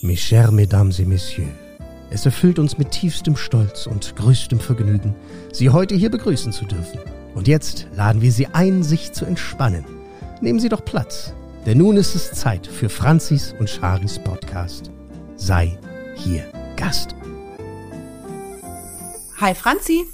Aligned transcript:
Mes 0.00 0.16
chers 0.16 0.52
Mesdames 0.52 1.00
et 1.00 1.08
Messieurs, 1.08 1.50
es 2.10 2.24
erfüllt 2.24 2.60
uns 2.60 2.78
mit 2.78 2.92
tiefstem 2.92 3.36
Stolz 3.36 3.88
und 3.88 4.14
größtem 4.14 4.60
Vergnügen, 4.60 5.12
Sie 5.52 5.70
heute 5.70 5.96
hier 5.96 6.08
begrüßen 6.08 6.52
zu 6.52 6.66
dürfen. 6.66 7.00
Und 7.34 7.48
jetzt 7.48 7.88
laden 7.96 8.22
wir 8.22 8.30
Sie 8.30 8.46
ein, 8.46 8.84
sich 8.84 9.12
zu 9.12 9.24
entspannen. 9.24 9.84
Nehmen 10.40 10.60
Sie 10.60 10.68
doch 10.68 10.84
Platz, 10.84 11.34
denn 11.66 11.78
nun 11.78 11.96
ist 11.96 12.14
es 12.14 12.30
Zeit 12.30 12.68
für 12.68 12.88
Franzis 12.88 13.56
und 13.58 13.68
Charis 13.68 14.20
Podcast. 14.20 14.92
Sei 15.34 15.76
hier 16.14 16.44
Gast. 16.76 17.16
Hi 19.40 19.52
Franzi. 19.52 20.04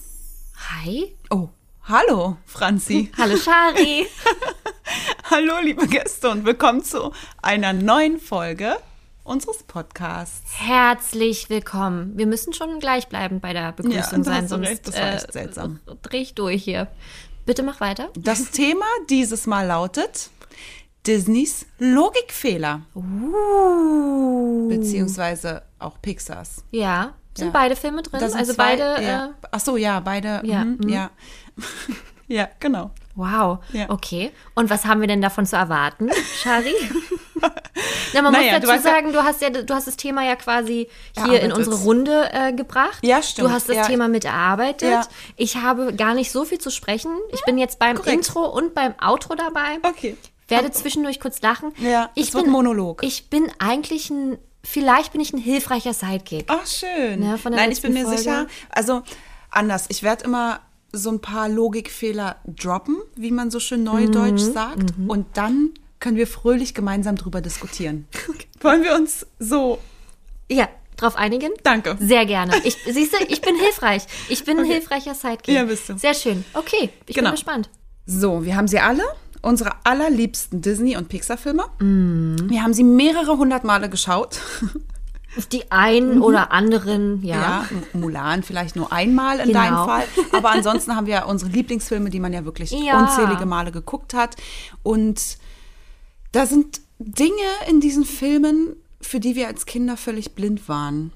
Hi. 0.83 1.15
Oh, 1.29 1.51
hallo 1.83 2.39
Franzi. 2.47 3.11
Hallo 3.19 3.37
Shari. 3.37 4.07
hallo 5.31 5.61
liebe 5.63 5.87
Gäste 5.87 6.31
und 6.31 6.47
willkommen 6.47 6.83
zu 6.83 7.13
einer 7.43 7.75
neuen 7.75 8.19
Folge 8.19 8.79
unseres 9.25 9.63
Podcasts. 9.63 10.43
Herzlich 10.59 11.49
willkommen. 11.51 12.13
Wir 12.17 12.27
müssen 12.27 12.53
schon 12.53 12.79
gleichbleibend 12.79 13.41
bei 13.43 13.53
der 13.53 13.73
Begrüßung 13.73 14.23
da 14.23 14.31
sein, 14.31 14.49
sonst 14.49 14.69
recht, 14.69 14.87
das 14.89 14.95
war 14.99 15.15
echt 15.15 15.33
seltsam. 15.33 15.81
Äh, 15.87 15.95
dreh 16.03 16.19
ich 16.19 16.35
durch 16.35 16.63
hier. 16.63 16.89
Bitte 17.47 17.63
mach 17.63 17.81
weiter. 17.81 18.11
Das 18.17 18.51
Thema 18.53 18.85
dieses 19.11 19.47
Mal 19.47 19.67
lautet 19.67 20.31
Disneys 21.07 21.67
Logikfehler. 21.79 22.83
Uh. 22.95 24.69
Beziehungsweise 24.69 25.63
auch 25.79 26.01
Pixars. 26.01 26.65
Ja. 26.71 27.15
Sind 27.37 27.47
Ja. 27.49 27.53
beide 27.53 27.77
Filme 27.77 28.03
drin? 28.03 28.23
Also 28.23 28.53
zwei- 28.53 28.77
beide. 28.77 29.03
Ja. 29.03 29.27
Äh, 29.27 29.31
Ach 29.51 29.61
so, 29.61 29.77
ja, 29.77 30.01
beide. 30.01 30.41
Ja, 30.45 30.65
mhm, 30.65 30.79
mhm. 30.83 30.89
ja. 30.89 31.11
ja, 32.29 32.49
genau. 32.61 32.91
wow. 33.15 33.59
Ja. 33.73 33.91
Okay. 33.91 34.33
Und 34.55 34.71
was 34.71 34.85
haben 34.87 35.01
wir 35.01 35.09
denn 35.09 35.23
davon 35.23 35.47
zu 35.47 35.57
erwarten, 35.57 36.11
Shari? 36.43 36.75
Na, 38.15 38.23
man 38.23 38.33
Naja, 38.33 38.53
muss 38.53 38.61
du 38.63 38.67
dazu 38.69 38.87
ja- 38.87 38.93
sagen, 38.95 39.13
du 39.13 39.23
hast 39.25 39.43
ja, 39.43 39.51
du 39.51 39.75
hast 39.75 39.87
das 39.87 39.97
Thema 39.97 40.25
ja 40.25 40.37
quasi 40.37 40.89
hier 41.27 41.41
in 41.41 41.53
unsere 41.53 41.77
Runde 41.77 42.31
äh, 42.33 42.53
gebracht. 42.53 42.99
Ja, 43.03 43.23
stimmt. 43.23 43.49
Du 43.49 43.53
hast 43.53 43.69
das 43.69 43.77
Ja. 43.77 43.87
Thema 43.87 44.09
mit 44.09 44.25
erarbeitet. 44.25 44.91
Ja. 44.91 45.07
Ich 45.37 45.57
habe 45.57 45.93
gar 45.95 46.15
nicht 46.15 46.31
so 46.31 46.45
viel 46.45 46.59
zu 46.59 46.71
sprechen. 46.71 47.11
Ich 47.33 47.43
bin 47.45 47.59
jetzt 47.59 47.79
beim 47.79 47.97
korrekt. 47.97 48.15
Intro 48.29 48.47
und 48.47 48.75
beim 48.75 48.95
Outro 49.03 49.35
dabei. 49.35 49.79
Okay. 49.83 50.17
werde 50.49 50.71
zwischendurch 50.71 51.21
kurz 51.21 51.43
lachen. 51.43 51.73
Ja, 51.79 52.11
ich 52.15 52.33
bin 52.33 52.49
Monolog. 52.51 53.03
Ich 53.03 53.29
bin 53.31 53.51
eigentlich 53.59 54.11
ein, 54.11 54.39
vielleicht 54.63 55.13
bin 55.13 55.21
ich 55.21 55.33
ein 55.33 55.39
hilfreicher 55.39 55.93
Sidekick. 55.93 56.47
Ach, 56.49 56.67
schön. 56.67 57.21
Ne, 57.21 57.39
Nein, 57.51 57.73
ich 57.73 57.83
bin 57.83 57.93
mir 57.93 58.05
Folge. 58.05 58.19
sicher, 58.19 58.47
also 58.71 59.03
anders. 59.51 59.87
Ich 59.89 60.03
werde 60.03 60.25
immer 60.25 60.61
so 60.97 61.11
ein 61.11 61.21
paar 61.21 61.49
Logikfehler 61.49 62.37
droppen, 62.47 62.97
wie 63.17 63.31
man 63.31 63.51
so 63.51 63.61
schön 63.61 63.83
neudeutsch 63.85 64.43
Mhm, 64.43 64.53
sagt. 64.53 64.95
Und 65.07 65.27
dann 65.35 65.71
können 66.01 66.17
wir 66.17 66.27
fröhlich 66.27 66.75
gemeinsam 66.75 67.17
drüber 67.17 67.41
diskutieren. 67.41 68.07
Wollen 68.61 68.83
wir 68.83 68.95
uns 68.95 69.27
so. 69.39 69.79
Ja, 70.51 70.69
drauf 70.97 71.17
einigen? 71.17 71.51
Danke. 71.63 71.97
Sehr 72.01 72.27
gerne. 72.27 72.55
Ich, 72.65 72.77
siehst 72.87 73.13
du, 73.15 73.25
ich 73.29 73.41
bin 73.41 73.57
hilfreich. 73.57 74.05
Ich 74.29 74.45
bin 74.45 74.59
ein 74.59 74.65
hilfreicher 74.65 75.15
Sidekick. 75.15 75.55
Ja, 75.55 75.65
bist 75.65 75.89
du. 75.89 75.99
Sehr 75.99 76.15
schön. 76.15 76.45
Okay, 76.55 76.91
ich 77.07 77.15
Genau. 77.17 77.31
bin 77.31 77.35
gespannt. 77.37 77.71
So, 78.07 78.45
wir 78.45 78.57
haben 78.57 78.69
sie 78.69 78.79
alle. 78.81 79.03
Unsere 79.43 79.73
allerliebsten 79.85 80.63
Disney- 80.63 80.97
und 80.97 81.09
Pixar-Filme. 81.11 81.65
Mhm. 81.79 82.49
Wir 82.49 82.63
haben 82.63 82.73
sie 82.73 82.85
mehrere 82.85 83.37
hundert 83.37 83.65
Male 83.65 83.89
geschaut. 83.91 84.39
Die 85.53 85.71
einen 85.73 86.23
oder 86.23 86.53
anderen, 86.53 87.23
ja. 87.25 87.67
Mhm. 87.71 87.77
Ja, 87.93 87.99
Mulan 88.01 88.43
vielleicht 88.43 88.77
nur 88.77 88.93
einmal 88.93 89.41
in 89.41 89.49
Genau. 89.49 89.61
deinem 89.61 89.77
Fall. 89.85 90.05
Aber 90.33 90.51
ansonsten 90.51 90.95
haben 90.97 91.07
wir 91.07 91.15
ja 91.15 91.25
unsere 91.25 91.51
Lieblingsfilme, 91.51 92.11
die 92.11 92.21
man 92.21 92.33
ja 92.33 92.45
wirklich 92.45 92.71
Ja. 92.71 92.99
unzählige 93.01 93.47
Male 93.47 93.73
geguckt 93.73 94.15
hat. 94.15 94.37
Und 94.83 95.39
da 96.33 96.47
sind 96.47 96.81
Dinge 96.99 97.33
in 97.69 97.81
diesen 97.81 98.05
Filmen, 98.05 98.77
für 99.01 99.21
die 99.21 99.35
wir 99.35 99.49
als 99.49 99.67
Kinder 99.67 99.97
völlig 99.97 100.35
blind 100.35 100.69
waren. 100.69 101.13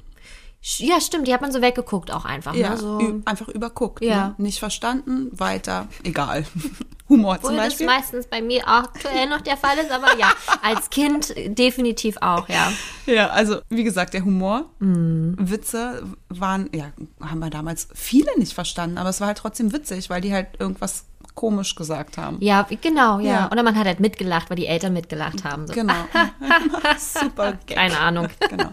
Ja, 0.79 1.01
stimmt, 1.01 1.29
die 1.29 1.33
hat 1.33 1.41
man 1.41 1.53
so 1.53 1.63
weggeguckt 1.63 2.11
auch 2.13 2.25
einfach. 2.25 2.55
Ja, 2.55 2.71
ne? 2.71 2.77
so. 2.77 3.21
einfach 3.25 3.49
überguckt. 3.49 4.03
Ja. 4.05 4.29
Ne? 4.29 4.35
Nicht 4.39 4.59
verstanden, 4.59 5.29
weiter, 5.33 5.87
egal. 6.03 6.45
Humor 7.09 7.37
zum 7.37 7.45
Obwohl 7.45 7.57
das 7.57 7.69
Beispiel. 7.69 7.87
meistens 7.87 8.27
bei 8.27 8.43
mir 8.43 8.69
aktuell 8.69 9.29
noch 9.31 9.41
der 9.41 9.57
Fall 9.57 9.79
ist, 9.79 9.91
aber 9.91 10.19
ja, 10.19 10.31
als 10.63 10.91
Kind 10.91 11.33
definitiv 11.59 12.19
auch, 12.21 12.49
ja. 12.51 12.71
Ja, 13.07 13.29
also 13.29 13.61
wie 13.71 13.85
gesagt, 13.85 14.13
der 14.15 14.25
Humor, 14.25 14.67
Mhm. 14.81 15.37
Witze 15.39 16.03
waren, 16.29 16.69
ja, 16.75 16.93
haben 17.21 17.39
wir 17.39 17.49
damals 17.51 17.89
viele 17.95 18.37
nicht 18.39 18.53
verstanden, 18.53 18.99
aber 18.99 19.09
es 19.09 19.21
war 19.21 19.29
halt 19.29 19.39
trotzdem 19.39 19.73
witzig, 19.73 20.11
weil 20.11 20.21
die 20.21 20.35
halt 20.35 20.49
irgendwas 20.59 21.05
komisch 21.39 21.77
gesagt 21.77 22.19
haben. 22.19 22.37
Ja, 22.41 22.67
genau, 22.81 23.21
ja. 23.21 23.25
Ja. 23.31 23.51
Oder 23.53 23.63
man 23.63 23.77
hat 23.77 23.87
halt 23.87 24.01
mitgelacht, 24.01 24.51
weil 24.51 24.57
die 24.57 24.67
Eltern 24.67 24.93
mitgelacht 24.93 25.45
haben. 25.45 25.67
So. 25.69 25.73
Genau. 25.73 25.95
Super 26.99 27.53
Gag. 27.67 27.77
Keine 27.77 27.99
Ahnung. 27.99 28.27
Genau. 28.51 28.71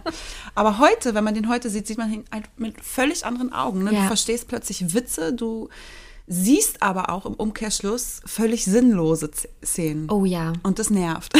Aber 0.56 0.78
heute, 0.78 1.14
wenn 1.14 1.22
man 1.24 1.34
den 1.34 1.48
heute 1.48 1.70
sieht, 1.70 1.86
sieht 1.86 1.98
man 1.98 2.12
ihn 2.12 2.24
halt 2.32 2.44
mit 2.56 2.82
völlig 2.84 3.24
anderen 3.24 3.52
Augen. 3.52 3.84
Ne? 3.84 3.90
Du 3.90 3.96
Ja. 3.96 4.06
verstehst 4.08 4.48
plötzlich 4.48 4.94
Witze, 4.94 5.32
du 5.32 5.68
siehst 6.26 6.82
aber 6.82 7.10
auch 7.10 7.24
im 7.24 7.34
Umkehrschluss 7.34 8.20
völlig 8.26 8.64
sinnlose 8.64 9.30
Szenen. 9.64 10.10
Oh 10.10 10.24
ja. 10.24 10.52
Und 10.64 10.80
das 10.80 10.90
nervt. 10.90 11.32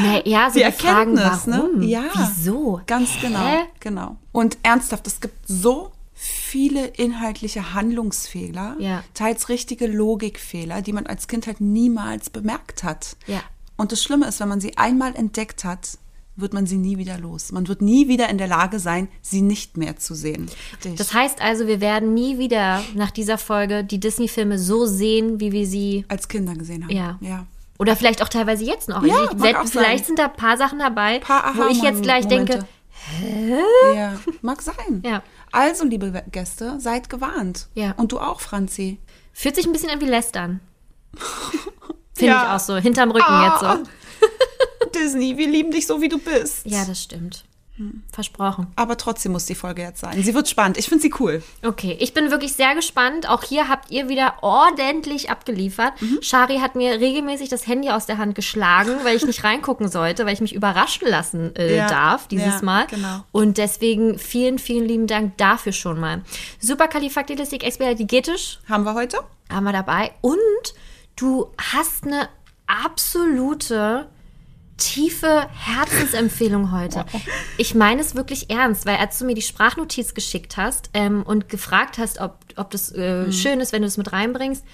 Nee, 0.00 0.22
ja, 0.24 0.50
so 0.50 0.58
Die 0.60 0.64
die 0.64 0.72
Fragen, 0.72 1.16
Erkenntnis, 1.16 1.54
warum? 1.58 1.78
ne? 1.80 1.86
Ja. 1.86 2.02
Wieso? 2.14 2.80
Ganz 2.86 3.10
genau. 3.20 3.40
Hä? 3.40 3.58
Genau. 3.80 4.16
Und 4.32 4.58
ernsthaft, 4.62 5.06
es 5.06 5.20
gibt 5.20 5.46
so 5.48 5.92
viele 6.14 6.86
inhaltliche 6.86 7.74
Handlungsfehler, 7.74 8.76
Ja. 8.78 9.02
teils 9.14 9.48
richtige 9.48 9.86
Logikfehler, 9.86 10.82
die 10.82 10.92
man 10.92 11.06
als 11.06 11.26
Kind 11.28 11.46
halt 11.46 11.60
niemals 11.60 12.30
bemerkt 12.30 12.82
hat. 12.84 13.16
Ja. 13.26 13.42
Und 13.76 13.90
das 13.92 14.02
Schlimme 14.02 14.26
ist, 14.28 14.40
wenn 14.40 14.48
man 14.48 14.60
sie 14.60 14.76
einmal 14.78 15.14
entdeckt 15.16 15.64
hat, 15.64 15.98
wird 16.36 16.52
man 16.52 16.66
sie 16.66 16.78
nie 16.78 16.98
wieder 16.98 17.18
los. 17.18 17.52
Man 17.52 17.68
wird 17.68 17.80
nie 17.80 18.08
wieder 18.08 18.28
in 18.28 18.38
der 18.38 18.48
Lage 18.48 18.80
sein, 18.80 19.08
sie 19.22 19.40
nicht 19.40 19.76
mehr 19.76 19.96
zu 19.96 20.14
sehen. 20.14 20.50
Das 20.96 21.14
heißt 21.14 21.40
also, 21.40 21.66
wir 21.68 21.80
werden 21.80 22.12
nie 22.14 22.38
wieder 22.38 22.82
nach 22.94 23.12
dieser 23.12 23.38
Folge 23.38 23.84
die 23.84 24.00
Disney-Filme 24.00 24.58
so 24.58 24.86
sehen, 24.86 25.38
wie 25.40 25.52
wir 25.52 25.66
sie. 25.66 26.04
als 26.08 26.28
Kinder 26.28 26.54
gesehen 26.54 26.84
haben. 26.84 26.94
Ja. 26.96 27.18
ja. 27.20 27.46
Oder 27.78 27.96
vielleicht 27.96 28.22
auch 28.22 28.28
teilweise 28.28 28.64
jetzt 28.64 28.88
noch. 28.88 29.04
Ja, 29.04 29.24
ich, 29.32 29.38
vielleicht 29.70 29.72
sein. 29.72 30.04
sind 30.04 30.18
da 30.18 30.26
ein 30.26 30.32
paar 30.36 30.56
Sachen 30.56 30.78
dabei, 30.78 31.18
Paar 31.20 31.56
wo 31.56 31.66
ich 31.68 31.82
jetzt 31.82 32.02
gleich 32.02 32.24
Aha-Momente. 32.24 32.66
Denke, 33.20 33.62
Ja, 33.96 34.18
mag 34.42 34.62
sein. 34.62 35.02
Ja. 35.04 35.22
Also, 35.52 35.84
liebe 35.84 36.24
Gäste, 36.30 36.78
seid 36.80 37.08
gewarnt. 37.10 37.68
Ja. 37.74 37.92
Und 37.96 38.12
du 38.12 38.18
auch, 38.18 38.40
Franzi. 38.40 38.98
fühlt 39.32 39.56
sich 39.56 39.66
ein 39.66 39.72
bisschen 39.72 39.90
an 39.90 40.00
wie 40.00 40.06
Lästern. 40.06 40.60
Finde 42.14 42.32
Ja. 42.34 42.42
ich 42.44 42.50
auch 42.50 42.64
so, 42.64 42.76
hinterm 42.76 43.10
Rücken 43.10 43.26
Ah. 43.26 43.50
jetzt 43.78 43.84
so. 43.84 43.90
Disney, 44.94 45.36
wir 45.36 45.48
lieben 45.48 45.70
dich 45.72 45.86
so, 45.86 46.00
wie 46.00 46.08
du 46.08 46.18
bist. 46.18 46.66
Ja, 46.66 46.84
das 46.84 47.02
stimmt. 47.02 47.44
Versprochen. 48.12 48.68
Aber 48.76 48.96
trotzdem 48.96 49.32
muss 49.32 49.46
die 49.46 49.56
Folge 49.56 49.82
jetzt 49.82 50.00
sein. 50.00 50.22
Sie 50.22 50.32
wird 50.32 50.48
spannend. 50.48 50.78
Ich 50.78 50.88
finde 50.88 51.02
sie 51.02 51.12
cool. 51.18 51.42
Okay, 51.64 51.96
ich 51.98 52.14
bin 52.14 52.30
wirklich 52.30 52.52
sehr 52.52 52.76
gespannt. 52.76 53.28
Auch 53.28 53.42
hier 53.42 53.68
habt 53.68 53.90
ihr 53.90 54.08
wieder 54.08 54.34
ordentlich 54.42 55.28
abgeliefert. 55.28 56.00
Mhm. 56.00 56.18
Shari 56.22 56.58
hat 56.58 56.76
mir 56.76 57.00
regelmäßig 57.00 57.48
das 57.48 57.66
Handy 57.66 57.90
aus 57.90 58.06
der 58.06 58.18
Hand 58.18 58.36
geschlagen, 58.36 58.92
weil 59.02 59.16
ich 59.16 59.26
nicht 59.26 59.42
reingucken 59.44 59.88
sollte, 59.88 60.24
weil 60.24 60.34
ich 60.34 60.40
mich 60.40 60.54
überraschen 60.54 61.08
lassen 61.08 61.56
äh, 61.56 61.76
Ja, 61.76 61.88
darf 61.88 62.28
dieses 62.28 62.60
ja, 62.60 62.62
Mal. 62.62 62.86
genau. 62.86 63.24
Und 63.32 63.58
deswegen 63.58 64.20
vielen, 64.20 64.60
vielen 64.60 64.86
lieben 64.86 65.08
Dank 65.08 65.36
dafür 65.38 65.72
schon 65.72 65.98
mal. 65.98 66.22
Superkalifaktilistik-Expialidocious 66.60 68.60
Haben 68.68 68.84
wir 68.84 68.94
heute? 68.94 69.18
haben 69.52 69.64
wir 69.64 69.72
dabei. 69.72 70.12
Und 70.20 70.38
du 71.16 71.50
hast 71.72 72.04
eine 72.04 72.28
absolute 72.66 74.06
tiefe 74.76 75.48
Herzensempfehlung 75.50 76.72
heute. 76.72 77.04
Ich 77.56 77.74
meine 77.74 78.00
es 78.00 78.16
wirklich 78.16 78.50
ernst, 78.50 78.84
weil 78.84 78.96
als 78.96 79.18
du 79.18 79.24
mir 79.24 79.34
die 79.34 79.42
Sprachnotiz 79.42 80.12
geschickt 80.14 80.56
hast 80.56 80.90
ähm, 80.92 81.22
und 81.22 81.48
gefragt 81.48 81.98
hast, 81.98 82.20
ob, 82.20 82.38
ob 82.56 82.70
das 82.72 82.90
äh, 82.90 83.30
schön 83.30 83.60
ist, 83.60 83.72
wenn 83.72 83.82
du 83.82 83.88
es 83.88 83.96
mit 83.96 84.12
reinbringst, 84.12 84.64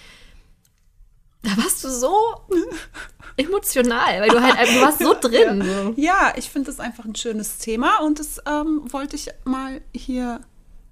da 1.42 1.50
warst 1.58 1.84
du 1.84 1.90
so 1.90 2.14
emotional, 3.36 4.20
weil 4.20 4.30
du 4.30 4.40
halt, 4.40 4.68
du 4.68 4.80
warst 4.80 4.98
so 5.00 5.14
drin. 5.20 5.62
So. 5.62 5.94
Ja, 6.00 6.32
ich 6.36 6.48
finde 6.48 6.70
das 6.70 6.80
einfach 6.80 7.04
ein 7.04 7.14
schönes 7.14 7.58
Thema 7.58 7.98
und 8.00 8.18
das 8.18 8.40
ähm, 8.46 8.82
wollte 8.90 9.16
ich 9.16 9.28
mal 9.44 9.82
hier 9.94 10.40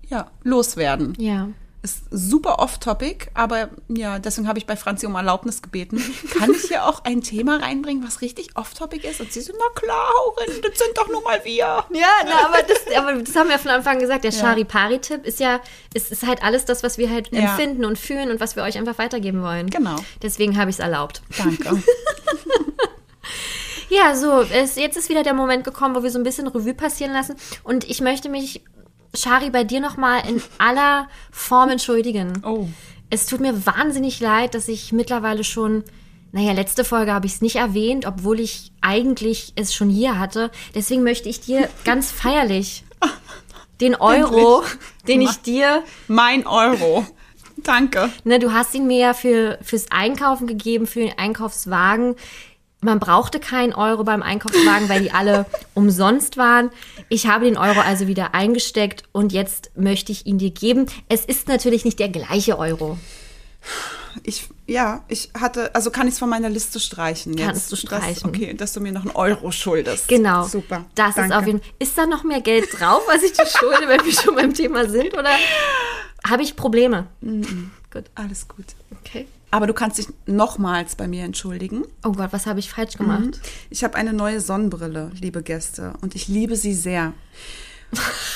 ja, 0.08 0.30
loswerden. 0.42 1.14
Ja. 1.18 1.48
Ist 1.80 2.00
super 2.10 2.58
off-topic, 2.58 3.28
aber 3.34 3.68
ja, 3.88 4.18
deswegen 4.18 4.48
habe 4.48 4.58
ich 4.58 4.66
bei 4.66 4.74
Franzi 4.76 5.06
um 5.06 5.14
Erlaubnis 5.14 5.62
gebeten. 5.62 6.02
Kann 6.36 6.50
ich 6.50 6.62
hier 6.62 6.84
auch 6.84 7.04
ein 7.04 7.20
Thema 7.22 7.58
reinbringen, 7.62 8.04
was 8.04 8.20
richtig 8.20 8.56
off-topic 8.56 9.06
ist? 9.08 9.20
Und 9.20 9.32
sie 9.32 9.40
so, 9.40 9.52
na 9.56 9.80
klar, 9.80 10.08
Haurin, 10.18 10.60
das 10.60 10.76
sind 10.76 10.96
doch 10.98 11.06
nur 11.08 11.22
mal 11.22 11.40
wir. 11.44 11.84
Ja, 11.92 12.08
na, 12.24 12.46
aber, 12.46 12.62
das, 12.64 12.78
aber 12.96 13.12
das 13.22 13.36
haben 13.36 13.48
wir 13.48 13.60
von 13.60 13.70
Anfang 13.70 13.94
an 13.94 14.00
gesagt. 14.00 14.24
Der 14.24 14.32
Chari-Pari-Tipp 14.32 15.24
ist 15.24 15.38
ja, 15.38 15.60
es 15.94 16.10
ist 16.10 16.26
halt 16.26 16.42
alles 16.42 16.64
das, 16.64 16.82
was 16.82 16.98
wir 16.98 17.10
halt 17.10 17.32
Ja. 17.32 17.40
empfinden 17.50 17.84
und 17.84 17.96
fühlen 17.96 18.32
und 18.32 18.40
was 18.40 18.56
wir 18.56 18.64
euch 18.64 18.76
einfach 18.76 18.98
weitergeben 18.98 19.42
wollen. 19.44 19.70
Genau. 19.70 19.96
Deswegen 20.20 20.58
habe 20.58 20.70
ich 20.70 20.76
es 20.76 20.80
erlaubt. 20.80 21.22
Danke. 21.38 21.80
Ja, 23.90 24.14
so, 24.14 24.42
es, 24.42 24.76
jetzt 24.76 24.98
ist 24.98 25.08
wieder 25.08 25.22
der 25.22 25.32
Moment 25.32 25.64
gekommen, 25.64 25.94
wo 25.94 26.02
wir 26.02 26.10
so 26.10 26.18
ein 26.18 26.22
bisschen 26.22 26.46
Revue 26.46 26.74
passieren 26.74 27.12
lassen. 27.12 27.36
Und 27.62 27.88
ich 27.88 28.00
möchte 28.02 28.28
mich, 28.28 28.62
Shari, 29.14 29.50
bei 29.50 29.64
dir 29.64 29.80
nochmal 29.80 30.22
in 30.28 30.42
aller 30.58 31.08
Form 31.30 31.70
entschuldigen. 31.70 32.42
Oh. 32.44 32.68
Es 33.10 33.26
tut 33.26 33.40
mir 33.40 33.66
wahnsinnig 33.66 34.20
leid, 34.20 34.54
dass 34.54 34.68
ich 34.68 34.92
mittlerweile 34.92 35.44
schon 35.44 35.84
Naja, 36.32 36.52
letzte 36.52 36.84
Folge 36.84 37.12
habe 37.14 37.26
ich 37.26 37.34
es 37.34 37.40
nicht 37.40 37.56
erwähnt, 37.56 38.04
obwohl 38.04 38.38
ich 38.38 38.70
eigentlich 38.82 39.52
es 39.56 39.72
schon 39.74 39.88
hier 39.88 40.18
hatte. 40.18 40.50
Deswegen 40.74 41.02
möchte 41.02 41.28
ich 41.28 41.40
dir 41.40 41.68
ganz 41.84 42.10
feierlich 42.10 42.84
den 43.80 43.94
Euro, 43.94 44.62
den 45.06 45.22
ich 45.22 45.38
dir, 45.38 45.82
Mein 46.06 46.46
Euro. 46.46 47.06
Danke. 47.64 48.10
ne, 48.24 48.38
du 48.38 48.52
hast 48.52 48.74
ihn 48.74 48.86
mir 48.86 48.98
ja 48.98 49.14
für, 49.14 49.58
fürs 49.62 49.90
Einkaufen 49.90 50.46
gegeben, 50.46 50.86
für 50.86 51.00
den 51.00 51.18
Einkaufswagen. 51.18 52.14
Man 52.80 53.00
brauchte 53.00 53.40
keinen 53.40 53.74
Euro 53.74 54.04
beim 54.04 54.22
Einkaufswagen, 54.22 54.88
weil 54.88 55.02
die 55.02 55.10
alle 55.10 55.46
umsonst 55.74 56.36
waren. 56.36 56.70
Ich 57.08 57.26
habe 57.26 57.44
den 57.44 57.56
Euro 57.56 57.80
also 57.80 58.06
wieder 58.06 58.34
eingesteckt 58.34 59.02
und 59.12 59.32
jetzt 59.32 59.70
möchte 59.76 60.12
ich 60.12 60.26
ihn 60.26 60.38
dir 60.38 60.50
geben. 60.50 60.86
Es 61.08 61.24
ist 61.24 61.48
natürlich 61.48 61.84
nicht 61.84 61.98
der 61.98 62.08
gleiche 62.08 62.56
Euro. 62.58 62.96
Ich, 64.22 64.48
ja, 64.66 65.04
ich 65.08 65.30
hatte, 65.38 65.74
also 65.74 65.90
kann 65.90 66.06
ich 66.06 66.14
es 66.14 66.18
von 66.18 66.28
meiner 66.28 66.48
Liste 66.48 66.80
streichen 66.80 67.36
jetzt? 67.36 67.46
Kannst 67.46 67.72
du 67.72 67.76
streichen. 67.76 68.14
Das, 68.14 68.24
okay, 68.24 68.54
dass 68.54 68.72
du 68.72 68.80
mir 68.80 68.92
noch 68.92 69.02
einen 69.02 69.14
Euro 69.14 69.50
schuldest. 69.50 70.08
Genau. 70.08 70.44
Super. 70.44 70.84
Das 70.94 71.16
Danke. 71.16 71.32
ist 71.32 71.38
auf 71.38 71.46
jeden 71.46 71.60
Fall. 71.60 71.70
Ist 71.78 71.98
da 71.98 72.06
noch 72.06 72.24
mehr 72.24 72.40
Geld 72.40 72.68
drauf, 72.78 73.02
was 73.06 73.22
ich 73.22 73.32
dir 73.32 73.46
schulde, 73.46 73.88
wenn 73.88 74.04
wir 74.04 74.12
schon 74.12 74.34
beim 74.34 74.54
Thema 74.54 74.88
sind? 74.88 75.14
Oder 75.14 75.30
habe 76.26 76.42
ich 76.42 76.56
Probleme? 76.56 77.06
Gut. 77.20 78.04
Alles 78.14 78.46
gut. 78.46 78.66
Okay. 79.00 79.26
Aber 79.50 79.66
du 79.66 79.72
kannst 79.72 79.98
dich 79.98 80.08
nochmals 80.26 80.94
bei 80.96 81.08
mir 81.08 81.24
entschuldigen. 81.24 81.84
Oh 82.04 82.12
Gott, 82.12 82.32
was 82.32 82.46
habe 82.46 82.58
ich 82.60 82.70
falsch 82.70 82.96
gemacht? 82.98 83.40
Ich 83.70 83.82
habe 83.82 83.94
eine 83.94 84.12
neue 84.12 84.40
Sonnenbrille, 84.40 85.10
liebe 85.20 85.42
Gäste, 85.42 85.94
und 86.02 86.14
ich 86.14 86.28
liebe 86.28 86.54
sie 86.56 86.74
sehr. 86.74 87.14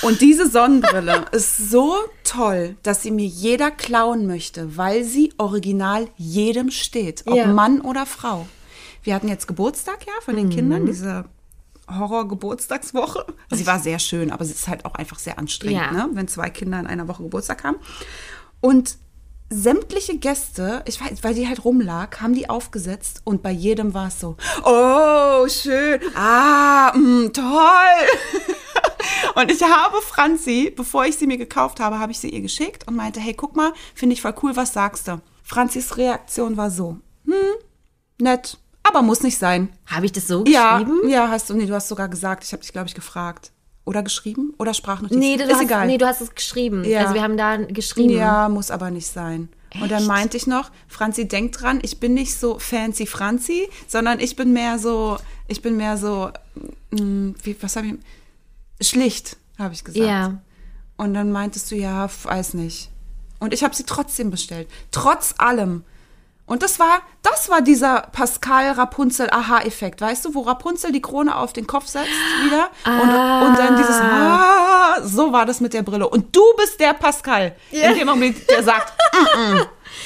Und 0.00 0.22
diese 0.22 0.48
Sonnenbrille 0.48 1.26
ist 1.32 1.68
so 1.70 1.94
toll, 2.24 2.76
dass 2.82 3.02
sie 3.02 3.10
mir 3.10 3.26
jeder 3.26 3.70
klauen 3.70 4.26
möchte, 4.26 4.78
weil 4.78 5.04
sie 5.04 5.34
original 5.36 6.08
jedem 6.16 6.70
steht, 6.70 7.24
ob 7.26 7.36
Ja. 7.36 7.46
Mann 7.46 7.82
oder 7.82 8.06
Frau. 8.06 8.46
Wir 9.02 9.14
hatten 9.14 9.28
jetzt 9.28 9.46
Geburtstag, 9.46 10.06
ja, 10.06 10.12
von 10.24 10.36
den 10.36 10.48
Kindern, 10.48 10.86
diese 10.86 11.26
Horror-Geburtstagswoche. 11.90 13.26
Sie 13.50 13.66
war 13.66 13.78
sehr 13.80 13.98
schön, 13.98 14.30
aber 14.30 14.44
sie 14.44 14.52
ist 14.52 14.68
halt 14.68 14.84
auch 14.84 14.94
einfach 14.94 15.18
sehr 15.18 15.38
anstrengend, 15.38 15.76
Ja. 15.82 15.92
ne? 15.92 16.08
wenn 16.14 16.28
zwei 16.28 16.48
Kinder 16.48 16.78
in 16.80 16.86
einer 16.86 17.08
Woche 17.08 17.22
Geburtstag 17.22 17.64
haben. 17.64 17.76
Und 18.60 18.96
sämtliche 19.52 20.16
Gäste, 20.18 20.82
ich 20.86 21.00
weiß, 21.00 21.22
weil 21.22 21.34
die 21.34 21.46
halt 21.46 21.64
rumlag, 21.64 22.20
haben 22.20 22.34
die 22.34 22.48
aufgesetzt 22.48 23.20
und 23.24 23.42
bei 23.42 23.50
jedem 23.50 23.94
war 23.94 24.08
es 24.08 24.18
so, 24.20 24.36
oh, 24.64 25.46
schön, 25.48 26.00
ah, 26.14 26.92
mh, 26.96 27.28
toll. 27.30 28.54
Und 29.34 29.50
ich 29.50 29.62
habe 29.62 29.96
Franzi, 30.02 30.72
bevor 30.76 31.06
ich 31.06 31.16
sie 31.16 31.26
mir 31.26 31.38
gekauft 31.38 31.80
habe, 31.80 31.98
habe 31.98 32.12
ich 32.12 32.18
sie 32.18 32.28
ihr 32.28 32.40
geschickt 32.42 32.86
und 32.86 32.96
meinte, 32.96 33.18
hey, 33.18 33.32
guck 33.34 33.56
mal, 33.56 33.72
finde 33.94 34.12
ich 34.14 34.20
voll 34.22 34.34
cool, 34.42 34.56
was 34.56 34.72
sagst 34.74 35.08
du? 35.08 35.20
Franzis 35.42 35.96
Reaktion 35.96 36.56
war 36.56 36.70
so, 36.70 36.98
hm, 37.24 37.34
nett, 38.20 38.58
aber 38.82 39.00
muss 39.02 39.22
nicht 39.22 39.38
sein. 39.38 39.70
Habe 39.86 40.06
ich 40.06 40.12
das 40.12 40.26
so 40.28 40.44
Ja, 40.46 40.78
geschrieben? 40.78 41.08
ja, 41.08 41.28
hast 41.28 41.48
du, 41.48 41.54
nee, 41.54 41.66
du 41.66 41.74
hast 41.74 41.88
sogar 41.88 42.08
gesagt, 42.08 42.44
ich 42.44 42.52
habe 42.52 42.60
dich, 42.62 42.72
glaube 42.72 42.88
ich, 42.88 42.94
gefragt. 42.94 43.52
Oder 43.84 44.02
geschrieben? 44.02 44.54
Oder 44.58 44.74
Sprachnotiz? 44.74 45.16
Nee, 45.16 45.36
du 45.36 45.44
ist 45.44 45.54
hast, 45.54 45.62
egal. 45.62 45.86
nee, 45.86 45.98
du 45.98 46.06
hast 46.06 46.20
es 46.20 46.34
geschrieben. 46.34 46.84
Ja. 46.84 47.00
Also 47.00 47.14
wir 47.14 47.22
haben 47.22 47.36
da 47.36 47.56
geschrieben. 47.56 48.10
Ja, 48.10 48.48
muss 48.48 48.70
aber 48.70 48.90
nicht 48.90 49.08
sein. 49.08 49.48
Und 49.80 49.90
dann 49.90 50.00
Echt? 50.00 50.08
meinte 50.08 50.36
ich 50.36 50.46
noch, 50.46 50.70
Franzi, 50.86 51.26
denk 51.26 51.52
dran, 51.52 51.80
ich 51.82 51.98
bin 51.98 52.14
nicht 52.14 52.34
so 52.34 52.58
fancy 52.58 53.06
Franzi, 53.06 53.68
sondern 53.88 54.20
ich 54.20 54.36
bin 54.36 54.52
mehr 54.52 54.78
so, 54.78 55.18
ich 55.48 55.62
bin 55.62 55.76
mehr 55.76 55.96
so, 55.96 56.30
mh, 56.90 57.34
wie, 57.42 57.56
was 57.60 57.76
habe 57.76 57.86
ich, 58.78 58.86
schlicht, 58.86 59.36
habe 59.58 59.72
ich 59.72 59.82
gesagt. 59.82 60.06
Ja. 60.06 60.38
Und 60.96 61.14
dann 61.14 61.32
meintest 61.32 61.70
du, 61.70 61.74
ja, 61.74 62.08
weiß 62.22 62.54
nicht. 62.54 62.90
Und 63.40 63.54
ich 63.54 63.64
habe 63.64 63.74
sie 63.74 63.84
trotzdem 63.84 64.30
bestellt. 64.30 64.68
Trotz 64.90 65.34
allem. 65.38 65.84
Und 66.44 66.62
das 66.62 66.78
war, 66.78 67.00
das 67.22 67.48
war 67.48 67.62
dieser 67.62 68.02
Pascal 68.12 68.72
Rapunzel 68.72 69.30
Aha-Effekt, 69.30 70.00
weißt 70.00 70.24
du, 70.24 70.34
wo 70.34 70.40
Rapunzel 70.40 70.92
die 70.92 71.00
Krone 71.00 71.34
auf 71.36 71.52
den 71.52 71.66
Kopf 71.66 71.86
setzt 71.86 72.08
wieder 72.44 72.68
und, 72.84 73.48
und 73.48 73.58
dann 73.58 73.76
dieses 73.76 73.96
Ah, 74.00 75.00
so 75.02 75.32
war 75.32 75.46
das 75.46 75.60
mit 75.60 75.72
der 75.72 75.82
Brille. 75.82 76.08
Und 76.08 76.34
du 76.34 76.42
bist 76.58 76.78
der 76.80 76.94
Pascal, 76.94 77.54
in 77.70 77.94
dem 77.94 78.06
Moment, 78.06 78.36
der 78.50 78.62
sagt, 78.64 78.92
mm, 79.34 79.54
mm. 79.54 79.60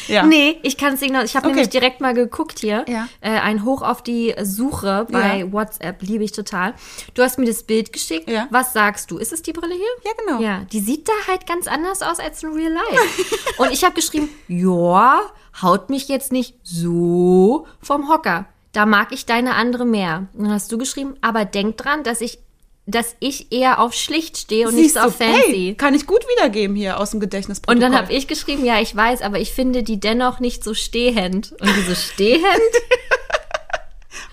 ja. 0.09 0.23
Nee, 0.25 0.61
ich 0.63 0.77
kann 0.77 0.95
es 0.95 1.01
nicht. 1.01 1.13
Ich 1.25 1.35
habe 1.37 1.47
Okay. 1.47 1.55
nämlich 1.55 1.71
direkt 1.71 2.01
mal 2.01 2.13
geguckt 2.15 2.59
hier. 2.61 2.85
Ja. 2.87 3.09
Äh, 3.23 3.31
ein 3.41 3.65
Hoch 3.65 3.83
auf 3.83 4.03
die 4.03 4.35
Suche 4.43 5.07
bei 5.11 5.39
Ja. 5.39 5.53
WhatsApp, 5.53 6.03
liebe 6.03 6.23
ich 6.23 6.33
total. 6.33 6.75
Du 7.15 7.23
hast 7.23 7.39
mir 7.39 7.47
das 7.47 7.63
Bild 7.63 7.93
geschickt. 7.95 8.29
Ja. 8.31 8.47
Was 8.51 8.73
sagst 8.75 9.11
du? 9.11 9.17
Ist 9.19 9.33
es 9.33 9.43
die 9.43 9.53
Brille 9.55 9.75
hier? 9.75 9.85
Ja, 10.05 10.11
genau. 10.25 10.41
Ja, 10.41 10.65
die 10.71 10.81
sieht 10.81 11.09
da 11.09 11.13
halt 11.29 11.47
ganz 11.47 11.67
anders 11.67 12.03
aus 12.03 12.21
als 12.21 12.43
in 12.43 12.53
Real 12.53 12.73
Life. 12.73 13.25
Und 13.59 13.73
ich 13.73 13.83
habe 13.85 13.95
geschrieben, 13.95 14.29
ja, 14.49 15.21
haut 15.63 15.91
mich 15.91 16.09
jetzt 16.09 16.33
nicht 16.33 16.55
so 16.63 17.67
vom 17.81 18.09
Hocker. 18.09 18.47
Da 18.73 18.85
mag 18.87 19.09
ich 19.13 19.25
deine 19.27 19.55
andere 19.55 19.85
mehr. 19.87 20.29
Und 20.35 20.45
dann 20.45 20.53
hast 20.53 20.71
du 20.71 20.79
geschrieben, 20.79 21.15
aber 21.23 21.45
denk 21.45 21.77
dran, 21.79 22.03
dass 22.05 22.21
ich, 22.21 22.39
dass 22.87 23.17
ich 23.21 23.51
eher 23.53 23.81
auf 23.81 23.95
schlicht 23.95 24.37
stehe 24.37 24.69
und 24.69 24.75
nicht 24.75 24.93
Siehst 24.93 24.95
so 24.97 25.01
du, 25.03 25.07
auf 25.09 25.17
fancy. 25.17 25.43
hey, 25.69 25.75
kann 25.75 25.95
ich 25.95 26.07
gut 26.07 26.23
wiedergeben 26.37 26.77
hier 26.77 27.01
aus 27.01 27.11
dem 27.11 27.21
Gedächtnisprotokoll. 27.21 27.75
Und 27.75 27.81
dann 27.81 27.99
habe 28.01 28.13
ich 28.13 28.29
geschrieben, 28.29 28.65
ja, 28.65 28.81
ich 28.81 28.95
weiß, 28.95 29.23
aber 29.23 29.39
ich 29.39 29.53
finde 29.53 29.83
die 29.83 29.99
dennoch 29.99 30.41
nicht 30.41 30.63
so 30.63 30.75
stehend. 30.75 31.53
Und 31.61 31.71
diese 31.77 31.97
stehend? 31.97 32.45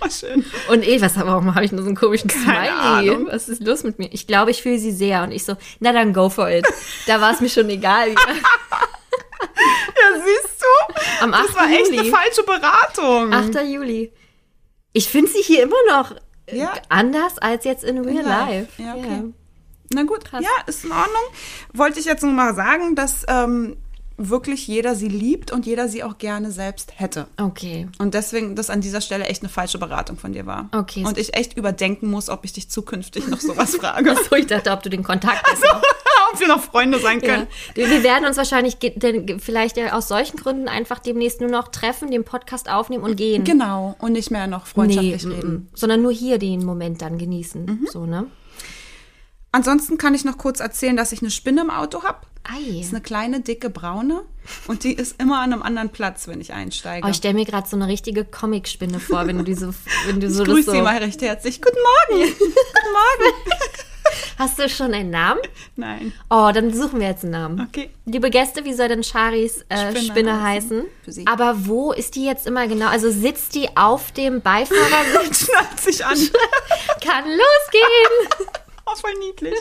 Oh, 0.05 0.09
schön. 0.09 0.43
Und 0.69 0.85
eh, 0.85 0.99
was, 1.01 1.15
warum 1.17 1.55
habe 1.55 1.63
ich 1.63 1.71
nur 1.71 1.81
so 1.81 1.87
einen 1.87 1.95
komischen 1.95 2.29
Keine 2.29 2.43
Smiley? 2.43 3.09
Ahnung. 3.09 3.27
Was 3.31 3.47
ist 3.47 3.63
los 3.63 3.83
mit 3.83 3.99
mir? 3.99 4.09
Ich 4.11 4.27
glaube, 4.27 4.51
ich 4.51 4.61
fühle 4.61 4.77
sie 4.77 4.91
sehr. 4.91 5.23
Und 5.23 5.31
ich 5.31 5.45
so, 5.45 5.55
na 5.79 5.93
dann 5.93 6.11
go 6.13 6.27
for 6.29 6.49
it. 6.49 6.65
Da 7.07 7.21
war 7.21 7.31
es 7.33 7.39
mir 7.39 7.47
schon 7.49 7.69
egal. 7.69 8.09
Ja, 9.99 10.21
siehst 10.23 10.61
du? 10.61 11.23
Am 11.23 11.31
Das 11.31 11.49
8. 11.49 11.55
war 11.55 11.69
echt 11.69 11.87
Juli. 11.87 11.99
eine 11.99 12.09
falsche 12.09 12.43
Beratung. 12.43 13.33
8. 13.33 13.55
Juli. 13.67 14.11
Ich 14.93 15.07
finde 15.09 15.31
sie 15.31 15.41
hier 15.41 15.63
immer 15.63 15.75
noch 15.89 16.11
äh, 16.47 16.57
Ja. 16.59 16.73
anders 16.89 17.37
als 17.39 17.65
jetzt 17.65 17.83
in 17.83 17.99
real 17.99 18.23
live. 18.23 18.49
life. 18.77 18.81
Ja, 18.83 18.95
okay. 18.95 19.23
Na 19.93 20.03
gut, 20.03 20.23
ja, 20.33 20.49
ist 20.65 20.83
in 20.85 20.91
Ordnung. 20.91 21.21
Wollte 21.73 21.99
ich 21.99 22.05
jetzt 22.05 22.23
nur 22.23 22.31
mal 22.31 22.55
sagen, 22.55 22.95
dass 22.95 23.23
ähm, 23.27 23.77
wirklich 24.17 24.67
jeder 24.67 24.95
sie 24.95 25.07
liebt 25.07 25.51
und 25.51 25.65
jeder 25.67 25.87
sie 25.87 26.03
auch 26.03 26.17
gerne 26.17 26.51
selbst 26.51 26.93
hätte. 26.99 27.27
Okay. 27.39 27.87
Und 27.99 28.13
deswegen, 28.15 28.55
das 28.55 28.69
an 28.71 28.81
dieser 28.81 29.01
Stelle 29.01 29.25
echt 29.25 29.43
eine 29.43 29.49
falsche 29.49 29.77
Beratung 29.77 30.17
von 30.17 30.33
dir 30.33 30.45
war. 30.47 30.69
Okay. 30.75 31.03
Und 31.05 31.17
ich 31.17 31.35
echt 31.35 31.57
überdenken 31.57 32.09
muss, 32.09 32.29
ob 32.29 32.43
ich 32.45 32.53
dich 32.53 32.69
zukünftig 32.69 33.27
noch 33.27 33.39
sowas 33.39 33.75
frage. 33.75 34.15
So, 34.29 34.35
ich 34.35 34.47
dachte, 34.47 34.71
ob 34.71 34.81
du 34.83 34.89
den 34.89 35.03
Kontakt 35.03 35.43
hast. 35.51 35.63
Ob 36.33 36.39
wir 36.39 36.47
noch 36.47 36.62
Freunde 36.62 37.00
sein 37.00 37.19
Ja. 37.21 37.27
können. 37.27 37.47
Wir 37.75 37.89
wir 37.89 38.03
werden 38.03 38.25
uns 38.25 38.38
wahrscheinlich 38.38 38.77
denn 38.80 39.39
vielleicht 39.39 39.77
ja 39.77 39.94
aus 39.94 40.07
solchen 40.07 40.38
Gründen 40.38 40.68
einfach 40.68 41.00
demnächst 41.00 41.41
nur 41.41 41.50
noch 41.50 41.68
treffen, 41.69 42.12
den 42.12 42.24
Podcast 42.24 42.69
aufnehmen 42.69 43.03
und 43.03 43.15
gehen. 43.15 43.44
Genau. 43.44 43.95
Und 44.00 44.13
nicht 44.13 44.31
mehr 44.31 44.47
noch 44.47 44.65
freundschaftlich 44.65 45.25
mm, 45.25 45.31
reden. 45.31 45.69
sondern 45.74 46.01
nur 46.01 46.12
hier 46.12 46.38
den 46.38 46.65
Moment 46.65 47.01
dann 47.01 47.18
genießen. 47.18 47.88
So, 47.91 48.06
ne? 48.06 48.27
Ansonsten 49.51 50.00
kann 50.00 50.15
ich 50.15 50.25
noch 50.25 50.38
kurz 50.39 50.60
erzählen, 50.60 50.98
dass 50.98 51.12
ich 51.12 51.22
eine 51.22 51.29
Spinne 51.29 51.62
im 51.62 51.69
Auto 51.69 52.03
habe. 52.03 52.19
Ei. 52.43 52.79
ist 52.81 52.91
eine 52.91 53.01
kleine, 53.01 53.39
dicke, 53.39 53.69
braune. 53.69 54.24
Und 54.67 54.84
die 54.84 54.93
ist 54.93 55.22
immer 55.22 55.39
an 55.39 55.53
einem 55.53 55.62
anderen 55.62 55.89
Platz, 55.89 56.27
wenn 56.27 56.41
ich 56.41 56.51
einsteige. 56.51 57.05
Oh, 57.07 57.10
ich 57.10 57.15
stelle 57.17 57.36
mir 57.36 57.46
gerade 57.46 57.69
so 57.69 57.77
eine 57.77 57.88
richtige 57.88 58.25
Comicspinne 58.25 59.00
vor, 59.00 59.27
wenn 59.27 59.38
du 59.38 59.43
diese, 59.43 59.74
wenn 60.07 60.19
du 60.19 60.29
so 60.29 60.41
ich 60.41 60.48
das 60.48 60.55
grüße 60.55 60.65
so. 60.65 60.72
Sie 60.74 60.81
mal 60.81 60.98
recht 60.98 61.22
herzlich. 61.22 61.62
Guten 61.62 61.77
Morgen. 61.77 62.24
Guten 62.39 62.50
Morgen. 62.91 63.92
Hast 64.38 64.60
du 64.60 64.70
schon 64.70 64.93
einen 64.93 65.10
Namen? 65.10 65.41
Nein. 65.75 66.13
Oh, 66.29 66.51
dann 66.53 66.74
suchen 66.74 67.00
wir 67.00 67.08
jetzt 67.08 67.24
einen 67.24 67.34
Namen. 67.34 67.67
Okay. 67.70 67.89
Liebe 68.05 68.29
Gäste, 68.29 68.65
wie 68.65 68.74
soll 68.74 68.88
denn 68.88 69.03
Charis 69.03 69.65
äh, 69.70 69.91
Spinne, 69.91 70.05
Spinne 70.05 70.43
heißen? 70.43 70.84
sie. 71.08 71.27
Aber 71.27 71.65
wo 71.65 71.91
ist 71.91 72.15
die 72.15 72.25
jetzt 72.25 72.48
immer 72.48 72.67
genau? 72.67 72.88
Also 72.88 73.10
sitzt 73.12 73.55
die 73.55 73.75
auf 73.75 74.12
dem 74.12 74.41
Beifahrersitz? 74.41 75.46
Schnallt 75.46 75.79
sich 75.79 76.05
an. 76.05 76.17
Kann 77.01 77.25
losgehen! 77.25 78.60
Oh, 78.85 78.95
voll 78.97 79.13
niedlich. 79.19 79.53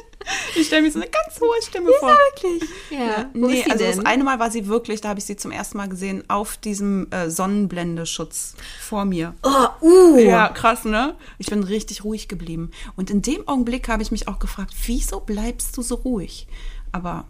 Ich 0.57 0.67
stelle 0.67 0.83
mir 0.83 0.91
so 0.91 1.01
eine 1.01 1.09
ganz 1.09 1.41
hohe 1.41 1.63
Stimme 1.63 1.91
vor. 2.01 2.11
Wirklich? 2.35 2.69
Ja. 2.91 3.31
Wo 3.35 3.47
Nee, 3.47 3.61
ist 3.61 3.65
sie 3.67 3.71
also 3.71 3.85
denn? 3.85 3.97
das 3.99 4.05
eine 4.05 4.25
Mal 4.25 4.41
war 4.41 4.51
sie 4.51 4.67
wirklich, 4.67 5.01
da 5.01 5.11
habe 5.11 5.21
ich 5.21 5.25
sie 5.27 5.37
zum 5.37 5.53
ersten 5.53 5.77
Mal 5.79 5.89
gesehen, 5.89 6.25
auf 6.29 6.57
diesem 6.57 7.07
äh, 7.13 7.31
Sonnenblendeschutz 7.31 8.55
vor 8.81 9.05
mir. 9.05 9.35
oh, 9.45 9.67
uh. 9.81 10.19
Ja, 10.19 10.49
krass, 10.49 10.85
ne? 10.85 11.15
Ich 11.39 11.47
bin 11.47 11.63
richtig 11.63 12.03
ruhig 12.03 12.27
geblieben. 12.27 12.73
Und 12.97 13.11
in 13.11 13.23
dem 13.23 13.47
Augenblick 13.47 13.89
habe 13.89 14.03
ich 14.03 14.11
mich 14.11 14.27
auch 14.27 14.41
gefragt, 14.41 14.75
wieso 14.87 15.21
bleibst 15.21 15.77
du 15.77 15.83
so 15.83 15.95
ruhig? 15.95 16.49
Aber 16.91 17.25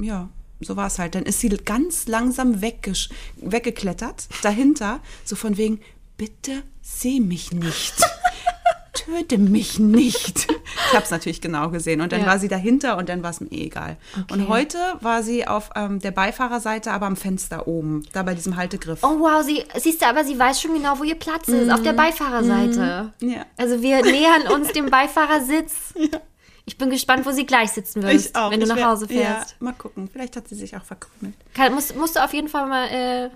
ja, 0.00 0.30
so 0.60 0.76
war 0.76 0.86
es 0.86 0.98
halt. 0.98 1.14
Dann 1.14 1.24
ist 1.26 1.40
sie 1.40 1.50
ganz 1.50 2.06
langsam 2.08 2.62
weggeklettert, 2.62 4.28
dahinter, 4.42 5.00
so 5.24 5.36
von 5.36 5.58
wegen, 5.58 5.80
bitte 6.16 6.62
seh 6.80 7.20
mich 7.20 7.52
nicht. 7.52 7.94
Töte 8.94 9.38
mich 9.38 9.78
nicht. 9.78 10.46
Ich 10.86 10.92
habe 10.92 11.04
es 11.04 11.10
natürlich 11.10 11.40
genau 11.40 11.70
gesehen. 11.70 12.00
Und 12.00 12.12
dann 12.12 12.20
Ja. 12.20 12.26
war 12.26 12.38
sie 12.38 12.46
dahinter 12.48 12.96
und 12.98 13.08
dann 13.08 13.22
war 13.22 13.30
es 13.30 13.40
mir 13.40 13.50
eh 13.50 13.66
egal. 13.66 13.96
Okay. 14.12 14.32
Und 14.32 14.48
heute 14.48 14.78
war 15.00 15.22
sie 15.22 15.46
auf 15.46 15.70
ähm, 15.76 15.98
der 16.00 16.10
Beifahrerseite, 16.10 16.90
aber 16.92 17.06
am 17.06 17.16
Fenster 17.16 17.66
oben, 17.66 18.04
da 18.12 18.22
bei 18.22 18.34
diesem 18.34 18.56
Haltegriff. 18.56 19.00
Oh 19.02 19.18
wow, 19.20 19.42
sie 19.42 19.64
siehst 19.76 20.02
du, 20.02 20.06
aber 20.06 20.24
sie 20.24 20.38
weiß 20.38 20.60
schon 20.60 20.74
genau, 20.74 20.98
wo 20.98 21.04
ihr 21.04 21.14
Platz 21.16 21.48
ist, 21.48 21.70
auf 21.70 21.82
der 21.82 21.94
Beifahrerseite. 21.94 23.12
Mhm. 23.20 23.28
Ja. 23.28 23.46
Also 23.56 23.82
wir 23.82 24.02
nähern 24.04 24.48
uns 24.52 24.68
dem 24.72 24.86
Beifahrersitz. 24.90 25.94
Ich 26.66 26.78
bin 26.78 26.90
gespannt, 26.90 27.26
wo 27.26 27.30
sie 27.32 27.46
gleich 27.46 27.70
sitzen 27.72 28.02
wirst, 28.02 28.36
auch. 28.36 28.50
wenn 28.50 28.60
du 28.60 28.64
Ich 28.66 28.70
nach 28.70 28.76
wär- 28.76 28.88
Hause 28.90 29.08
fährst. 29.08 29.50
Ja, 29.50 29.56
mal 29.64 29.72
gucken. 29.72 30.08
Vielleicht 30.12 30.36
hat 30.36 30.48
sie 30.48 30.54
sich 30.54 30.76
auch 30.76 30.84
verkrümelt. 30.84 31.34
Kann, 31.54 31.74
musst, 31.74 31.96
musst 31.96 32.16
du 32.16 32.24
auf 32.24 32.32
jeden 32.32 32.48
Fall 32.48 32.66
mal 32.68 32.86
äh, 32.88 33.30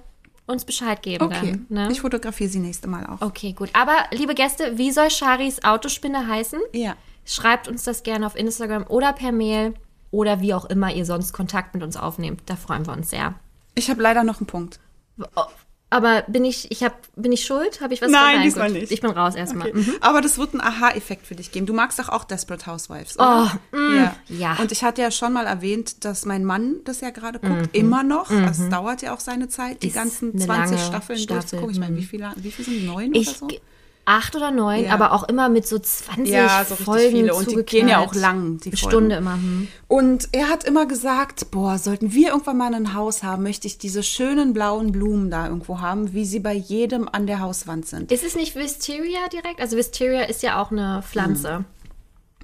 uns 0.49 0.65
Bescheid 0.65 1.03
geben 1.03 1.25
Okay, 1.25 1.61
dann. 1.69 1.87
Ne? 1.87 1.93
ich 1.93 2.01
fotografiere 2.01 2.51
sie 2.51 2.59
nächste 2.59 2.89
Mal 2.89 3.07
auch. 3.07 3.21
Okay, 3.21 3.53
gut. 3.53 3.71
Aber 3.75 4.05
liebe 4.11 4.35
Gäste, 4.35 4.79
wie 4.79 4.91
soll 4.91 5.09
Charis 5.11 5.63
Autospinne 5.63 6.27
heißen? 6.27 6.61
Ja. 6.73 6.97
Schreibt 7.25 7.69
uns 7.69 7.85
das 7.85 8.03
gerne 8.03 8.27
auf 8.27 8.37
Instagram 8.37 8.87
oder 8.89 9.13
per 9.13 9.33
Mail 9.33 9.75
oder 10.11 10.41
wie 10.41 10.55
auch 10.55 10.65
immer 10.65 10.93
ihr 10.93 11.05
sonst 11.05 11.33
Kontakt 11.33 11.75
mit 11.75 11.83
uns 11.83 11.97
aufnehmt. 11.97 12.43
Da 12.47 12.57
freuen 12.57 12.87
wir 12.87 12.95
uns 12.95 13.11
sehr. 13.11 13.35
Ich 13.75 13.91
habe 13.91 14.03
leider 14.03 14.25
noch 14.25 14.39
einen 14.39 14.47
Punkt. 14.47 14.81
Oh, 15.37 15.43
Aber 15.91 16.23
bin 16.29 16.45
ich, 16.45 16.71
ich 16.71 16.83
hab, 16.83 16.99
bin 17.17 17.33
ich 17.33 17.47
schuld? 17.47 17.81
Habe 17.81 17.95
ich 17.95 18.03
was 18.03 18.11
Nein, 18.11 18.37
Nein, 18.37 18.43
diesmal 18.43 18.71
nicht. 18.71 18.93
Ich 18.93 19.01
bin 19.01 19.11
raus 19.11 19.35
erstmal. 19.35 19.73
Mhm. 19.73 19.95
Aber 20.03 20.21
das 20.21 20.37
wird 20.37 20.53
einen 20.53 20.61
Aha-Effekt 20.61 21.27
für 21.27 21.35
dich 21.35 21.51
geben. 21.51 21.65
Du 21.65 21.73
magst 21.73 21.99
doch 21.99 22.11
auch 22.11 22.25
Desperate 22.25 22.67
Housewives, 22.67 23.19
oder? 23.19 23.59
Oh, 23.73 23.77
mm, 23.77 24.11
ja. 24.29 24.57
Und 24.61 24.71
ich 24.71 24.85
hatte 24.85 25.01
ja 25.01 25.11
schon 25.11 25.33
mal 25.33 25.47
erwähnt, 25.47 26.05
dass 26.05 26.27
mein 26.27 26.45
Mann 26.45 26.77
das 26.85 27.01
ja 27.01 27.09
gerade 27.11 27.39
guckt, 27.39 27.75
immer 27.75 28.03
noch. 28.03 28.31
Also 28.31 28.65
es 28.65 28.69
dauert 28.69 29.01
ja 29.01 29.15
auch 29.15 29.21
seine 29.21 29.49
Zeit, 29.49 29.83
die 29.83 29.89
Ist 29.89 29.95
ganzen 29.95 30.33
eine 30.33 30.45
20 30.45 30.49
lange 30.49 30.79
Staffeln 30.79 31.19
Staffel, 31.19 31.27
durchzugucken. 31.27 31.71
Ich 31.71 31.81
meine, 31.81 31.97
wie 31.97 32.05
viele, 32.05 32.33
wie 32.37 32.51
viele 32.51 32.69
sind 32.69 32.87
neun 32.87 33.15
Ich, 33.15 33.29
oder 33.29 33.39
so? 33.39 33.49
Acht 34.09 34.35
oder 34.35 34.51
neun, 34.51 34.85
Ja. 34.85 34.93
aber 34.95 35.13
auch 35.13 35.25
immer 35.25 35.49
mit 35.49 35.67
so 35.67 35.79
20 35.79 36.29
Ja, 36.33 36.65
so 36.65 36.75
richtig 36.75 36.85
Folgen 36.87 37.11
viele. 37.11 37.35
Und 37.35 37.51
die 37.51 37.63
gehen 37.63 37.89
ja 37.89 37.99
auch 37.99 38.15
lang, 38.15 38.59
die. 38.59 38.77
Stunde 38.77 39.17
immer. 39.17 39.35
Hm. 39.35 39.69
Und 39.87 40.29
er 40.33 40.49
hat 40.49 40.65
immer 40.65 40.87
gesagt, 40.87 41.51
boah, 41.51 41.79
sollten 41.79 42.13
wir 42.13 42.29
irgendwann 42.29 42.57
mal 42.57 42.75
ein 42.75 42.95
Haus 42.95 43.23
haben, 43.23 43.43
möchte 43.43 43.67
ich 43.67 43.79
diese 43.79 44.03
schönen 44.03 44.53
blauen 44.55 44.93
Blumen 44.93 45.31
da 45.31 45.47
irgendwo 45.47 45.81
haben, 45.81 46.15
wie 46.15 46.25
sie 46.25 46.41
bei 46.41 46.55
jedem 46.55 47.09
an 47.09 47.27
der 47.27 47.41
Hauswand 47.41 47.87
sind. 47.87 48.11
Ist 48.11 48.25
es 48.25 48.35
nicht 48.35 48.57
Wisteria 48.57 49.29
direkt? 49.31 49.61
Also 49.61 49.77
Wisteria 49.77 50.23
ist 50.23 50.43
ja 50.43 50.61
auch 50.61 50.71
eine 50.71 51.03
Pflanze. 51.03 51.65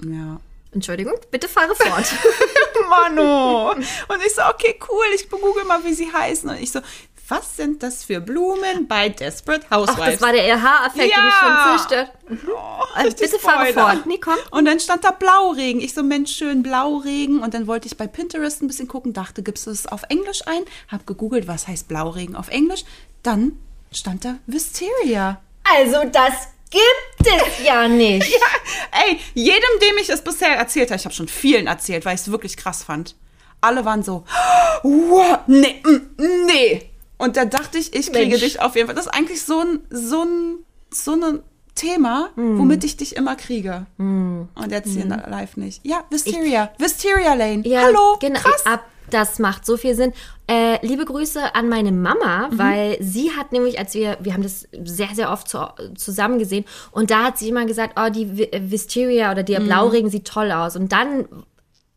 Ja. 0.05 0.41
Entschuldigung, 0.73 1.15
bitte 1.31 1.49
fahre 1.49 1.75
fort. 1.75 2.13
Mano. 2.91 3.71
Und 3.73 3.81
ich 4.27 4.35
so, 4.35 4.43
okay, 4.53 4.79
cool, 4.89 5.05
ich 5.15 5.31
google 5.31 5.65
mal, 5.65 5.85
wie 5.85 5.95
sie 5.95 6.13
heißen. 6.13 6.51
Und 6.51 6.61
ich 6.61 6.73
so, 6.73 6.81
was 7.29 7.57
sind 7.57 7.83
das 7.83 8.05
für 8.05 8.21
Blumen 8.21 8.87
bei 8.87 9.09
Desperate 9.09 9.65
Ach, 9.71 9.77
Housewives? 9.79 10.13
das 10.13 10.21
war 10.21 10.33
der 10.33 10.45
RH-Effekt, 10.45 10.97
den 10.99 11.07
ich 11.07 11.13
Ja. 11.13 11.41
schon 11.41 11.79
zerstört. 11.79 12.13
Oh, 12.49 12.83
Also 12.95 13.17
bitte 13.17 13.39
fahre 13.39 13.73
fort. 13.73 14.07
Nee, 14.07 14.19
komm. 14.19 14.37
Und 14.51 14.67
dann 14.67 14.79
stand 14.81 15.05
da 15.05 15.11
Blauregen. 15.11 15.81
Ich 15.81 15.95
so, 15.95 16.03
Mensch, 16.03 16.33
schön 16.37 16.63
Blauregen. 16.63 17.41
Und 17.41 17.55
dann 17.55 17.67
wollte 17.67 17.87
ich 17.87 17.97
bei 17.97 18.07
Pinterest 18.07 18.61
ein 18.63 18.67
bisschen 18.67 18.89
gucken, 18.89 19.13
dachte, 19.13 19.43
gibst 19.43 19.67
du 19.67 19.71
es 19.71 19.87
auf 19.87 20.03
Englisch 20.11 20.47
ein? 20.47 20.63
Hab 20.89 21.07
gegoogelt, 21.07 21.49
was 21.49 21.67
heißt 21.67 21.89
Blauregen 21.89 22.37
auf 22.37 22.49
Englisch. 22.49 22.85
Dann 23.23 23.59
stand 23.93 24.25
da 24.25 24.37
Wisteria. 24.47 25.41
Also, 25.65 26.03
das 26.13 26.33
gibt 26.71 27.27
es 27.27 27.65
ja 27.65 27.89
nicht. 27.89 28.31
Ey, 29.07 29.19
jedem, 29.33 29.63
dem 29.81 29.97
ich 29.99 30.11
es 30.11 30.23
bisher 30.23 30.57
erzählt 30.57 30.91
habe, 30.91 30.99
ich 30.99 31.05
habe 31.07 31.15
schon 31.15 31.29
vielen 31.29 31.67
erzählt, 31.69 32.05
weil 32.05 32.17
ich 32.17 32.21
es 32.23 32.31
wirklich 32.31 32.57
krass 32.59 32.83
fand. 32.85 33.17
Alle 33.61 33.85
waren 33.87 34.03
so, 34.03 34.25
wow, 34.83 35.39
nee, 35.47 35.81
mm, 35.85 36.45
nee. 36.47 36.91
Und 37.25 37.37
da 37.37 37.45
dachte 37.45 37.79
ich, 37.79 37.95
ich 37.95 38.13
kriege 38.13 38.29
Mensch. 38.31 38.41
dich 38.43 38.61
auf 38.61 38.77
jeden 38.77 38.87
Fall. 38.87 38.95
Das 38.95 39.07
ist 39.07 39.13
eigentlich 39.15 39.43
so 39.43 39.61
ein, 39.61 39.81
so 39.91 40.23
ein, 40.23 40.59
so 40.91 41.13
ein 41.13 41.41
Thema, 41.75 42.29
Hm. 42.37 42.59
womit 42.59 42.85
ich 42.85 42.97
dich 42.97 43.17
immer 43.17 43.35
kriege. 43.35 43.87
Und 43.99 44.49
jetzt 44.71 44.91
hier 44.91 45.07
live 45.07 45.57
nicht. 45.57 45.81
Ja, 45.85 46.05
Wisteria. 46.11 46.71
Wisteria 46.79 47.35
Lane. 47.35 47.67
Ja, 47.67 47.83
Hallo. 47.83 48.17
genau. 48.21 48.39
Krass. 48.41 48.65
Ab, 48.67 48.85
das 49.11 49.39
macht 49.39 49.67
so 49.67 49.77
viel 49.77 49.95
Sinn. 49.95 50.13
Äh, 50.47 50.85
liebe 50.87 51.05
Grüße 51.05 51.55
an 51.55 51.69
meine 51.69 51.91
Mama, 51.91 52.49
Mhm. 52.49 52.59
weil 52.59 52.97
sie 53.01 53.31
hat 53.33 53.53
nämlich, 53.53 53.79
als 53.79 53.95
wir, 53.95 54.19
wir 54.21 54.35
haben 54.35 54.43
das 54.43 54.69
sehr, 54.85 55.09
sehr 55.15 55.31
oft 55.33 55.49
zu, 55.49 55.59
zusammen 55.97 56.39
gesehen 56.39 56.65
und 56.93 57.11
da 57.11 57.25
hat 57.25 57.39
sie 57.39 57.49
immer 57.49 57.65
gesagt, 57.67 57.99
oh, 57.99 58.11
die 58.11 58.27
Vi- 58.27 58.53
äh, 58.53 58.71
Wisteria 58.71 59.33
oder 59.33 59.43
Mhm. 59.43 59.47
der 59.47 59.61
Blauregen 59.61 60.11
sieht 60.11 60.27
toll 60.27 60.53
aus. 60.53 60.77
Und 60.77 60.93
dann, 60.93 61.27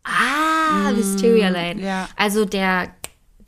ah, 0.03 0.91
Wisteria 0.96 1.50
Lane. 1.50 1.75
Mhm. 1.75 1.84
ja. 1.84 2.10
Also 2.15 2.46
der, 2.46 2.89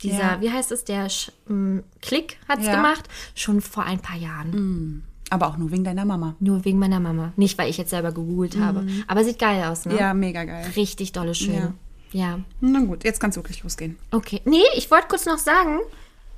dieser, 0.02 0.18
Ja. 0.18 0.40
wie 0.40 0.50
heißt 0.50 0.72
es, 0.72 0.84
der 0.84 1.08
Sch 1.08 1.30
m, 1.48 1.82
Klick 2.02 2.38
hat's 2.48 2.66
Ja. 2.66 2.76
gemacht, 2.76 3.08
schon 3.34 3.60
vor 3.60 3.84
ein 3.84 4.00
paar 4.00 4.16
Jahren. 4.16 5.04
Aber 5.30 5.46
auch 5.46 5.56
nur 5.56 5.70
wegen 5.70 5.84
deiner 5.84 6.04
Mama. 6.04 6.34
Nur 6.40 6.64
wegen 6.64 6.78
meiner 6.78 6.98
Mama. 7.00 7.32
Nicht, 7.36 7.56
weil 7.56 7.70
ich 7.70 7.78
jetzt 7.78 7.90
selber 7.90 8.10
gegoogelt 8.10 8.58
habe. 8.58 8.84
Aber 9.06 9.22
sieht 9.24 9.38
geil 9.38 9.62
aus, 9.64 9.84
ne? 9.86 9.92
Mhm. 9.94 9.98
Ja, 10.00 10.14
mega 10.14 10.44
geil. 10.44 10.66
Richtig 10.74 11.12
dolle 11.12 11.34
schön. 11.36 11.54
Ja. 11.54 11.72
ja. 12.12 12.40
Na 12.60 12.80
gut, 12.80 13.04
jetzt 13.04 13.20
kann 13.20 13.30
es 13.30 13.36
wirklich 13.36 13.62
losgehen. 13.62 13.96
Okay. 14.10 14.40
Nee, 14.44 14.62
ich 14.76 14.90
wollte 14.90 15.06
kurz 15.08 15.26
noch 15.26 15.38
sagen, 15.38 15.78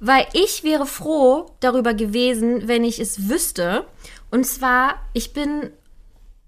weil 0.01 0.27
ich 0.35 0.63
wäre 0.63 0.85
froh 0.85 1.51
darüber 1.61 1.95
gewesen, 1.95 2.69
wenn 2.69 2.85
ich 2.85 2.99
es 2.99 3.29
wüsste. 3.31 3.87
Und 4.31 4.45
zwar, 4.47 4.97
ich 5.15 5.33
bin 5.33 5.71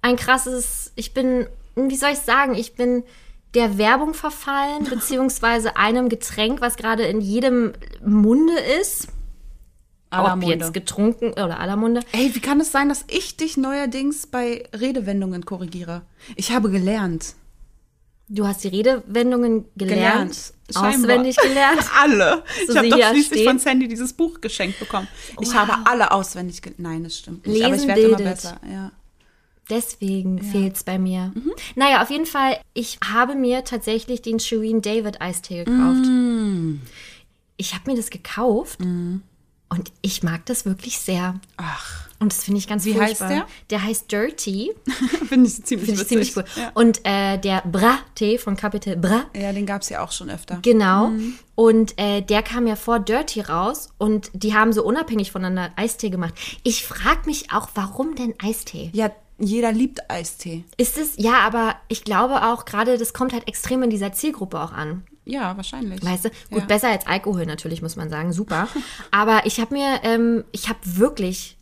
ein 0.02 0.16
krasses, 0.16 0.92
ich 0.96 1.14
bin, 1.14 1.46
wie 1.76 1.96
soll 1.96 2.10
ich 2.10 2.18
sagen, 2.18 2.54
ich 2.54 2.74
bin 2.74 3.04
der 3.54 3.78
Werbung 3.78 4.14
verfallen, 4.14 4.84
beziehungsweise 4.90 5.76
einem 5.76 6.08
Getränk, 6.08 6.60
was 6.60 6.76
gerade 6.76 7.04
in 7.04 7.20
jedem 7.20 7.72
Munde 8.04 8.54
ist. 8.80 9.08
Aller 10.10 10.34
Ob 10.34 10.40
Munde. 10.40 10.46
jetzt 10.54 10.72
getrunken 10.74 11.30
oder 11.32 11.58
aller 11.58 11.76
Munde. 11.76 12.00
Ey, 12.12 12.32
wie 12.34 12.40
kann 12.40 12.60
es 12.60 12.70
sein, 12.70 12.88
dass 12.88 13.04
ich 13.08 13.36
dich 13.36 13.56
neuerdings 13.56 14.26
bei 14.28 14.64
Redewendungen 14.72 15.44
korrigiere? 15.44 16.02
Ich 16.36 16.52
habe 16.52 16.70
gelernt. 16.70 17.34
Du 18.28 18.46
hast 18.46 18.64
die 18.64 18.68
Redewendungen 18.68 19.66
gelernt, 19.76 20.52
Gelernt. 20.68 20.94
Auswendig 20.96 21.36
gelernt. 21.36 21.80
Alle. 22.00 22.42
So 22.66 22.72
ich 22.72 22.78
habe 22.78 22.88
doch 22.88 23.08
schließlich 23.10 23.40
steht. 23.40 23.46
von 23.48 23.58
Sandy 23.58 23.86
dieses 23.88 24.12
Buch 24.14 24.40
geschenkt 24.40 24.78
bekommen. 24.78 25.08
Ich 25.40 25.48
Wow. 25.48 25.54
habe 25.56 25.72
alle 25.84 26.10
auswendig 26.10 26.62
gelernt. 26.62 26.80
Nein, 26.80 27.04
das 27.04 27.18
stimmt 27.18 27.46
nicht. 27.46 27.62
aber 27.62 27.74
ich 27.74 27.82
Lesen 27.82 27.88
werde 27.88 28.00
immer 28.02 28.16
besser. 28.16 28.60
Ja. 28.70 28.92
Deswegen 29.70 30.42
fehlt's 30.42 30.84
bei 30.84 30.98
mir. 30.98 31.32
Mhm. 31.34 31.52
Naja, 31.74 32.02
auf 32.02 32.10
jeden 32.10 32.26
Fall, 32.26 32.58
ich 32.74 32.98
habe 33.04 33.34
mir 33.34 33.64
tatsächlich 33.64 34.20
den 34.22 34.38
Shireen 34.38 34.82
David 34.82 35.20
Eistee 35.20 35.64
gekauft. 35.64 36.04
Mm. 36.06 36.80
Ich 37.56 37.74
habe 37.74 37.90
mir 37.90 37.96
das 37.96 38.10
gekauft 38.10 38.80
und 38.80 39.92
ich 40.02 40.22
mag 40.22 40.44
das 40.46 40.66
wirklich 40.66 40.98
sehr. 40.98 41.40
Ach, 41.56 42.08
Und 42.18 42.32
das 42.32 42.44
finde 42.44 42.58
ich 42.58 42.66
ganz 42.68 42.84
Wie 42.84 42.92
heißt 43.00 43.18
furchtbar. 43.18 43.28
der? 43.28 43.46
Der 43.70 43.82
heißt 43.84 44.10
Dirty. 44.12 44.72
finde 45.28 45.46
ich 45.48 45.64
ziemlich 45.64 45.86
Finde 45.86 46.02
ich 46.02 46.08
ziemlich 46.08 46.36
cool. 46.36 46.44
Ja. 46.56 46.72
Und 46.74 47.00
äh, 47.04 47.38
der 47.38 47.62
Bra-Tee 47.62 48.38
von 48.38 48.56
Capital 48.56 48.96
Bra. 48.96 49.24
ja, 49.34 49.52
den 49.52 49.66
gab 49.66 49.82
es 49.82 49.88
ja 49.88 50.04
auch 50.04 50.12
schon 50.12 50.30
öfter. 50.30 50.58
Genau. 50.62 51.08
Mhm. 51.08 51.34
Und 51.54 51.98
äh, 51.98 52.20
der 52.22 52.42
kam 52.42 52.66
ja 52.66 52.74
vor 52.76 52.98
Dirty 52.98 53.40
raus 53.40 53.90
und 53.98 54.30
die 54.34 54.54
haben 54.54 54.72
so 54.72 54.84
unabhängig 54.84 55.30
voneinander 55.30 55.72
Eistee 55.76 56.10
gemacht. 56.10 56.34
Ich 56.64 56.84
frage 56.84 57.20
mich 57.26 57.52
auch, 57.52 57.68
warum 57.74 58.16
denn 58.16 58.34
Eistee? 58.42 58.90
Ja, 58.92 59.10
jeder 59.38 59.72
liebt 59.72 60.10
Eistee. 60.10 60.64
Ist 60.76 60.96
es, 60.98 61.14
ja, 61.16 61.40
aber 61.40 61.76
ich 61.88 62.04
glaube 62.04 62.42
auch 62.46 62.64
gerade, 62.64 62.98
das 62.98 63.12
kommt 63.12 63.32
halt 63.32 63.48
extrem 63.48 63.82
in 63.82 63.90
dieser 63.90 64.12
Zielgruppe 64.12 64.60
auch 64.60 64.72
an. 64.72 65.04
Ja, 65.24 65.56
wahrscheinlich. 65.56 66.04
Weißt 66.04 66.26
du? 66.26 66.30
Gut, 66.50 66.60
Ja. 66.60 66.64
besser 66.66 66.88
als 66.90 67.06
Alkohol 67.06 67.46
natürlich, 67.46 67.80
muss 67.82 67.96
man 67.96 68.10
sagen. 68.10 68.32
Super. 68.32 68.68
aber 69.10 69.46
ich 69.46 69.58
habe 69.60 69.74
mir, 69.74 70.00
ähm, 70.02 70.44
ich 70.52 70.68
habe 70.68 70.78
wirklich, 70.82 71.56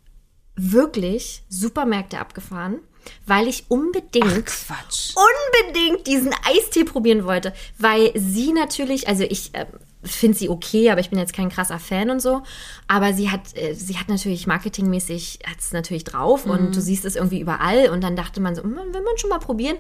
wirklich 0.57 1.43
Supermärkte 1.49 2.19
abgefahren, 2.19 2.81
weil 3.27 3.49
ich 3.49 3.65
unbedingt 3.69 4.47
Quatsch. 4.47 5.15
unbedingt 5.17 6.07
diesen 6.07 6.35
Eistee 6.45 6.85
probieren 6.85 7.25
wollte, 7.25 7.53
weil 7.79 8.13
sie 8.15 8.53
natürlich, 8.53 9.09
also 9.09 9.25
ich 9.25 9.55
äh, 9.55 9.67
finde 10.05 10.37
sie 10.37 10.49
okay, 10.49 10.91
aber 10.91 11.01
ich 11.01 11.11
bin 11.11 11.19
jetzt 11.19 11.33
kein 11.33 11.49
krasser 11.49 11.79
Fan 11.79 12.11
und 12.11 12.21
so, 12.21 12.43
aber 12.89 13.13
sie 13.13 13.31
hat, 13.31 13.41
äh, 13.57 13.75
sie 13.75 13.99
hat 13.99 14.09
natürlich 14.09 14.47
marketingmäßig, 14.47 15.41
hat 15.47 15.61
es 15.61 15.73
natürlich 15.73 16.05
drauf 16.05 16.45
Mhm. 16.47 16.51
und 16.51 16.77
du 16.77 16.81
siehst 16.81 17.05
es 17.05 17.17
irgendwie 17.17 17.41
überall 17.41 17.89
und 17.91 18.03
dann 18.03 18.17
dachte 18.17 18.41
man 18.41 18.55
so, 18.55 18.63
hm, 18.63 18.75
will 18.75 19.03
man 19.03 19.17
schon 19.19 19.31
mal 19.31 19.39
probieren 19.39 19.77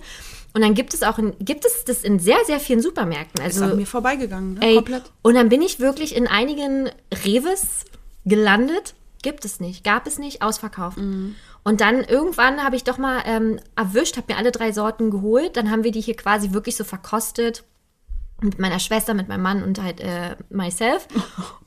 und 0.54 0.60
dann 0.62 0.74
gibt 0.74 0.94
es 0.94 1.02
auch, 1.02 1.18
in, 1.18 1.34
gibt 1.40 1.64
es 1.64 1.84
das 1.84 2.04
in 2.04 2.18
sehr, 2.18 2.38
sehr 2.46 2.60
vielen 2.60 2.80
Supermärkten, 2.82 3.44
Ist 3.44 3.60
also 3.60 3.72
an 3.72 3.76
mir 3.76 3.86
vorbeigegangen, 3.86 4.54
ne? 4.54 4.60
Ey, 4.62 4.74
komplett. 4.76 5.02
und 5.22 5.34
dann 5.34 5.48
bin 5.48 5.60
ich 5.62 5.80
wirklich 5.80 6.14
in 6.14 6.26
einigen 6.28 6.88
Reves 7.24 7.84
gelandet. 8.24 8.94
Gibt 9.22 9.44
es 9.44 9.60
nicht, 9.60 9.84
gab 9.84 10.06
es 10.08 10.18
nicht, 10.18 10.42
ausverkauft. 10.42 10.98
Mhm. 10.98 11.36
Und 11.62 11.80
dann 11.80 12.02
irgendwann 12.02 12.64
habe 12.64 12.74
ich 12.74 12.82
doch 12.82 12.98
mal 12.98 13.22
ähm, 13.24 13.60
erwischt, 13.76 14.16
habe 14.16 14.32
mir 14.32 14.38
alle 14.38 14.50
drei 14.50 14.72
Sorten 14.72 15.12
geholt. 15.12 15.56
Dann 15.56 15.70
haben 15.70 15.84
wir 15.84 15.92
die 15.92 16.00
hier 16.00 16.16
quasi 16.16 16.52
wirklich 16.52 16.76
so 16.76 16.82
verkostet. 16.82 17.62
Mit 18.42 18.58
meiner 18.58 18.78
Schwester, 18.78 19.14
mit 19.14 19.28
meinem 19.28 19.42
Mann 19.42 19.62
und 19.62 19.82
halt 19.82 20.00
äh, 20.00 20.36
myself. 20.50 21.08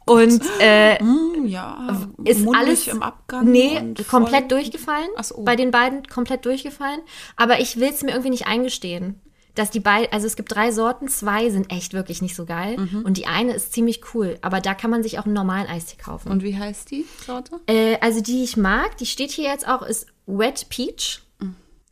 Und 0.08 0.44
äh, 0.60 1.00
Hm, 1.00 1.48
ja, 1.48 2.08
ist 2.24 2.48
alles 2.55 2.88
im 2.88 3.01
Abgang. 3.01 3.50
Nee, 3.50 3.96
komplett 4.08 4.51
durchgefallen. 4.51 5.10
So. 5.24 5.44
Bei 5.44 5.55
den 5.55 5.72
beiden 5.72 6.05
komplett 6.08 6.46
durchgefallen. 6.46 7.01
Aber 7.38 7.60
ich 7.60 7.79
will 7.79 7.89
es 7.89 8.03
mir 8.03 8.12
irgendwie 8.12 8.29
nicht 8.29 8.46
eingestehen. 8.46 9.20
Dass 9.55 9.72
die 9.72 9.79
beiden, 9.79 10.12
also 10.12 10.27
es 10.27 10.36
gibt 10.36 10.53
drei 10.53 10.72
Sorten, 10.72 11.08
zwei 11.08 11.50
sind 11.50 11.72
echt 11.72 11.94
wirklich 11.94 12.22
nicht 12.22 12.36
so 12.36 12.46
geil. 12.46 12.77
Mhm. 12.77 13.03
Und 13.03 13.17
die 13.17 13.25
eine 13.25 13.53
ist 13.53 13.74
ziemlich 13.74 14.01
cool. 14.13 14.38
Aber 14.41 14.60
da 14.60 14.74
kann 14.74 14.91
man 14.91 15.01
sich 15.01 15.17
auch 15.17 15.25
einen 15.25 15.34
normalen 15.34 15.67
Eistee 15.67 15.96
kaufen. 15.96 16.29
Und 16.29 16.44
wie 16.44 16.58
heißt 16.58 16.91
die 16.91 17.05
Sorte? 17.25 17.60
Äh, 17.65 17.98
also 18.01 18.22
die 18.22 18.44
ich 18.44 18.58
mag, 18.58 18.98
die 18.98 19.05
steht 19.05 19.32
hier 19.32 19.46
jetzt 19.50 19.67
auch, 19.67 19.82
ist 19.82 20.08
Wet 20.27 20.67
Peach. 20.70 21.22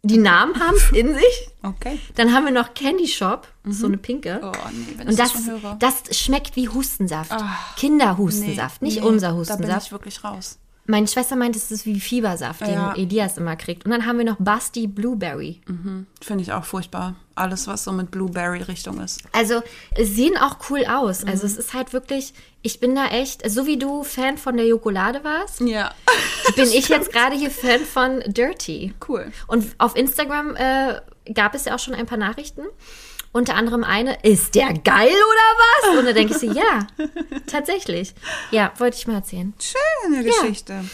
Die 0.06 0.18
Namen 0.18 0.60
haben 0.60 0.76
es 0.76 0.92
in 0.94 1.14
sich. 1.14 1.50
Okay. 1.64 1.98
Dann 2.16 2.34
haben 2.34 2.44
wir 2.46 2.52
noch 2.52 2.74
Candy 2.74 3.08
Shop, 3.08 3.48
so 3.66 3.88
eine 3.88 3.98
pinke. 3.98 4.42
Oh, 4.44 4.52
nee, 4.72 4.96
wenn 4.98 5.08
ich 5.08 5.12
Und 5.12 5.20
das, 5.20 5.32
das, 5.34 5.46
schon 5.46 5.62
höre. 5.62 5.76
das 5.80 6.18
schmeckt 6.18 6.56
wie 6.58 6.68
Hustensaft. 6.68 7.32
Ach, 7.34 7.76
Kinderhustensaft, 7.78 8.82
nicht 8.82 9.02
unser 9.02 9.28
Da 9.28 9.32
bin 9.34 9.40
Hustensaft. 9.40 9.86
ich 9.88 9.92
wirklich 9.94 10.24
raus. 10.24 10.60
Meine 10.86 11.08
Schwester 11.08 11.38
meint, 11.38 11.56
es 11.56 11.72
ist 11.72 11.86
wie 11.86 11.98
Fiebersaft, 12.02 12.60
den 12.60 12.74
Ja. 12.74 12.94
Elias 12.96 13.38
immer 13.38 13.56
kriegt. 13.56 13.86
Und 13.86 13.92
dann 13.92 14.06
haben 14.06 14.18
wir 14.18 14.26
noch 14.26 14.36
Basti 14.40 14.88
Blueberry. 14.88 15.62
Finde 16.20 16.44
ich 16.44 16.52
auch 16.52 16.66
furchtbar. 16.66 17.16
Alles, 17.36 17.68
was 17.68 17.86
so 17.86 17.94
mit 17.94 18.12
Blueberry-Richtung 18.12 19.00
ist. 19.00 19.22
Also, 19.32 19.62
es 19.96 20.10
sehen 20.16 20.38
auch 20.38 20.58
cool 20.70 20.84
aus. 20.86 21.24
Also, 21.24 21.46
es 21.46 21.56
ist 21.56 21.74
halt 21.74 21.94
wirklich, 21.94 22.34
ich 22.64 22.80
bin 22.80 22.96
da 22.96 23.08
echt, 23.10 23.48
so 23.50 23.66
wie 23.68 23.78
du 23.78 24.04
Fan 24.04 24.38
von 24.38 24.58
der 24.58 24.66
Jokolade 24.66 25.24
warst, 25.24 25.60
Ja. 25.60 25.94
bin 26.56 26.66
ich 26.74 26.88
jetzt 26.90 27.12
gerade 27.12 27.36
hier 27.36 27.52
Fan 27.52 27.82
von 27.86 28.24
Dirty. 28.26 28.94
Cool. 29.08 29.32
Und 29.48 29.76
auf 29.78 29.96
Instagram 29.96 30.56
äh, 30.56 30.96
gab 31.34 31.54
es 31.56 31.66
ja 31.66 31.76
auch 31.76 31.80
schon 31.80 31.94
ein 31.94 32.06
paar 32.06 32.18
Nachrichten. 32.18 32.64
Unter 33.34 33.56
anderem 33.56 33.84
eine, 33.84 34.18
ist 34.24 34.54
der 34.56 34.68
geil 34.74 35.08
oder 35.10 35.92
was? 35.92 35.98
Und 36.00 36.06
da 36.06 36.14
denke 36.14 36.34
ich 36.34 36.40
so, 36.40 36.52
ja, 36.52 36.88
tatsächlich. 37.48 38.14
Ja, 38.52 38.72
wollte 38.78 38.96
ich 38.98 39.08
mal 39.08 39.16
erzählen. 39.16 39.54
Schöne 39.60 40.24
Geschichte. 40.24 40.86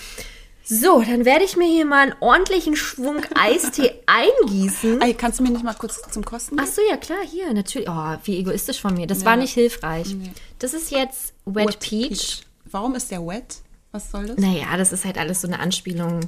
So, 0.71 1.01
dann 1.01 1.25
werde 1.25 1.43
ich 1.45 1.57
mir 1.57 1.65
hier 1.67 1.85
mal 1.85 2.03
einen 2.03 2.15
ordentlichen 2.19 2.75
Schwung 2.75 3.23
Eistee 3.33 3.91
eingießen. 4.05 5.01
Ey, 5.01 5.15
kannst 5.15 5.39
du 5.39 5.43
mir 5.43 5.49
nicht 5.49 5.63
mal 5.63 5.73
kurz 5.73 5.99
zum 6.11 6.23
Kosten 6.23 6.57
Ach 6.59 6.63
geben? 6.65 6.75
so, 6.75 6.81
ja 6.87 6.95
klar, 6.97 7.25
hier, 7.25 7.51
natürlich. 7.53 7.89
Oh, 7.89 8.17
wie 8.23 8.37
egoistisch 8.37 8.79
von 8.79 8.93
mir. 8.93 9.07
Das 9.07 9.25
war 9.25 9.35
nicht 9.35 9.53
hilfreich. 9.53 10.15
Das 10.59 10.75
ist 10.75 10.91
jetzt 10.91 11.33
Wet, 11.45 11.79
Peach. 11.79 12.43
Warum 12.65 12.93
ist 12.93 13.09
der 13.09 13.25
wet? 13.25 13.57
Was 13.91 14.11
soll 14.11 14.27
das? 14.27 14.37
Naja, 14.37 14.77
das 14.77 14.91
ist 14.91 15.05
halt 15.05 15.17
alles 15.17 15.41
so 15.41 15.47
eine 15.47 15.59
Anspielung 15.59 16.19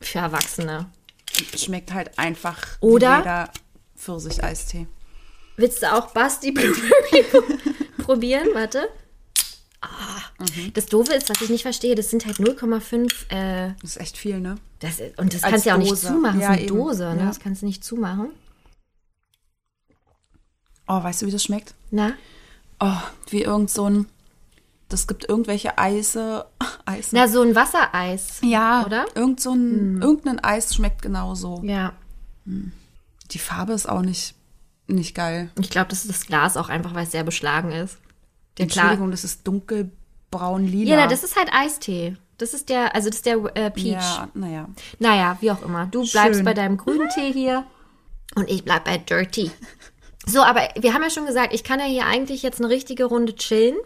für 0.00 0.18
Erwachsene. 0.18 0.86
Schmeckt 1.56 1.94
halt 1.94 2.18
einfach 2.18 2.58
Oder? 2.80 3.18
jeder 3.18 3.50
Pfirsich-Eistee. 3.96 4.88
Willst 5.56 5.80
du 5.82 5.92
auch 5.94 6.10
Basti 6.10 6.50
Blueberry 6.52 7.24
probieren? 7.98 8.48
Warte. 8.52 8.88
Ah, 9.84 10.20
Das 10.74 10.86
Doofe 10.86 11.12
ist, 11.14 11.28
was 11.28 11.40
ich 11.40 11.50
nicht 11.50 11.62
verstehe, 11.62 11.94
das 11.96 12.08
sind 12.10 12.24
halt 12.24 12.36
0,5. 12.38 13.30
Äh, 13.30 13.74
Das 13.82 13.90
ist 13.90 14.00
echt 14.00 14.16
viel, 14.16 14.40
ne? 14.40 14.56
das, 14.78 15.00
und 15.16 15.34
das 15.34 15.42
Als 15.42 15.50
kannst 15.50 15.66
du 15.66 15.68
ja 15.70 15.74
auch 15.74 15.78
nicht 15.80 15.96
zumachen. 15.96 16.40
Ja, 16.40 16.48
das 16.48 16.56
ist 16.56 16.62
eine 16.62 16.68
eben. 16.68 16.76
Dose, 16.76 17.14
ne? 17.14 17.20
Ja. 17.20 17.26
Das 17.26 17.40
kannst 17.40 17.62
du 17.62 17.66
nicht 17.66 17.84
zumachen. 17.84 18.30
Oh, 20.88 21.02
weißt 21.02 21.22
du, 21.22 21.26
wie 21.26 21.30
das 21.30 21.44
schmeckt? 21.44 21.74
Na? 21.90 22.12
Oh, 22.80 22.96
wie 23.30 23.42
irgend 23.42 23.70
so 23.70 23.88
ein. 23.88 24.06
Das 24.88 25.06
gibt 25.06 25.28
irgendwelche 25.28 25.78
Eise. 25.78 26.46
Eise. 26.84 27.08
Na, 27.12 27.28
so 27.28 27.42
ein 27.42 27.54
Wassereis. 27.54 28.40
ja, 28.42 28.84
oder? 28.84 29.06
Irgend 29.14 29.40
so 29.40 29.52
ein, 29.52 30.02
irgendein 30.02 30.40
Eis 30.44 30.74
schmeckt 30.74 31.00
genauso. 31.02 31.62
Ja. 31.64 31.92
Die 32.44 33.38
Farbe 33.38 33.72
ist 33.72 33.88
auch 33.88 34.02
nicht, 34.02 34.34
nicht 34.88 35.14
geil. 35.14 35.50
Ich 35.60 35.70
glaube, 35.70 35.88
das 35.88 36.00
ist 36.04 36.10
das 36.10 36.26
Glas 36.26 36.56
auch 36.56 36.68
einfach, 36.68 36.94
weil 36.94 37.04
es 37.04 37.12
sehr 37.12 37.24
beschlagen 37.24 37.70
ist. 37.72 37.98
Der. 38.58 38.64
Entschuldigung, 38.64 39.10
das 39.10 39.24
ist 39.24 39.46
dunkelbraun-lila. 39.46 40.90
Ja, 40.90 40.96
na, 40.96 41.06
das 41.06 41.24
ist 41.24 41.36
halt 41.36 41.48
Eistee. 41.52 42.16
Das 42.38 42.54
ist 42.54 42.68
der, 42.68 42.94
also 42.94 43.08
das 43.08 43.16
ist 43.18 43.26
der 43.26 43.36
äh, 43.54 43.70
Peach. 43.70 43.86
Ja, 43.92 44.28
naja. 44.34 44.68
Naja, 44.98 45.36
wie 45.40 45.50
auch 45.50 45.62
immer. 45.62 45.86
Du 45.86 46.00
bleibst 46.10 46.36
Schön. 46.38 46.44
bei 46.44 46.54
deinem 46.54 46.76
grünen 46.76 47.08
Tee 47.10 47.32
hier 47.32 47.64
und 48.34 48.50
ich 48.50 48.64
bleib 48.64 48.84
bei 48.84 48.98
Dirty. 48.98 49.50
So, 50.26 50.42
aber 50.42 50.68
wir 50.78 50.94
haben 50.94 51.02
ja 51.02 51.10
schon 51.10 51.26
gesagt, 51.26 51.52
ich 51.54 51.64
kann 51.64 51.78
ja 51.80 51.86
hier 51.86 52.06
eigentlich 52.06 52.42
jetzt 52.42 52.60
eine 52.60 52.68
richtige 52.68 53.04
Runde 53.04 53.34
chillen 53.36 53.76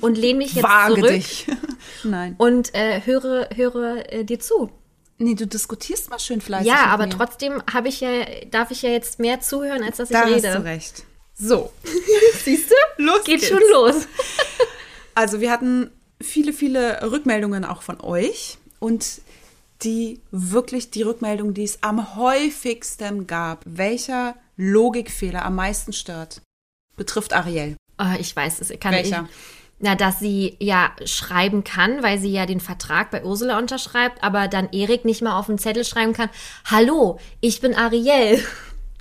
und 0.00 0.16
lehne 0.18 0.38
mich 0.38 0.52
jetzt 0.54 0.64
Wage 0.64 0.94
zurück 0.94 1.10
dich. 1.10 1.46
Nein. 2.04 2.34
und 2.38 2.74
äh, 2.74 3.00
höre, 3.04 3.48
höre 3.54 4.12
äh, 4.12 4.24
dir 4.24 4.38
zu. 4.40 4.70
Nee, 5.18 5.34
du 5.34 5.46
diskutierst 5.46 6.10
mal 6.10 6.18
schön 6.18 6.40
fleißig. 6.40 6.66
Ja, 6.68 6.86
aber 6.86 7.04
mir. 7.06 7.10
trotzdem 7.10 7.62
habe 7.72 7.88
ich 7.88 8.00
ja, 8.02 8.10
darf 8.50 8.70
ich 8.70 8.82
ja 8.82 8.90
jetzt 8.90 9.18
mehr 9.18 9.40
zuhören, 9.40 9.82
als 9.82 9.96
dass 9.96 10.10
ich 10.10 10.16
Da 10.16 10.24
rede. 10.24 10.48
hast 10.48 10.58
du 10.58 10.64
recht. 10.64 11.04
So, 11.38 11.72
Siehst 12.44 12.70
du? 12.70 13.02
Los 13.02 13.24
Geht 13.24 13.40
geht's. 13.40 13.48
schon 13.48 13.62
los. 13.70 14.08
also 15.14 15.40
wir 15.40 15.50
hatten 15.50 15.90
viele, 16.20 16.52
viele 16.52 17.10
Rückmeldungen 17.10 17.64
auch 17.64 17.82
von 17.82 18.00
euch 18.00 18.58
und 18.78 19.20
die 19.82 20.20
wirklich 20.30 20.90
die 20.90 21.02
Rückmeldung, 21.02 21.52
die 21.52 21.64
es 21.64 21.82
am 21.82 22.16
häufigsten 22.16 23.26
gab, 23.26 23.62
welcher 23.66 24.34
Logikfehler 24.56 25.44
am 25.44 25.54
meisten 25.56 25.92
stört, 25.92 26.40
betrifft 26.96 27.34
Ariel. 27.34 27.76
Oh, 27.98 28.14
ich 28.18 28.34
weiß 28.34 28.62
es. 28.62 28.72
Kann 28.80 28.94
Welcher? 28.94 29.28
Ich, 29.28 29.36
na, 29.78 29.94
dass 29.94 30.18
sie 30.18 30.56
ja 30.58 30.92
schreiben 31.04 31.62
kann, 31.62 32.02
weil 32.02 32.18
sie 32.18 32.32
ja 32.32 32.46
den 32.46 32.60
Vertrag 32.60 33.10
bei 33.10 33.22
Ursula 33.22 33.58
unterschreibt, 33.58 34.22
aber 34.22 34.48
dann 34.48 34.70
Erik 34.72 35.04
nicht 35.04 35.20
mal 35.20 35.38
auf 35.38 35.46
den 35.46 35.58
Zettel 35.58 35.84
schreiben 35.84 36.14
kann, 36.14 36.30
Hallo, 36.64 37.18
ich 37.42 37.60
bin 37.60 37.74
Ariel. 37.74 38.42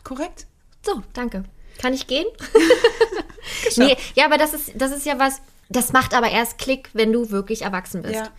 Korrekt? 0.03 0.47
So, 0.85 1.01
danke. 1.13 1.45
Kann 1.79 1.93
ich 1.93 2.07
gehen? 2.07 2.25
nee, 3.77 3.95
ja, 4.15 4.25
aber 4.25 4.37
das 4.37 4.53
ist, 4.53 4.71
das 4.75 4.91
ist 4.91 5.05
ja 5.05 5.19
was, 5.19 5.41
das 5.69 5.93
macht 5.93 6.13
aber 6.13 6.29
erst 6.29 6.57
Klick, 6.57 6.89
wenn 6.93 7.11
du 7.11 7.31
wirklich 7.31 7.63
erwachsen 7.63 8.01
bist. 8.01 8.15
Ja. 8.15 8.29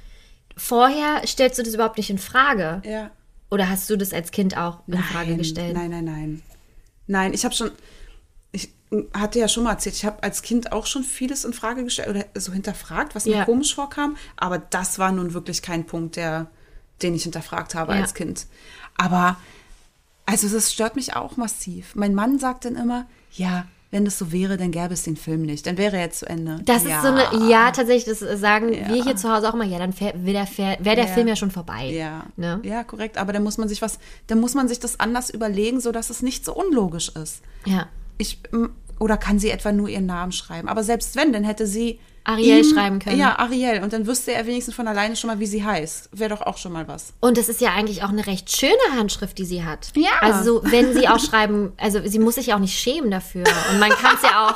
Vorher 0.56 1.26
stellst 1.26 1.58
du 1.58 1.62
das 1.62 1.74
überhaupt 1.74 1.98
nicht 1.98 2.10
in 2.10 2.18
Frage. 2.18 2.82
Ja. 2.84 3.10
Oder 3.50 3.68
hast 3.68 3.88
du 3.90 3.96
das 3.96 4.12
als 4.12 4.30
Kind 4.30 4.56
auch 4.56 4.80
in 4.86 4.98
Frage 4.98 5.30
Nein, 5.30 5.38
gestellt? 5.38 5.74
Nein, 5.76 5.90
nein, 5.90 6.04
nein. 6.04 6.42
Nein, 7.06 7.34
ich 7.34 7.44
habe 7.44 7.54
schon, 7.54 7.70
ich 8.52 8.70
hatte 9.14 9.38
ja 9.38 9.46
schon 9.48 9.64
mal 9.64 9.72
erzählt, 9.72 9.94
ich 9.94 10.04
habe 10.04 10.22
als 10.22 10.42
Kind 10.42 10.72
auch 10.72 10.86
schon 10.86 11.04
vieles 11.04 11.44
in 11.44 11.52
Frage 11.52 11.84
gestellt 11.84 12.08
oder 12.08 12.24
so 12.34 12.52
hinterfragt, 12.52 13.14
was 13.14 13.26
mir 13.26 13.36
Ja. 13.36 13.44
komisch 13.44 13.74
vorkam. 13.74 14.16
Aber 14.36 14.58
das 14.58 14.98
war 14.98 15.12
nun 15.12 15.34
wirklich 15.34 15.62
kein 15.62 15.84
Punkt, 15.84 16.16
der, 16.16 16.46
den 17.02 17.14
ich 17.14 17.22
hinterfragt 17.24 17.74
habe 17.74 17.94
Ja. 17.94 18.00
als 18.00 18.14
Kind. 18.14 18.46
Aber, 18.96 19.36
also 20.24 20.48
das 20.48 20.72
stört 20.72 20.96
mich 20.96 21.14
auch 21.14 21.36
massiv. 21.36 21.94
Mein 21.94 22.14
Mann 22.14 22.38
sagt 22.40 22.64
dann 22.64 22.74
immer, 22.76 23.06
ja, 23.36 23.66
wenn 23.92 24.04
das 24.04 24.18
so 24.18 24.32
wäre, 24.32 24.56
dann 24.56 24.72
gäbe 24.72 24.92
es 24.94 25.04
den 25.04 25.16
Film 25.16 25.42
nicht. 25.42 25.64
Dann 25.66 25.78
wäre 25.78 25.96
er 25.96 26.02
jetzt 26.02 26.18
zu 26.18 26.28
Ende. 26.28 26.60
Das 26.64 26.84
ja. 26.84 26.96
ist 26.96 27.02
so 27.02 27.08
eine, 27.08 27.48
ja, 27.50 27.70
tatsächlich, 27.70 28.04
das 28.18 28.40
sagen 28.40 28.72
Ja. 28.72 28.88
wir 28.88 29.02
hier 29.04 29.16
zu 29.16 29.32
Hause 29.32 29.48
auch 29.48 29.54
immer, 29.54 29.64
ja, 29.64 29.78
dann 29.78 29.98
wäre 29.98 30.14
der, 30.16 30.48
wär 30.84 30.96
der 30.96 31.06
Ja. 31.06 31.10
Film 31.12 31.28
ja 31.28 31.36
schon 31.36 31.50
vorbei. 31.52 31.86
Ja. 31.86 32.24
Ne? 32.36 32.60
ja, 32.64 32.82
korrekt. 32.82 33.16
Aber 33.16 33.32
dann 33.32 33.44
muss 33.44 33.58
man 33.58 33.68
sich 33.68 33.80
was, 33.82 33.98
dann 34.26 34.40
muss 34.40 34.54
man 34.54 34.66
sich 34.68 34.80
das 34.80 34.98
anders 34.98 35.30
überlegen, 35.30 35.80
sodass 35.80 36.10
es 36.10 36.20
nicht 36.20 36.44
so 36.44 36.54
unlogisch 36.54 37.10
ist. 37.10 37.42
ja. 37.64 37.86
ich 38.18 38.40
oder 38.98 39.18
kann 39.18 39.38
sie 39.38 39.50
etwa 39.50 39.72
nur 39.72 39.88
ihren 39.90 40.06
Namen 40.06 40.32
schreiben? 40.32 40.68
Aber 40.68 40.82
selbst 40.82 41.16
wenn, 41.16 41.32
dann 41.32 41.44
hätte 41.44 41.66
sie 41.66 42.00
Ariel 42.26 42.64
schreiben 42.64 42.98
können. 42.98 43.18
Ja, 43.18 43.38
Ariel. 43.38 43.82
Und 43.82 43.92
dann 43.92 44.06
wüsste 44.06 44.32
er 44.32 44.46
wenigstens 44.46 44.74
von 44.74 44.88
alleine 44.88 45.16
schon 45.16 45.28
mal, 45.28 45.38
wie 45.38 45.46
sie 45.46 45.64
heißt. 45.64 46.10
Wäre 46.12 46.30
doch 46.30 46.42
auch 46.42 46.56
schon 46.58 46.72
mal 46.72 46.88
was. 46.88 47.12
Und 47.20 47.38
das 47.38 47.48
ist 47.48 47.60
ja 47.60 47.72
eigentlich 47.72 48.02
auch 48.02 48.08
eine 48.08 48.26
recht 48.26 48.54
schöne 48.56 48.72
Handschrift, 48.96 49.38
die 49.38 49.44
sie 49.44 49.64
hat. 49.64 49.92
Ja. 49.94 50.10
Also 50.20 50.62
wenn 50.64 50.92
sie 50.94 51.08
auch 51.08 51.20
schreiben, 51.20 51.72
also 51.76 52.00
sie 52.04 52.18
muss 52.18 52.34
sich 52.34 52.46
ja 52.46 52.56
auch 52.56 52.60
nicht 52.60 52.78
schämen 52.78 53.10
dafür. 53.10 53.44
Und 53.70 53.78
man 53.78 53.90
kann 53.90 54.16
es 54.16 54.22
ja 54.22 54.48
auch, 54.48 54.54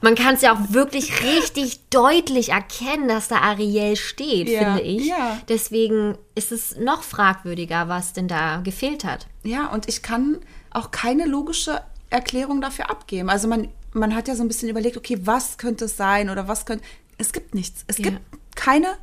man 0.00 0.14
kann 0.14 0.34
es 0.36 0.42
ja 0.42 0.52
auch 0.54 0.72
wirklich 0.72 1.22
richtig 1.22 1.88
deutlich 1.90 2.50
erkennen, 2.50 3.08
dass 3.08 3.28
da 3.28 3.36
Ariel 3.38 3.96
steht, 3.96 4.48
Ja, 4.48 4.74
finde 4.74 4.82
ich. 4.82 5.06
ja. 5.06 5.38
Deswegen 5.48 6.16
ist 6.34 6.52
es 6.52 6.76
noch 6.76 7.02
fragwürdiger, 7.02 7.88
was 7.88 8.12
denn 8.12 8.28
da 8.28 8.58
gefehlt 8.58 9.04
hat. 9.04 9.26
Ja, 9.42 9.66
und 9.68 9.88
ich 9.88 10.02
kann 10.02 10.38
auch 10.70 10.90
keine 10.90 11.26
logische 11.26 11.80
Erklärung 12.10 12.60
dafür 12.60 12.90
abgeben. 12.90 13.28
Also 13.30 13.48
man, 13.48 13.68
man 13.92 14.14
hat 14.14 14.28
ja 14.28 14.34
so 14.34 14.42
ein 14.42 14.48
bisschen 14.48 14.68
überlegt, 14.68 14.96
okay, 14.96 15.18
was 15.22 15.58
könnte 15.58 15.84
es 15.86 15.96
sein 15.96 16.30
oder 16.30 16.48
was 16.48 16.66
könnte. 16.66 16.84
Es 17.18 17.32
gibt 17.32 17.54
nichts. 17.54 17.84
Es 17.86 17.98
Ja. 17.98 18.04
gibt 18.04 18.20
keine, 18.54 18.96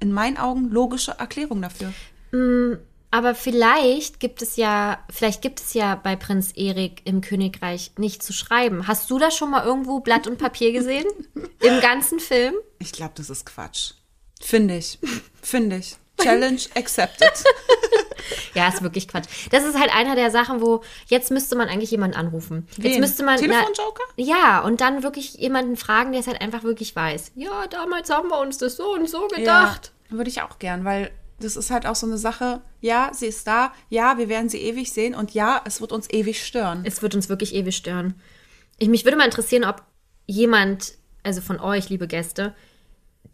in 0.00 0.12
meinen 0.12 0.36
Augen, 0.36 0.70
logische 0.70 1.12
Erklärung 1.18 1.62
dafür. 1.62 1.92
Aber 3.10 3.34
vielleicht 3.34 4.20
gibt 4.20 4.42
es 4.42 4.56
ja, 4.56 4.98
vielleicht 5.10 5.40
gibt 5.40 5.60
es 5.60 5.72
ja 5.74 5.94
bei 5.94 6.16
Prinz 6.16 6.52
Erik 6.54 7.00
im 7.04 7.20
Königreich 7.22 7.92
nicht 7.96 8.22
zu 8.22 8.32
schreiben. 8.32 8.86
Hast 8.88 9.10
du 9.10 9.18
da 9.18 9.30
schon 9.30 9.50
mal 9.50 9.64
irgendwo 9.64 10.00
Blatt 10.00 10.26
und 10.26 10.38
Papier 10.38 10.72
gesehen? 10.72 11.06
Im 11.60 11.80
ganzen 11.80 12.20
Film? 12.20 12.54
Ich 12.78 12.92
glaube, 12.92 13.12
das 13.16 13.30
ist 13.30 13.46
Quatsch. 13.46 13.92
Finde 14.40 14.76
ich. 14.76 14.98
Finde 15.40 15.76
ich. 15.76 15.96
Challenge 16.20 16.60
accepted. 16.74 17.32
Ja, 18.54 18.68
ist 18.68 18.82
wirklich 18.82 19.06
Quatsch. 19.06 19.28
Das 19.50 19.64
ist 19.64 19.78
halt 19.78 19.94
einer 19.94 20.16
der 20.16 20.30
Sachen, 20.30 20.60
wo 20.60 20.82
jetzt 21.06 21.30
müsste 21.30 21.56
man 21.56 21.68
eigentlich 21.68 21.90
jemanden 21.90 22.16
anrufen. 22.16 22.66
Jetzt 22.78 22.94
Wen? 22.94 23.00
müsste 23.00 23.22
man 23.22 23.38
Telefonjoker? 23.38 24.02
Na, 24.16 24.24
ja, 24.24 24.60
und 24.60 24.80
dann 24.80 25.02
wirklich 25.02 25.34
jemanden 25.34 25.76
fragen, 25.76 26.12
der 26.12 26.22
es 26.22 26.26
halt 26.26 26.40
einfach 26.40 26.64
wirklich 26.64 26.96
weiß. 26.96 27.32
Ja, 27.34 27.66
damals 27.68 28.10
haben 28.10 28.28
wir 28.28 28.40
uns 28.40 28.58
das 28.58 28.76
so 28.76 28.94
und 28.94 29.08
so 29.08 29.28
gedacht. 29.28 29.92
Ja, 30.10 30.16
würde 30.16 30.30
ich 30.30 30.42
auch 30.42 30.58
gern, 30.58 30.84
weil 30.84 31.10
das 31.38 31.56
ist 31.56 31.70
halt 31.70 31.86
auch 31.86 31.94
so 31.94 32.06
eine 32.06 32.18
Sache. 32.18 32.62
Ja, 32.80 33.10
sie 33.12 33.26
ist 33.26 33.46
da. 33.46 33.72
Ja, 33.90 34.16
wir 34.18 34.28
werden 34.28 34.48
sie 34.48 34.62
ewig 34.62 34.90
sehen. 34.90 35.14
Und 35.14 35.34
ja, 35.34 35.60
es 35.66 35.80
wird 35.80 35.92
uns 35.92 36.08
ewig 36.10 36.44
stören. 36.44 36.82
Es 36.84 37.02
wird 37.02 37.14
uns 37.14 37.28
wirklich 37.28 37.54
ewig 37.54 37.76
stören. 37.76 38.14
Ich, 38.78 38.88
mich 38.88 39.04
würde 39.04 39.18
mal 39.18 39.26
interessieren, 39.26 39.64
ob 39.64 39.82
jemand, 40.26 40.94
also 41.22 41.40
von 41.40 41.60
euch, 41.60 41.90
liebe 41.90 42.06
Gäste, 42.06 42.54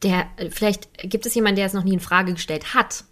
der, 0.02 0.26
vielleicht 0.50 0.88
gibt 1.10 1.26
es 1.26 1.34
jemanden, 1.34 1.56
der 1.56 1.66
es 1.66 1.72
noch 1.72 1.84
nie 1.84 1.94
in 1.94 2.00
Frage 2.00 2.32
gestellt 2.32 2.74
hat. 2.74 3.04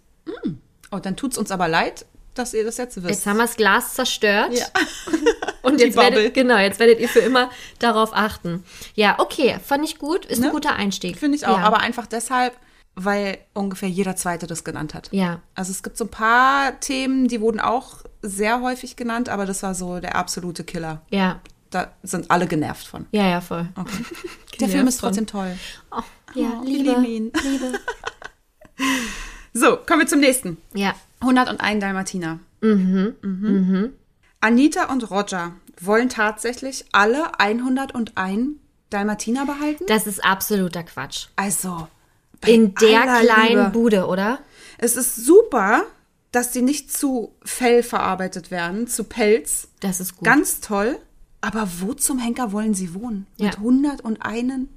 Oh, 0.91 0.99
dann 0.99 1.15
tut's 1.15 1.37
uns 1.37 1.51
aber 1.51 1.67
leid, 1.67 2.05
dass 2.33 2.53
ihr 2.53 2.63
das 2.63 2.77
jetzt 2.77 2.97
wisst. 2.97 3.09
Jetzt 3.09 3.25
haben 3.25 3.37
wir 3.37 3.43
das 3.43 3.55
Glas 3.57 3.93
zerstört. 3.93 4.53
Ja. 4.53 4.65
Und 5.61 5.79
jetzt 5.79 5.95
Bubble. 5.95 6.15
werdet, 6.15 6.33
genau, 6.33 6.57
jetzt 6.57 6.79
werdet 6.79 6.99
ihr 6.99 7.07
für 7.09 7.19
immer 7.19 7.49
darauf 7.79 8.11
achten. 8.13 8.63
Ja, 8.95 9.19
okay, 9.19 9.57
fand 9.63 9.85
ich 9.85 9.99
gut, 9.99 10.25
ist 10.25 10.39
ein 10.39 10.45
Ne? 10.47 10.51
guter 10.51 10.73
Einstieg. 10.75 11.17
Finde 11.17 11.37
ich 11.37 11.45
auch. 11.45 11.57
Ja. 11.57 11.63
Aber 11.63 11.79
einfach 11.79 12.07
deshalb, 12.07 12.53
weil 12.95 13.37
ungefähr 13.53 13.87
jeder 13.89 14.15
Zweite 14.15 14.47
das 14.47 14.63
genannt 14.63 14.93
hat. 14.93 15.09
Ja. 15.11 15.41
Also 15.55 15.71
es 15.71 15.83
gibt 15.83 15.97
so 15.97 16.05
ein 16.05 16.09
paar 16.11 16.79
Themen, 16.79 17.27
die 17.27 17.39
wurden 17.41 17.59
auch 17.59 17.97
sehr 18.21 18.61
häufig 18.61 18.95
genannt, 18.95 19.29
aber 19.29 19.45
das 19.45 19.61
war 19.63 19.75
so 19.75 19.99
der 19.99 20.15
absolute 20.15 20.63
Killer. 20.63 21.01
Ja, 21.09 21.41
Da 21.69 21.91
sind 22.03 22.31
alle 22.31 22.47
genervt 22.47 22.85
von. 22.87 23.05
ja, 23.11 23.27
ja, 23.29 23.39
voll. 23.41 23.69
Der 24.59 24.67
Film 24.69 24.87
ist 24.87 24.97
trotzdem 24.99 25.25
toll. 25.25 25.57
Oh, 25.91 26.01
ja, 26.35 26.59
Oh, 26.61 26.63
Liebe. 26.63 26.99
Liebe. 26.99 27.31
So, 29.53 29.77
kommen 29.85 29.99
wir 30.01 30.07
zum 30.07 30.21
nächsten. 30.21 30.57
Ja. 30.73 30.95
101 31.19 31.81
Dalmatiner. 31.81 32.39
Mhm. 32.61 33.93
Anita 34.39 34.85
und 34.91 35.11
Roger 35.11 35.53
wollen 35.79 36.09
tatsächlich 36.09 36.85
alle 36.93 37.37
101 37.39 38.55
Dalmatiner 38.89 39.45
behalten. 39.45 39.83
Das 39.87 40.07
ist 40.07 40.23
absoluter 40.23 40.83
Quatsch. 40.83 41.27
Also, 41.35 41.87
bei 42.39 42.51
In 42.51 42.75
der 42.75 43.01
kleinen 43.01 43.49
Liebe. 43.65 43.69
Bude, 43.71 44.07
oder? 44.07 44.39
Es 44.77 44.95
ist 44.95 45.17
super, 45.17 45.83
dass 46.31 46.51
die 46.51 46.61
nicht 46.61 46.91
zu 46.91 47.35
Fell 47.43 47.83
verarbeitet 47.83 48.51
werden, 48.51 48.87
zu 48.87 49.03
Pelz. 49.03 49.67
Das 49.81 49.99
ist 49.99 50.15
gut. 50.15 50.25
Ganz 50.25 50.61
toll. 50.61 50.97
Aber 51.41 51.67
wo 51.79 51.93
zum 51.93 52.19
Henker 52.19 52.51
wollen 52.51 52.73
sie 52.73 52.93
wohnen? 52.93 53.27
Mit 53.37 53.53
Ja. 53.55 53.59
101, 53.59 54.67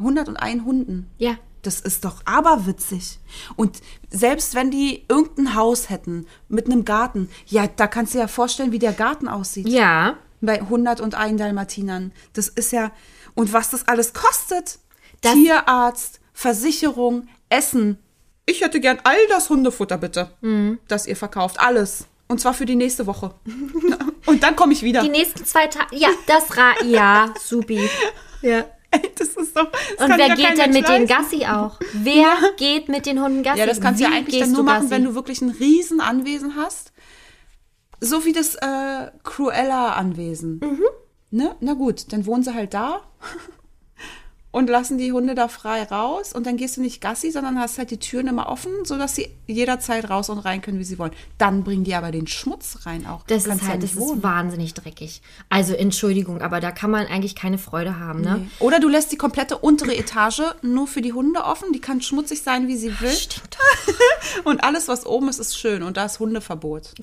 101 0.00 0.64
Hunden. 0.64 1.10
ja. 1.18 1.36
Das 1.62 1.78
ist 1.78 2.06
doch 2.06 2.22
aberwitzig. 2.24 3.18
Und 3.54 3.82
selbst 4.08 4.54
wenn 4.54 4.70
die 4.70 5.04
irgendein 5.10 5.54
Haus 5.54 5.90
hätten 5.90 6.24
mit 6.48 6.64
einem 6.64 6.86
Garten, 6.86 7.28
ja, 7.48 7.66
da 7.66 7.86
kannst 7.86 8.14
du 8.14 8.16
dir 8.16 8.22
ja 8.22 8.28
vorstellen, 8.28 8.72
wie 8.72 8.78
der 8.78 8.94
Garten 8.94 9.28
aussieht. 9.28 9.68
Ja. 9.68 10.16
Bei 10.40 10.62
101 10.62 11.36
Dalmatinern. 11.36 12.12
Das 12.32 12.48
ist 12.48 12.72
ja. 12.72 12.92
Und 13.34 13.52
was 13.52 13.68
das 13.68 13.86
alles 13.88 14.14
kostet. 14.14 14.78
Das- 15.20 15.34
Tierarzt, 15.34 16.20
Versicherung, 16.32 17.28
Essen. 17.50 17.98
Ich 18.46 18.62
hätte 18.62 18.80
gern 18.80 18.98
all 19.04 19.18
das 19.28 19.50
Hundefutter, 19.50 19.98
bitte, 19.98 20.30
Mhm. 20.40 20.78
das 20.88 21.06
ihr 21.06 21.14
verkauft. 21.16 21.60
Alles. 21.60 22.06
Und 22.26 22.40
zwar 22.40 22.54
für 22.54 22.64
die 22.64 22.76
nächste 22.76 23.06
Woche. 23.06 23.34
Und 24.24 24.42
dann 24.42 24.56
komme 24.56 24.72
ich 24.72 24.82
wieder. 24.82 25.02
Die 25.02 25.10
nächsten 25.10 25.44
zwei 25.44 25.66
Tage. 25.66 25.94
Ja, 25.94 26.08
das 26.26 26.56
Ra. 26.56 26.72
Ja, 26.86 27.34
supi. 27.38 27.86
Ja. 28.40 28.64
Ey, 28.92 29.02
das 29.18 29.28
ist 29.28 29.56
doch. 29.56 29.70
das 29.70 29.80
Und 30.00 30.08
kann 30.08 30.18
wer 30.18 30.28
ja 30.28 30.34
geht 30.34 30.58
denn 30.58 30.72
mit 30.72 30.88
den 30.88 31.06
leisten. 31.06 31.06
Gassi 31.06 31.46
auch? 31.46 31.78
Wer 31.92 32.34
geht 32.56 32.88
mit 32.88 33.06
den 33.06 33.22
Hunden 33.22 33.42
Gassi? 33.42 33.58
Ja, 33.60 33.66
das 33.66 33.80
kannst 33.80 34.00
du 34.00 34.04
ja 34.04 34.10
Wie 34.10 34.14
eigentlich 34.16 34.40
dann 34.40 34.52
nur 34.52 34.62
machen, 34.64 34.80
Gassi? 34.82 34.90
wenn 34.90 35.04
du 35.04 35.14
wirklich 35.14 35.40
ein 35.42 35.50
Riesenanwesen 35.50 36.56
hast. 36.56 36.92
So 38.00 38.24
wie 38.24 38.32
das 38.32 38.54
äh, 38.56 39.10
Cruella-Anwesen. 39.22 40.60
Mhm. 40.62 40.82
Ne? 41.30 41.54
Na 41.60 41.74
gut, 41.74 42.12
dann 42.12 42.26
wohnen 42.26 42.42
sie 42.42 42.54
halt 42.54 42.74
da 42.74 43.02
und 44.52 44.68
lassen 44.68 44.98
die 44.98 45.12
Hunde 45.12 45.34
da 45.34 45.48
frei 45.48 45.84
raus 45.84 46.32
und 46.32 46.46
dann 46.46 46.56
gehst 46.56 46.76
du 46.76 46.80
nicht 46.80 47.00
Gassi, 47.00 47.30
sondern 47.30 47.58
hast 47.58 47.78
halt 47.78 47.90
die 47.90 47.98
Türen 47.98 48.26
immer 48.26 48.48
offen, 48.48 48.72
sodass 48.84 49.14
sie 49.14 49.28
jederzeit 49.46 50.10
raus 50.10 50.28
und 50.28 50.38
rein 50.38 50.60
können, 50.60 50.78
wie 50.78 50.84
sie 50.84 50.98
wollen. 50.98 51.12
Dann 51.38 51.62
bringen 51.62 51.84
die 51.84 51.94
aber 51.94 52.10
den 52.10 52.26
Schmutz 52.26 52.78
rein 52.84 53.06
auch. 53.06 53.22
Das 53.26 53.46
ist 53.46 53.62
ja 53.62 53.68
halt, 53.68 53.80
nicht 53.80 53.94
das 53.94 54.02
ist 54.02 54.08
wohnen. 54.08 54.22
wahnsinnig 54.22 54.74
dreckig. 54.74 55.22
Also 55.48 55.74
Entschuldigung, 55.74 56.40
aber 56.40 56.60
da 56.60 56.72
kann 56.72 56.90
man 56.90 57.06
eigentlich 57.06 57.36
keine 57.36 57.58
Freude 57.58 57.98
haben, 57.98 58.22
ne? 58.22 58.48
Oder 58.58 58.80
du 58.80 58.88
lässt 58.88 59.12
die 59.12 59.16
komplette 59.16 59.58
untere 59.58 59.96
Etage 59.96 60.42
nur 60.62 60.86
für 60.86 61.00
die 61.00 61.12
Hunde 61.12 61.44
offen. 61.44 61.72
Die 61.72 61.80
kann 61.80 62.00
schmutzig 62.00 62.42
sein, 62.42 62.66
wie 62.66 62.76
sie 62.76 63.00
will. 63.00 63.10
Stimmt. 63.10 63.56
Und 64.44 64.64
alles, 64.64 64.88
was 64.88 65.06
oben 65.06 65.28
ist, 65.28 65.38
ist 65.38 65.56
schön. 65.58 65.82
Und 65.82 65.96
da 65.96 66.06
ist 66.06 66.18
Hundeverbot. 66.18 66.94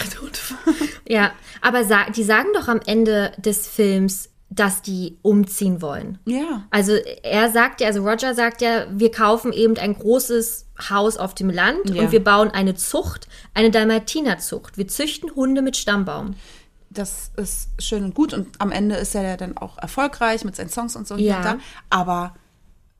Ja, 1.10 1.32
aber 1.62 1.84
die 2.16 2.24
sagen 2.24 2.50
doch 2.54 2.68
am 2.68 2.82
Ende 2.86 3.32
des 3.38 3.66
Films, 3.66 4.30
dass 4.50 4.82
die 4.82 5.18
umziehen 5.24 5.82
wollen. 5.82 6.20
Ja. 6.26 6.64
Also 6.72 6.94
er 7.24 7.52
sagt 7.52 7.82
ja, 7.82 7.88
also 7.88 8.02
Roger 8.08 8.34
sagt 8.34 8.62
ja, 8.62 8.86
wir 8.92 9.12
kaufen 9.12 9.52
eben 9.52 9.78
ein 9.78 9.94
großes 9.98 10.68
Haus 10.90 11.18
auf 11.18 11.36
dem 11.36 11.50
Land 11.50 11.90
Ja. 11.90 12.04
und 12.04 12.12
wir 12.12 12.24
bauen 12.24 12.50
eine 12.52 12.74
Zucht, 12.76 13.28
eine 13.54 13.72
Dalmatinerzucht. 13.72 14.78
Wir 14.78 14.88
züchten 14.88 15.34
Hunde 15.36 15.62
mit 15.62 15.76
Stammbaum. 15.78 16.36
das 16.90 17.32
ist 17.36 17.70
schön 17.80 18.04
und 18.06 18.16
gut 18.16 18.34
und 18.34 18.48
am 18.60 18.72
Ende 18.72 18.96
ist 18.96 19.14
er 19.14 19.22
ja 19.22 19.38
dann 19.38 19.56
auch 19.58 19.78
erfolgreich 19.78 20.44
mit 20.46 20.56
seinen 20.56 20.70
Songs 20.70 20.96
und 20.96 21.08
so 21.08 21.16
Ja. 21.18 21.42
da. 21.44 21.58
Aber 21.90 22.34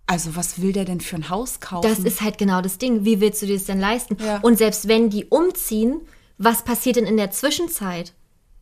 also 0.06 0.36
was 0.36 0.62
will 0.62 0.74
der 0.74 0.86
denn 0.86 1.02
für 1.02 1.16
ein 1.16 1.30
Haus 1.30 1.60
kaufen? 1.62 1.90
Das 1.90 2.00
ist 2.00 2.22
halt 2.22 2.38
genau 2.38 2.62
das 2.62 2.78
Ding. 2.78 3.06
Wie 3.06 3.22
willst 3.22 3.42
du 3.42 3.46
dir 3.48 3.56
das 3.56 3.66
denn 3.66 3.80
leisten? 3.80 4.18
Ja. 4.24 4.40
Und 4.42 4.58
selbst 4.58 4.88
wenn 4.88 5.10
die 5.10 5.26
umziehen, 5.26 6.02
was 6.38 6.62
passiert 6.64 6.98
denn 6.98 7.06
in 7.06 7.18
der 7.18 7.32
Zwischenzeit? 7.32 8.14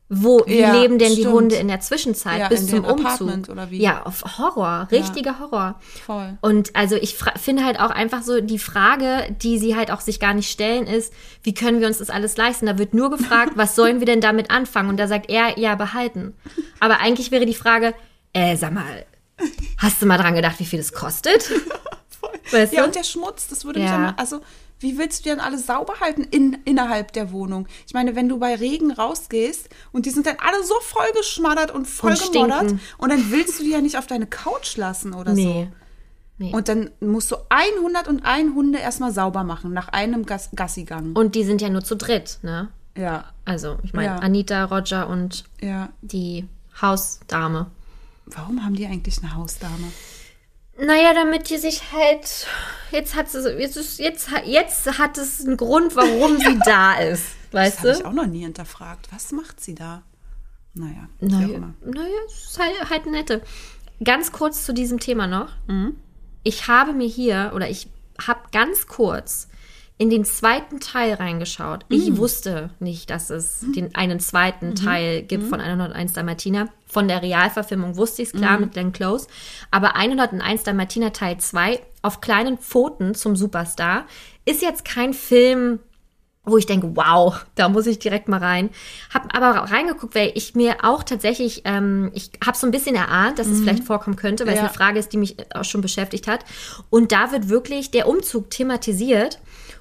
Wo 0.08 0.44
wie 0.46 0.60
Ja, 0.60 0.72
leben 0.80 1.00
denn 1.00 1.16
die 1.16 1.22
stimmt. 1.22 1.34
Hunde 1.34 1.56
in 1.56 1.68
der 1.68 1.80
Zwischenzeit 1.80 2.40
Ja, 2.40 2.48
bis 2.48 2.68
zum 2.68 2.86
Umzug? 2.86 3.32
Ja, 3.72 4.04
auf 4.04 4.38
Horror, 4.38 4.88
richtiger 4.92 5.40
Horror. 5.40 5.80
Voll. 6.06 6.38
Und 6.42 6.76
also 6.76 6.96
ich 6.96 7.16
finde 7.38 7.66
halt 7.66 7.80
auch 7.80 7.90
einfach 7.90 8.22
so 8.22 8.40
die 8.40 8.60
Frage, 8.60 9.36
die 9.42 9.58
sie 9.58 9.76
halt 9.76 9.90
auch 9.90 10.02
sich 10.02 10.20
gar 10.20 10.36
nicht 10.36 10.52
stellen, 10.52 10.86
ist, 10.86 11.12
wie 11.42 11.56
können 11.56 11.80
wir 11.82 11.88
uns 11.88 11.98
das 11.98 12.12
alles 12.12 12.38
leisten? 12.38 12.68
Da 12.68 12.78
wird 12.78 12.94
nur 12.94 13.10
gefragt, 13.10 13.54
was 13.56 13.76
sollen 13.76 14.00
wir 14.00 14.06
denn 14.06 14.22
damit 14.22 14.52
anfangen? 14.52 14.90
Und 14.90 14.98
da 14.98 15.08
sagt 15.08 15.28
er, 15.30 15.58
ja, 15.58 15.74
behalten. 15.74 16.36
Aber 16.80 17.00
eigentlich 17.00 17.32
wäre 17.32 17.48
die 17.48 17.56
Frage, 17.56 17.96
äh, 18.34 18.56
sag 18.58 18.74
mal, 18.74 19.06
hast 19.80 20.02
du 20.04 20.06
mal 20.06 20.18
dran 20.20 20.36
gedacht, 20.36 20.60
wie 20.60 20.66
viel 20.66 20.78
das 20.80 20.94
kostet? 20.94 21.50
Weißt 22.52 22.74
Ja, 22.74 22.82
du? 22.82 22.88
und 22.88 22.96
der 22.96 23.04
Schmutz, 23.04 23.48
das 23.48 23.66
würde 23.66 23.80
mich 23.80 23.90
Ja. 23.90 23.96
auch 23.96 24.00
mal, 24.00 24.14
also 24.18 24.40
wie 24.80 24.98
willst 24.98 25.26
du 25.26 25.30
denn 25.30 25.40
alles 25.40 25.66
sauber 25.66 26.00
halten 26.02 26.24
in, 26.24 26.58
innerhalb 26.66 27.14
der 27.14 27.32
Wohnung? 27.32 27.68
Ich 27.88 27.94
meine, 27.94 28.16
wenn 28.16 28.28
du 28.30 28.40
bei 28.40 28.56
Regen 28.56 28.92
rausgehst 28.92 29.70
und 29.92 30.06
die 30.06 30.10
sind 30.12 30.26
dann 30.26 30.38
alle 30.40 30.64
so 30.64 30.76
voll 30.82 31.08
geschmattert 31.18 31.72
und 31.72 31.86
voll 31.88 32.12
Und 32.12 32.80
und 32.98 33.10
dann 33.10 33.32
willst 33.32 33.60
du 33.60 33.64
die 33.64 33.72
ja 33.72 33.82
nicht 33.82 33.98
auf 33.98 34.08
deine 34.08 34.28
Couch 34.28 34.78
lassen 34.78 35.14
oder 35.14 35.34
Nee. 35.34 35.70
so. 36.40 36.48
Und 36.52 36.68
dann 36.68 36.92
musst 37.00 37.32
du 37.32 37.38
101 37.48 38.54
Hunde 38.54 38.80
erstmal 38.80 39.14
sauber 39.14 39.46
machen 39.46 39.72
nach 39.72 39.88
einem 39.90 40.26
Gas 40.26 40.50
Gassigang. 40.54 41.14
Und 41.14 41.34
die 41.36 41.46
sind 41.46 41.62
ja 41.62 41.70
nur 41.70 41.84
zu 41.84 41.96
dritt, 41.96 42.40
ne? 42.42 42.68
ja, 42.98 43.26
Also, 43.46 43.78
ich 43.84 43.94
meine, 43.94 44.08
Ja. 44.08 44.16
Anita, 44.18 44.66
Roger 44.66 45.08
und 45.08 45.46
ja. 45.62 45.90
die 46.02 46.46
Hausdame. 46.82 47.68
Warum 48.26 48.66
haben 48.66 48.76
die 48.76 48.86
eigentlich 48.86 49.20
eine 49.24 49.34
Hausdame? 49.36 49.88
Naja, 50.78 51.14
damit 51.14 51.50
die 51.50 51.58
sich 51.58 51.92
halt. 51.92 52.48
Jetzt 52.92 53.16
hat 53.16 53.30
sie. 53.30 53.50
Jetzt, 53.58 53.78
ist, 53.78 54.00
jetzt, 54.00 54.30
jetzt 54.46 54.98
hat 54.98 55.18
es 55.18 55.46
einen 55.46 55.58
Grund, 55.58 55.96
warum 55.96 56.38
sie 56.40 56.60
da 56.66 56.96
ist. 56.96 57.28
Das 57.52 57.62
Weißt 57.62 57.80
habe 57.80 57.92
ich 57.92 58.06
auch 58.06 58.14
noch 58.14 58.26
nie 58.26 58.42
hinterfragt. 58.42 59.08
Was 59.12 59.32
macht 59.32 59.62
sie 59.62 59.76
da? 59.76 60.04
Naja, 60.74 61.08
Naja, 61.22 61.74
naja, 61.86 62.08
ist 62.26 62.60
halt, 62.60 62.90
halt 62.90 63.06
nette. 63.06 63.42
Ganz 64.04 64.34
kurz 64.34 64.66
zu 64.66 64.74
diesem 64.74 65.00
Thema 65.00 65.26
noch. 65.26 65.50
Mhm. 65.68 65.96
Ich 66.44 66.68
habe 66.68 66.92
mir 66.92 67.08
hier, 67.08 67.54
oder 67.56 67.70
ich 67.70 67.88
habe 68.28 68.42
ganz 68.52 68.88
kurz 68.88 69.48
in 69.98 70.10
den 70.10 70.26
zweiten 70.26 70.82
Teil 70.82 71.14
reingeschaut. 71.14 71.86
Mhm. 71.90 71.96
Ich 71.96 72.18
wusste 72.18 72.70
nicht, 72.80 73.10
dass 73.10 73.30
es 73.30 73.62
den 73.76 73.96
einen 73.96 74.20
zweiten 74.20 74.76
Teil 74.76 75.22
gibt 75.24 75.46
von 75.48 75.62
101 75.62 76.12
Dalmatiner. 76.14 76.68
Von 76.86 77.08
der 77.08 77.22
Realverfilmung 77.22 77.96
wusste 77.96 78.22
ich 78.22 78.30
es 78.30 78.34
klar 78.34 78.56
Mhm. 78.56 78.62
mit 78.66 78.74
Glenn 78.74 78.92
Close. 78.92 79.28
Aber 79.72 79.96
101 79.96 80.64
Dalmatiner 80.64 81.14
Teil 81.14 81.38
2 81.38 81.80
auf 82.02 82.20
kleinen 82.20 82.58
Pfoten 82.58 83.16
zum 83.16 83.36
Superstar 83.38 84.06
ist 84.44 84.62
jetzt 84.62 84.84
kein 84.84 85.14
Film, 85.14 85.80
wo 86.48 86.58
ich 86.58 86.68
denke, 86.68 86.92
wow, 86.96 87.44
da 87.56 87.70
muss 87.70 87.88
ich 87.88 87.98
direkt 87.98 88.28
mal 88.28 88.40
rein. 88.40 88.70
Hab 89.12 89.36
aber 89.36 89.72
reingeguckt, 89.72 90.14
weil 90.14 90.32
ich 90.36 90.54
mir 90.56 90.76
auch 90.84 91.02
tatsächlich, 91.04 91.62
ähm, 91.66 92.12
ich 92.14 92.30
habe 92.46 92.56
so 92.56 92.68
ein 92.68 92.72
bisschen 92.72 92.96
erahnt, 92.96 93.40
dass 93.40 93.48
es 93.48 93.62
vielleicht 93.62 93.84
vorkommen 93.86 94.16
könnte, 94.16 94.46
weil 94.46 94.54
es 94.54 94.60
Ja. 94.60 94.66
eine 94.66 94.74
Frage 94.74 95.00
ist, 95.00 95.12
die 95.14 95.18
mich 95.18 95.38
auch 95.56 95.64
schon 95.64 95.82
beschäftigt 95.82 96.28
hat. 96.28 96.46
Und 96.92 97.12
da 97.12 97.32
wird 97.32 97.50
wirklich 97.50 97.90
der 97.90 98.08
Umzug 98.08 98.52
thematisiert. 98.52 99.40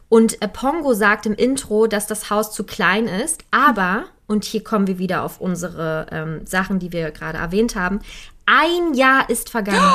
Und 0.09 0.41
äh, 0.43 0.49
Pongo 0.49 0.95
sagt 0.95 1.27
im 1.27 1.35
Intro, 1.35 1.87
dass 1.87 2.07
das 2.07 2.31
Haus 2.31 2.53
zu 2.53 2.65
klein 2.65 3.07
ist, 3.07 3.43
aber, 3.51 4.05
und 4.27 4.45
hier 4.45 4.63
kommen 4.63 4.87
wir 4.87 4.99
wieder 4.99 5.23
auf 5.23 5.41
unsere 5.41 6.07
ähm, 6.11 6.47
Sachen, 6.47 6.79
die 6.79 6.93
wir 6.93 7.11
gerade 7.11 7.39
erwähnt 7.39 7.75
haben, 7.75 8.01
ein 8.47 8.95
Jahr 8.95 9.29
ist 9.31 9.51
vergangen. 9.51 9.81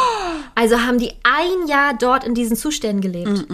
Also 0.55 0.81
haben 0.81 0.97
die 0.97 1.13
ein 1.23 1.67
Jahr 1.69 1.93
dort 1.97 2.25
in 2.25 2.33
diesen 2.33 2.57
Zuständen 2.57 2.99
gelebt. 2.99 3.45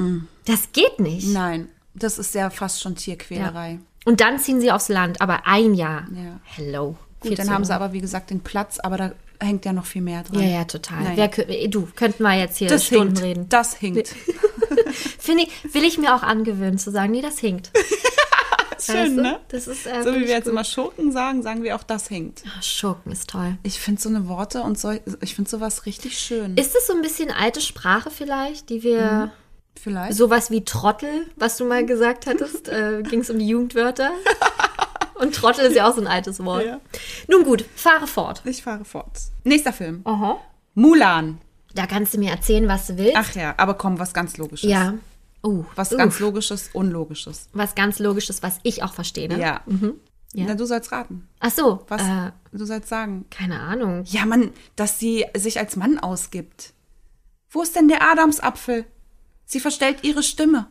Das 0.46 0.72
geht 0.72 1.00
nicht. 1.00 1.28
Nein, 1.28 1.68
das 1.94 2.18
ist 2.18 2.34
ja 2.34 2.50
fast 2.50 2.82
schon 2.82 2.96
Tierquälerei. 2.96 3.80
Und 4.06 4.22
dann 4.22 4.40
ziehen 4.40 4.60
sie 4.60 4.72
aufs 4.72 4.90
Land, 4.90 5.22
aber 5.22 5.46
ein 5.46 5.76
Jahr. 5.76 6.08
Ja. 6.12 6.40
Hello. 6.44 6.96
Gut, 7.30 7.40
dann 7.40 7.50
haben 7.50 7.66
sie 7.66 7.74
aber, 7.76 7.94
wie 7.94 8.02
gesagt, 8.02 8.30
den 8.30 8.42
Platz, 8.42 8.80
aber 8.80 8.98
da 8.98 9.12
hängt 9.40 9.66
ja 9.66 9.74
noch 9.74 9.86
viel 9.86 10.02
mehr 10.02 10.24
dran. 10.24 10.42
Ja, 10.42 10.48
ja, 10.60 10.64
total. 10.66 11.04
Naja. 11.04 11.30
Wer, 11.36 11.68
du, 11.68 11.88
könnten 11.96 12.24
wir 12.24 12.34
jetzt 12.38 12.58
hier 12.58 12.68
Das 12.70 12.86
Stunden 12.86 13.16
hinkt. 13.16 13.22
reden. 13.24 13.50
Das 13.50 13.76
hinkt. 13.76 14.10
Finde 15.20 15.44
ich, 15.44 15.74
will 15.74 15.84
ich 15.84 15.98
mir 15.98 16.16
auch 16.16 16.24
angewöhnen 16.24 16.78
zu 16.78 16.92
sagen, 16.92 17.12
nee, 17.12 17.22
das 17.22 17.40
hinkt. 17.40 17.72
Schön, 18.80 18.96
Weißt 18.98 19.18
du? 19.18 19.22
ne? 19.22 19.40
Das 19.48 19.68
ist, 19.68 19.88
äh, 19.88 20.04
So 20.04 20.14
wie 20.14 20.22
wir 20.22 20.28
jetzt 20.28 20.44
gut. 20.44 20.52
immer 20.54 20.64
Schurken 20.64 21.12
sagen, 21.12 21.42
sagen 21.42 21.64
wir 21.64 21.76
auch, 21.76 21.84
das 21.84 22.08
hinkt. 22.08 22.44
Ah, 22.46 22.62
Schurken 22.62 23.12
ist 23.12 23.30
toll. 23.30 23.58
Ich 23.64 23.80
finde 23.80 24.02
so 24.02 24.10
eine 24.10 24.28
Worte 24.28 24.62
und 24.62 24.78
so, 24.78 24.92
ich 25.22 25.34
finde 25.36 25.50
sowas 25.50 25.86
richtig 25.86 26.20
schön. 26.20 26.56
Ist 26.58 26.76
es 26.76 26.86
so 26.88 26.94
ein 26.94 27.02
bisschen 27.02 27.32
alte 27.32 27.62
Sprache 27.62 28.12
vielleicht, 28.12 28.70
die 28.70 28.84
wir, 28.84 29.32
Vielleicht. 29.82 30.14
sowas 30.16 30.52
wie 30.52 30.64
Trottel, 30.66 31.26
was 31.36 31.58
du 31.58 31.66
mal 31.66 31.86
gesagt 31.86 32.28
hattest, 32.28 32.68
äh, 32.70 33.02
ging 33.04 33.22
es 33.22 33.30
um 33.30 33.40
die 33.40 33.48
Jugendwörter? 33.48 34.12
Und 35.20 35.34
Trottel 35.36 35.66
ist 35.66 35.76
ja 35.76 35.90
auch 35.90 35.96
so 35.96 36.02
ein 36.02 36.08
altes 36.08 36.44
Wort. 36.44 36.66
Ja. 36.66 36.80
Nun 37.28 37.44
gut, 37.44 37.66
fahre 37.76 38.06
fort. 38.08 38.42
Ich 38.46 38.62
fahre 38.64 38.86
fort. 38.86 39.20
Nächster 39.44 39.74
Film. 39.74 40.02
Aha. 40.04 40.40
Mulan. 40.74 41.40
Da 41.74 41.86
kannst 41.88 42.14
du 42.14 42.20
mir 42.20 42.32
erzählen, 42.32 42.68
was 42.68 42.88
du 42.88 42.98
willst. 42.98 43.16
Ach 43.18 43.34
ja, 43.36 43.54
aber 43.58 43.74
komm, 43.76 44.00
was 44.00 44.14
ganz 44.14 44.38
Logisches. 44.38 44.70
ja. 44.70 44.94
Uh, 45.44 45.64
Was 45.76 45.92
uh, 45.94 45.98
ganz 45.98 46.20
Logisches, 46.20 46.72
Unlogisches. 46.74 47.50
was 47.54 47.76
ganz 47.76 48.00
Logisches, 48.00 48.42
was 48.42 48.60
ich 48.64 48.82
auch 48.82 48.94
verstehe. 48.96 49.28
Ne? 49.28 49.40
Ja. 49.40 49.62
Ja. 50.34 50.46
Na, 50.48 50.56
du 50.56 50.66
sollst 50.66 50.92
raten. 50.92 51.28
Ach 51.40 51.52
so, 51.52 51.86
Was? 51.88 52.02
Äh, 52.02 52.32
du 52.52 52.66
sollst 52.66 52.90
sagen. 52.90 53.26
keine 53.30 53.60
Ahnung. 53.60 54.04
Ja, 54.08 54.26
Mann, 54.26 54.52
dass 54.76 54.98
sie 54.98 55.24
sich 55.38 55.60
als 55.60 55.76
Mann 55.76 56.00
ausgibt. 56.00 56.74
Wo 57.52 57.62
ist 57.62 57.76
denn 57.76 57.88
der 57.88 58.02
Adamsapfel? 58.02 58.86
Sie 59.46 59.60
verstellt 59.60 60.00
ihre 60.04 60.24
Stimme. 60.24 60.68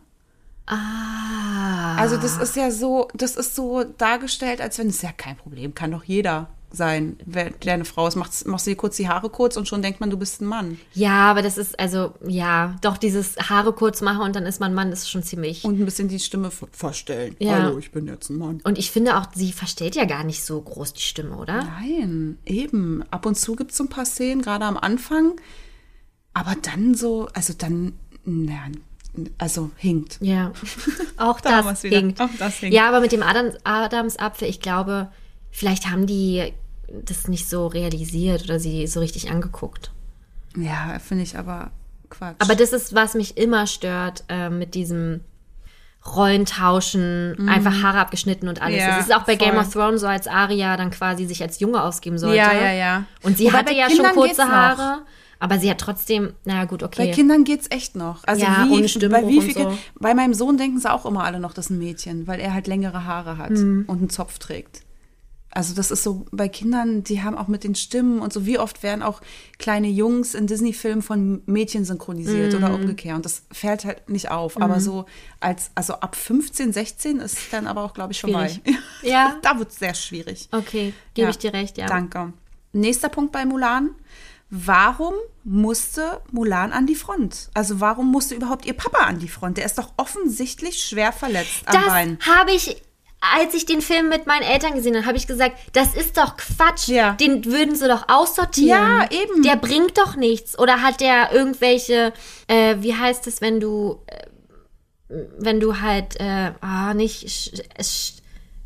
Ah. 0.67 1.97
Also 1.97 2.17
das 2.17 2.37
ist 2.39 2.57
ja 2.57 2.71
so, 2.71 3.09
das 3.15 3.37
ist 3.37 3.55
so 3.55 3.85
dargestellt, 3.85 4.61
als 4.61 4.79
wenn 4.79 4.89
es 4.89 5.03
ja 5.03 5.13
kein 5.13 5.37
Problem, 5.37 5.75
kann 5.75 5.91
doch 5.91 6.05
jeder 6.05 6.49
sein, 6.71 7.17
wer 7.25 7.51
der 7.51 7.75
eine 7.75 7.85
Frau 7.85 8.09
ist. 8.09 8.17
Machst, 8.17 8.49
machst 8.49 8.67
du 8.67 8.71
dir 8.73 8.77
kurz 8.77 8.97
die 8.97 9.09
Haare 9.09 9.31
kurz 9.31 9.57
und 9.57 9.69
schon 9.69 9.81
denkt 9.81 10.01
man, 10.01 10.11
du 10.11 10.17
bist 10.17 10.41
ein 10.41 10.47
Mann. 10.47 10.79
Ja, 10.93 11.31
aber 11.31 11.41
das 11.41 11.57
ist, 11.57 11.79
also, 11.79 12.15
ja, 12.27 12.75
doch 12.81 12.97
dieses 12.97 13.37
Haare 13.37 13.73
kurz 13.73 14.01
machen 14.01 14.23
und 14.23 14.35
dann 14.35 14.45
ist 14.45 14.59
man 14.59 14.75
Mann, 14.75 14.91
das 14.91 15.03
ist 15.03 15.11
schon 15.11 15.23
ziemlich. 15.23 15.65
Und 15.65 15.79
ein 15.79 15.85
bisschen 15.85 16.09
die 16.09 16.19
Stimme 16.19 16.51
ver- 16.51 16.67
verstellen. 16.73 17.37
Ja. 17.39 17.63
Hallo, 17.63 17.79
ich 17.79 17.93
bin 17.93 18.09
jetzt 18.09 18.29
ein 18.29 18.39
Mann. 18.39 18.61
Und 18.65 18.77
ich 18.79 18.91
finde 18.91 19.17
auch, 19.19 19.27
sie 19.35 19.53
verstellt 19.53 19.95
ja 19.95 20.05
gar 20.05 20.25
nicht 20.25 20.45
so 20.45 20.61
groß 20.61 20.95
die 20.95 21.03
Stimme, 21.03 21.37
oder? 21.37 21.63
Nein, 21.63 22.39
eben. 22.45 23.05
Ab 23.11 23.25
und 23.27 23.37
zu 23.37 23.55
gibt 23.55 23.71
es 23.71 23.77
so 23.77 23.85
ein 23.85 23.89
paar 23.91 24.07
Szenen, 24.07 24.43
gerade 24.43 24.65
am 24.65 24.77
Anfang. 24.77 25.35
Aber 26.33 26.57
dann 26.61 26.95
so, 26.97 27.29
also 27.35 27.53
dann, 27.57 27.93
naja, 28.25 28.63
also 29.39 29.71
hinkt. 29.77 30.19
Ja, 30.21 30.53
auch 31.17 31.41
Da 31.41 31.63
das 31.63 31.83
hinkt. 31.83 32.21
Auch 32.21 32.29
das 32.39 32.57
hinkt. 32.57 32.75
Ja, 32.75 32.89
aber 32.89 33.01
mit 33.01 33.13
dem 33.13 33.23
Adams, 33.23 33.57
Adamsapfel, 33.65 34.49
ich 34.49 34.61
glaube, 34.61 35.09
vielleicht 35.51 35.91
haben 35.91 36.07
die 36.07 36.53
das 36.89 37.29
nicht 37.29 37.49
so 37.49 37.67
realisiert 37.67 38.45
oder 38.45 38.61
sie 38.61 38.87
so 38.87 39.01
richtig 39.01 39.31
angeguckt. 39.31 39.91
Ja, 40.57 40.99
finde 40.99 41.25
ich 41.25 41.37
aber 41.39 41.71
Quatsch. 42.11 42.37
Aber 42.39 42.55
das 42.55 42.73
ist, 42.73 42.95
was 42.95 43.15
mich 43.15 43.37
immer 43.37 43.67
stört 43.67 44.25
äh, 44.29 44.51
mit 44.51 44.75
diesem 44.75 45.21
Rollentauschen, 46.07 47.49
einfach 47.49 47.83
Haare 47.83 47.99
abgeschnitten 47.99 48.49
und 48.49 48.61
alles. 48.61 48.83
Mhm. 48.83 48.89
Ja, 48.89 48.99
Es 48.99 49.07
ist 49.07 49.15
auch 49.15 49.23
bei 49.25 49.37
Game 49.37 49.53
voll. 49.55 49.61
of 49.61 49.73
Thrones 49.73 50.01
so, 50.03 50.07
als 50.07 50.27
Arya 50.27 50.77
dann 50.77 50.91
quasi 50.91 51.25
sich 51.27 51.43
als 51.43 51.61
Junge 51.61 51.83
ausgeben 51.83 52.19
sollte. 52.19 52.37
Ja, 52.37 52.53
ja, 52.53 52.73
ja. 52.73 53.05
Und 53.23 53.39
sie 53.39 53.47
Wobei 53.47 53.59
hatte 53.59 53.75
ja 53.75 53.87
schon 53.87 53.97
Kindern 53.97 54.15
kurze 54.15 54.29
geht's 54.29 54.39
noch. 54.39 54.99
Aber 55.39 55.59
sie 55.59 55.69
hat 55.71 55.79
trotzdem, 55.79 56.33
naja 56.45 56.65
gut, 56.65 56.81
Bei 56.81 56.87
okay. 56.87 57.11
Kindern 57.11 57.45
geht's 57.45 57.67
echt 57.71 57.97
noch. 57.97 58.25
Also 58.25 58.43
Ja, 58.45 58.67
wie, 58.69 58.73
ohne 58.73 58.89
Stimmbruch 58.89 59.21
bei 59.23 59.29
wie 59.29 59.39
und 59.39 59.45
viel, 59.45 59.55
so. 59.55 59.79
Bei 59.99 60.15
meinem 60.15 60.35
Sohn 60.35 60.57
denken 60.57 60.79
sie 60.79 60.91
auch 60.93 61.05
immer 61.07 61.25
alle 61.25 61.41
noch, 61.41 61.53
das 61.53 61.67
ist 61.67 61.71
ein 61.71 61.79
Mädchen, 61.79 62.27
weil 62.27 62.41
er 62.41 62.55
halt 62.55 62.67
längere 62.67 63.05
Haare 63.05 63.37
hat 63.39 63.51
Mhm. 63.51 63.85
und 63.87 63.99
einen 63.99 64.11
Zopf 64.11 64.39
trägt. 64.39 64.83
Also 65.57 65.73
das 65.73 65.93
ist 65.93 66.03
so 66.03 66.27
bei 66.33 66.49
Kindern, 66.49 67.05
die 67.05 67.23
haben 67.23 67.39
auch 67.39 67.47
mit 67.47 67.63
den 67.63 67.77
Stimmen 67.77 68.19
und 68.19 68.33
so, 68.33 68.45
wie 68.45 68.59
oft 68.59 68.83
werden 68.83 69.05
auch 69.05 69.21
kleine 69.59 69.87
Jungs 69.87 70.35
in 70.35 70.49
Disney-Filmen 70.49 71.01
von 71.01 71.43
Mädchen 71.47 71.85
synchronisiert 71.85 72.53
Mhm. 72.53 72.59
oder 72.59 72.75
umgekehrt. 72.75 73.15
Und 73.15 73.25
das 73.25 73.43
fällt 73.53 73.85
halt 73.85 74.11
nicht 74.11 74.33
auf. 74.33 74.61
Aber 74.61 74.81
so 74.81 75.05
als, 75.39 75.71
also 75.77 75.93
ab 75.95 76.17
15, 76.17 76.73
16 76.73 77.21
ist 77.21 77.39
dann 77.53 77.69
aber 77.69 77.85
auch, 77.85 77.95
glaube 77.95 78.13
ich, 78.13 78.21
vorbei. 78.21 78.49
Schwierig. 78.49 78.81
Ja. 79.03 79.37
Da 79.43 79.57
wird 79.61 79.71
es 79.71 79.79
sehr 79.79 79.95
schwierig. 79.95 80.49
Okay, 80.51 80.93
gebe 81.15 81.27
Ja. 81.27 81.31
ich 81.31 81.39
dir 81.39 81.53
recht, 81.53 81.79
ja. 81.79 81.87
Danke. 81.87 82.33
Nächster 82.73 83.09
Punkt 83.09 83.31
bei 83.31 83.45
Mulan. 83.47 83.91
Warum 84.57 85.15
musste 85.43 86.21
Mulan 86.31 86.73
an 86.73 86.87
die 86.87 86.95
Front? 86.95 87.51
Also 87.55 87.81
warum 87.81 88.13
musste 88.13 88.37
überhaupt 88.37 88.65
ihr 88.67 88.75
Papa 88.75 88.99
an 88.99 89.19
die 89.19 89.29
Front? 89.29 89.57
Der 89.57 89.65
ist 89.65 89.79
doch 89.79 89.93
offensichtlich 89.97 90.81
schwer 90.81 91.13
verletzt 91.13 91.63
am 91.67 91.73
Das 91.75 91.87
Bein. 91.87 92.19
habe 92.21 92.53
ich, 92.53 92.81
als 93.21 93.53
ich 93.55 93.67
den 93.67 93.81
Film 93.81 94.09
mit 94.09 94.29
meinen 94.29 94.45
Eltern 94.45 94.75
gesehen 94.75 94.95
habe, 94.95 95.07
habe 95.07 95.17
ich 95.17 95.27
gesagt, 95.27 95.59
das 95.73 95.95
ist 95.95 96.17
doch 96.19 96.37
Quatsch. 96.37 96.87
Ja. 96.87 97.15
Den 97.15 97.45
würden 97.47 97.75
sie 97.75 97.89
doch 97.89 98.09
aussortieren. 98.09 98.69
Ja, 98.69 99.09
eben. 99.11 99.43
Der 99.43 99.57
bringt 99.57 99.99
doch 99.99 100.15
nichts. 100.15 100.57
Oder 100.57 100.83
hat 100.83 101.01
der 101.01 101.33
irgendwelche, 101.33 102.13
äh, 102.47 102.77
wie 102.79 102.95
heißt 102.95 103.27
es, 103.27 103.41
wenn 103.41 103.59
du, 103.59 104.03
äh, 104.07 104.27
wenn 105.37 105.59
du 105.59 105.81
halt, 105.81 106.21
äh, 106.21 106.53
ah, 106.61 106.95
nicht, 106.95 107.29
sch, 107.29 107.51
sch, 107.81 108.13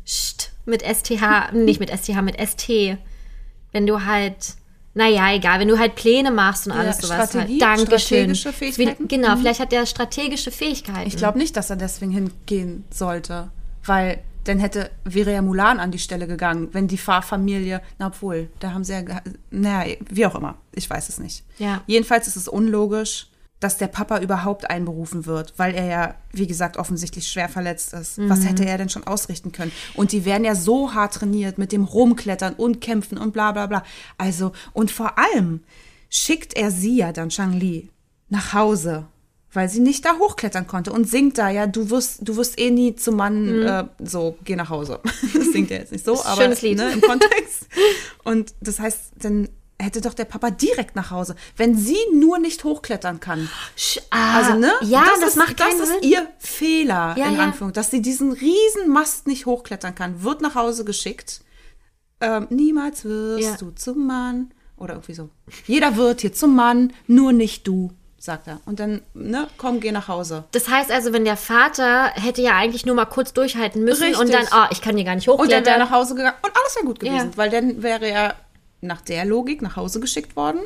sch, 0.05 0.49
mit 0.65 0.83
STH, 0.83 1.51
nicht 1.53 1.79
mit 1.79 1.89
STH, 1.89 2.21
mit 2.21 2.39
ST. 2.39 2.97
Wenn 3.71 3.87
du 3.87 4.05
halt, 4.05 4.53
naja, 4.93 5.33
egal, 5.33 5.59
wenn 5.59 5.67
du 5.67 5.77
halt 5.77 5.95
Pläne 5.95 6.31
machst 6.31 6.67
und 6.67 6.73
alles 6.73 6.97
sowas. 6.97 7.29
Strategie, 7.29 7.61
halt. 7.63 7.79
Dankeschön. 7.79 8.35
strategische 8.35 8.53
Fähigkeiten? 8.53 9.03
Mhm. 9.03 9.07
Genau, 9.07 9.35
vielleicht 9.35 9.59
hat 9.59 9.71
der 9.71 9.85
strategische 9.85 10.51
Fähigkeiten. 10.51 11.07
Ich 11.07 11.17
glaube 11.17 11.37
nicht, 11.37 11.55
dass 11.55 11.69
er 11.69 11.75
deswegen 11.75 12.11
hingehen 12.11 12.85
sollte, 12.89 13.51
weil 13.85 14.23
dann 14.45 14.59
hätte 14.59 14.89
wäre 15.03 15.31
ja 15.31 15.41
Mulan 15.41 15.79
an 15.79 15.91
die 15.91 15.99
Stelle 15.99 16.25
gegangen, 16.25 16.69
wenn 16.71 16.87
die 16.87 16.97
Fahrfamilie, 16.97 17.81
na 17.99 18.07
obwohl, 18.07 18.49
da 18.59 18.73
haben 18.73 18.83
sie 18.83 18.93
ja, 18.93 19.03
naja, 19.51 19.95
wie 20.09 20.25
auch 20.25 20.35
immer, 20.35 20.57
ich 20.73 20.89
weiß 20.89 21.09
es 21.09 21.19
nicht. 21.19 21.43
Ja. 21.59 21.83
Jedenfalls 21.85 22.27
ist 22.27 22.35
es 22.35 22.47
unlogisch, 22.47 23.27
dass 23.59 23.77
der 23.77 23.87
Papa 23.87 24.19
überhaupt 24.19 24.69
einberufen 24.69 25.25
wird, 25.25 25.53
weil 25.57 25.75
er 25.75 25.85
ja, 25.85 26.15
wie 26.31 26.47
gesagt, 26.47 26.77
offensichtlich 26.77 27.27
schwer 27.27 27.49
verletzt 27.49 27.93
ist. 27.93 28.17
Was 28.29 28.45
hätte 28.45 28.65
er 28.65 28.77
denn 28.77 28.89
schon 28.89 29.05
ausrichten 29.05 29.51
können? 29.51 29.73
Und 29.95 30.13
die 30.13 30.23
werden 30.23 30.45
ja 30.45 30.55
so 30.55 30.93
hart 30.93 31.15
trainiert 31.15 31.57
mit 31.57 31.71
dem 31.71 31.83
Rumklettern 31.83 32.53
und 32.53 32.79
Kämpfen 32.79 33.17
und 33.17 33.33
bla 33.33 33.51
bla 33.51 33.67
bla. 33.67 33.83
Also, 34.17 34.53
und 34.71 34.91
vor 34.91 35.17
allem 35.17 35.61
schickt 36.09 36.55
er 36.55 36.71
sie 36.71 36.97
ja 36.97 37.11
dann, 37.11 37.31
Shang 37.31 37.53
Li, 37.53 37.89
nach 38.29 38.53
Hause, 38.53 39.07
weil 39.51 39.67
sie 39.67 39.79
nicht 39.79 40.05
da 40.05 40.17
hochklettern 40.17 40.67
konnte 40.67 40.93
und 40.93 41.09
singt 41.09 41.37
da 41.37 41.49
ja, 41.49 41.67
du 41.67 41.89
wirst, 41.89 42.27
du 42.27 42.35
wirst 42.37 42.59
eh 42.59 42.71
nie 42.71 42.95
zum 42.95 43.15
Mann, 43.15 43.63
äh, 43.63 43.85
so, 43.99 44.37
geh 44.43 44.55
nach 44.55 44.69
Hause. 44.69 44.99
Das 45.33 45.51
singt 45.51 45.71
er 45.71 45.79
jetzt 45.79 45.91
nicht 45.91 46.05
so, 46.05 46.23
aber 46.23 46.43
schönes 46.43 46.61
Lied. 46.61 46.77
Ne, 46.77 46.91
im 46.91 47.01
Kontext. 47.01 47.67
Und 48.23 48.53
das 48.61 48.79
heißt, 48.79 49.13
dann 49.19 49.49
hätte 49.81 50.01
doch 50.01 50.13
der 50.13 50.25
Papa 50.25 50.51
direkt 50.51 50.95
nach 50.95 51.09
Hause, 51.11 51.35
wenn 51.55 51.77
sie 51.77 51.97
nur 52.13 52.37
nicht 52.37 52.63
hochklettern 52.63 53.19
kann. 53.19 53.49
Ah, 54.09 54.37
Also, 54.37 54.53
ne? 54.55 54.71
Ja, 54.81 55.03
das, 55.21 55.29
ist, 55.29 55.35
macht 55.37 55.59
das 55.59 55.67
keinen 55.69 55.81
ist 55.81 55.87
Sinn. 55.87 55.97
ihr 56.09 56.27
Fehler, 56.37 57.15
Ja, 57.17 57.27
in 57.27 57.35
ja. 57.35 57.43
Anführung, 57.43 57.71
dass 57.73 57.89
sie 57.89 58.01
diesen 58.01 58.31
riesen 58.33 58.89
Mast 58.89 59.25
nicht 59.27 59.45
hochklettern 59.45 59.95
kann, 59.95 60.21
wird 60.23 60.41
nach 60.41 60.55
Hause 60.55 60.83
geschickt. 60.85 61.41
Ähm, 62.21 62.47
niemals 62.49 63.05
wirst 63.05 63.43
Ja. 63.43 63.55
du 63.57 63.71
zum 63.71 64.05
Mann. 64.05 64.51
Oder 64.75 64.93
irgendwie 64.95 65.13
so. 65.13 65.29
Jeder 65.65 65.95
wird 65.97 66.21
hier 66.21 66.33
zum 66.33 66.55
Mann, 66.55 66.93
nur 67.07 67.31
nicht 67.33 67.67
du, 67.67 67.91
sagt 68.17 68.47
er. 68.47 68.59
Und 68.65 68.79
dann, 68.79 69.01
ne, 69.13 69.47
komm, 69.57 69.79
geh 69.81 69.91
nach 69.91 70.07
Hause. 70.09 70.45
Das 70.51 70.67
heißt 70.69 70.91
also, 70.91 71.11
wenn 71.13 71.25
der 71.25 71.35
Vater 71.37 72.07
hätte 72.15 72.41
ja 72.41 72.55
eigentlich 72.55 72.85
nur 72.85 72.95
mal 72.95 73.05
kurz 73.05 73.33
durchhalten 73.33 73.83
müssen 73.83 74.03
Richtig. 74.03 74.19
und 74.21 74.33
dann, 74.33 74.45
oh, 74.53 74.65
ich 74.71 74.81
kann 74.81 74.95
hier 74.97 75.05
gar 75.05 75.15
nicht 75.15 75.27
Und 75.29 75.37
dann 75.39 75.47
wäre 75.49 75.53
er 75.53 75.59
hochklettern. 75.61 75.79
nach 75.79 75.91
Hause 75.91 76.15
gegangen 76.15 76.35
und 76.43 76.51
alles 76.57 76.75
wäre 76.75 76.85
gut 76.85 76.99
gewesen, 76.99 77.15
Ja. 77.31 77.37
weil 77.37 77.49
dann 77.49 77.81
wäre 77.83 78.05
er 78.07 78.35
nach 78.81 79.01
der 79.01 79.25
Logik 79.25 79.61
nach 79.61 79.75
Hause 79.75 79.99
geschickt 79.99 80.35
worden, 80.35 80.59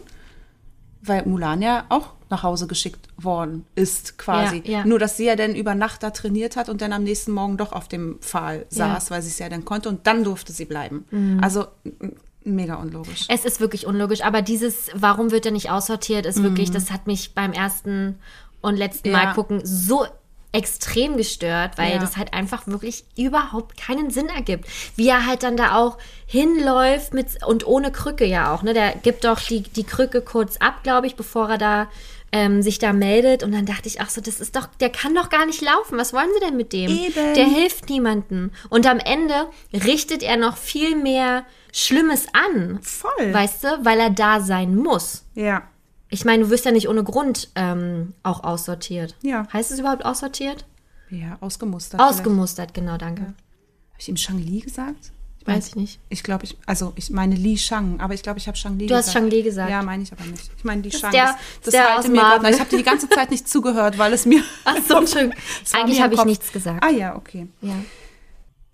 weil 1.02 1.26
Mulan 1.26 1.62
ja 1.62 1.86
auch 1.90 2.14
nach 2.30 2.44
Hause 2.44 2.66
geschickt 2.68 3.08
worden 3.18 3.66
ist 3.76 4.18
quasi. 4.18 4.62
Ja, 4.66 4.80
ja. 4.80 4.86
Nur, 4.86 5.00
dass 5.00 5.18
sie 5.18 5.26
ja 5.26 5.36
dann 5.36 5.54
über 5.56 5.76
Nacht 5.76 6.02
da 6.02 6.10
trainiert 6.12 6.56
hat 6.56 6.70
und 6.70 6.82
dann 6.82 6.94
am 6.94 7.04
nächsten 7.04 7.32
Morgen 7.32 7.58
doch 7.58 7.74
auf 7.74 7.88
dem 7.88 8.18
Pfahl 8.22 8.66
Ja. 8.72 8.88
Mhm. 8.88 8.94
saß, 8.94 9.12
weil 9.12 9.22
sie 9.22 9.28
es 9.30 9.40
ja 9.40 9.50
dann 9.50 9.66
konnte 9.66 9.90
und 9.90 10.08
dann 10.08 10.24
durfte 10.24 10.54
sie 10.54 10.66
bleiben. 10.66 11.06
Also 11.42 11.66
m- 11.84 12.14
mega 12.46 12.76
unlogisch. 12.76 13.26
Es 13.30 13.46
ist 13.46 13.60
wirklich 13.60 13.86
unlogisch, 13.86 14.22
aber 14.24 14.42
dieses, 14.42 14.90
warum 14.96 15.32
wird 15.32 15.46
er 15.46 15.52
nicht 15.52 15.70
aussortiert, 15.70 16.26
ist 16.26 16.42
wirklich, 16.42 16.72
das 16.72 16.92
hat 16.92 17.06
mich 17.08 17.34
beim 17.36 17.52
ersten 17.54 18.18
und 18.62 18.76
letzten 18.78 19.10
Mhm. 19.10 19.16
Ja. 19.16 19.24
Mal 19.26 19.34
gucken 19.34 19.62
so 19.64 20.06
extrem 20.54 21.18
gestört, 21.18 21.78
weil 21.78 21.94
Ja. 21.94 21.98
das 22.00 22.16
halt 22.16 22.34
einfach 22.34 22.66
wirklich 22.68 23.04
überhaupt 23.18 23.76
keinen 23.76 24.10
Sinn 24.12 24.28
ergibt. 24.28 24.66
Wie 24.96 25.10
er 25.10 25.26
halt 25.26 25.44
dann 25.44 25.58
da 25.58 25.76
auch 25.76 25.98
hinläuft 26.26 27.14
mit 27.14 27.28
und 27.46 27.68
ohne 27.68 27.92
Krücke 27.92 28.26
ja 28.26 28.54
auch, 28.54 28.64
ne? 28.64 28.74
Der 28.74 28.92
gibt 28.96 29.26
doch 29.26 29.40
die, 29.40 29.62
die 29.64 29.84
Krücke 29.84 30.22
kurz 30.22 30.58
ab, 30.58 30.84
glaube 30.84 31.08
ich, 31.08 31.16
bevor 31.16 31.50
er 31.50 31.58
da 31.58 31.88
ähm, 32.32 32.62
sich 32.64 32.80
da 32.80 32.94
meldet. 32.94 33.44
Und 33.44 33.52
dann 33.52 33.66
dachte 33.66 33.88
ich, 33.88 34.02
ach 34.02 34.10
so, 34.10 34.20
das 34.22 34.40
ist 34.40 34.56
doch, 34.56 34.66
der 34.80 34.90
kann 34.90 35.14
doch 35.14 35.30
gar 35.30 35.46
nicht 35.46 35.62
laufen. 35.62 35.98
Was 36.00 36.14
wollen 36.14 36.30
sie 36.34 36.40
denn 36.46 36.58
mit 36.58 36.74
dem? 36.74 36.90
Eben. 36.90 37.34
Der 37.36 37.46
hilft 37.46 37.90
niemanden. 37.90 38.52
Und 38.70 38.88
am 38.88 38.98
Ende 39.00 39.48
richtet 39.72 40.24
er 40.24 40.38
noch 40.38 40.58
viel 40.58 40.96
mehr 40.96 41.46
Schlimmes 41.72 42.26
an. 42.34 42.80
Voll. 42.82 43.34
Weißt 43.34 43.64
du, 43.64 43.68
weil 43.84 44.00
er 44.00 44.10
da 44.10 44.40
sein 44.40 44.76
muss. 44.76 45.26
Ja. 45.36 45.64
Ich 46.14 46.26
meine, 46.26 46.44
du 46.44 46.50
wirst 46.52 46.64
ja 46.66 46.72
nicht 46.72 46.88
ohne 46.88 47.04
Grund 47.04 47.50
ähm, 47.56 48.14
auch 48.22 48.44
aussortiert. 48.44 49.16
Ja. 49.24 49.48
Heißt 49.52 49.72
es 49.72 49.80
überhaupt 49.80 50.06
aussortiert? 50.06 50.64
Ja, 51.10 51.38
ausgemustert. 51.42 52.00
Ausgemustert, 52.00 52.74
genau, 52.76 52.98
danke. 52.98 53.22
Habe 53.24 53.34
ich 53.98 54.10
ihm 54.10 54.18
Shang-Li 54.18 54.60
gesagt? 54.60 55.12
Weiß 55.46 55.70
ich 55.70 55.76
nicht. 55.76 56.00
Ich 56.10 56.24
glaube, 56.24 56.46
ich, 56.46 56.56
also 56.68 56.94
ich 56.96 57.10
meine 57.10 57.36
Li 57.36 57.58
Shang, 57.58 58.00
aber 58.00 58.14
ich 58.14 58.22
glaube, 58.22 58.38
ich 58.40 58.48
habe 58.48 58.56
Shang-Li 58.56 58.86
Du 58.86 58.94
gesagt. 58.94 59.08
hast 59.08 59.14
Shang-Li 59.14 59.42
gesagt. 59.42 59.70
Ja, 59.72 59.82
meine 59.82 60.04
ich 60.04 60.12
aber 60.12 60.24
nicht. 60.26 60.52
Ich 60.56 60.64
meine 60.64 60.82
Li 60.84 60.92
Shang. 60.92 61.12
der- 61.12 61.26
das 61.26 61.36
ist 61.36 61.66
das 61.68 61.72
der 61.74 61.84
halte 61.96 62.00
aus 62.00 62.08
mir. 62.08 62.50
Ich 62.52 62.60
habe 62.60 62.70
dir 62.70 62.78
die 62.78 62.84
ganze 62.84 63.10
Zeit 63.10 63.32
nicht 63.32 63.50
zugehört, 63.50 63.98
weil 63.98 64.14
es 64.14 64.26
mir. 64.26 64.42
Ach 64.66 64.78
so, 64.88 64.94
war 64.96 65.34
Eigentlich 65.74 66.02
habe 66.02 66.14
ich 66.14 66.24
nichts 66.26 66.52
gesagt. 66.52 66.84
Ah 66.84 66.90
ja, 66.92 67.16
okay. 67.16 67.48
Ja. 67.62 67.74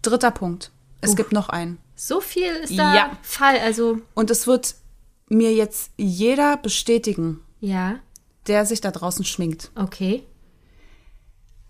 Dritter 0.02 0.32
Punkt. 0.32 0.72
Es 1.02 1.16
gibt 1.16 1.32
noch 1.32 1.48
einen. 1.50 1.78
So 1.96 2.20
viel 2.22 2.52
ist 2.64 2.78
da 2.78 2.94
Ja. 2.96 3.18
Fall, 3.24 3.58
also 3.60 4.00
Und 4.14 4.30
es 4.30 4.46
wird 4.46 4.76
mir 5.30 5.54
jetzt 5.54 5.92
jeder 5.98 6.58
bestätigen, 6.58 7.40
ja, 7.62 8.00
der 8.48 8.66
sich 8.66 8.82
da 8.82 8.92
draußen 8.92 9.26
schminkt. 9.26 9.72
okay. 9.76 10.24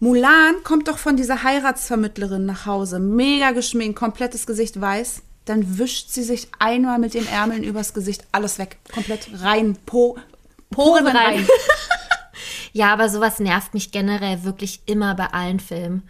Mulan 0.02 0.64
kommt 0.64 0.88
doch 0.88 0.98
von 0.98 1.18
dieser 1.18 1.44
Heiratsvermittlerin 1.44 2.46
nach 2.46 2.66
Hause, 2.66 3.00
mega 3.00 3.52
geschminkt, 3.52 4.00
komplettes 4.00 4.48
Gesicht 4.48 4.80
weiß. 4.80 5.24
Dann 5.44 5.78
wischt 5.78 6.10
sie 6.10 6.24
sich 6.24 6.48
einmal 6.58 7.00
mit 7.00 7.16
den 7.16 7.28
Ärmeln 7.28 7.64
übers 7.64 7.94
Gesicht 7.94 8.26
alles 8.32 8.60
weg, 8.60 8.78
komplett 8.94 9.30
rein, 9.42 9.78
po, 9.86 10.18
Poren 10.70 11.06
rein. 11.06 11.16
rein. 11.16 11.48
Ja, 12.72 12.94
aber 12.94 13.10
sowas 13.10 13.40
nervt 13.40 13.74
mich 13.74 13.92
generell 13.92 14.44
wirklich 14.44 14.82
immer 14.86 15.16
bei 15.16 15.26
allen 15.34 15.60
Filmen. 15.60 16.04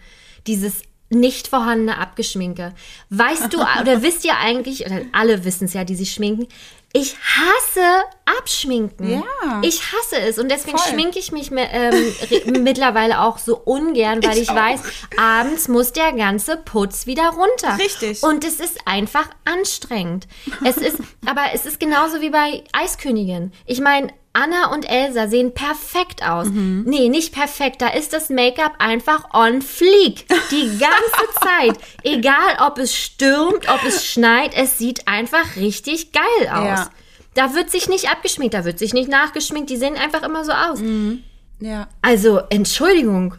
Dieses 0.46 0.82
nicht 1.10 1.48
vorhandene 1.48 1.98
Abgeschminke. 1.98 2.74
Weißt 3.10 3.54
du, 3.54 3.60
oder 3.82 4.04
wisst 4.04 4.26
ihr 4.26 4.38
eigentlich, 4.38 4.86
oder 4.86 5.02
alle 5.12 5.46
wissen 5.46 5.66
es 5.66 5.74
ja, 5.74 5.84
die 5.84 5.96
sich 5.96 6.12
schminken, 6.12 6.48
ich 6.92 7.16
hasse 7.18 8.04
Abschminken. 8.26 9.22
Ja. 9.22 9.62
Ich 9.62 9.82
hasse 9.92 10.20
es. 10.20 10.40
Und 10.40 10.50
deswegen 10.50 10.78
Voll. 10.78 10.92
schminke 10.92 11.20
ich 11.20 11.32
mich 11.32 11.52
mir, 11.52 11.70
ähm, 11.72 12.16
mittlerweile 12.64 13.22
auch 13.22 13.38
so 13.38 13.58
ungern, 13.58 14.24
weil 14.24 14.38
ich, 14.38 14.50
Ich 14.50 14.56
weiß, 14.56 14.82
abends 15.18 15.68
muss 15.68 15.92
der 15.94 16.14
ganze 16.14 16.58
Putz 16.58 17.06
wieder 17.06 17.30
runter. 17.30 17.78
Richtig. 17.78 18.24
Und 18.24 18.44
es 18.44 18.60
ist 18.60 18.80
einfach 18.86 19.30
anstrengend. 19.46 20.28
Es 20.66 20.78
ist, 20.78 20.98
aber 21.26 21.54
es 21.54 21.66
ist 21.66 21.80
genauso 21.80 22.22
wie 22.22 22.32
bei 22.32 22.64
Eiskönigin. 22.72 23.52
Ich 23.66 23.82
meine, 23.82 24.12
Anna 24.42 24.72
und 24.74 24.90
Elsa 24.90 25.28
sehen 25.28 25.54
perfekt 25.54 26.24
aus. 26.24 26.48
Mhm. 26.48 26.84
Nee, 26.88 27.10
nicht 27.10 27.34
perfekt. 27.34 27.82
Da 27.82 27.90
ist 27.90 28.14
das 28.14 28.30
Make-up 28.30 28.74
einfach 28.80 29.34
on 29.34 29.62
fleek. 29.62 30.28
Die 30.52 30.78
ganze 30.78 31.40
Zeit. 31.42 31.78
Egal, 32.04 32.58
ob 32.66 32.78
es 32.78 32.96
stürmt, 32.96 33.68
ob 33.70 33.84
es 33.84 34.06
schneit, 34.06 34.54
es 34.56 34.78
sieht 34.78 35.08
einfach 35.08 35.56
richtig 35.56 36.12
geil 36.12 36.50
aus. 36.52 36.66
Ja. 36.66 36.90
Da 37.34 37.54
wird 37.54 37.70
sich 37.70 37.88
nicht 37.90 38.10
abgeschminkt, 38.12 38.54
da 38.54 38.66
wird 38.66 38.80
sich 38.80 38.94
nicht 38.94 39.10
nachgeschminkt. 39.10 39.70
Die 39.70 39.78
sehen 39.78 39.96
einfach 39.96 40.24
immer 40.24 40.44
so 40.46 40.52
aus. 40.52 40.80
Mhm. 40.80 41.24
Ja, 41.60 41.88
Also, 42.02 42.40
Entschuldigung. 42.50 43.36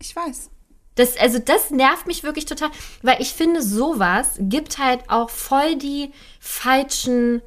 ich 0.00 0.14
weiß. 0.14 0.50
Das, 0.96 1.16
also 1.16 1.38
das 1.38 1.70
nervt 1.70 2.06
mich 2.08 2.24
wirklich 2.24 2.44
total, 2.46 2.70
weil 3.02 3.20
ich 3.22 3.32
finde, 3.32 3.62
sowas 3.62 4.32
gibt 4.40 4.78
halt 4.78 5.00
auch 5.08 5.30
voll 5.30 5.76
die 5.76 6.10
falschen 6.40 7.40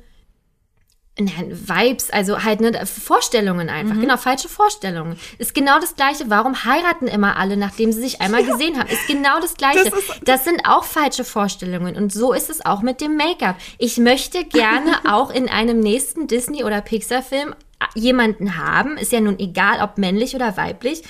nein, 1.25 1.51
Vibes, 1.67 2.10
also 2.10 2.43
halt 2.43 2.62
ne, 2.62 2.86
Vorstellungen 2.86 3.69
einfach. 3.69 3.99
Genau, 3.99 4.17
falsche 4.17 4.49
Vorstellungen. 4.49 5.17
Ist 5.38 5.53
genau 5.53 5.79
das 5.79 5.95
Gleiche. 5.95 6.25
Warum 6.27 6.63
heiraten 6.65 7.07
immer 7.07 7.38
alle, 7.38 7.57
nachdem 7.57 7.91
sie 7.91 8.01
sich 8.01 8.21
einmal 8.21 8.43
gesehen 8.43 8.77
haben? 8.79 8.89
Ist 8.89 9.07
genau 9.07 9.39
das 9.39 9.55
Gleiche. 9.55 9.84
Das 9.86 9.93
ist- 9.93 10.21
das 10.23 10.43
sind 10.43 10.62
auch 10.65 10.84
falsche 10.84 11.23
Vorstellungen. 11.23 11.95
Und 11.95 12.12
so 12.13 12.34
ist 12.34 12.49
es 12.49 12.65
auch 12.65 12.81
mit 12.81 13.01
dem 13.01 13.15
Make-up. 13.17 13.55
Ich 13.77 13.97
möchte 13.97 14.43
gerne 14.45 14.91
auch 15.12 15.29
in 15.31 15.49
einem 15.49 15.79
nächsten 15.79 16.27
Disney- 16.27 16.63
oder 16.63 16.81
Pixar-Film 16.81 17.55
jemanden 17.95 18.57
haben, 18.57 18.97
ist 18.97 19.12
ja 19.12 19.19
nun 19.19 19.39
egal, 19.39 19.81
ob 19.81 19.97
männlich 19.97 20.36
oder 20.36 20.55
weiblich, 20.55 21.01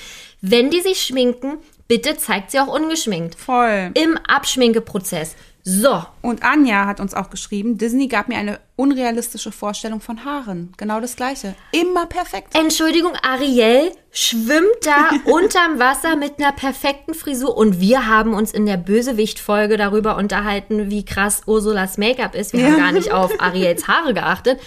wenn 0.42 0.70
die 0.72 0.80
sich 0.82 1.02
schminken, 1.02 1.58
bitte 1.88 2.18
zeigt 2.18 2.52
sie 2.52 2.60
auch 2.60 2.68
ungeschminkt. 2.68 3.36
Voll. 3.36 3.92
Im 3.94 4.18
Abschminkeprozess. 4.28 5.36
So, 5.64 6.04
Und 6.22 6.44
Anja 6.44 6.86
hat 6.88 7.00
uns 7.00 7.14
auch 7.14 7.30
geschrieben, 7.30 7.78
Disney 7.78 8.08
gab 8.08 8.28
mir 8.30 8.38
eine 8.38 8.60
unrealistische 8.76 9.52
Vorstellung 9.52 10.02
von 10.02 10.26
Haaren. 10.26 10.74
Genau 10.78 11.00
das 11.00 11.16
Gleiche. 11.16 11.54
Immer 11.72 12.08
perfekt. 12.08 12.56
Entschuldigung, 12.58 13.12
Ariel 13.22 13.92
schwimmt 14.12 14.66
da 14.84 15.12
unterm 15.32 15.78
Wasser 15.78 16.16
mit 16.16 16.40
einer 16.40 16.52
perfekten 16.52 17.14
Frisur 17.14 17.56
und 17.56 17.80
wir 17.80 18.08
haben 18.08 18.34
uns 18.34 18.52
in 18.52 18.66
der 18.66 18.78
Bösewicht-Folge 18.78 19.78
darüber 19.78 20.18
unterhalten, 20.18 20.90
wie 20.90 21.06
krass 21.06 21.44
Ursulas 21.46 21.98
Make-up 22.00 22.34
ist. 22.34 22.54
Wir 22.54 22.66
haben 22.66 22.78
Ja. 22.78 22.84
gar 22.86 22.92
nicht 22.92 23.12
auf 23.12 23.40
Ariels 23.40 23.88
Haare 23.88 24.14
geachtet. 24.16 24.60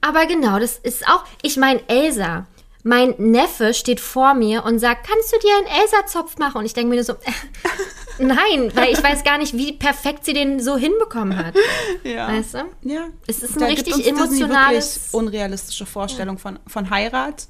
Aber 0.00 0.26
genau, 0.26 0.58
das 0.58 0.76
ist 0.78 1.06
auch, 1.08 1.24
ich 1.42 1.56
meine, 1.56 1.80
Elsa. 1.88 2.46
Mein 2.84 3.14
Neffe 3.18 3.74
steht 3.74 4.00
vor 4.00 4.34
mir 4.34 4.64
und 4.64 4.80
sagt, 4.80 5.06
kannst 5.08 5.32
du 5.32 5.38
dir 5.38 5.56
einen 5.56 5.82
Elsa-Zopf 5.82 6.38
machen? 6.38 6.58
Und 6.58 6.64
ich 6.64 6.74
denke 6.74 6.88
mir 6.88 6.96
nur 6.96 7.04
so, 7.04 7.14
nein, 8.18 8.70
weil 8.74 8.92
ich 8.92 9.02
weiß 9.02 9.24
gar 9.24 9.38
nicht, 9.38 9.54
wie 9.56 9.72
perfekt 9.72 10.24
sie 10.24 10.32
den 10.32 10.60
so 10.60 10.76
hinbekommen 10.76 11.36
hat. 11.36 11.54
Ja. 12.04 12.28
Weißt 12.28 12.54
du? 12.54 12.58
Ja. 12.82 13.08
Es 13.26 13.42
ist 13.42 13.54
ein 13.54 13.60
Da 13.60 13.66
richtig 13.66 13.94
gibt 13.94 13.96
uns 13.96 14.04
Disney 14.30 14.44
emotionales- 14.44 14.96
wirklich 14.96 15.14
unrealistische 15.14 15.86
Vorstellung 15.86 16.38
von, 16.38 16.58
von 16.66 16.90
Heirat. 16.90 17.46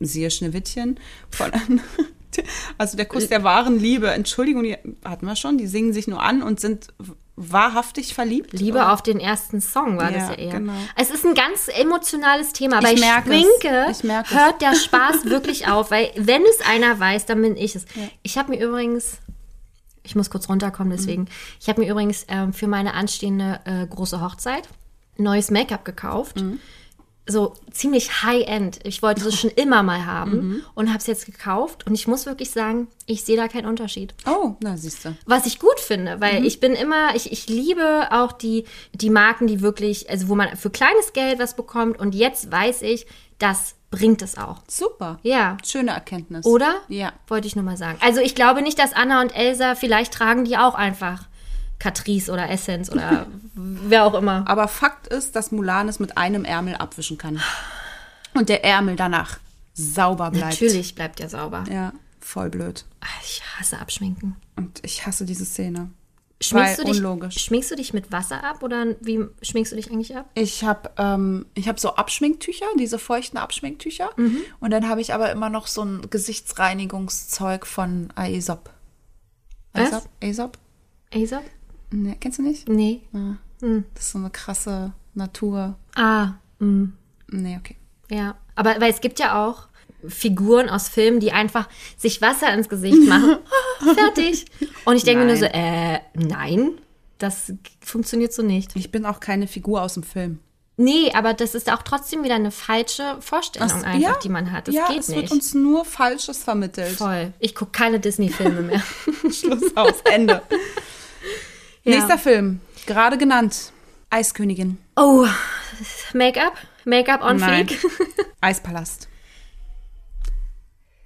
Siehe 0.00 0.30
Schneewittchen. 0.30 0.98
Von, 1.30 1.50
also 2.78 2.96
der 2.96 3.06
Kuss 3.06 3.28
der 3.28 3.44
wahren 3.44 3.78
Liebe. 3.78 4.10
Entschuldigung, 4.10 4.62
die 4.62 4.76
hatten 5.04 5.26
wir 5.26 5.36
schon. 5.36 5.58
Die 5.58 5.66
singen 5.66 5.92
sich 5.92 6.06
nur 6.08 6.22
an 6.22 6.42
und 6.42 6.60
sind 6.60 6.88
wahrhaftig 7.36 8.14
verliebt. 8.14 8.52
Liebe 8.52 8.88
auf 8.90 9.02
den 9.02 9.18
ersten 9.20 9.60
Song 9.60 9.96
war 9.98 10.10
das 10.10 10.22
Ja, 10.28 10.30
ja 10.30 10.34
eher. 10.38 10.52
genau. 10.52 10.72
Es 10.96 11.10
ist 11.10 11.24
ein 11.24 11.34
ganz 11.34 11.68
emotionales 11.68 12.52
Thema. 12.52 12.80
Bei 12.80 12.92
Ich 12.94 13.00
es. 13.00 13.98
Ich 13.98 14.04
merke 14.04 14.34
es. 14.34 14.38
hört 14.38 14.60
der 14.62 14.74
Spaß 14.74 15.24
wirklich 15.26 15.66
auf, 15.68 15.90
weil 15.90 16.10
wenn 16.16 16.42
es 16.42 16.60
einer 16.66 16.98
weiß, 16.98 17.26
dann 17.26 17.40
bin 17.42 17.56
ich 17.56 17.76
es. 17.76 17.84
Ich 18.22 18.36
habe 18.38 18.50
mir 18.52 18.62
übrigens, 18.66 19.18
ich 20.02 20.14
muss 20.16 20.30
kurz 20.30 20.48
runterkommen, 20.48 20.92
deswegen, 20.96 21.26
ich 21.60 21.68
habe 21.68 21.80
mir 21.82 21.90
übrigens 21.90 22.24
ähm, 22.28 22.52
für 22.52 22.66
meine 22.66 22.94
anstehende 22.94 23.60
äh, 23.64 23.86
große 23.86 24.20
Hochzeit 24.20 24.68
neues 25.16 25.50
Make-up 25.50 25.84
gekauft. 25.84 26.40
Mhm. 26.40 26.58
So 27.26 27.54
ziemlich 27.70 28.22
high-end. 28.24 28.80
Ich 28.84 29.02
wollte 29.02 29.22
das 29.22 29.38
schon 29.38 29.50
immer 29.50 29.82
mal 29.82 30.04
haben 30.06 30.32
Mhm. 30.32 30.62
und 30.74 30.88
habe 30.88 30.98
es 30.98 31.06
jetzt 31.06 31.26
gekauft. 31.26 31.86
Und 31.86 31.94
ich 31.94 32.08
muss 32.08 32.26
wirklich 32.26 32.50
sagen, 32.50 32.88
ich 33.06 33.22
sehe 33.22 33.36
da 33.36 33.46
keinen 33.46 33.66
Unterschied. 33.66 34.14
Oh, 34.26 34.54
na 34.60 34.76
siehst 34.76 35.04
du. 35.04 35.14
Was 35.26 35.46
ich 35.46 35.58
gut 35.60 35.78
finde, 35.78 36.20
weil 36.20 36.44
ich 36.44 36.58
bin 36.58 36.72
immer, 36.72 37.14
ich, 37.14 37.30
ich 37.30 37.46
liebe 37.48 38.08
auch 38.10 38.32
die, 38.32 38.64
die 38.94 39.10
Marken, 39.10 39.46
die 39.46 39.60
wirklich, 39.60 40.08
also 40.10 40.28
wo 40.28 40.34
man 40.34 40.56
für 40.56 40.70
kleines 40.70 41.12
Geld 41.12 41.38
was 41.38 41.54
bekommt 41.54 42.00
und 42.00 42.14
jetzt 42.14 42.50
weiß 42.50 42.82
ich, 42.82 43.06
das 43.38 43.74
bringt 43.90 44.22
es 44.22 44.38
auch. 44.38 44.62
Super. 44.68 45.18
Ja. 45.22 45.56
Schöne 45.64 45.90
Erkenntnis. 45.92 46.46
Oder? 46.46 46.76
Ja. 46.88 47.12
Wollte 47.28 47.46
ich 47.46 47.56
nur 47.56 47.64
mal 47.64 47.76
sagen. 47.76 47.98
Also 48.02 48.20
ich 48.20 48.34
glaube 48.34 48.62
nicht, 48.62 48.78
dass 48.78 48.92
Anna 48.92 49.20
und 49.20 49.34
Elsa, 49.34 49.74
vielleicht 49.74 50.12
tragen 50.14 50.44
die 50.44 50.56
auch 50.56 50.74
einfach 50.74 51.24
Catrice 51.78 52.30
oder 52.30 52.48
Essence 52.50 52.90
oder 52.90 53.26
wer 53.54 54.04
auch 54.04 54.14
immer. 54.14 54.44
Aber 54.46 54.68
Fakt 54.68 55.06
ist, 55.08 55.34
dass 55.36 55.50
Mulan 55.50 55.88
es 55.88 55.98
mit 55.98 56.16
einem 56.16 56.44
Ärmel 56.44 56.76
abwischen 56.76 57.18
kann. 57.18 57.40
Und 58.34 58.48
der 58.48 58.64
Ärmel 58.64 58.96
danach 58.96 59.38
sauber 59.74 60.30
bleibt. 60.30 60.44
Natürlich 60.60 60.94
bleibt 60.94 61.18
der 61.18 61.28
sauber. 61.28 61.64
Ja, 61.70 61.92
voll 62.20 62.50
blöd. 62.50 62.84
Ah, 63.00 63.06
Ich 63.24 63.42
hasse 63.58 63.78
Abschminken. 63.78 64.36
Und 64.56 64.78
ich 64.84 65.06
hasse 65.06 65.24
diese 65.24 65.44
Szene. 65.44 65.90
Schminkst 66.42 66.78
du, 66.78 66.84
dich, 66.84 67.42
schminkst 67.42 67.70
du 67.70 67.76
dich 67.76 67.92
mit 67.92 68.10
Wasser 68.12 68.42
ab 68.42 68.62
oder 68.62 68.96
wie 69.02 69.26
schminkst 69.42 69.72
du 69.72 69.76
dich 69.76 69.90
eigentlich 69.90 70.16
ab? 70.16 70.30
Ich 70.34 70.64
habe 70.64 70.90
ähm, 70.96 71.44
ich 71.54 71.68
hab 71.68 71.78
so 71.78 71.96
Abschminktücher, 71.96 72.64
diese 72.78 72.98
feuchten 72.98 73.38
Abschminktücher. 73.38 74.10
Mhm. 74.16 74.38
Und 74.58 74.70
dann 74.70 74.88
habe 74.88 75.02
ich 75.02 75.12
aber 75.12 75.30
immer 75.32 75.50
noch 75.50 75.66
so 75.66 75.82
ein 75.82 76.08
Gesichtsreinigungszeug 76.08 77.66
von 77.66 78.10
Aesop. 78.16 78.70
Was? 79.74 79.92
Aesop? 79.92 80.08
Aesop? 80.22 80.58
Aesop? 81.12 81.42
Nee, 81.90 82.16
kennst 82.18 82.38
du 82.38 82.42
nicht? 82.42 82.68
Nee. 82.68 83.02
Das 83.94 84.06
ist 84.06 84.12
so 84.12 84.18
eine 84.18 84.30
krasse 84.30 84.94
Natur. 85.12 85.76
Ah, 85.94 86.34
mm. 86.58 86.86
Nee, 87.28 87.58
okay. 87.58 87.76
Ja, 88.08 88.36
aber 88.54 88.80
weil 88.80 88.90
es 88.90 89.00
gibt 89.00 89.18
ja 89.18 89.46
auch 89.46 89.68
Figuren 90.08 90.68
aus 90.68 90.88
Filmen, 90.88 91.20
die 91.20 91.32
einfach 91.32 91.68
sich 91.96 92.20
Wasser 92.22 92.52
ins 92.52 92.68
Gesicht 92.68 92.98
machen. 93.08 93.38
Fertig. 93.94 94.46
Und 94.84 94.96
ich 94.96 95.04
denke 95.04 95.20
mir 95.24 95.28
nur 95.28 95.36
so, 95.36 95.44
äh, 95.46 96.00
nein, 96.14 96.72
das 97.18 97.52
funktioniert 97.80 98.32
so 98.32 98.42
nicht. 98.42 98.76
Ich 98.76 98.90
bin 98.90 99.04
auch 99.06 99.20
keine 99.20 99.46
Figur 99.46 99.82
aus 99.82 99.94
dem 99.94 100.02
Film. 100.02 100.38
Nee, 100.76 101.12
aber 101.12 101.34
das 101.34 101.54
ist 101.54 101.70
auch 101.70 101.82
trotzdem 101.82 102.24
wieder 102.24 102.36
eine 102.36 102.50
falsche 102.50 103.18
Vorstellung 103.20 103.68
Das- 103.68 103.84
einfach, 103.84 104.00
ja, 104.00 104.18
die 104.22 104.30
man 104.30 104.50
hat. 104.50 104.66
Das 104.68 104.74
ja, 104.74 104.88
geht 104.88 105.00
es 105.00 105.08
nicht. 105.08 105.20
wird 105.22 105.30
uns 105.32 105.52
nur 105.52 105.84
Falsches 105.84 106.42
vermittelt. 106.42 106.96
Voll. 106.96 107.34
Ich 107.38 107.54
gucke 107.54 107.72
keine 107.72 108.00
Disney-Filme 108.00 108.62
mehr. 108.62 108.82
Schluss 109.30 109.76
aus, 109.76 109.94
Ende. 110.04 110.42
Ja. 111.82 111.96
Nächster 111.96 112.18
Film, 112.18 112.60
gerade 112.86 113.16
genannt. 113.16 113.72
Eiskönigin. 114.10 114.76
Oh, 114.96 115.26
Make-up? 116.12 116.52
Make-up 116.84 117.22
on 117.22 117.38
Nein. 117.38 117.66
fleek? 117.68 117.80
Eispalast. 118.42 119.08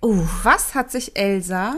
Oh, 0.04 0.18
Was 0.42 0.74
hat 0.74 0.90
sich 0.90 1.16
Elsa 1.16 1.76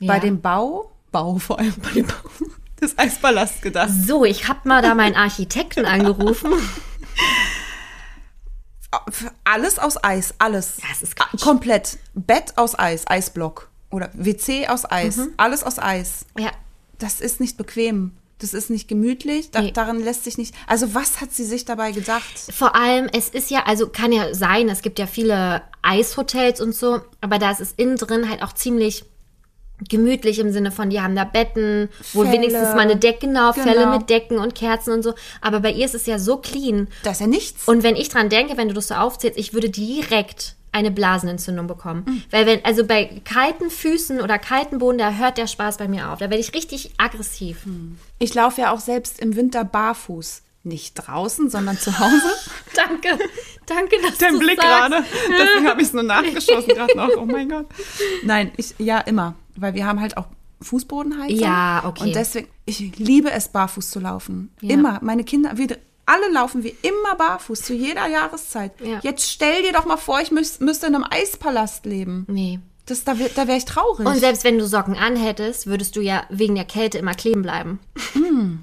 Ja. 0.00 0.12
bei 0.12 0.18
dem 0.18 0.40
Bau, 0.40 0.90
Bau 1.12 1.38
vor 1.38 1.60
allem 1.60 1.74
bei 1.82 1.90
dem 1.92 2.06
Bau 2.06 2.14
des 2.80 2.98
Eispalasts 2.98 3.60
gedacht? 3.60 3.90
so, 4.06 4.24
ich 4.24 4.48
habe 4.48 4.66
mal 4.68 4.82
da 4.82 4.94
meinen 4.96 5.14
Architekten 5.14 5.84
angerufen. 5.86 6.50
Alles 9.44 9.78
aus 9.78 10.02
Eis, 10.02 10.34
alles. 10.38 10.78
Ja, 10.78 10.88
es 10.90 11.02
ist 11.02 11.14
Quatsch. 11.16 11.40
Komplett. 11.42 11.98
Bett 12.14 12.54
aus 12.58 12.76
Eis, 12.76 13.06
Eisblock. 13.06 13.68
Oder 13.90 14.10
WC 14.14 14.66
aus 14.66 14.90
Eis. 14.90 15.16
Mhm. 15.18 15.34
Alles 15.36 15.62
aus 15.62 15.78
Eis. 15.78 16.26
Ja, 16.38 16.50
Das 16.98 17.20
ist 17.20 17.38
nicht 17.40 17.56
bequem. 17.56 18.12
Das 18.40 18.54
ist 18.54 18.70
nicht 18.70 18.88
gemütlich. 18.88 19.50
Da, 19.50 19.60
Nee. 19.60 19.70
Daran 19.72 20.02
lässt 20.02 20.24
sich 20.24 20.38
nicht. 20.38 20.54
Also, 20.66 20.94
was 20.94 21.20
hat 21.20 21.32
sie 21.32 21.44
sich 21.44 21.64
dabei 21.64 21.92
gedacht? 21.92 22.24
Vor 22.52 22.74
allem, 22.74 23.08
es 23.12 23.28
ist 23.28 23.50
ja, 23.50 23.64
also 23.66 23.88
kann 23.88 24.12
ja 24.12 24.34
sein, 24.34 24.68
es 24.68 24.82
gibt 24.82 24.98
ja 24.98 25.06
viele 25.06 25.62
Eishotels 25.82 26.60
und 26.60 26.74
so, 26.74 27.00
aber 27.20 27.38
da 27.38 27.50
ist 27.50 27.60
es 27.60 27.72
innen 27.76 27.96
drin 27.96 28.28
halt 28.28 28.42
auch 28.42 28.52
ziemlich 28.54 29.04
gemütlich 29.88 30.38
im 30.38 30.52
Sinne 30.52 30.72
von, 30.72 30.90
die 30.90 31.00
haben 31.00 31.16
da 31.16 31.24
Betten, 31.24 31.88
wo 32.12 32.24
wenigstens 32.30 32.68
mal 32.74 32.80
eine 32.80 32.96
Decke, 32.96 33.26
genau, 33.28 33.52
Fälle 33.54 33.80
Genau. 33.84 33.96
mit 33.98 34.10
Decken 34.10 34.38
und 34.38 34.54
Kerzen 34.54 34.92
und 34.92 35.02
so. 35.02 35.14
Aber 35.40 35.60
bei 35.60 35.72
ihr 35.72 35.86
ist 35.86 35.94
es 35.94 36.04
ja 36.06 36.18
so 36.18 36.36
clean. 36.36 36.88
Da 37.02 37.12
ist 37.12 37.20
ja 37.22 37.26
nichts. 37.26 37.66
Und 37.66 37.82
wenn 37.82 37.96
ich 37.96 38.10
dran 38.10 38.28
denke, 38.28 38.56
wenn 38.58 38.68
du 38.68 38.74
das 38.74 38.88
so 38.88 38.94
aufzählst, 38.94 39.38
ich 39.38 39.54
würde 39.54 39.70
direkt 39.70 40.56
eine 40.72 40.90
Blasenentzündung 40.90 41.66
bekommen. 41.66 42.04
Mhm. 42.06 42.22
Weil 42.30 42.46
wenn, 42.46 42.64
also 42.64 42.84
bei 42.86 43.20
kalten 43.24 43.70
Füßen 43.70 44.20
oder 44.20 44.38
kalten 44.38 44.78
Boden, 44.78 44.98
da 44.98 45.12
hört 45.12 45.38
der 45.38 45.46
Spaß 45.46 45.78
bei 45.78 45.88
mir 45.88 46.10
auf. 46.10 46.18
Da 46.18 46.30
werde 46.30 46.38
ich 46.38 46.54
richtig 46.54 46.92
aggressiv. 46.98 47.66
Mhm. 47.66 47.98
Ich 48.18 48.34
laufe 48.34 48.60
ja 48.60 48.72
auch 48.72 48.80
selbst 48.80 49.20
im 49.20 49.36
Winter 49.36 49.64
barfuß. 49.64 50.42
Nicht 50.62 50.94
draußen, 50.94 51.48
sondern 51.48 51.78
zu 51.78 51.98
Hause. 51.98 52.28
Danke, 52.74 53.18
danke, 53.64 53.96
dass 54.02 54.18
Dein 54.18 54.38
Blick 54.38 54.60
gerade. 54.60 55.02
Deswegen 55.30 55.66
habe 55.66 55.80
ich 55.80 55.88
es 55.88 55.94
nur 55.94 56.02
nachgeschossen 56.04 56.68
gerade 56.68 56.96
noch. 56.96 57.08
Oh 57.16 57.24
mein 57.24 57.48
Gott. 57.48 57.66
Nein, 58.22 58.52
ich, 58.56 58.74
ja, 58.78 58.98
immer. 58.98 59.34
Weil 59.56 59.74
wir 59.74 59.86
haben 59.86 60.00
halt 60.00 60.18
auch 60.18 60.26
Fußbodenheizer. 60.60 61.32
Ja, 61.32 61.82
okay. 61.86 62.04
Und 62.04 62.14
deswegen, 62.14 62.48
ich 62.66 62.98
liebe 62.98 63.30
es, 63.30 63.48
barfuß 63.48 63.90
zu 63.90 64.00
laufen. 64.00 64.52
Ja. 64.60 64.74
Immer. 64.74 64.98
Meine 65.02 65.24
Kinder, 65.24 65.56
wir 65.56 65.78
alle 66.06 66.30
laufen 66.32 66.62
wir 66.62 66.72
immer 66.82 67.14
barfuß, 67.16 67.62
zu 67.62 67.74
jeder 67.74 68.06
Jahreszeit. 68.08 68.72
Ja. 68.84 68.98
Jetzt 69.02 69.30
stell 69.30 69.62
dir 69.62 69.72
doch 69.72 69.84
mal 69.84 69.96
vor, 69.96 70.20
ich 70.20 70.30
müß, 70.30 70.60
müsste 70.60 70.86
in 70.86 70.94
einem 70.94 71.04
Eispalast 71.08 71.86
leben. 71.86 72.24
Nee. 72.28 72.58
Das, 72.86 73.04
da 73.04 73.14
da 73.14 73.46
wäre 73.46 73.56
ich 73.58 73.66
traurig. 73.66 74.04
Und 74.04 74.18
selbst 74.18 74.42
wenn 74.42 74.58
du 74.58 74.66
Socken 74.66 74.96
anhättest, 74.96 75.68
würdest 75.68 75.94
du 75.94 76.00
ja 76.00 76.24
wegen 76.28 76.56
der 76.56 76.64
Kälte 76.64 76.98
immer 76.98 77.14
kleben 77.14 77.42
bleiben. 77.42 77.78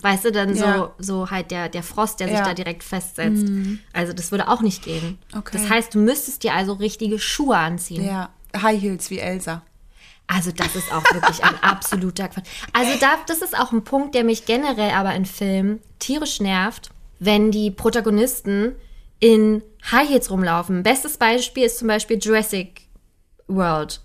Weißt 0.01 0.25
du, 0.25 0.31
dann 0.33 0.51
Mm. 0.51 0.55
Ja. 0.57 0.77
so, 0.77 0.91
so 1.25 1.31
halt 1.31 1.49
der, 1.51 1.69
der 1.69 1.83
Frost, 1.83 2.19
der 2.19 2.27
sich 2.27 2.35
Ja. 2.37 2.41
Mm. 2.43 2.47
da 2.47 2.53
direkt 2.53 2.83
festsetzt. 2.83 3.45
Also 3.93 4.11
das 4.11 4.31
würde 4.31 4.49
auch 4.49 4.59
nicht 4.61 4.83
gehen. 4.83 5.17
Okay. 5.33 5.57
Das 5.57 5.69
heißt, 5.69 5.95
du 5.95 5.99
müsstest 5.99 6.43
dir 6.43 6.53
also 6.53 6.73
richtige 6.73 7.19
Schuhe 7.19 7.55
anziehen. 7.57 8.05
ja, 8.05 8.29
High 8.61 8.81
Heels 8.81 9.09
wie 9.11 9.19
Elsa. 9.19 9.61
Also 10.25 10.51
das 10.51 10.75
ist 10.75 10.91
auch 10.91 11.05
wirklich 11.13 11.41
ein 11.45 11.55
absoluter 11.63 12.27
Quatsch. 12.27 12.47
Also 12.73 12.99
da, 12.99 13.11
das 13.27 13.37
ist 13.41 13.57
auch 13.57 13.71
ein 13.71 13.85
Punkt, 13.85 14.13
der 14.13 14.25
mich 14.25 14.45
generell 14.45 14.91
aber 14.91 15.15
in 15.15 15.25
Filmen 15.25 15.79
tierisch 15.99 16.41
nervt, 16.41 16.89
wenn 17.19 17.51
die 17.51 17.71
Protagonisten 17.71 18.75
in 19.19 19.63
High 19.91 20.09
Heels 20.09 20.29
rumlaufen. 20.29 20.83
Bestes 20.83 21.17
Beispiel 21.17 21.63
ist 21.63 21.79
zum 21.79 21.87
Beispiel 21.87 22.17
Jurassic 22.19 22.81
World, 23.47 24.01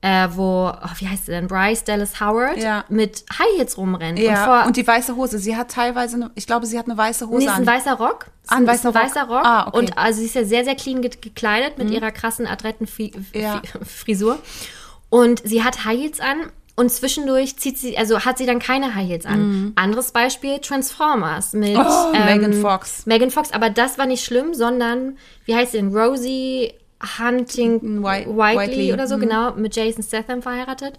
äh, 0.00 0.28
wo, 0.32 0.68
oh, 0.70 0.88
wie 0.98 1.06
heißt 1.08 1.26
sie 1.26 1.32
denn, 1.32 1.46
Bryce 1.46 1.84
Dallas 1.84 2.20
Howard 2.20 2.56
Ja. 2.56 2.84
mit 2.88 3.24
High 3.38 3.56
Heels 3.58 3.76
rumrennt. 3.76 4.18
Ja, 4.18 4.62
und 4.62 4.68
und 4.68 4.76
die 4.76 4.86
weiße 4.86 5.14
Hose. 5.14 5.38
Sie 5.38 5.54
hat 5.56 5.70
teilweise, 5.70 6.16
eine, 6.16 6.30
ich 6.34 6.46
glaube, 6.46 6.64
sie 6.66 6.78
hat 6.78 6.86
eine 6.86 6.96
weiße 6.96 7.28
Hose 7.28 7.38
Nee, 7.38 7.44
ist 7.44 7.50
ein 7.52 7.60
an. 7.60 7.74
weißer 7.74 7.94
Rock. 7.94 8.26
Ist 8.42 8.50
Ah, 8.52 8.56
ein 8.56 8.66
weißer 8.66 8.88
ein 8.88 8.94
weißer 8.94 9.20
Rock. 9.22 9.30
Rock. 9.30 9.44
Ah, 9.44 9.66
okay. 9.68 9.70
Mhm. 9.70 9.78
Und 9.88 9.98
also 9.98 10.20
sie 10.20 10.26
ist 10.26 10.34
ja 10.34 10.44
sehr, 10.44 10.64
sehr 10.64 10.74
clean 10.74 11.02
ge 11.02 11.10
gekleidet 11.20 11.76
mit 11.78 11.90
ihrer 11.90 12.10
krassen, 12.10 12.46
adretten 12.46 12.86
Fi 12.86 13.12
Ja. 13.34 13.60
Frisur. 13.84 14.38
Und 15.10 15.42
sie 15.46 15.62
hat 15.62 15.84
High 15.84 15.98
Heels 16.00 16.20
an 16.20 16.38
und 16.80 16.90
zwischendurch 16.90 17.56
zieht 17.58 17.76
sie, 17.78 17.96
also 17.98 18.20
hat 18.24 18.38
sie 18.38 18.46
dann 18.46 18.58
keine 18.58 18.94
High 18.94 19.08
Heels 19.08 19.26
an. 19.26 19.72
Anderes 19.76 20.12
Beispiel, 20.12 20.58
Transformers 20.60 21.52
mit 21.52 21.74
Mhm. 21.76 21.84
Oh, 21.86 22.12
ähm, 22.14 22.24
Megan 22.24 22.52
Fox. 22.54 23.04
Megan 23.06 23.30
Fox, 23.30 23.52
aber 23.52 23.68
das 23.70 23.98
war 23.98 24.06
nicht 24.06 24.24
schlimm, 24.24 24.54
sondern, 24.54 25.18
wie 25.44 25.54
heißt 25.54 25.72
sie 25.72 25.78
denn, 25.78 25.94
Rosie 25.94 26.72
White- 28.02 28.28
Whiteley, 28.30 28.58
Whiteley, 28.68 28.92
oder 28.94 29.06
so, 29.06 29.16
mhm. 29.16 29.20
genau, 29.20 29.52
mit 29.54 29.76
Jason 29.76 30.02
Statham 30.02 30.42
verheiratet. 30.42 30.94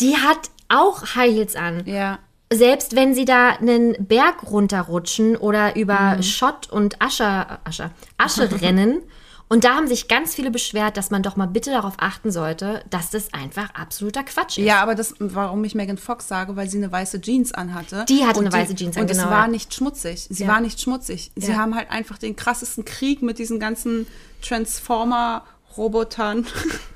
Die 0.00 0.16
hat 0.16 0.50
auch 0.68 1.14
High 1.14 1.32
Heels 1.34 1.56
an 1.56 1.82
ja. 1.86 2.18
selbst 2.52 2.96
wenn 2.96 3.14
sie 3.14 3.24
da 3.26 3.50
einen 3.50 3.94
Berg 4.06 4.50
runterrutschen 4.50 5.36
oder 5.36 5.76
über 5.76 6.16
Mhm. 6.16 6.22
Schott 6.22 6.70
und 6.70 7.00
Asche, 7.02 7.46
Asche, 7.64 7.90
Asche 8.18 8.48
rennen. 8.62 9.02
Und 9.52 9.64
da 9.64 9.74
haben 9.74 9.86
sich 9.86 10.08
ganz 10.08 10.34
viele 10.34 10.50
beschwert, 10.50 10.96
dass 10.96 11.10
man 11.10 11.22
doch 11.22 11.36
mal 11.36 11.44
bitte 11.46 11.72
darauf 11.72 11.92
achten 11.98 12.30
sollte, 12.30 12.82
dass 12.88 13.10
das 13.10 13.34
einfach 13.34 13.68
absoluter 13.74 14.22
Quatsch 14.22 14.56
ist. 14.56 14.64
Ja, 14.64 14.80
aber 14.80 14.94
das, 14.94 15.14
warum 15.18 15.62
ich 15.64 15.74
Megan 15.74 15.98
Fox 15.98 16.26
sage, 16.26 16.56
weil 16.56 16.70
sie 16.70 16.78
eine 16.78 16.90
weiße 16.90 17.20
Jeans 17.20 17.52
anhatte. 17.52 18.06
Die 18.08 18.24
hatte 18.24 18.40
eine 18.40 18.50
weiße 18.50 18.74
Jeans 18.74 18.96
an, 18.96 19.02
Und 19.02 19.10
es 19.10 19.18
genau, 19.18 19.28
war 19.30 19.48
nicht 19.48 19.74
schmutzig. 19.74 20.26
Sie 20.30 20.44
Ja. 20.44 20.48
war 20.48 20.62
nicht 20.62 20.80
schmutzig. 20.80 21.32
Sie 21.36 21.50
Ja. 21.52 21.58
haben 21.58 21.74
halt 21.76 21.90
einfach 21.90 22.16
den 22.16 22.34
krassesten 22.34 22.86
Krieg 22.86 23.20
mit 23.20 23.38
diesen 23.38 23.60
ganzen 23.60 24.06
Transformer-Robotern 24.40 26.46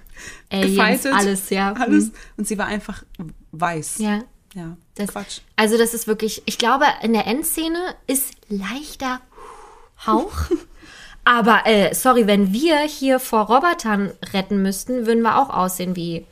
gefeitet. 0.50 1.12
alles, 1.12 1.50
ja. 1.50 1.74
Alles. 1.74 2.10
Und 2.38 2.48
sie 2.48 2.56
war 2.56 2.68
einfach 2.68 3.02
weiß. 3.52 3.98
Ja. 3.98 4.22
Ja, 4.54 4.78
Das, 4.94 5.08
Quatsch. 5.08 5.40
Also 5.56 5.76
das 5.76 5.92
ist 5.92 6.06
wirklich, 6.06 6.42
ich 6.46 6.56
glaube, 6.56 6.86
in 7.02 7.12
der 7.12 7.26
Endszene 7.26 7.94
ist 8.06 8.32
leichter 8.48 9.20
Hauch. 10.06 10.32
Aber 11.26 11.62
äh, 11.66 11.92
sorry, 11.92 12.28
wenn 12.28 12.52
wir 12.52 12.78
hier 12.82 13.18
vor 13.18 13.40
Robotern 13.48 14.12
retten 14.32 14.62
müssten, 14.62 15.06
würden 15.06 15.22
wir 15.22 15.38
auch 15.38 15.50
aussehen 15.50 15.96
wie 15.96 16.24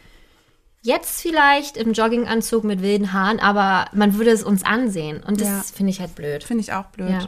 jetzt 0.83 1.21
vielleicht 1.21 1.77
im 1.77 1.95
Jogginganzug 1.95 2.63
mit 2.63 2.81
wilden 2.81 3.13
Haaren, 3.13 3.41
aber 3.41 3.87
man 3.93 4.17
würde 4.19 4.31
es 4.31 4.45
uns 4.45 4.65
ansehen. 4.65 5.21
Und 5.27 5.41
das 5.41 5.49
Ja. 5.49 5.63
finde 5.75 5.91
ich 5.91 5.99
halt 5.99 6.15
blöd. 6.15 6.45
Finde 6.45 6.63
ich 6.63 6.73
auch 6.73 6.87
blöd. 6.87 7.11
Ja. 7.11 7.27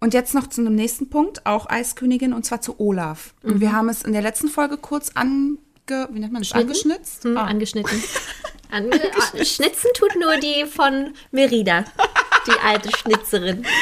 Und 0.00 0.14
jetzt 0.14 0.34
noch 0.34 0.46
zu 0.46 0.62
einem 0.62 0.74
nächsten 0.74 1.10
Punkt, 1.10 1.44
auch 1.44 1.68
Eiskönigin, 1.68 2.32
und 2.32 2.46
zwar 2.46 2.62
zu 2.62 2.80
Olaf. 2.80 3.34
Und 3.42 3.60
wir 3.60 3.72
haben 3.72 3.90
es 3.90 4.02
in 4.02 4.12
der 4.14 4.22
letzten 4.22 4.48
Folge 4.48 4.78
kurz 4.78 5.10
ange, 5.14 5.58
wie 5.86 6.18
nennt 6.18 6.32
man 6.32 6.40
das, 6.42 6.52
angeschnitzt? 6.52 7.24
Hm, 7.24 7.36
Ah. 7.36 7.44
Angeschnitten. 7.44 8.02
Ange 8.70 8.90
ah, 8.92 9.44
Schnitzen 9.44 9.90
tut 9.94 10.16
nur 10.18 10.36
die 10.38 10.64
von 10.66 11.12
Merida, 11.30 11.84
die 12.46 12.58
alte 12.66 12.90
Schnitzerin. 12.96 13.66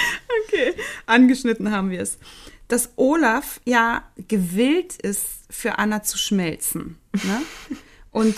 Okay, 0.48 0.74
angeschnitten 1.06 1.70
haben 1.70 1.88
wir 1.90 2.00
es. 2.02 2.18
Dass 2.72 2.94
Olaf 2.96 3.60
ja 3.66 4.02
gewillt 4.28 4.94
ist, 4.96 5.26
für 5.50 5.78
Anna 5.78 6.02
zu 6.02 6.16
schmelzen. 6.16 6.96
Ne? 7.12 7.42
Und 8.10 8.34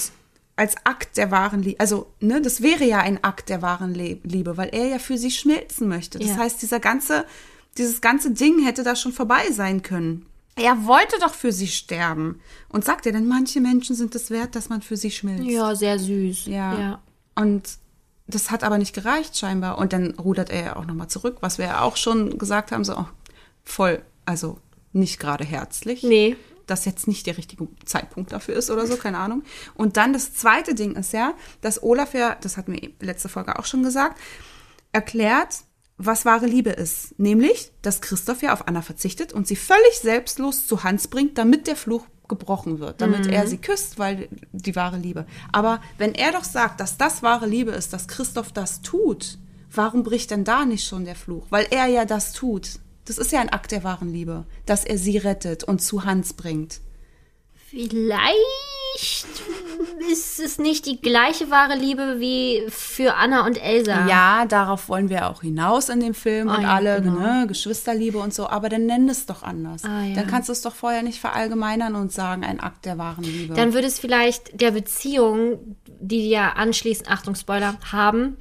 als 0.56 0.74
Akt 0.82 1.16
der 1.16 1.30
wahren 1.30 1.62
Liebe, 1.62 1.78
also 1.78 2.12
ne, 2.18 2.42
das 2.42 2.60
wäre 2.60 2.84
ja 2.84 2.98
ein 2.98 3.22
Akt 3.22 3.48
der 3.48 3.62
wahren 3.62 3.94
Liebe, 3.94 4.56
weil 4.56 4.70
er 4.72 4.86
ja 4.88 4.98
für 4.98 5.18
sie 5.18 5.30
schmelzen 5.30 5.86
möchte. 5.86 6.18
Das 6.18 6.30
Ja. 6.30 6.36
heißt, 6.38 6.60
dieser 6.62 6.80
ganze, 6.80 7.26
dieses 7.78 8.00
ganze 8.00 8.32
Ding 8.32 8.64
hätte 8.64 8.82
da 8.82 8.96
schon 8.96 9.12
vorbei 9.12 9.52
sein 9.52 9.82
können. 9.82 10.26
Er 10.56 10.84
wollte 10.84 11.16
doch 11.20 11.34
für 11.34 11.52
sie 11.52 11.68
sterben. 11.68 12.40
Und 12.68 12.84
sagt 12.84 13.06
er 13.06 13.12
denn, 13.12 13.28
manche 13.28 13.60
Menschen 13.60 13.94
sind 13.94 14.16
es 14.16 14.30
wert, 14.30 14.56
dass 14.56 14.68
man 14.68 14.82
für 14.82 14.96
sie 14.96 15.12
schmilzt. 15.12 15.48
Ja, 15.48 15.76
sehr 15.76 15.98
süß. 16.00 16.46
Ja. 16.46 16.78
ja. 16.78 17.02
Und 17.36 17.78
das 18.26 18.50
hat 18.50 18.64
aber 18.64 18.78
nicht 18.78 18.94
gereicht 18.94 19.38
scheinbar. 19.38 19.78
Und 19.78 19.92
dann 19.92 20.14
rudert 20.14 20.50
er 20.50 20.64
ja 20.64 20.76
auch 20.76 20.86
nochmal 20.86 21.08
zurück, 21.08 21.36
was 21.40 21.58
wir 21.58 21.66
ja 21.66 21.80
auch 21.82 21.96
schon 21.96 22.36
gesagt 22.38 22.72
haben, 22.72 22.84
so 22.84 22.96
oh, 22.96 23.06
voll, 23.64 24.02
also 24.24 24.58
nicht 24.92 25.18
gerade 25.18 25.44
herzlich. 25.44 26.02
Nee. 26.02 26.36
Dass 26.66 26.86
jetzt 26.86 27.06
nicht 27.06 27.26
der 27.26 27.36
richtige 27.36 27.68
Zeitpunkt 27.84 28.32
dafür 28.32 28.54
ist 28.54 28.70
oder 28.70 28.86
so, 28.86 28.96
keine 28.96 29.18
Ahnung. 29.18 29.42
Und 29.74 29.96
dann 29.96 30.12
das 30.12 30.32
zweite 30.34 30.74
Ding 30.74 30.96
ist 30.96 31.12
ja, 31.12 31.34
dass 31.60 31.82
Olaf 31.82 32.14
ja, 32.14 32.36
das 32.40 32.56
hatten 32.56 32.72
wir 32.72 32.90
letzte 33.00 33.28
Folge 33.28 33.58
auch 33.58 33.66
schon 33.66 33.82
gesagt, 33.82 34.18
erklärt, 34.92 35.64
was 35.96 36.24
wahre 36.24 36.46
Liebe 36.46 36.70
ist. 36.70 37.18
Nämlich, 37.18 37.70
dass 37.82 38.00
Christoph 38.00 38.42
ja 38.42 38.52
auf 38.52 38.66
Anna 38.66 38.82
verzichtet 38.82 39.32
und 39.32 39.46
sie 39.46 39.56
völlig 39.56 39.98
selbstlos 40.00 40.66
zu 40.66 40.84
Hans 40.84 41.08
bringt, 41.08 41.38
damit 41.38 41.66
der 41.66 41.76
Fluch 41.76 42.06
gebrochen 42.28 42.78
wird, 42.80 43.02
damit 43.02 43.26
er 43.26 43.46
sie 43.46 43.58
küsst, 43.58 43.98
weil 43.98 44.28
die 44.52 44.74
wahre 44.74 44.96
Liebe. 44.96 45.26
Aber 45.52 45.82
wenn 45.98 46.14
er 46.14 46.32
doch 46.32 46.44
sagt, 46.44 46.80
dass 46.80 46.96
das 46.96 47.22
wahre 47.22 47.46
Liebe 47.46 47.72
ist, 47.72 47.92
dass 47.92 48.08
Christoph 48.08 48.50
das 48.50 48.80
tut, 48.80 49.38
warum 49.70 50.02
bricht 50.02 50.30
denn 50.30 50.44
da 50.44 50.64
nicht 50.64 50.86
schon 50.86 51.04
der 51.04 51.16
Fluch? 51.16 51.46
Weil 51.50 51.66
er 51.70 51.86
ja 51.86 52.06
das 52.06 52.32
tut. 52.32 52.78
Das 53.04 53.18
ist 53.18 53.32
ja 53.32 53.40
ein 53.40 53.50
Akt 53.50 53.72
der 53.72 53.84
wahren 53.84 54.12
Liebe, 54.12 54.46
dass 54.66 54.84
er 54.84 54.98
sie 54.98 55.18
rettet 55.18 55.64
und 55.64 55.80
zu 55.82 56.04
Hans 56.04 56.32
bringt. 56.32 56.80
Vielleicht 57.68 59.26
ist 60.10 60.38
es 60.38 60.58
nicht 60.58 60.86
die 60.86 61.00
gleiche 61.00 61.50
wahre 61.50 61.74
Liebe 61.76 62.20
wie 62.20 62.62
für 62.68 63.14
Anna 63.16 63.44
und 63.44 63.60
Elsa. 63.60 64.06
Ja, 64.06 64.46
darauf 64.46 64.88
wollen 64.88 65.08
wir 65.08 65.28
auch 65.28 65.42
hinaus 65.42 65.88
in 65.88 65.98
dem 65.98 66.14
Film 66.14 66.48
Ah, 66.48 66.56
und 66.56 66.62
ja, 66.62 66.74
alle, 66.74 67.02
genau. 67.02 67.18
ne, 67.18 67.46
Geschwisterliebe 67.48 68.18
und 68.18 68.32
so, 68.32 68.48
aber 68.48 68.68
dann 68.68 68.86
nenn 68.86 69.08
es 69.08 69.26
doch 69.26 69.42
anders. 69.42 69.82
Ah, 69.84 70.04
ja. 70.04 70.14
Dann 70.14 70.28
kannst 70.28 70.48
du 70.48 70.52
es 70.52 70.62
doch 70.62 70.74
vorher 70.74 71.02
nicht 71.02 71.18
verallgemeinern 71.20 71.96
und 71.96 72.12
sagen, 72.12 72.44
ein 72.44 72.60
Akt 72.60 72.84
der 72.84 72.96
wahren 72.96 73.24
Liebe. 73.24 73.54
Dann 73.54 73.74
würde 73.74 73.88
es 73.88 73.98
vielleicht 73.98 74.60
der 74.60 74.70
Beziehung, 74.70 75.76
die 76.00 76.14
die 76.14 76.28
ja 76.30 76.52
anschließend, 76.52 77.10
Achtung, 77.10 77.34
Spoiler, 77.34 77.76
haben, 77.90 78.36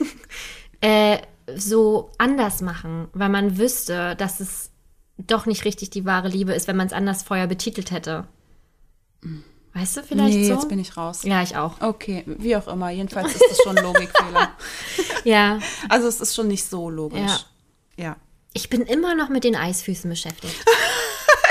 äh, 0.80 1.18
so 1.56 2.10
anders 2.18 2.60
machen, 2.60 3.08
weil 3.12 3.28
man 3.28 3.58
wüsste, 3.58 4.16
dass 4.16 4.40
es 4.40 4.70
doch 5.16 5.46
nicht 5.46 5.64
richtig 5.64 5.90
die 5.90 6.04
wahre 6.04 6.28
Liebe 6.28 6.52
ist, 6.52 6.68
wenn 6.68 6.76
man 6.76 6.86
es 6.86 6.92
anders 6.92 7.22
vorher 7.22 7.46
betitelt 7.46 7.90
hätte. 7.90 8.26
Weißt 9.74 9.96
du 9.96 10.02
vielleicht 10.02 10.36
nee, 10.36 10.46
so? 10.46 10.54
jetzt 10.54 10.68
bin 10.68 10.78
ich 10.78 10.96
raus. 10.96 11.22
ja, 11.24 11.42
ich 11.42 11.56
auch. 11.56 11.80
Okay, 11.80 12.24
wie 12.26 12.56
auch 12.56 12.68
immer. 12.68 12.90
Jedenfalls 12.90 13.34
ist 13.34 13.44
das 13.50 13.58
schon 13.62 13.76
ein 13.76 13.84
Logikfehler. 13.84 14.50
Ja, 15.24 15.58
Also 15.88 16.06
es 16.06 16.20
ist 16.20 16.34
schon 16.34 16.48
nicht 16.48 16.64
so 16.64 16.88
logisch. 16.88 17.44
Ja. 17.96 18.04
Ja. 18.04 18.16
ich 18.52 18.70
bin 18.70 18.82
immer 18.82 19.14
noch 19.16 19.28
mit 19.28 19.44
den 19.44 19.56
Eisfüßen 19.56 20.08
beschäftigt. 20.08 20.54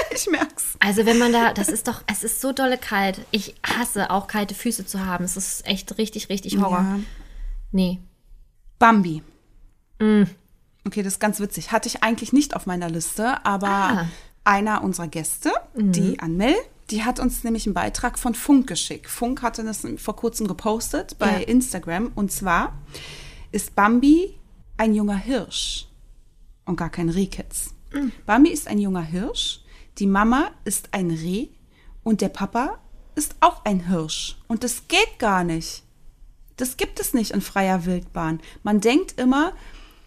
Ich 0.10 0.26
merk's. 0.32 0.76
Also 0.80 1.06
wenn 1.06 1.20
man 1.20 1.32
da, 1.32 1.54
das 1.54 1.70
ist 1.70 1.88
doch, 1.88 2.02
es 2.08 2.24
ist 2.24 2.42
so 2.42 2.52
dolle 2.52 2.80
kalt. 2.80 3.22
Ich 3.30 3.54
hasse 3.64 4.10
auch 4.10 4.26
kalte 4.26 4.56
Füße 4.56 4.84
zu 4.86 5.06
haben. 5.06 5.24
Es 5.24 5.38
ist 5.38 5.68
echt 5.68 5.96
richtig, 6.00 6.30
richtig 6.30 6.58
Horror. 6.58 6.80
Ja. 6.80 7.00
Nee. 7.72 8.00
Bambi. 8.80 9.22
Mm. 10.00 10.24
Okay, 10.86 11.04
das 11.04 11.14
ist 11.14 11.20
ganz 11.20 11.40
witzig. 11.40 11.72
Hatte 11.72 11.88
ich 11.90 12.04
eigentlich 12.04 12.32
nicht 12.34 12.56
auf 12.56 12.66
meiner 12.66 12.90
Liste, 12.90 13.46
aber 13.46 13.68
Ah. 13.68 14.08
Einer 14.44 14.82
unserer 14.82 15.10
Gäste, 15.10 15.52
die 15.76 16.20
Anmel, 16.22 16.56
die 16.90 17.04
hat 17.04 17.20
uns 17.20 17.44
nämlich 17.44 17.66
einen 17.66 17.74
Beitrag 17.74 18.18
von 18.18 18.34
Funk 18.34 18.66
geschickt. 18.68 19.08
Funk 19.10 19.42
hatte 19.42 19.62
das 19.66 19.86
vor 19.98 20.16
kurzem 20.16 20.48
gepostet 20.48 21.18
bei 21.20 21.42
Ja. 21.42 21.48
Instagram. 21.48 22.14
Und 22.16 22.32
zwar 22.32 22.74
ist 23.52 23.76
Bambi 23.76 24.34
ein 24.78 24.94
junger 24.96 25.18
Hirsch 25.18 25.88
und 26.64 26.78
gar 26.78 26.90
kein 26.90 27.10
Rehkitz. 27.10 27.74
Mm. 27.92 28.08
Bambi 28.26 28.50
ist 28.52 28.70
ein 28.70 28.80
junger 28.80 29.02
Hirsch, 29.02 29.60
die 29.98 30.08
Mama 30.08 30.52
ist 30.64 30.90
ein 30.94 31.12
Reh 31.12 31.50
und 32.04 32.22
der 32.22 32.30
Papa 32.30 32.78
ist 33.16 33.36
auch 33.42 33.66
ein 33.66 33.88
Hirsch. 33.90 34.38
Und 34.48 34.64
das 34.64 34.88
geht 34.88 35.20
gar 35.20 35.44
nicht. 35.44 35.84
Das 36.56 36.78
gibt 36.78 37.02
es 37.02 37.14
nicht 37.14 37.32
in 37.32 37.42
freier 37.42 37.86
Wildbahn. 37.86 38.40
Man 38.64 38.80
denkt 38.80 39.20
immer, 39.20 39.52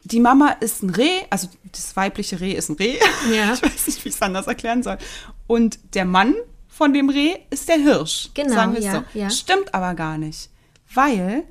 die 0.04 0.20
Mama 0.20 0.48
ist 0.60 0.82
ein 0.82 0.90
Reh, 0.90 1.22
also 1.30 1.48
das 1.72 1.94
weibliche 1.96 2.40
Reh 2.40 2.52
ist 2.52 2.68
ein 2.70 2.76
Reh. 2.76 2.98
Ja. 3.32 3.52
Ich 3.54 3.62
weiß 3.62 3.86
nicht, 3.86 4.04
wie 4.04 4.08
ich 4.08 4.14
es 4.14 4.22
anders 4.22 4.46
erklären 4.46 4.82
soll. 4.82 4.98
Und 5.46 5.78
der 5.94 6.04
Mann 6.04 6.34
von 6.68 6.92
dem 6.94 7.10
Reh 7.10 7.36
ist 7.50 7.68
der 7.68 7.76
Hirsch. 7.76 8.30
Genau, 8.34 8.54
sagen 8.54 8.74
wir 8.74 8.80
ja, 8.80 8.92
so. 9.12 9.18
ja. 9.18 9.30
Stimmt 9.30 9.74
aber 9.74 9.94
gar 9.94 10.16
nicht. 10.18 10.50
weil 10.94 11.44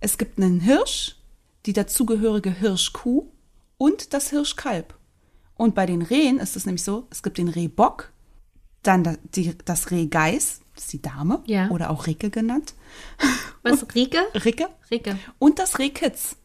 es 0.00 0.18
gibt 0.18 0.38
einen 0.38 0.60
Hirsch, 0.60 1.16
die 1.64 1.72
dazugehörige 1.72 2.50
Hirschkuh 2.50 3.26
und 3.78 4.12
das 4.12 4.30
Hirschkalb. 4.30 4.94
Und 5.56 5.74
bei 5.74 5.86
den 5.86 6.02
Rehen 6.02 6.38
ist 6.38 6.54
es 6.56 6.66
nämlich 6.66 6.84
so, 6.84 7.06
es 7.10 7.22
gibt 7.22 7.38
den 7.38 7.48
Rehbock, 7.48 8.12
dann 8.82 9.18
das 9.64 9.90
Rehgeiß, 9.90 10.60
das 10.74 10.84
ist 10.84 10.92
die 10.92 11.00
Dame, 11.02 11.42
Ja. 11.46 11.70
oder 11.70 11.90
auch 11.90 12.06
Ricke 12.06 12.28
genannt, 12.30 12.74
Was, 13.62 13.86
Rike? 13.94 14.18
Ricke, 14.34 14.68
Rike. 14.90 15.18
und 15.38 15.58
das 15.58 15.78
Rehkitz. 15.78 16.36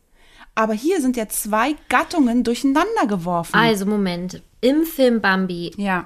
Aber 0.61 0.73
hier 0.73 1.01
sind 1.01 1.17
ja 1.17 1.27
zwei 1.27 1.75
Gattungen 1.89 2.43
durcheinander 2.43 3.07
geworfen. 3.07 3.55
Also, 3.55 3.85
Moment. 3.85 4.41
Im 4.61 4.85
Film 4.85 5.21
Bambi 5.21 5.71
ja, 5.77 6.05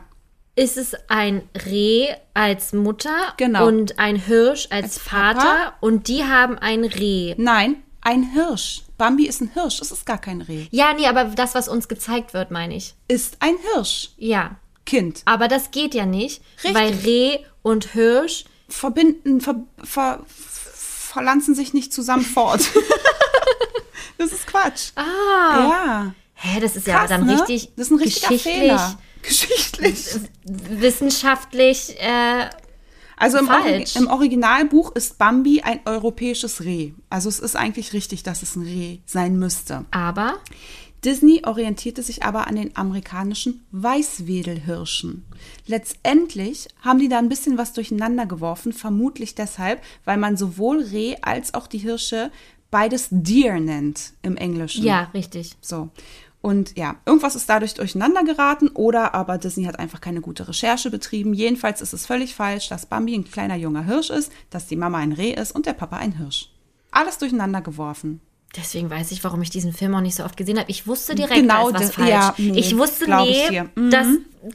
ist 0.56 0.78
es 0.78 0.96
ein 1.10 1.42
Reh 1.66 2.08
als 2.34 2.72
Mutter 2.72 3.34
Genau. 3.36 3.68
und 3.68 4.00
ein 4.00 4.16
Hirsch 4.16 4.68
als, 4.70 4.84
Als 4.86 4.98
Vater 5.00 5.40
Papa. 5.40 5.74
und 5.82 6.08
die 6.08 6.24
haben 6.24 6.58
ein 6.58 6.86
Reh. 6.86 7.36
nein, 7.38 7.76
ein 8.02 8.24
Hirsch. 8.32 8.84
Bambi 8.98 9.28
ist 9.28 9.42
ein 9.42 9.52
Hirsch, 9.54 9.82
es 9.82 9.92
ist 9.92 10.06
gar 10.06 10.20
kein 10.20 10.40
Reh. 10.42 10.68
Ja, 10.72 10.94
nee, 10.94 11.06
aber 11.08 11.26
das, 11.26 11.54
was 11.54 11.68
uns 11.68 11.90
gezeigt 11.90 12.34
wird, 12.34 12.50
meine 12.50 12.78
ich. 12.78 12.96
Ist 13.10 13.36
ein 13.42 13.56
Hirsch. 13.74 14.12
Ja. 14.18 14.56
Kind. 14.86 15.22
Aber 15.26 15.50
das 15.50 15.72
geht 15.72 15.94
ja 15.94 16.06
nicht, 16.06 16.42
Richtig. 16.64 16.76
weil 16.76 16.94
Reh 17.04 17.40
und 17.62 17.92
Hirsch. 17.92 18.46
verbinden, 18.70 19.42
ver, 19.42 19.56
ver, 19.84 20.24
verlanzen 20.28 21.56
sich 21.56 21.74
nicht 21.74 21.92
zusammen 21.92 22.24
fort. 22.24 22.62
das 24.18 24.32
ist 24.32 24.48
Quatsch. 24.48 24.92
Ah. 24.96 25.02
Ja. 25.70 26.14
Hä, 26.34 26.60
das 26.60 26.76
ist 26.76 26.86
ja 26.88 27.00
Krass, 27.00 27.10
dann 27.10 27.26
ne? 27.26 27.34
richtig 27.34 27.72
Das 27.76 27.88
ist 27.88 27.92
ein 27.92 27.98
richtiger 28.00 28.28
geschichtlich, 28.28 28.54
Fehler. 28.60 29.00
Geschichtlich. 29.22 30.06
wissenschaftlich. 30.44 31.96
Äh, 32.00 32.50
Also 33.18 33.38
im, 33.38 33.48
Falsch. 33.48 33.96
im 33.96 34.08
Originalbuch 34.08 34.92
ist 34.96 35.18
Bambi 35.18 35.62
ein 35.62 35.80
europäisches 35.86 36.64
Reh. 36.64 36.92
Also 37.10 37.30
es 37.30 37.40
ist 37.40 37.56
eigentlich 37.56 37.94
richtig, 37.94 38.24
dass 38.24 38.44
es 38.44 38.56
ein 38.56 38.64
Reh 38.64 39.00
sein 39.06 39.40
müsste. 39.40 39.86
aber 39.92 40.36
Disney 41.06 41.44
orientierte 41.46 42.02
sich 42.02 42.24
aber 42.24 42.48
an 42.48 42.56
den 42.56 42.76
amerikanischen 42.76 43.64
Weißwedelhirschen. 43.72 45.24
Letztendlich 45.68 46.68
haben 46.82 46.98
die 46.98 47.10
da 47.10 47.20
ein 47.20 47.30
bisschen 47.30 47.60
was 47.60 47.74
durcheinander 47.74 48.26
geworfen, 48.26 48.74
vermutlich 48.74 49.36
deshalb, 49.36 49.84
weil 50.04 50.18
man 50.18 50.36
sowohl 50.36 50.82
Reh 50.82 51.16
als 51.22 51.54
auch 51.54 51.68
die 51.68 51.78
Hirsche 51.78 52.32
beides 52.76 53.08
Deer 53.10 53.58
nennt 53.62 54.12
im 54.22 54.36
Englischen. 54.36 54.84
ja, 54.84 55.04
richtig. 55.14 55.56
So. 55.62 55.92
Und 56.42 56.78
ja, 56.78 56.98
irgendwas 57.06 57.38
ist 57.38 57.50
dadurch 57.50 57.74
durcheinander 57.74 58.26
geraten 58.26 58.68
oder 58.68 59.16
aber 59.16 59.38
Disney 59.38 59.64
hat 59.64 59.80
einfach 59.80 60.02
keine 60.02 60.20
gute 60.20 60.46
Recherche 60.50 60.92
betrieben. 60.92 61.34
Jedenfalls 61.34 61.80
ist 61.80 61.94
es 61.94 62.06
völlig 62.06 62.36
falsch, 62.36 62.68
dass 62.68 62.86
Bambi 62.86 63.16
ein 63.16 63.24
kleiner 63.24 63.56
junger 63.56 63.86
Hirsch 63.86 64.10
ist, 64.10 64.30
dass 64.50 64.68
die 64.68 64.76
Mama 64.76 64.98
ein 64.98 65.14
Reh 65.14 65.32
ist 65.32 65.54
und 65.54 65.68
der 65.68 65.72
Papa 65.72 65.96
ein 65.96 66.18
Hirsch. 66.18 66.50
Alles 66.92 67.18
durcheinander 67.18 67.62
geworfen. 67.62 68.20
Deswegen 68.58 68.90
weiß 68.90 69.12
ich, 69.12 69.24
warum 69.24 69.42
ich 69.42 69.50
diesen 69.50 69.74
Film 69.74 69.94
auch 69.96 70.02
nicht 70.02 70.16
so 70.16 70.24
oft 70.24 70.38
gesehen 70.38 70.58
habe. 70.58 70.70
Ich 70.72 70.88
wusste 70.88 71.14
direkt, 71.16 71.36
Genau, 71.36 71.72
da 71.72 71.80
ist 71.80 71.88
was 71.90 71.96
de- 71.96 71.96
falsch. 71.96 72.10
ja, 72.10 72.36
nee, 72.38 72.60
ich 72.60 72.78
wusste, 72.78 73.10
nee. 73.10 73.64
Mhm. 73.76 73.90
das 73.90 74.08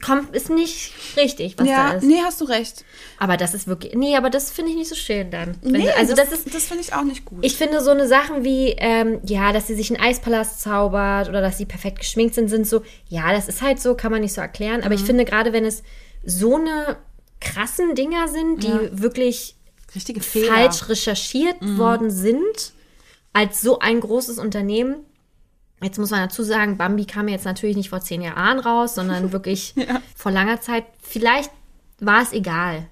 kommt, 0.03 0.35
ist 0.35 0.49
nicht 0.49 0.93
richtig, 1.17 1.55
was 1.57 1.67
da 1.67 1.71
ja, 1.71 1.91
ist. 1.91 2.03
nee, 2.03 2.19
hast 2.23 2.41
du 2.41 2.45
recht. 2.45 2.83
Aber 3.19 3.37
das 3.37 3.53
ist 3.53 3.67
wirklich, 3.67 3.93
nee, 3.93 4.15
aber 4.15 4.29
das 4.29 4.49
finde 4.51 4.71
ich 4.71 4.77
nicht 4.77 4.89
so 4.89 4.95
schön 4.95 5.29
dann. 5.29 5.55
Nee, 5.61 5.89
also 5.91 6.15
das, 6.15 6.31
ist, 6.31 6.53
das 6.53 6.63
finde 6.63 6.81
ich 6.83 6.93
auch 6.93 7.03
nicht 7.03 7.25
gut. 7.25 7.39
ich 7.41 7.55
finde 7.55 7.81
so 7.81 7.91
eine 7.91 8.07
Sachen 8.07 8.43
wie, 8.43 8.69
ähm, 8.77 9.19
ja, 9.25 9.51
dass 9.53 9.67
sie 9.67 9.75
sich 9.75 9.91
einen 9.93 10.01
Eispalast 10.01 10.61
zaubert 10.61 11.29
oder 11.29 11.41
dass 11.41 11.57
sie 11.57 11.65
perfekt 11.65 11.99
geschminkt 11.99 12.33
sind, 12.35 12.47
sind 12.49 12.65
so, 12.67 12.81
ja, 13.09 13.31
das 13.33 13.47
ist 13.47 13.61
halt 13.61 13.79
so, 13.81 13.95
kann 13.95 14.11
man 14.11 14.21
nicht 14.21 14.33
so 14.33 14.41
erklären. 14.41 14.79
Mhm. 14.79 14.85
Aber 14.85 14.95
ich 14.95 15.01
finde 15.03 15.25
gerade, 15.25 15.53
wenn 15.53 15.65
es 15.65 15.83
so 16.25 16.55
eine 16.55 16.97
krassen 17.39 17.95
Dinger 17.95 18.27
sind, 18.27 18.63
die 18.63 18.67
Ja. 18.67 18.79
wirklich 18.91 19.55
Richtige 19.93 20.21
Fehler. 20.21 20.51
Mhm. 20.51 20.55
falsch 20.55 20.89
recherchiert 20.89 21.57
worden 21.77 22.09
sind, 22.11 22.73
als 23.33 23.61
so 23.61 23.79
ein 23.79 23.99
großes 23.99 24.37
Unternehmen. 24.39 25.05
Jetzt 25.81 25.97
muss 25.97 26.11
man 26.11 26.19
dazu 26.19 26.43
sagen, 26.43 26.77
Bambi 26.77 27.05
kam 27.05 27.27
jetzt 27.27 27.45
natürlich 27.45 27.75
nicht 27.75 27.89
vor 27.89 28.01
zehn 28.01 28.21
Jahren 28.21 28.59
raus, 28.59 28.95
sondern 28.95 29.31
wirklich 29.31 29.73
vor 30.15 30.31
langer 30.31 30.61
Zeit. 30.61 30.85
Vielleicht 31.01 31.51
war 31.99 32.21
es 32.21 32.33
egal. 32.33 32.87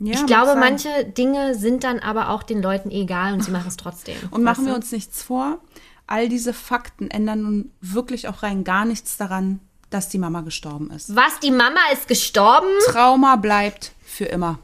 Ja, 0.00 0.14
ich 0.14 0.26
glaube, 0.26 0.48
sein. 0.52 0.60
manche 0.60 1.04
Dinge 1.04 1.54
sind 1.56 1.82
dann 1.84 1.98
aber 1.98 2.30
auch 2.30 2.42
den 2.44 2.62
Leuten 2.62 2.90
egal 2.90 3.32
und 3.34 3.44
sie 3.44 3.50
machen 3.50 3.68
es 3.68 3.76
trotzdem. 3.76 4.16
Und 4.30 4.44
machen 4.44 4.66
wir 4.66 4.74
uns 4.74 4.92
nichts 4.92 5.22
vor, 5.22 5.58
all 6.06 6.28
diese 6.28 6.52
Fakten 6.52 7.10
ändern 7.10 7.42
nun 7.42 7.72
wirklich 7.80 8.28
auch 8.28 8.42
rein 8.44 8.62
gar 8.64 8.84
nichts 8.84 9.16
daran, 9.16 9.60
dass 9.90 10.08
die 10.08 10.18
Mama 10.18 10.42
gestorben 10.42 10.90
ist. 10.90 11.14
Was, 11.16 11.40
die 11.40 11.50
Mama 11.50 11.80
ist 11.92 12.06
gestorben? 12.08 12.68
Trauma 12.86 13.36
bleibt 13.36 13.92
für 14.04 14.26
immer. 14.26 14.58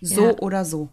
So 0.00 0.26
Ja. 0.28 0.38
oder 0.38 0.64
so. 0.64 0.88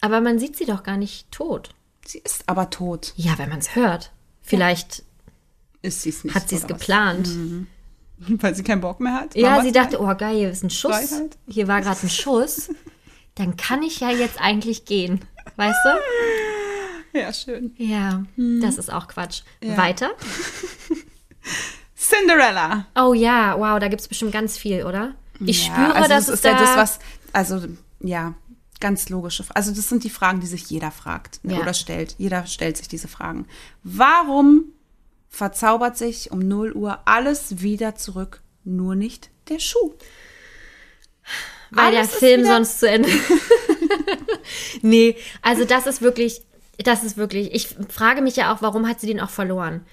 Aber 0.00 0.20
man 0.20 0.38
sieht 0.38 0.56
sie 0.56 0.64
doch 0.64 0.82
gar 0.82 0.96
nicht 0.96 1.30
tot. 1.30 1.70
Sie 2.08 2.20
ist 2.20 2.44
aber 2.46 2.70
tot. 2.70 3.12
Ja, 3.16 3.36
wenn 3.36 3.50
man 3.50 3.58
es 3.58 3.76
hört. 3.76 4.12
Vielleicht 4.40 5.02
Ist 5.82 6.06
nicht. 6.06 6.34
hat 6.34 6.48
sie 6.48 6.56
es 6.56 6.66
geplant. 6.66 7.28
Weil 8.16 8.54
sie 8.54 8.62
keinen 8.62 8.80
Bock 8.80 8.98
mehr 8.98 9.12
hat. 9.12 9.36
Ja, 9.36 9.50
Mama 9.50 9.62
sie 9.62 9.72
dachte, 9.72 10.00
oh 10.00 10.14
geil, 10.16 10.36
hier 10.38 10.50
ist 10.50 10.64
ein 10.64 10.70
Schuss. 10.70 11.10
Freiheit. 11.10 11.36
Hier 11.46 11.68
war 11.68 11.82
gerade 11.82 12.00
ein 12.02 12.08
Schuss. 12.08 12.70
Dann 13.34 13.58
kann 13.58 13.82
ich 13.82 14.00
ja 14.00 14.10
jetzt 14.10 14.40
eigentlich 14.40 14.86
gehen. 14.86 15.20
Weißt 15.56 15.78
du? 15.84 17.18
Ja, 17.18 17.30
schön. 17.34 17.74
Ja, 17.76 18.24
das 18.36 18.78
ist 18.78 18.90
auch 18.90 19.06
Quatsch. 19.06 19.42
Ja. 19.62 19.76
Weiter? 19.76 20.10
Cinderella. 21.94 22.86
Oh 22.96 23.12
ja, 23.12 23.58
wow, 23.58 23.78
da 23.78 23.88
gibt 23.88 24.00
es 24.00 24.08
bestimmt 24.08 24.32
ganz 24.32 24.56
viel, 24.56 24.84
oder? 24.84 25.14
Ich 25.40 25.66
Ja, 25.68 25.74
spüre, 25.74 25.94
also 25.94 26.08
dass 26.08 26.26
das 26.26 26.28
es 26.28 26.34
ist 26.36 26.44
da... 26.46 26.50
ja 26.52 26.58
das, 26.58 26.76
was, 26.76 26.98
also 27.34 27.62
ja, 28.00 28.34
ganz 28.80 29.08
logische. 29.08 29.44
Also 29.54 29.72
das 29.72 29.88
sind 29.88 30.04
die 30.04 30.10
Fragen, 30.10 30.40
die 30.40 30.46
sich 30.46 30.68
jeder 30.70 30.90
fragt 30.90 31.44
ne, 31.44 31.54
Ja. 31.54 31.60
oder 31.60 31.74
stellt. 31.74 32.14
Jeder 32.18 32.46
stellt 32.46 32.76
sich 32.76 32.88
diese 32.88 33.08
Fragen. 33.08 33.46
Warum 33.82 34.64
verzaubert 35.28 35.96
sich 35.96 36.30
um 36.30 36.38
0 36.40 36.72
Uhr 36.72 37.00
alles 37.04 37.60
wieder 37.60 37.94
zurück, 37.94 38.40
nur 38.64 38.94
nicht 38.94 39.30
der 39.48 39.58
Schuh? 39.58 39.94
weil 41.70 41.90
der 41.90 42.00
alles 42.00 42.12
ist 42.12 42.18
Film 42.18 42.44
sonst 42.44 42.80
zu 42.80 42.88
Ende. 42.88 43.10
nee, 44.82 45.16
also 45.42 45.64
das 45.64 45.86
ist 45.86 46.02
wirklich, 46.02 46.42
das 46.78 47.04
ist 47.04 47.16
wirklich, 47.16 47.54
ich 47.54 47.76
frage 47.88 48.22
mich 48.22 48.36
ja 48.36 48.54
auch, 48.54 48.62
warum 48.62 48.88
hat 48.88 49.00
sie 49.00 49.06
den 49.06 49.20
auch 49.20 49.30
verloren? 49.30 49.84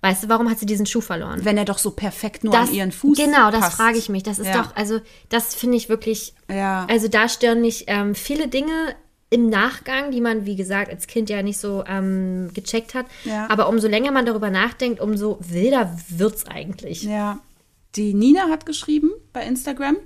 Weißt 0.00 0.22
du, 0.24 0.28
warum 0.28 0.48
hat 0.48 0.58
sie 0.60 0.66
diesen 0.66 0.86
Schuh 0.86 1.00
verloren? 1.00 1.44
Wenn 1.44 1.58
er 1.58 1.64
doch 1.64 1.78
so 1.78 1.90
perfekt 1.90 2.44
nur 2.44 2.52
Das, 2.52 2.68
an 2.68 2.74
ihren 2.74 2.92
Fuß 2.92 3.18
genau, 3.18 3.50
das 3.50 3.60
passt. 3.60 3.76
frage 3.76 3.98
ich 3.98 4.08
mich. 4.08 4.22
Das 4.22 4.38
ist 4.38 4.46
Ja. 4.46 4.62
doch, 4.62 4.76
also 4.76 5.00
das 5.28 5.54
finde 5.56 5.76
ich 5.76 5.88
wirklich, 5.88 6.34
Ja. 6.48 6.86
also 6.88 7.08
da 7.08 7.28
stören 7.28 7.60
mich 7.60 7.84
ähm, 7.88 8.14
viele 8.14 8.46
Dinge 8.46 8.94
im 9.30 9.50
Nachgang, 9.50 10.10
die 10.12 10.20
man, 10.20 10.46
wie 10.46 10.54
gesagt, 10.56 10.90
als 10.90 11.06
Kind 11.08 11.28
ja 11.28 11.42
nicht 11.42 11.58
so 11.58 11.84
ähm, 11.86 12.50
gecheckt 12.54 12.94
hat. 12.94 13.06
Ja. 13.24 13.48
Aber 13.50 13.68
umso 13.68 13.88
länger 13.88 14.12
man 14.12 14.24
darüber 14.24 14.50
nachdenkt, 14.50 15.00
umso 15.00 15.38
wilder 15.40 15.94
wird's 16.08 16.46
eigentlich. 16.46 17.02
Ja. 17.02 17.40
Die 17.96 18.14
Nina 18.14 18.48
hat 18.48 18.66
geschrieben 18.66 19.10
bei 19.32 19.44
Instagram, 19.44 19.96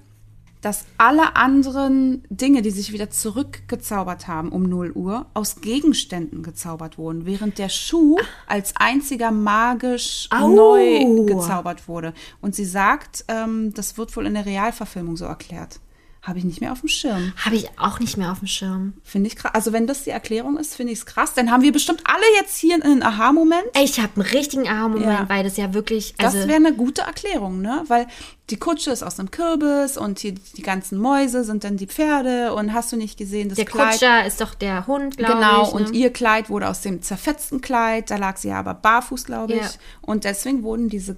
dass 0.62 0.86
alle 0.96 1.36
anderen 1.36 2.24
Dinge, 2.30 2.62
die 2.62 2.70
sich 2.70 2.92
wieder 2.92 3.10
zurückgezaubert 3.10 4.28
haben 4.28 4.50
um 4.50 4.62
0 4.62 4.92
Uhr, 4.92 5.26
aus 5.34 5.60
Gegenständen 5.60 6.42
gezaubert 6.42 6.96
wurden, 6.96 7.26
während 7.26 7.58
der 7.58 7.68
Schuh 7.68 8.16
als 8.46 8.72
einziger 8.76 9.32
magisch 9.32 10.28
Au. 10.30 10.48
neu 10.48 11.26
gezaubert 11.26 11.88
wurde. 11.88 12.14
Und 12.40 12.54
sie 12.54 12.64
sagt, 12.64 13.24
ähm, 13.28 13.74
das 13.74 13.98
wird 13.98 14.16
wohl 14.16 14.26
in 14.26 14.34
der 14.34 14.46
Realverfilmung 14.46 15.16
so 15.16 15.24
erklärt. 15.24 15.80
Habe 16.24 16.38
ich 16.38 16.44
nicht 16.44 16.60
mehr 16.60 16.70
auf 16.70 16.78
dem 16.78 16.88
Schirm. 16.88 17.32
Habe 17.44 17.56
ich 17.56 17.68
auch 17.80 17.98
nicht 17.98 18.16
mehr 18.16 18.30
auf 18.30 18.38
dem 18.38 18.46
Schirm. 18.46 18.92
Finde 19.02 19.26
ich 19.26 19.34
krass. 19.34 19.50
Also 19.54 19.72
wenn 19.72 19.88
das 19.88 20.04
die 20.04 20.10
Erklärung 20.10 20.56
ist, 20.56 20.76
finde 20.76 20.92
ich 20.92 21.00
es 21.00 21.06
krass. 21.06 21.34
Dann 21.34 21.50
haben 21.50 21.64
wir 21.64 21.72
bestimmt 21.72 22.00
alle 22.04 22.22
jetzt 22.40 22.56
hier 22.56 22.76
einen 22.76 23.02
Aha-Moment. 23.02 23.64
Ich 23.82 23.98
habe 23.98 24.12
einen 24.14 24.26
richtigen 24.30 24.68
Aha-Moment, 24.68 25.04
Ja. 25.04 25.28
weil 25.28 25.42
das 25.42 25.56
ja 25.56 25.74
wirklich, 25.74 26.14
Das 26.18 26.34
also 26.36 26.46
wäre 26.46 26.58
eine 26.58 26.74
gute 26.74 27.02
Erklärung, 27.02 27.60
ne? 27.60 27.82
Weil 27.88 28.06
die 28.50 28.56
Kutsche 28.56 28.92
ist 28.92 29.02
aus 29.02 29.18
einem 29.18 29.32
Kürbis 29.32 29.96
und 29.98 30.20
hier 30.20 30.34
die 30.56 30.62
ganzen 30.62 30.96
Mäuse 30.98 31.42
sind 31.42 31.64
dann 31.64 31.76
die 31.76 31.88
Pferde 31.88 32.54
und 32.54 32.72
hast 32.72 32.92
du 32.92 32.96
nicht 32.96 33.18
gesehen, 33.18 33.48
das 33.48 33.56
der 33.56 33.64
Kleid. 33.64 33.90
Kutscher 33.92 34.24
ist 34.24 34.40
doch 34.40 34.54
der 34.54 34.86
Hund, 34.86 35.16
glaube 35.16 35.34
Genau, 35.34 35.62
ich. 35.66 35.74
ne? 35.74 35.80
und 35.86 35.92
ihr 35.92 36.12
Kleid 36.12 36.50
wurde 36.50 36.68
aus 36.68 36.82
dem 36.82 37.02
zerfetzten 37.02 37.60
Kleid, 37.62 38.10
da 38.12 38.16
lag 38.16 38.36
sie 38.36 38.48
ja 38.48 38.60
aber 38.60 38.74
barfuß, 38.74 39.24
glaube 39.24 39.54
ich. 39.54 39.60
Ja. 39.62 39.70
Und 40.02 40.22
deswegen 40.22 40.62
wurden 40.62 40.88
diese 40.88 41.16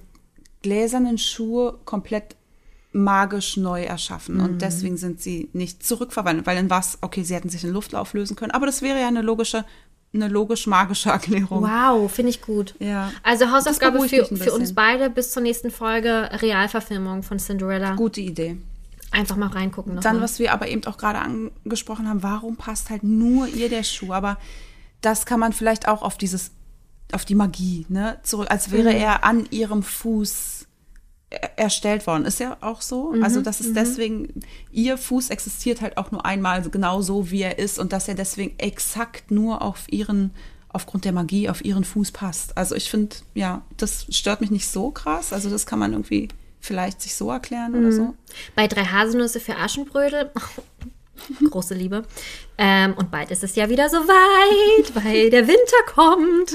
gläsernen 0.63 1.19
Schuhe 1.19 1.77
komplett 1.85 2.35
magisch 2.95 3.57
neu 3.57 3.83
erschaffen. 3.83 4.37
Mhm. 4.37 4.43
Und 4.43 4.61
deswegen 4.61 4.97
sind 4.97 5.21
sie 5.21 5.49
nicht 5.53 5.85
zurückverwandelt, 5.85 6.47
weil 6.47 6.69
war 6.69 6.79
es, 6.79 6.97
okay, 7.01 7.23
sie 7.23 7.35
hätten 7.35 7.49
sich 7.49 7.63
in 7.63 7.71
Luft 7.71 7.93
auflösen 7.93 8.35
können. 8.35 8.51
Aber 8.51 8.65
das 8.65 8.81
wäre 8.81 8.99
ja 8.99 9.07
eine 9.07 9.21
logische, 9.21 9.65
eine 10.13 10.29
logisch-magische 10.29 11.09
Erklärung. 11.11 11.63
Wow, 11.63 12.09
finde 12.11 12.29
ich 12.29 12.41
gut. 12.41 12.73
Ja. 12.79 13.11
Also 13.21 13.51
Hausaufgabe 13.51 14.07
für, 14.07 14.25
für 14.25 14.53
uns 14.53 14.73
beide 14.73 15.09
bis 15.09 15.31
zur 15.31 15.43
nächsten 15.43 15.71
Folge 15.71 16.29
Realverfilmung 16.41 17.21
von 17.23 17.37
Cinderella. 17.37 17.95
Gute 17.95 18.21
Idee. 18.21 18.57
Einfach 19.11 19.35
mal 19.35 19.49
reingucken. 19.49 19.99
Dann, 19.99 20.17
mal. 20.17 20.23
was 20.23 20.39
wir 20.39 20.53
aber 20.53 20.67
eben 20.69 20.85
auch 20.85 20.97
gerade 20.97 21.19
angesprochen 21.19 22.07
haben, 22.07 22.23
warum 22.23 22.55
passt 22.55 22.89
halt 22.89 23.03
nur 23.03 23.47
ihr 23.47 23.69
der 23.69 23.83
Schuh? 23.83 24.13
Aber 24.13 24.37
das 25.01 25.25
kann 25.25 25.39
man 25.39 25.51
vielleicht 25.51 25.87
auch 25.87 26.01
auf 26.01 26.17
dieses, 26.17 26.51
auf 27.11 27.25
die 27.25 27.35
Magie, 27.35 27.85
ne, 27.89 28.17
zurück, 28.23 28.47
als 28.49 28.71
wäre 28.71 28.91
Mhm. 28.91 28.99
er 28.99 29.23
an 29.25 29.47
ihrem 29.51 29.83
Fuß 29.83 30.54
erstellt 31.55 32.07
worden. 32.07 32.25
Ist 32.25 32.39
ja 32.39 32.57
auch 32.61 32.81
so. 32.81 33.13
Also, 33.21 33.41
das 33.41 33.61
ist 33.61 33.75
deswegen, 33.75 34.41
ihr 34.71 34.97
Fuß 34.97 35.29
existiert 35.29 35.81
halt 35.81 35.97
auch 35.97 36.11
nur 36.11 36.25
einmal 36.25 36.61
genau 36.69 37.01
so, 37.01 37.31
wie 37.31 37.41
er 37.41 37.59
ist 37.59 37.79
und 37.79 37.93
dass 37.93 38.07
er 38.07 38.15
deswegen 38.15 38.57
exakt 38.57 39.31
nur 39.31 39.61
auf 39.61 39.91
ihren, 39.91 40.31
aufgrund 40.69 41.05
der 41.05 41.11
Magie, 41.11 41.49
auf 41.49 41.63
ihren 41.63 41.83
Fuß 41.83 42.11
passt. 42.11 42.57
Also, 42.57 42.75
ich 42.75 42.89
finde, 42.89 43.15
ja, 43.33 43.63
das 43.77 44.07
stört 44.09 44.41
mich 44.41 44.51
nicht 44.51 44.67
so 44.67 44.91
krass. 44.91 45.33
Also, 45.33 45.49
das 45.49 45.65
kann 45.65 45.79
man 45.79 45.93
irgendwie 45.93 46.29
vielleicht 46.59 47.01
sich 47.01 47.15
so 47.15 47.29
erklären 47.29 47.75
oder 47.75 47.91
so. 47.91 48.15
Bei 48.55 48.67
drei 48.67 48.83
Haselnüsse 48.83 49.39
für 49.39 49.55
Aschenbrödel. 49.55 50.31
Große 51.49 51.73
Liebe. 51.73 52.03
Ähm, 52.57 52.93
und 52.97 53.11
bald 53.11 53.31
ist 53.31 53.43
es 53.43 53.55
ja 53.55 53.69
wieder 53.69 53.89
so 53.89 53.97
weit, 53.97 54.95
weil 54.95 55.29
der 55.29 55.47
Winter 55.47 55.93
kommt. 55.93 56.51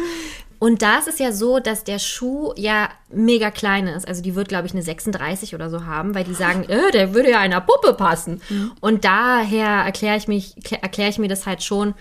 Und 0.60 0.82
da 0.82 0.98
ist 0.98 1.08
es 1.08 1.18
ja 1.18 1.32
so, 1.32 1.58
dass 1.58 1.82
der 1.82 1.98
Schuh 1.98 2.52
ja 2.56 2.90
mega 3.10 3.50
klein 3.50 3.88
ist. 3.88 4.06
Also 4.06 4.22
die 4.22 4.34
wird, 4.36 4.48
glaube 4.48 4.66
ich, 4.66 4.72
eine 4.72 4.82
36 4.82 5.54
oder 5.56 5.70
so 5.70 5.86
haben, 5.86 6.14
weil 6.14 6.22
die 6.24 6.34
sagen, 6.34 6.62
äh, 6.68 6.92
der 6.92 7.14
würde 7.14 7.30
ja 7.30 7.40
einer 7.40 7.60
Puppe 7.62 7.94
passen. 7.94 8.40
Und 8.80 9.04
daher 9.04 9.66
erkläre 9.84 10.16
ich 10.18 10.28
mich, 10.28 10.54
erkläre 10.82 11.10
ich 11.10 11.18
mir 11.18 11.28
das 11.28 11.46
halt 11.46 11.62
schon 11.64 11.94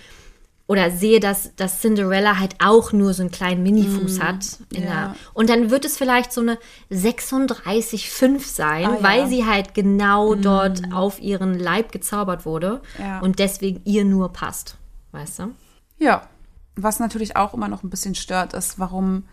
oder 0.67 0.91
sehe, 0.91 1.19
dass, 1.19 1.55
dass 1.55 1.79
Cinderella 1.81 2.37
halt 2.37 2.53
auch 2.63 2.91
nur 2.93 3.15
so 3.15 3.23
einen 3.23 3.31
kleinen 3.31 3.63
Minifuß 3.63 4.19
hat. 4.19 4.45
In 4.71 4.83
ja. 4.83 4.89
der, 4.89 5.15
und 5.33 5.49
dann 5.49 5.71
wird 5.71 5.83
es 5.83 5.97
vielleicht 5.97 6.31
so 6.31 6.41
eine 6.41 6.59
36,5 6.91 8.39
sein, 8.45 8.85
Ah, 8.85 8.95
ja. 8.95 9.03
weil 9.03 9.27
sie 9.27 9.45
halt 9.45 9.73
genau 9.73 10.35
dort 10.35 10.81
auf 10.93 11.19
ihren 11.21 11.57
Leib 11.57 11.91
gezaubert 11.91 12.45
wurde 12.45 12.81
Ja. 12.99 13.19
und 13.21 13.39
deswegen 13.39 13.81
ihr 13.85 14.05
nur 14.05 14.31
passt. 14.33 14.75
Weißt 15.11 15.39
du? 15.39 15.43
Ja. 15.97 16.23
Was 16.75 16.99
natürlich 16.99 17.35
auch 17.35 17.53
immer 17.53 17.67
noch 17.67 17.83
ein 17.83 17.89
bisschen 17.89 18.15
stört, 18.15 18.53
ist, 18.53 18.79
warum 18.79 19.23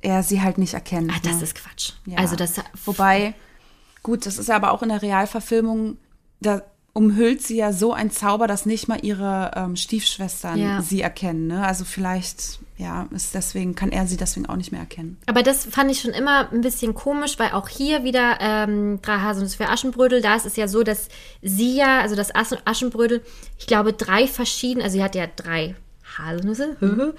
er 0.00 0.22
sie 0.22 0.40
halt 0.40 0.58
nicht 0.58 0.74
erkennt. 0.74 1.12
Ah, 1.14 1.20
das 1.22 1.36
ne? 1.36 1.42
ist 1.42 1.54
Quatsch. 1.54 1.92
Ja. 2.06 2.18
Also 2.18 2.34
das 2.36 2.54
Wobei, 2.84 3.34
gut, 4.02 4.24
das 4.26 4.38
ist 4.38 4.48
ja 4.48 4.56
aber 4.56 4.72
auch 4.72 4.82
in 4.82 4.88
der 4.88 5.02
Realverfilmung, 5.02 5.98
da 6.40 6.62
umhüllt 6.92 7.40
sie 7.42 7.56
ja 7.56 7.72
so 7.72 7.92
ein 7.92 8.10
Zauber, 8.10 8.48
dass 8.48 8.66
nicht 8.66 8.88
mal 8.88 8.98
ihre 9.04 9.52
ähm, 9.54 9.76
Stiefschwestern 9.76 10.58
Ja. 10.58 10.82
sie 10.82 11.02
erkennen. 11.02 11.46
Ne? 11.46 11.64
Also 11.64 11.84
vielleicht, 11.84 12.58
ja, 12.78 13.06
ist 13.12 13.32
deswegen, 13.34 13.76
kann 13.76 13.92
er 13.92 14.08
sie 14.08 14.16
deswegen 14.16 14.46
auch 14.46 14.56
nicht 14.56 14.72
mehr 14.72 14.80
erkennen. 14.80 15.16
Aber 15.26 15.44
das 15.44 15.66
fand 15.66 15.90
ich 15.92 16.00
schon 16.00 16.10
immer 16.12 16.50
ein 16.50 16.62
bisschen 16.62 16.94
komisch, 16.94 17.38
weil 17.38 17.52
auch 17.52 17.68
hier 17.68 18.02
wieder 18.02 18.38
ähm, 18.40 19.00
drei 19.02 19.18
Haselnüsse 19.20 19.56
für 19.58 19.68
Aschenbrödel, 19.68 20.20
da 20.20 20.34
ist 20.34 20.46
es 20.46 20.56
ja 20.56 20.66
so, 20.66 20.82
dass 20.82 21.08
sie 21.42 21.76
ja, 21.76 22.00
also 22.00 22.16
das 22.16 22.34
Aschen- 22.34 22.58
Aschenbrödel, 22.64 23.22
ich 23.58 23.68
glaube 23.68 23.92
drei 23.92 24.26
verschiedene, 24.26 24.82
also 24.84 24.96
sie 24.96 25.04
hat 25.04 25.14
ja 25.14 25.28
drei 25.28 25.76
Haselnüsse 26.18 26.76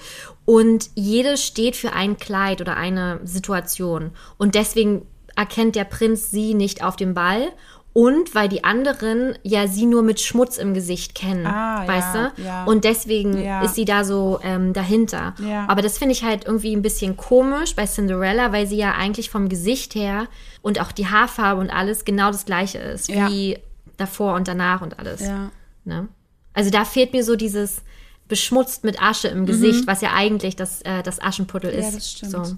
und 0.46 0.90
jede 0.96 1.38
steht 1.38 1.76
für 1.76 1.94
ein 1.94 2.18
Kleid 2.18 2.62
oder 2.62 2.78
eine 2.78 3.20
Situation 3.24 4.12
und 4.38 4.56
deswegen 4.56 5.06
erkennt 5.36 5.76
der 5.76 5.86
Prinz 5.86 6.30
sie 6.32 6.54
nicht 6.54 6.84
auf 6.84 6.96
dem 6.96 7.14
Ball 7.14 7.48
und 7.94 8.36
weil 8.36 8.48
die 8.48 8.64
anderen 8.64 9.36
ja 9.44 9.68
sie 9.68 9.86
nur 9.86 10.02
mit 10.02 10.22
Schmutz 10.22 10.58
im 10.58 10.74
Gesicht 10.74 11.14
kennen, 11.14 11.46
Ah, 11.46 11.86
weißt 11.86 12.16
ja, 12.16 12.32
du? 12.38 12.42
ja. 12.42 12.64
Und 12.64 12.86
deswegen 12.86 13.38
Ja. 13.44 13.62
ist 13.64 13.76
sie 13.76 13.84
da 13.84 14.06
so 14.06 14.40
ähm, 14.44 14.72
dahinter. 14.72 15.34
Aber 15.68 15.82
das 15.82 15.98
finde 15.98 16.14
ich 16.14 16.24
halt 16.24 16.46
irgendwie 16.46 16.74
ein 16.74 16.82
bisschen 16.82 17.18
komisch 17.18 17.76
bei 17.76 17.86
Cinderella, 17.86 18.54
weil 18.54 18.66
sie 18.66 18.78
ja 18.78 18.94
eigentlich 18.94 19.30
vom 19.30 19.50
Gesicht 19.50 19.94
her 19.96 20.28
und 20.62 20.80
auch 20.80 20.94
die 20.94 21.08
Haarfarbe 21.08 21.60
und 21.60 21.70
alles 21.70 22.06
genau 22.06 22.28
das 22.32 22.46
gleiche 22.46 22.78
ist, 22.78 23.10
wie 23.10 23.58
davor 23.98 24.36
und 24.36 24.48
danach 24.48 24.82
und 24.82 24.98
alles. 24.98 25.22
Ne? 25.84 26.08
Also 26.54 26.70
da 26.70 26.86
fehlt 26.86 27.12
mir 27.12 27.26
so 27.26 27.36
dieses 27.36 27.82
beschmutzt 28.32 28.84
mit 28.86 29.00
Asche 29.02 29.28
im 29.28 29.46
Gesicht, 29.46 29.86
was 29.88 30.00
ja 30.02 30.14
eigentlich 30.16 30.56
das, 30.56 30.82
äh, 30.84 31.04
das 31.04 31.22
Aschenputtel 31.22 31.72
Mhm. 31.74 31.80
Ja, 31.82 31.88
ist. 31.90 31.96
das 31.98 32.12
stimmt. 32.12 32.32
So. 32.32 32.58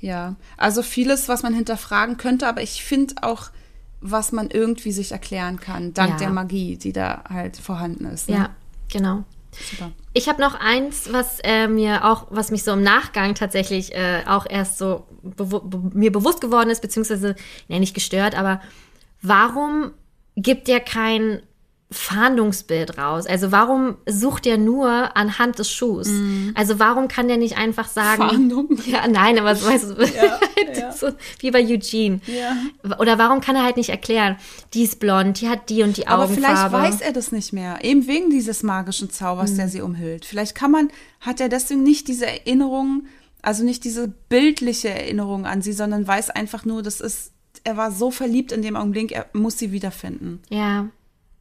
Ja, 0.00 0.34
also 0.56 0.82
vieles, 0.82 1.28
was 1.28 1.42
man 1.44 1.54
hinterfragen 1.54 2.16
könnte, 2.16 2.48
aber 2.48 2.62
ich 2.62 2.82
finde 2.84 3.14
auch, 3.22 3.50
was 4.00 4.32
man 4.32 4.50
irgendwie 4.50 4.90
sich 4.92 5.12
erklären 5.12 5.60
kann, 5.60 5.94
dank 5.94 6.10
Ja. 6.12 6.16
der 6.18 6.30
Magie, 6.30 6.76
die 6.76 6.92
da 6.92 7.22
halt 7.28 7.56
vorhanden 7.56 8.06
ist. 8.06 8.28
Ne? 8.28 8.36
Ja, 8.36 8.50
genau. 8.92 9.24
Super. 9.70 9.90
Ich 10.14 10.28
habe 10.28 10.40
noch 10.40 10.54
eins, 10.58 11.12
was 11.12 11.38
äh, 11.44 11.68
mir 11.68 12.04
auch, 12.04 12.26
was 12.30 12.50
mich 12.50 12.64
so 12.64 12.72
im 12.72 12.82
Nachgang 12.82 13.34
tatsächlich 13.34 13.94
äh, 13.94 14.22
auch 14.26 14.46
erst 14.48 14.78
so 14.78 15.06
bewu 15.22 15.60
be 15.60 15.78
mir 15.98 16.10
bewusst 16.12 16.40
geworden 16.40 16.70
ist, 16.70 16.82
beziehungsweise, 16.82 17.34
ja, 17.68 17.78
nicht 17.78 17.94
gestört, 17.94 18.36
aber 18.36 18.60
warum 19.22 19.92
gibt 20.36 20.68
der 20.68 20.80
kein 20.80 21.42
Fahndungsbild 21.90 22.98
raus? 22.98 23.26
Also 23.26 23.52
warum 23.52 23.96
sucht 24.06 24.46
er 24.46 24.58
nur 24.58 25.16
anhand 25.16 25.58
des 25.58 25.70
Schuhs? 25.70 26.10
Also 26.54 26.78
warum 26.78 27.08
kann 27.08 27.28
der 27.28 27.36
nicht 27.36 27.56
einfach 27.56 27.88
sagen, 27.88 28.22
Mhm. 28.24 28.28
Fahndung? 28.28 28.78
ja, 28.86 29.06
nein, 29.08 29.38
aber 29.38 29.54
so, 29.54 29.66
weißt 29.66 29.90
du, 29.90 29.94
so 30.96 31.08
wie 31.40 31.50
bei 31.50 31.64
Eugene. 31.64 32.20
Ja. 32.26 32.56
Oder 32.98 33.18
warum 33.18 33.40
kann 33.40 33.56
er 33.56 33.62
halt 33.64 33.76
nicht 33.76 33.90
erklären, 33.90 34.36
die 34.74 34.82
ist 34.84 35.00
blond, 35.00 35.40
die 35.40 35.48
hat 35.48 35.70
die 35.70 35.82
und 35.82 35.96
die 35.96 36.06
Aber 36.06 36.24
Augenfarbe. 36.24 36.76
vielleicht 36.76 36.92
weiß 36.94 37.00
er 37.00 37.12
das 37.12 37.32
nicht 37.32 37.52
mehr, 37.52 37.78
eben 37.82 38.06
wegen 38.06 38.30
dieses 38.30 38.62
magischen 38.62 39.10
Zaubers, 39.10 39.54
der 39.54 39.68
sie 39.68 39.80
umhüllt. 39.80 40.24
Vielleicht 40.24 40.54
kann 40.54 40.70
man, 40.70 40.88
hat 41.20 41.40
er 41.40 41.48
deswegen 41.48 41.82
nicht 41.82 42.08
diese 42.08 42.26
Erinnerung, 42.26 43.06
also 43.42 43.64
nicht 43.64 43.84
diese 43.84 44.08
bildliche 44.28 44.88
Erinnerung 44.90 45.46
an 45.46 45.62
sie, 45.62 45.72
sondern 45.72 46.06
weiß 46.06 46.30
einfach 46.30 46.64
nur, 46.64 46.82
das 46.82 47.00
ist, 47.00 47.32
er 47.64 47.76
war 47.76 47.90
so 47.92 48.10
verliebt 48.10 48.52
in 48.52 48.62
dem 48.62 48.76
Augenblick, 48.76 49.12
er 49.12 49.26
muss 49.32 49.58
sie 49.58 49.72
wiederfinden. 49.72 50.42
Ja. 50.50 50.88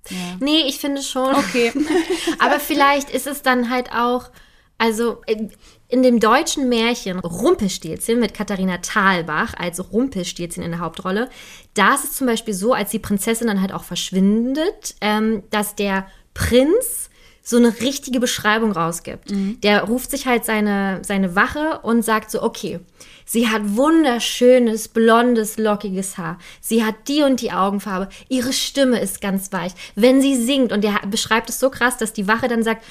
Ja. 0.09 0.37
Nee, 0.39 0.61
ich 0.67 0.77
finde 0.79 1.01
schon. 1.01 1.35
Okay. 1.35 1.71
Aber 2.39 2.59
vielleicht 2.59 3.09
ist 3.09 3.27
es 3.27 3.41
dann 3.41 3.69
halt 3.69 3.91
auch, 3.91 4.29
also 4.77 5.21
in- 5.27 5.51
dem 5.89 6.19
deutschen 6.19 6.67
Märchen 6.69 7.19
Rumpelstilzchen 7.19 8.19
mit 8.19 8.33
Katharina 8.33 8.77
Thalbach 8.79 9.53
als 9.57 9.91
Rumpelstilzchen 9.93 10.61
in 10.63 10.71
der 10.71 10.79
Hauptrolle, 10.81 11.29
da 11.75 11.95
ist 11.95 12.03
es 12.03 12.13
zum 12.13 12.27
Beispiel 12.27 12.53
so, 12.53 12.73
als 12.73 12.89
die 12.91 12.99
Prinzessin 12.99 13.47
dann 13.47 13.61
halt 13.61 13.71
auch 13.73 13.83
verschwindet, 13.85 14.95
ähm, 15.01 15.43
dass 15.49 15.75
der 15.75 16.07
Prinz 16.33 17.09
so 17.41 17.55
eine 17.55 17.79
richtige 17.79 18.19
Beschreibung 18.19 18.73
rausgibt. 18.73 19.31
Der 19.63 19.83
ruft 19.83 20.11
sich 20.11 20.27
halt 20.27 20.43
seine, 20.43 20.99
seine 21.03 21.33
Wache 21.37 21.79
und 21.83 22.03
sagt 22.03 22.29
so, 22.29 22.43
okay, 22.43 22.81
sie 23.27 23.47
hat 23.47 23.61
wunderschönes, 23.75 24.87
blondes, 24.87 25.57
lockiges 25.57 26.17
Haar. 26.17 26.39
Sie 26.61 26.83
hat 26.83 27.07
die 27.07 27.21
und 27.21 27.41
die 27.41 27.51
Augenfarbe. 27.51 28.09
Ihre 28.29 28.53
Stimme 28.53 28.99
ist 28.99 29.21
ganz 29.21 29.51
weich. 29.53 29.73
Wenn 29.93 30.21
sie 30.21 30.35
singt, 30.35 30.71
und 30.71 30.83
der 30.83 31.01
beschreibt 31.09 31.49
es 31.49 31.59
so 31.59 31.69
krass, 31.69 31.97
dass 31.97 32.13
die 32.13 32.27
Wache 32.27 32.47
dann 32.47 32.63
sagt, 32.63 32.83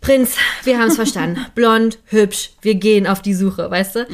Prinz, 0.00 0.34
wir 0.64 0.78
haben 0.78 0.88
es 0.88 0.96
verstanden. 0.96 1.46
Blond, 1.54 1.98
hübsch, 2.06 2.50
wir 2.62 2.74
gehen 2.74 3.06
auf 3.06 3.22
die 3.22 3.34
Suche, 3.34 3.70
weißt 3.70 3.96
du? 3.96 4.06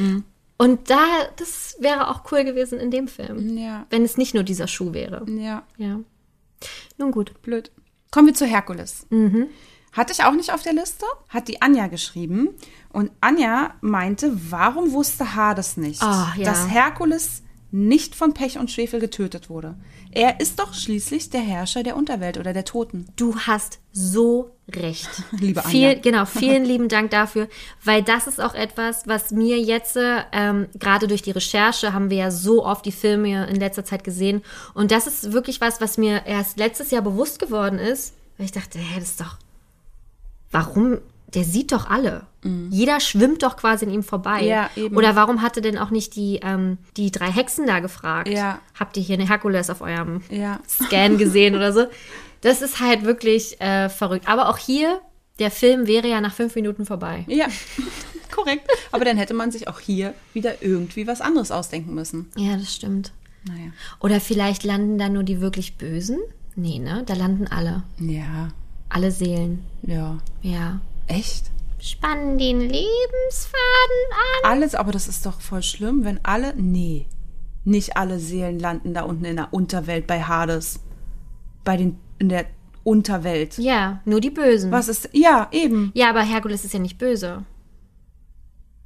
Und 0.59 0.90
da, 0.90 1.05
das 1.36 1.76
wäre 1.80 2.09
auch 2.09 2.30
cool 2.32 2.44
gewesen 2.44 2.80
in 2.80 2.90
dem 2.90 3.09
Film. 3.09 3.57
Ja. 3.57 3.86
Wenn 3.90 4.05
es 4.05 4.16
nicht 4.16 4.34
nur 4.34 4.42
dieser 4.42 4.66
Schuh 4.66 4.92
wäre. 4.92 5.24
Ja. 5.28 5.62
Ja. 5.76 6.01
Nun 6.99 7.12
gut. 7.12 7.40
Blöd. 7.42 7.70
Kommen 8.11 8.28
wir 8.28 8.34
zu 8.34 8.47
Herkules. 8.47 9.07
Hatte 9.97 10.12
ich 10.12 10.22
auch 10.24 10.32
nicht 10.34 10.53
auf 10.53 10.62
der 10.62 10.74
Liste, 10.74 11.07
hat 11.28 11.49
die 11.49 11.62
Anja 11.62 11.86
geschrieben. 11.86 12.51
Und 12.92 13.11
Anja 13.20 13.74
meinte, 13.80 14.32
warum 14.51 14.92
wusste 14.92 15.34
Hades 15.34 15.76
nicht, 15.76 16.03
Ah, 16.03 16.32
ja. 16.36 16.44
dass 16.44 16.68
Herkules 16.68 17.42
nicht 17.72 18.14
von 18.14 18.32
Pech 18.34 18.59
und 18.59 18.70
Schwefel 18.70 19.01
getötet 19.01 19.49
wurde? 19.49 19.74
Er 20.12 20.40
ist 20.40 20.59
doch 20.61 20.72
schließlich 20.72 21.28
der 21.30 21.40
Herrscher 21.42 21.82
der 21.82 21.97
Unterwelt 21.97 22.38
oder 22.38 22.53
der 22.55 22.64
Toten. 22.64 23.07
Du 23.16 23.36
hast 23.40 23.80
so 23.92 24.51
recht. 24.70 25.09
Liebe 25.32 25.62
Anja. 25.64 25.70
Viel, 25.70 26.01
genau, 26.01 26.24
vielen 26.24 26.64
lieben 26.64 26.88
Dank 26.88 27.11
dafür, 27.11 27.49
weil 27.84 28.03
das 28.03 28.26
ist 28.26 28.40
auch 28.40 28.55
etwas, 28.55 29.07
was 29.07 29.30
mir 29.30 29.59
jetzt, 29.61 29.99
ähm, 30.32 30.68
gerade 30.78 31.07
durch 31.07 31.22
die 31.22 31.32
Recherche, 31.32 31.92
haben 31.92 32.09
wir 32.11 32.16
ja 32.18 32.30
so 32.30 32.64
oft 32.64 32.86
die 32.86 32.92
Filme 32.92 33.47
in 33.47 33.57
letzter 33.57 33.84
Zeit 33.84 34.05
gesehen. 34.05 34.42
Und 34.74 34.90
das 34.90 35.07
ist 35.07 35.32
wirklich 35.32 35.61
was, 35.61 35.80
was 35.80 35.99
mir 35.99 36.24
erst 36.26 36.59
letztes 36.59 36.90
Jahr 36.90 37.03
bewusst 37.03 37.38
geworden 37.38 37.78
ist, 37.78 38.14
weil 38.38 38.47
ich 38.47 38.53
dachte, 38.53 38.78
hä, 38.78 38.99
das 39.01 39.11
ist 39.11 39.20
doch, 39.20 39.36
warum, 40.51 40.99
der 41.34 41.44
sieht 41.44 41.72
doch 41.72 41.88
alle. 41.90 42.26
Jeder 42.70 43.01
schwimmt 43.01 43.42
doch 43.42 43.57
quasi 43.57 43.86
an 43.86 43.90
ihm 43.92 44.05
vorbei. 44.05 44.42
Mhm. 44.42 44.47
Ja. 44.49 44.70
Oder 44.94 45.16
warum 45.16 45.42
hatte 45.42 45.61
denn 45.61 45.78
auch 45.78 45.90
nicht 45.90 46.14
die, 46.14 46.38
ähm, 46.44 46.78
die 46.97 47.11
drei 47.11 47.28
Hexen 47.30 47.66
da 47.66 47.80
gefragt? 47.80 48.28
Ja. 48.28 48.61
Habt 48.78 48.97
ihr 48.97 49.03
hier 49.03 49.14
eine 49.14 49.28
Herkules 49.28 49.68
auf 49.68 49.80
eurem 49.80 50.20
Ja. 50.30 50.61
Scan 50.68 51.16
gesehen 51.18 51.57
oder 51.57 51.72
so. 51.72 51.86
Das 52.42 52.62
ist 52.62 52.80
halt 52.80 53.05
wirklich 53.05 53.61
äh, 53.61 53.88
verrückt. 53.88 54.28
Aber 54.28 54.49
auch 54.49 54.59
hier, 54.59 55.01
der 55.40 55.51
Film 55.51 55.88
wäre 55.88 56.07
ja 56.09 56.20
nach 56.20 56.32
fünf 56.34 56.55
Minuten 56.55 56.86
vorbei. 56.86 57.24
Ja, 57.26 57.47
korrekt. 58.30 58.68
Aber 58.92 59.05
dann 59.05 59.16
hätte 59.16 59.34
man 59.34 59.51
sich 59.51 59.66
auch 59.66 59.80
hier 59.80 60.14
wieder 60.32 60.62
irgendwie 60.62 61.09
was 61.09 61.20
anderes 61.20 61.51
ausdenken 61.51 61.94
müssen. 61.94 62.30
Ja, 62.36 62.57
das 62.57 62.72
stimmt. 62.72 63.12
Naja. 63.49 63.70
Oder 63.99 64.20
vielleicht 64.20 64.62
landen 64.62 64.99
da 64.99 65.09
nur 65.09 65.24
die 65.24 65.40
wirklich 65.40 65.78
Bösen? 65.78 66.18
Nee, 66.55 66.78
ne? 66.78 67.03
Da 67.07 67.14
landen 67.14 67.49
alle. 67.49 67.82
Ja, 67.99 68.51
Alle 68.89 69.11
Seelen. 69.11 69.64
ja. 69.82 70.18
Ja. 70.43 70.80
Echt? 71.09 71.51
Spannen 71.78 72.37
den 72.39 72.59
Lebensfaden 72.61 74.07
an. 74.43 74.51
Alles, 74.51 74.74
aber 74.74 74.91
das 74.93 75.07
ist 75.07 75.24
doch 75.24 75.41
voll 75.41 75.62
schlimm, 75.62 76.05
wenn 76.05 76.18
alle. 76.24 76.55
Nee. 76.57 77.07
Nicht 77.64 77.97
alle 77.97 78.18
Seelen 78.18 78.59
landen 78.59 78.95
da 78.95 79.03
unten 79.03 79.24
in 79.24 79.37
der 79.37 79.53
Unterwelt 79.53 80.07
bei 80.07 80.22
Hades. 80.22 80.80
Bei 81.64 81.76
den. 81.76 81.99
in 82.18 82.28
der 82.28 82.47
Unterwelt. 82.82 83.59
Ja, 83.59 84.01
nur 84.05 84.20
die 84.20 84.30
Bösen. 84.30 84.70
Was 84.72 84.89
ist. 84.89 85.11
Ja, 85.12 85.49
eben. 85.53 85.91
Ja, 85.95 86.11
aber 86.11 86.22
Herkules 86.22 86.64
ist 86.64 86.74
ja 86.74 86.80
nicht 86.80 86.99
böse. 86.99 87.45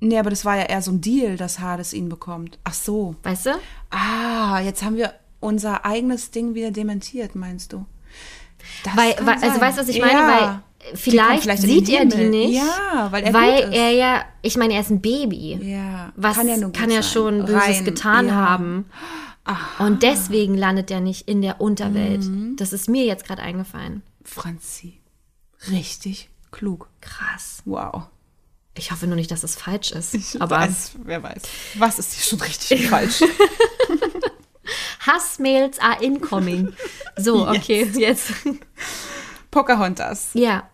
Nee, 0.00 0.18
aber 0.18 0.30
das 0.30 0.44
war 0.46 0.56
ja 0.56 0.64
eher 0.64 0.80
so 0.82 0.90
ein 0.92 1.00
Deal, 1.02 1.36
dass 1.36 1.58
Hades 1.60 1.92
ihn 1.92 2.08
bekommt. 2.08 2.58
Ach 2.64 2.72
so. 2.74 3.14
Weißt 3.22 3.46
du? 3.46 3.50
Ah, 3.90 4.60
jetzt 4.60 4.82
haben 4.82 4.96
wir 4.96 5.12
unser 5.40 5.84
eigenes 5.84 6.30
Ding 6.30 6.54
wieder 6.54 6.70
dementiert, 6.70 7.34
meinst 7.34 7.72
du? 7.74 7.84
Das 8.84 8.96
Weil, 8.96 9.14
kann 9.14 9.26
weil 9.26 9.34
also 9.34 9.46
sein. 9.46 9.60
weißt 9.60 9.78
du, 9.78 9.82
was 9.82 9.88
ich 9.88 10.00
meine? 10.00 10.12
Ja. 10.12 10.62
Weil 10.82 10.96
vielleicht, 10.96 11.42
vielleicht 11.42 11.62
sieht 11.62 11.88
er 11.88 12.04
die 12.04 12.24
nicht. 12.24 12.54
Ja, 12.54 13.08
weil 13.10 13.24
er 13.24 13.34
weil 13.34 13.72
er 13.72 13.90
ja, 13.90 14.24
ich 14.42 14.56
meine, 14.56 14.74
er 14.74 14.80
ist 14.80 14.90
ein 14.90 15.00
Baby. 15.00 15.58
Ja, 15.62 16.12
Was 16.16 16.36
kann 16.36 16.72
kann, 16.72 16.90
ja 16.90 16.96
ja 16.96 17.02
sein. 17.02 17.12
schon 17.12 17.46
Böses 17.46 17.62
Rein, 17.62 17.84
getan 17.84 18.26
ja. 18.28 18.34
haben. 18.34 18.86
Und 19.78 20.02
deswegen 20.02 20.56
landet 20.56 20.90
er 20.90 21.00
nicht 21.00 21.28
in 21.28 21.42
der 21.42 21.60
Unterwelt. 21.60 22.22
Mhm. 22.24 22.56
Das 22.56 22.72
ist 22.72 22.88
mir 22.88 23.04
jetzt 23.04 23.26
gerade 23.26 23.42
eingefallen. 23.42 24.02
Franzi. 24.22 25.00
Richtig 25.70 26.30
klug. 26.50 26.88
Krass. 27.00 27.62
Wow. 27.64 28.04
Ich 28.76 28.92
hoffe 28.92 29.06
nur 29.06 29.16
nicht, 29.16 29.30
dass 29.30 29.42
es 29.42 29.56
falsch 29.56 29.90
ist. 29.90 30.14
Ich 30.14 30.40
Aber 30.40 30.56
weiß, 30.58 30.92
wer 31.04 31.22
weiß. 31.22 31.42
Was 31.74 31.98
ist 31.98 32.14
hier 32.14 32.24
schon 32.24 32.40
richtig 32.40 32.88
falsch? 32.88 33.22
Hassmails 35.00 35.78
are 35.80 36.02
incoming. 36.02 36.72
So, 37.16 37.48
okay, 37.48 37.90
jetzt. 37.94 38.32
Pocahontas. 39.50 40.30
Ja. 40.34 40.68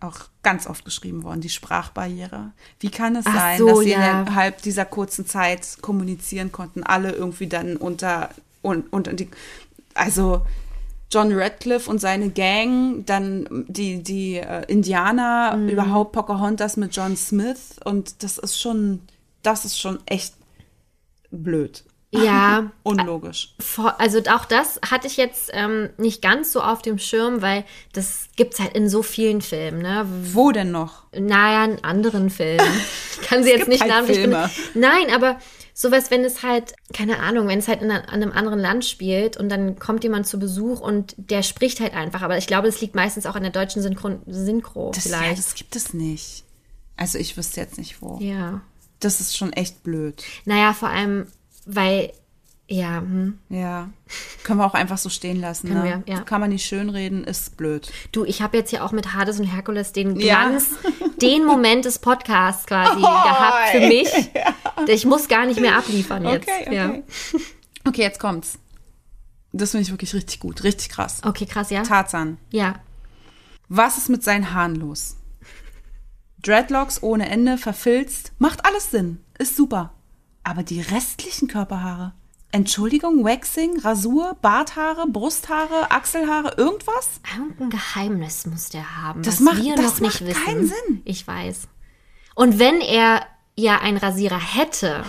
Auch 0.00 0.16
ganz 0.42 0.66
oft 0.66 0.84
geschrieben 0.84 1.24
worden, 1.24 1.40
die 1.40 1.48
Sprachbarriere. 1.48 2.52
Wie 2.80 2.90
kann 2.90 3.16
es 3.16 3.26
Ach 3.26 3.34
sein, 3.34 3.58
so, 3.58 3.66
dass 3.68 3.78
sie 3.80 3.90
ja. 3.90 4.20
innerhalb 4.22 4.62
dieser 4.62 4.84
kurzen 4.84 5.26
Zeit 5.26 5.78
kommunizieren 5.82 6.52
konnten, 6.52 6.82
alle 6.82 7.12
irgendwie 7.12 7.48
dann 7.48 7.76
unter 7.76 8.30
und 8.62 8.92
unter 8.92 9.12
die 9.12 9.28
also 9.94 10.42
John 11.10 11.32
Radcliffe 11.32 11.90
und 11.90 12.00
seine 12.00 12.30
Gang, 12.30 13.04
dann 13.06 13.64
die, 13.68 14.02
die 14.02 14.36
äh, 14.36 14.64
Indianer, 14.68 15.56
Mhm. 15.56 15.68
überhaupt 15.70 16.12
Pocahontas 16.12 16.76
mit 16.76 16.94
John 16.94 17.16
Smith 17.16 17.76
und 17.84 18.22
das 18.22 18.38
ist 18.38 18.60
schon, 18.60 19.00
das 19.42 19.64
ist 19.64 19.78
schon 19.78 19.98
echt 20.06 20.34
blöd. 21.30 21.84
Ja, 22.10 22.70
Unlogisch. 22.84 23.54
also 23.98 24.20
auch 24.30 24.46
das 24.46 24.80
hatte 24.90 25.06
ich 25.06 25.16
jetzt 25.18 25.50
ähm, 25.52 25.90
nicht 25.98 26.22
ganz 26.22 26.52
so 26.52 26.62
auf 26.62 26.80
dem 26.80 26.98
Schirm, 26.98 27.42
weil 27.42 27.64
das 27.92 28.28
gibt's 28.36 28.60
halt 28.60 28.74
in 28.74 28.88
so 28.88 29.02
vielen 29.02 29.42
Filmen, 29.42 29.82
ne? 29.82 30.06
Wo 30.32 30.50
denn 30.50 30.70
noch? 30.70 31.04
Naja, 31.12 31.64
in 31.64 31.84
anderen 31.84 32.30
Filmen. 32.30 32.66
Ich 33.12 33.20
kann 33.28 33.42
sie 33.42 33.50
jetzt 33.50 33.58
gibt 33.58 33.68
nicht 33.68 33.82
halt 33.82 33.90
namentlich 33.90 34.18
Filme. 34.18 34.50
Nein, 34.74 35.12
aber 35.14 35.38
sowas, 35.74 36.10
wenn 36.10 36.24
es 36.24 36.42
halt, 36.42 36.72
keine 36.94 37.20
Ahnung, 37.20 37.46
wenn 37.46 37.58
es 37.58 37.68
halt 37.68 37.82
in 37.82 37.90
einem 37.90 38.32
anderen 38.32 38.58
Land 38.58 38.84
spielt 38.86 39.36
und 39.36 39.48
dann 39.48 39.78
kommt 39.78 40.02
jemand 40.02 40.26
zu 40.26 40.38
Besuch 40.38 40.80
und 40.80 41.14
der 41.18 41.42
spricht 41.42 41.80
halt 41.80 41.94
einfach. 41.94 42.22
Aber 42.22 42.38
ich 42.38 42.46
glaube, 42.46 42.68
das 42.68 42.80
liegt 42.80 42.94
meistens 42.94 43.26
auch 43.26 43.36
an 43.36 43.42
der 43.42 43.52
deutschen 43.52 43.82
Synchron 43.82 44.22
Synchro 44.26 44.92
Das, 44.94 45.04
ja, 45.04 45.18
vielleicht. 45.18 45.38
das 45.38 45.54
gibt 45.54 45.76
es 45.76 45.92
nicht. 45.92 46.44
Also 46.96 47.18
ich 47.18 47.36
wüsste 47.36 47.60
jetzt 47.60 47.78
nicht 47.78 48.00
wo. 48.02 48.18
Ja. 48.20 48.62
Das 48.98 49.20
ist 49.20 49.36
schon 49.36 49.52
echt 49.52 49.84
blöd. 49.84 50.24
Naja, 50.44 50.72
vor 50.72 50.88
allem, 50.88 51.28
weil, 51.68 52.12
ja, 52.66 53.00
hm. 53.00 53.38
Ja. 53.50 53.90
Können 54.42 54.58
wir 54.58 54.66
auch 54.66 54.74
einfach 54.74 54.98
so 54.98 55.10
stehen 55.10 55.40
lassen. 55.40 55.68
Können 55.68 55.84
ne? 55.84 56.02
wir, 56.06 56.14
ja. 56.14 56.20
Kann 56.22 56.40
man 56.40 56.50
nicht 56.50 56.66
schönreden, 56.66 57.24
ist 57.24 57.56
blöd. 57.56 57.92
du, 58.12 58.24
ich 58.24 58.42
habe 58.42 58.56
jetzt 58.56 58.72
ja 58.72 58.82
auch 58.84 58.92
mit 58.92 59.12
Hades 59.14 59.38
und 59.38 59.46
Herkules 59.46 59.92
den 59.92 60.18
Ja. 60.18 60.48
Glanz, 60.48 60.70
den 61.20 61.44
Moment 61.44 61.84
des 61.84 61.98
Podcasts 61.98 62.66
quasi 62.66 63.00
gehabt 63.00 63.68
für 63.70 63.86
mich. 63.86 64.08
Ich 64.86 65.04
muss 65.04 65.26
gar 65.26 65.44
nicht 65.44 65.60
mehr 65.60 65.76
abliefern 65.76 66.24
jetzt. 66.24 66.48
Okay, 66.48 66.62
okay. 66.66 66.74
Ja. 66.74 66.94
Okay, 67.84 68.02
jetzt 68.02 68.20
kommt's. 68.20 68.58
Das 69.52 69.72
finde 69.72 69.82
ich 69.82 69.90
wirklich 69.90 70.14
richtig 70.14 70.38
gut, 70.38 70.62
richtig 70.62 70.88
krass. 70.88 71.20
Okay, 71.24 71.46
krass, 71.46 71.68
ja. 71.70 71.82
Tarzan. 71.82 72.38
Ja. 72.50 72.76
Was 73.68 73.98
ist 73.98 74.08
mit 74.08 74.22
seinen 74.22 74.54
Haaren 74.54 74.76
los? 74.76 75.16
Dreadlocks 76.42 77.02
ohne 77.02 77.28
Ende, 77.28 77.58
verfilzt, 77.58 78.32
macht 78.38 78.64
alles 78.64 78.90
Sinn, 78.92 79.18
ist 79.36 79.56
super. 79.56 79.92
Aber 80.48 80.62
die 80.62 80.80
restlichen 80.80 81.46
Körperhaare? 81.46 82.12
Entschuldigung, 82.52 83.22
Waxing, 83.22 83.78
Rasur, 83.80 84.34
Barthaare, 84.40 85.06
Brusthaare, 85.06 85.90
Achselhaare, 85.90 86.54
irgendwas? 86.56 87.20
Irgendein 87.36 87.68
Geheimnis 87.68 88.46
muss 88.46 88.70
der 88.70 88.96
haben, 89.02 89.22
Das 89.22 89.34
was 89.34 89.40
macht- 89.40 89.62
wir 89.62 89.76
das 89.76 90.00
noch 90.00 90.00
nicht 90.00 90.20
macht 90.22 90.26
wissen. 90.30 90.44
keinen 90.46 90.66
Sinn. 90.66 91.02
Ich 91.04 91.26
weiß. 91.26 91.68
Und 92.34 92.58
wenn 92.58 92.80
er 92.80 93.26
ja 93.56 93.78
einen 93.80 93.98
Rasierer 93.98 94.40
hätte, 94.40 95.02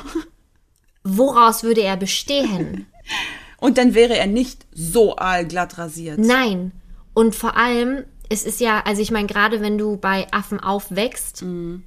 woraus 1.03 1.63
würde 1.63 1.81
er 1.81 1.95
bestehen? 1.95 2.87
Und 3.61 3.77
dann 3.77 3.93
wäre 3.93 4.17
er 4.17 4.27
nicht 4.27 4.65
so 4.73 5.15
aalglatt 5.17 5.77
rasiert. 5.77 6.19
Nein. 6.19 6.73
Und 7.13 7.35
vor 7.35 7.55
allem, 7.55 8.03
es 8.29 8.43
ist 8.43 8.59
ja, 8.59 8.81
also 8.85 9.01
ich 9.01 9.11
meine, 9.11 9.27
gerade 9.27 9.61
wenn 9.61 9.77
du 9.77 9.95
bei 9.95 10.27
Affen 10.31 10.59
aufwächst, 10.59 11.43
Mhm. 11.43 11.83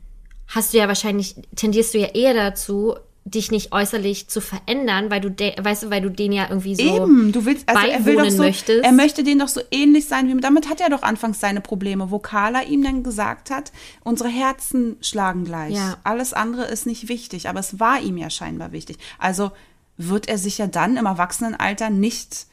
hast 0.48 0.72
du 0.72 0.78
ja 0.78 0.88
wahrscheinlich, 0.88 1.36
tendierst 1.56 1.92
du 1.92 1.98
ja 1.98 2.08
eher 2.08 2.32
dazu, 2.34 2.94
dich 3.24 3.50
nicht 3.50 3.72
äußerlich 3.72 4.28
zu 4.28 4.40
verändern, 4.40 5.10
weil 5.10 5.20
du, 5.20 5.30
weißt 5.30 5.84
du, 5.84 5.90
weil 5.90 6.02
du 6.02 6.10
den 6.10 6.32
ja 6.32 6.48
irgendwie 6.48 6.74
so 6.74 6.82
Eben, 6.82 7.30
du 7.30 7.44
willst, 7.44 7.68
also 7.68 7.86
er 7.86 8.04
will 8.04 8.16
doch 8.16 8.30
so, 8.30 8.42
möchtest. 8.42 8.84
er 8.84 8.92
möchte 8.92 9.22
denen 9.22 9.38
doch 9.38 9.48
so 9.48 9.60
ähnlich 9.70 10.08
sein 10.08 10.28
wie, 10.28 10.40
damit 10.40 10.68
hat 10.68 10.80
er 10.80 10.90
doch 10.90 11.02
anfangs 11.02 11.38
seine 11.38 11.60
Probleme, 11.60 12.10
wo 12.10 12.18
Carla 12.18 12.62
ihm 12.62 12.82
dann 12.82 13.04
gesagt 13.04 13.50
hat, 13.50 13.70
unsere 14.02 14.28
Herzen 14.28 14.96
schlagen 15.00 15.44
gleich. 15.44 15.74
Ja. 15.74 15.98
Alles 16.02 16.32
andere 16.32 16.64
ist 16.64 16.86
nicht 16.86 17.08
wichtig, 17.08 17.48
aber 17.48 17.60
es 17.60 17.78
war 17.78 18.00
ihm 18.00 18.16
ja 18.16 18.28
scheinbar 18.28 18.72
wichtig. 18.72 18.98
Also 19.18 19.52
wird 19.96 20.28
er 20.28 20.38
sich 20.38 20.58
ja 20.58 20.66
dann 20.66 20.96
im 20.96 21.06
Erwachsenenalter 21.06 21.90
nicht 21.90 22.46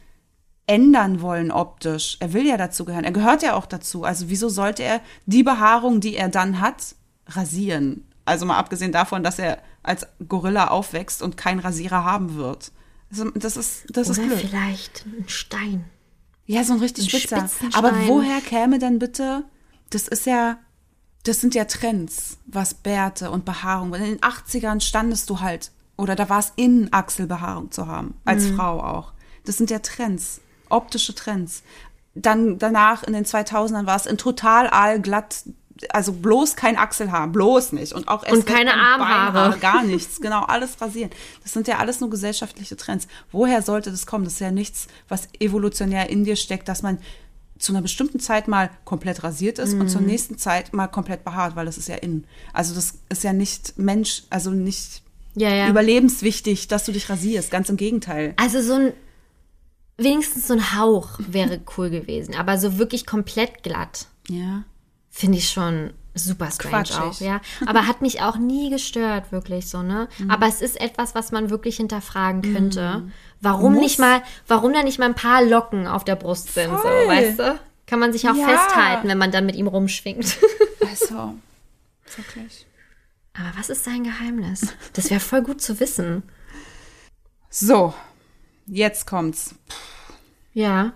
ändern 0.67 1.21
wollen 1.21 1.51
optisch. 1.51 2.17
Er 2.19 2.33
will 2.33 2.45
ja 2.45 2.57
dazu 2.57 2.85
gehören. 2.85 3.05
Er 3.05 3.11
gehört 3.11 3.41
ja 3.41 3.55
auch 3.55 3.65
dazu. 3.65 4.03
Also 4.03 4.29
wieso 4.29 4.49
sollte 4.49 4.83
er 4.83 5.01
die 5.25 5.41
Behaarung, 5.41 5.99
die 5.99 6.15
er 6.15 6.29
dann 6.29 6.61
hat, 6.61 6.95
rasieren? 7.27 8.05
Also 8.25 8.45
mal 8.45 8.59
abgesehen 8.59 8.91
davon, 8.91 9.23
dass 9.23 9.39
er 9.39 9.57
als 9.89 10.07
Gorilla 10.27 10.67
aufwächst 10.69 11.21
und 11.21 11.35
keinen 11.37 11.59
Rasierer 11.59 12.03
haben 12.03 12.35
wird. 12.35 12.71
Also 13.11 13.29
das 13.31 13.57
ist, 13.57 13.85
das 13.89 14.07
ist 14.09 14.19
Oder 14.19 14.27
blöd. 14.27 14.39
vielleicht 14.39 15.05
ein 15.05 15.27
Stein. 15.27 15.85
Ja, 16.45 16.63
so 16.63 16.73
ein 16.73 16.79
richtig 16.79 17.05
Ein 17.13 17.19
spitzer. 17.19 17.49
Aber 17.73 17.91
woher 18.07 18.39
käme 18.41 18.79
denn 18.79 18.99
bitte, 18.99 19.43
das 19.89 20.07
ist 20.07 20.25
ja, 20.25 20.57
das 21.23 21.41
sind 21.41 21.53
ja 21.55 21.65
Trends, 21.65 22.37
was 22.45 22.73
Bärte 22.73 23.29
und 23.31 23.45
Behaarung. 23.45 23.93
In 23.95 24.01
den 24.03 24.19
80ern 24.19 24.79
standest 24.81 25.29
du 25.29 25.39
halt, 25.41 25.71
oder 25.97 26.15
da 26.15 26.29
war 26.29 26.39
es 26.39 26.53
in, 26.55 26.93
Achselbehaarung 26.93 27.71
zu 27.71 27.87
haben, 27.87 28.13
als 28.25 28.43
Mhm. 28.45 28.55
Frau 28.55 28.81
auch. 28.81 29.13
Das 29.45 29.57
sind 29.57 29.69
ja 29.69 29.79
Trends, 29.79 30.39
optische 30.69 31.13
Trends. 31.15 31.63
Dann 32.15 32.57
danach 32.57 33.03
in 33.03 33.13
den 33.13 33.25
2000ern 33.25 33.85
war 33.85 33.95
es 33.95 34.05
in 34.05 34.17
total 34.17 34.67
aalglatt, 34.69 35.43
also 35.89 36.11
bloß 36.13 36.55
kein 36.55 36.77
Achselhaar, 36.77 37.27
bloß 37.27 37.71
nicht. 37.73 37.93
Und 37.93 38.07
auch 38.07 38.23
Und 38.29 38.45
keine 38.45 38.69
kein 38.71 38.79
Armhaare. 38.79 39.31
Beinhaare, 39.31 39.59
gar 39.61 39.83
nichts. 39.83 40.19
Genau, 40.21 40.41
alles 40.43 40.79
rasieren. 40.81 41.09
Das 41.43 41.53
sind 41.53 41.67
ja 41.67 41.77
alles 41.77 41.99
nur 42.01 42.09
gesellschaftliche 42.09 42.75
Trends. 42.77 43.07
Woher 43.31 43.61
sollte 43.61 43.89
das 43.91 44.05
kommen? 44.05 44.25
Das 44.25 44.33
ist 44.33 44.39
ja 44.41 44.51
nichts, 44.51 44.87
was 45.07 45.27
evolutionär 45.39 46.09
in 46.09 46.23
dir 46.25 46.35
steckt, 46.35 46.67
dass 46.67 46.81
man 46.81 46.97
zu 47.57 47.73
einer 47.73 47.81
bestimmten 47.81 48.19
Zeit 48.19 48.47
mal 48.47 48.69
komplett 48.85 49.23
rasiert 49.23 49.59
ist 49.59 49.73
und 49.73 49.79
Mhm. 49.79 49.87
zur 49.89 50.01
nächsten 50.01 50.37
Zeit 50.37 50.73
mal 50.73 50.87
komplett 50.87 51.23
behaart, 51.25 51.55
weil 51.55 51.65
das 51.65 51.77
ist 51.77 51.87
ja 51.89 51.95
in. 51.95 52.23
Also 52.53 52.73
das 52.73 52.95
ist 53.09 53.23
ja 53.23 53.33
nicht 53.33 53.77
Mensch, 53.77 54.23
also 54.29 54.51
nicht 54.51 55.01
Ja, 55.35 55.49
ja. 55.49 55.67
überlebenswichtig, 55.69 56.67
dass 56.69 56.85
du 56.85 56.91
dich 56.93 57.09
rasierst. 57.09 57.51
Ganz 57.51 57.67
im 57.69 57.75
Gegenteil. 57.77 58.33
Also 58.37 58.61
so 58.61 58.73
ein, 58.75 58.93
wenigstens 59.97 60.47
so 60.47 60.53
ein 60.53 60.77
Hauch 60.77 61.19
wäre 61.19 61.59
cool 61.77 61.89
gewesen, 61.89 62.35
aber 62.35 62.57
so 62.57 62.77
wirklich 62.77 63.05
komplett 63.05 63.63
glatt 63.63 64.07
Ja. 64.29 64.63
Finde 65.09 65.37
ich 65.37 65.49
schon 65.49 65.93
super 66.15 66.51
strange 66.51 66.83
Quatschig. 66.83 66.97
auch, 66.97 67.21
ja. 67.21 67.41
Aber 67.65 67.87
hat 67.87 68.01
mich 68.01 68.21
auch 68.21 68.37
nie 68.37 68.69
gestört, 68.69 69.31
wirklich 69.31 69.69
so, 69.69 69.81
ne? 69.81 70.07
Mhm. 70.17 70.29
Aber 70.31 70.47
es 70.47 70.61
ist 70.61 70.79
etwas, 70.79 71.15
was 71.15 71.31
man 71.31 71.49
wirklich 71.49 71.77
hinterfragen 71.77 72.41
könnte. 72.53 73.09
Warum 73.41 73.73
Muss. 73.73 73.83
nicht 73.83 73.99
mal, 73.99 74.21
warum 74.47 74.73
da 74.73 74.83
nicht 74.83 74.99
mal 74.99 75.05
ein 75.05 75.15
paar 75.15 75.43
Locken 75.43 75.87
auf 75.87 76.03
der 76.03 76.15
Brust 76.15 76.53
sind, 76.53 76.69
so, 76.71 76.83
weißt 76.83 77.39
du? 77.39 77.59
Kann 77.87 77.99
man 77.99 78.11
sich 78.11 78.29
auch 78.29 78.35
Ja. 78.35 78.47
festhalten, 78.47 79.07
wenn 79.07 79.17
man 79.17 79.31
dann 79.31 79.45
mit 79.45 79.55
ihm 79.55 79.67
rumschwingt. 79.67 80.37
Also, 80.89 81.35
wirklich. 82.15 82.65
Aber 83.33 83.51
was 83.57 83.69
ist 83.69 83.83
sein 83.83 84.03
Geheimnis? 84.03 84.73
Das 84.93 85.09
wäre 85.11 85.19
voll 85.19 85.43
gut 85.43 85.61
zu 85.61 85.79
wissen. 85.79 86.23
So, 87.49 87.93
jetzt 88.65 89.05
kommt's. 89.05 89.53
Ja. 90.53 90.93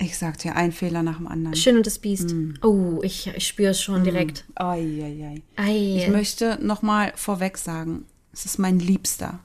Ich 0.00 0.16
sag 0.16 0.38
dir, 0.38 0.54
ein 0.54 0.70
Fehler 0.72 1.02
nach 1.02 1.16
dem 1.16 1.26
anderen. 1.26 1.56
Schön 1.56 1.76
und 1.76 1.86
das 1.86 1.98
Biest. 1.98 2.30
Mhm. 2.32 2.54
Oh, 2.62 3.00
ich, 3.02 3.26
ich 3.36 3.46
spüre 3.48 3.70
es 3.72 3.80
schon 3.82 4.04
direkt. 4.04 4.44
Ai, 4.54 4.80
ai, 5.02 5.26
ai. 5.26 5.42
Ei. 5.70 5.96
Ich 6.04 6.08
möchte 6.08 6.58
noch 6.62 6.82
mal 6.82 7.12
vorweg 7.16 7.58
sagen, 7.58 8.04
es 8.32 8.44
ist 8.44 8.58
mein 8.58 8.78
liebster 8.78 9.40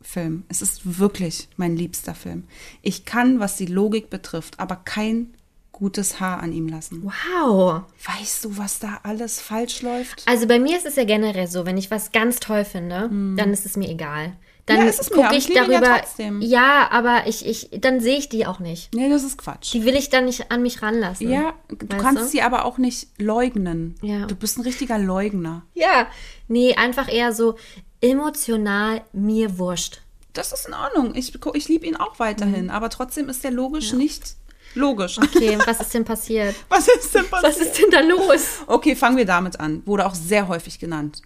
Film. 0.00 0.44
Es 0.48 0.62
ist 0.62 0.98
wirklich 0.98 1.48
mein 1.58 1.76
liebster 1.76 2.14
Film. 2.14 2.44
Ich 2.80 3.04
kann, 3.04 3.40
was 3.40 3.56
die 3.56 3.66
Logik 3.66 4.08
betrifft, 4.08 4.58
aber 4.58 4.76
kein 4.76 5.34
gutes 5.72 6.18
Haar 6.20 6.40
an 6.42 6.52
ihm 6.52 6.68
lassen. 6.68 7.02
Wow. 7.02 7.82
Weißt 8.06 8.44
du, 8.44 8.56
was 8.56 8.78
da 8.78 9.00
alles 9.02 9.40
falsch 9.40 9.82
läuft? 9.82 10.22
Also 10.26 10.46
bei 10.46 10.58
mir 10.58 10.76
ist 10.78 10.86
es 10.86 10.96
ja 10.96 11.04
generell 11.04 11.46
so, 11.46 11.66
wenn 11.66 11.76
ich 11.78 11.90
was 11.90 12.12
ganz 12.12 12.40
toll 12.40 12.64
finde, 12.64 13.08
Mhm. 13.08 13.36
dann 13.36 13.50
ist 13.52 13.66
es 13.66 13.76
mir 13.76 13.88
egal. 13.90 14.34
Dann 14.70 14.78
Ja, 14.78 14.84
ist 14.86 15.00
es 15.00 15.10
mir, 15.10 15.16
gucke 15.24 15.36
ich 15.36 15.48
ich 15.50 15.54
ja 15.54 15.66
darüber. 15.66 15.98
trotzdem. 15.98 16.40
ja, 16.40 16.88
aber 16.90 17.26
ich, 17.26 17.44
ich, 17.46 17.68
dann 17.80 18.00
sehe 18.00 18.16
ich 18.16 18.28
die 18.30 18.46
auch 18.46 18.58
nicht. 18.58 18.94
Nee, 18.94 19.10
das 19.10 19.22
ist 19.24 19.36
Quatsch. 19.36 19.72
Die 19.74 19.84
will 19.84 19.94
ich 19.96 20.08
dann 20.08 20.24
nicht 20.24 20.50
an 20.50 20.62
mich 20.62 20.80
ranlassen. 20.80 21.28
ja, 21.30 21.52
du 21.68 21.86
kannst 21.98 22.22
du? 22.22 22.26
sie 22.28 22.40
aber 22.42 22.64
auch 22.64 22.78
nicht 22.78 23.08
leugnen. 23.18 23.96
Ja. 24.02 24.24
Du 24.26 24.34
bist 24.34 24.56
ein 24.56 24.62
richtiger 24.62 24.98
Leugner. 24.98 25.62
Ja, 25.74 26.06
nee, 26.48 26.74
einfach 26.74 27.12
eher 27.12 27.32
so 27.34 27.56
emotional 28.00 29.02
mir 29.12 29.58
wurscht. 29.58 30.00
Das 30.32 30.52
ist 30.52 30.66
in 30.68 30.74
Ordnung. 30.74 31.14
Ich, 31.14 31.32
ich 31.54 31.68
liebe 31.68 31.86
ihn 31.86 31.96
auch 31.96 32.18
weiterhin, 32.18 32.64
Mhm. 32.64 32.70
aber 32.70 32.88
trotzdem 32.88 33.28
ist 33.28 33.42
der 33.44 33.50
logisch 33.50 33.92
nicht 33.92 34.36
logisch. 34.74 35.18
Okay, 35.18 35.58
was 35.66 35.80
ist 35.80 35.92
denn 35.94 36.04
passiert? 36.04 36.54
Was 36.68 36.86
ist 36.88 37.14
denn 37.14 37.28
passiert? 37.28 37.52
Was 37.52 37.60
ist 37.60 37.78
denn 37.78 37.90
da 37.90 38.00
los? 38.00 38.58
Okay, 38.68 38.94
fangen 38.94 39.16
wir 39.16 39.26
damit 39.26 39.58
an. 39.58 39.82
Wurde 39.86 40.06
auch 40.06 40.14
sehr 40.14 40.46
häufig 40.48 40.78
genannt. 40.78 41.22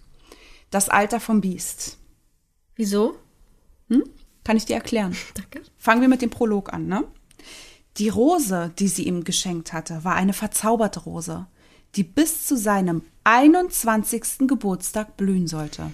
Das 0.71 0.89
Alter 0.89 1.19
vom 1.19 1.41
Biest. 1.41 1.97
Wieso? 2.75 3.15
Kann 4.43 4.57
ich 4.57 4.65
dir 4.65 4.75
erklären? 4.75 5.15
Danke. 5.33 5.61
Fangen 5.77 6.01
wir 6.01 6.07
mit 6.07 6.21
dem 6.21 6.29
Prolog 6.29 6.71
an, 6.73 6.87
ne? 6.87 7.03
Die 7.97 8.09
Rose, 8.09 8.73
die 8.77 8.87
sie 8.87 9.03
ihm 9.03 9.23
geschenkt 9.23 9.73
hatte, 9.73 10.03
war 10.03 10.15
eine 10.15 10.33
verzauberte 10.33 10.99
Rose, 11.01 11.47
die 11.95 12.03
bis 12.03 12.45
zu 12.45 12.57
seinem 12.57 13.03
21. 13.23 14.47
Geburtstag 14.47 15.17
blühen 15.17 15.47
sollte. 15.47 15.91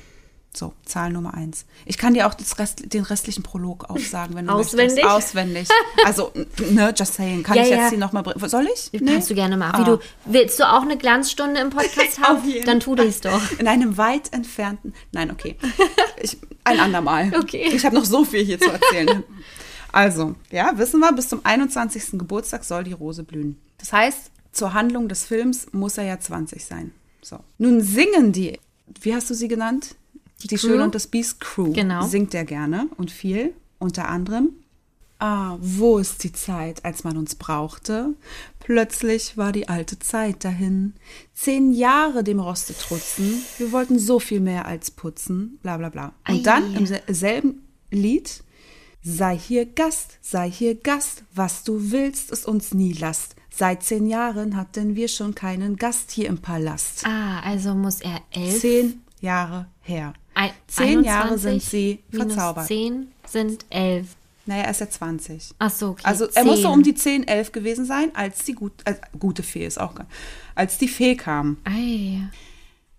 So, 0.54 0.74
Zahl 0.86 1.12
Nummer 1.14 1.34
eins. 1.34 1.64
Ich 1.86 1.98
kann 1.98 2.14
dir 2.14 2.28
auch 2.28 2.36
Rest, 2.60 2.94
den 2.94 3.04
restlichen 3.04 3.42
Prolog 3.42 3.90
aufsagen, 3.90 4.36
wenn 4.36 4.48
du 4.48 4.54
Auswendig? 4.54 4.96
möchtest. 4.98 5.10
Auswendig. 5.16 5.68
Also, 6.06 6.32
ne, 6.72 6.94
just 6.98 7.14
saying. 7.14 7.42
Kann 7.44 7.56
Ja, 7.56 7.64
ich 7.64 7.70
ja. 7.70 7.78
jetzt 7.78 7.90
hier 7.92 7.98
nochmal 7.98 8.22
bringen? 8.24 8.50
Soll 8.50 8.68
ich? 8.74 8.90
Nee? 8.92 9.14
Kannst 9.14 9.30
du 9.30 9.36
gerne 9.36 9.56
mal. 9.56 9.72
Wie 9.78 9.82
Ah. 9.84 9.86
du, 9.86 10.00
willst 10.26 10.60
du 10.60 10.66
auch 10.70 10.82
eine 10.82 10.98
Glanzstunde 10.98 11.62
im 11.62 11.70
Podcast 11.70 12.20
haben? 12.22 12.42
Dann 12.66 12.82
tu 12.82 12.96
dies 12.96 13.22
doch. 13.22 13.42
In 13.60 13.68
einem 13.70 13.98
weit 13.98 14.34
entfernten. 14.34 14.94
Nein, 15.14 15.32
okay. 15.32 15.56
Ich, 16.22 16.38
ein 16.66 16.80
andermal. 16.82 17.32
Okay. 17.42 17.70
Ich 17.74 17.86
habe 17.86 17.96
noch 17.96 18.06
so 18.06 18.26
viel 18.26 18.44
hier 18.44 18.60
zu 18.60 18.70
erzählen. 18.70 19.24
Also, 19.94 20.36
ja, 20.52 20.78
wissen 20.78 21.00
wir, 21.00 21.14
bis 21.14 21.30
zum 21.30 21.42
21. 21.46 22.20
Geburtstag 22.20 22.66
soll 22.66 22.84
die 22.84 22.94
Rose 22.94 23.24
blühen. 23.24 23.58
Das 23.78 23.94
heißt, 23.94 24.32
zur 24.52 24.74
Handlung 24.74 25.08
des 25.08 25.24
Films 25.24 25.68
muss 25.72 25.98
er 25.98 26.04
ja 26.04 26.20
20 26.20 26.64
sein. 26.66 26.92
So. 27.22 27.40
Nun 27.58 27.80
singen 27.82 28.34
die, 28.34 28.60
wie 29.02 29.16
hast 29.16 29.30
du 29.30 29.34
sie 29.34 29.48
genannt? 29.48 29.96
Die, 30.48 30.56
Crew? 30.56 30.68
Schöne 30.68 30.84
und 30.84 30.96
das 30.96 31.08
Biest 31.08 31.40
Crew. 31.40 31.72
Genau. 31.74 32.06
Singt 32.08 32.34
er 32.34 32.46
gerne 32.46 32.88
und 32.98 33.12
viel. 33.12 33.54
Unter 33.80 34.10
anderem 34.10 34.50
Ah, 35.24 35.58
wo 35.62 36.00
ist 36.00 36.24
die 36.24 36.32
Zeit, 36.32 36.84
als 36.84 37.04
man 37.04 37.16
uns 37.16 37.36
brauchte? 37.36 38.16
Plötzlich 38.60 39.38
war 39.38 39.52
die 39.52 39.70
alte 39.70 40.00
Zeit 40.00 40.44
dahin. 40.44 40.94
Zehn 41.36 41.72
Jahre 41.74 42.24
dem 42.24 42.40
Roste 42.40 42.74
trutzen. 42.76 43.44
Wir 43.60 43.72
wollten 43.72 44.00
so 44.00 44.20
viel 44.20 44.40
mehr 44.40 44.66
als 44.66 44.90
putzen. 44.90 45.60
Bla 45.62 45.78
bla 45.78 45.90
bla. 45.90 46.14
Und 46.28 46.40
Ei. 46.40 46.42
dann 46.44 46.74
im 46.76 46.88
sel- 46.88 47.04
selben 47.08 47.62
Lied 47.92 48.44
Sei 49.04 49.36
hier 49.38 49.66
Gast, 49.66 50.18
sei 50.22 50.50
hier 50.50 50.76
Gast, 50.76 51.24
was 51.34 51.64
du 51.64 51.92
willst, 51.92 52.30
ist 52.32 52.48
uns 52.48 52.74
nie 52.74 52.94
Last. 52.94 53.36
Seit 53.50 53.82
zehn 53.84 54.06
Jahren 54.08 54.56
hatten 54.56 54.96
wir 54.96 55.08
schon 55.08 55.34
keinen 55.36 55.76
Gast 55.76 56.12
hier 56.12 56.28
im 56.30 56.38
Palast. 56.38 57.04
Ah, 57.06 57.40
also 57.42 57.74
muss 57.74 58.02
er 58.02 58.22
elf. 58.32 58.60
Zehn 58.60 59.02
Jahre 59.20 59.66
her. 59.82 60.14
Ein- 60.34 60.52
Zehn 60.68 61.04
Jahre 61.04 61.30
21 61.34 61.42
sind 61.42 61.70
sie 61.72 62.00
verzaubert. 62.16 62.68
Zehn 62.68 63.12
sind 63.28 63.66
elf. 63.70 64.08
Naja, 64.46 64.64
er 64.64 64.72
ist 64.72 64.80
ja 64.82 64.90
20. 64.90 65.54
Ach 65.60 65.70
so, 65.70 65.90
okay. 65.90 66.02
Also 66.04 66.26
er 66.34 66.44
muss 66.46 66.58
so 66.62 66.70
10. 66.70 66.72
um 66.72 66.84
die 66.84 66.96
10, 66.96 67.28
11 67.28 67.52
gewesen 67.52 67.86
sein, 67.86 68.10
als 68.16 68.44
die 68.44 68.54
gut, 68.54 68.74
äh, 68.86 68.96
gute 69.20 69.44
Fee 69.44 69.66
ist 69.66 69.80
auch 69.80 69.94
als 70.56 70.78
die 70.78 70.88
Fee 70.88 71.16
kam. 71.16 71.58
Ei. 71.64 72.22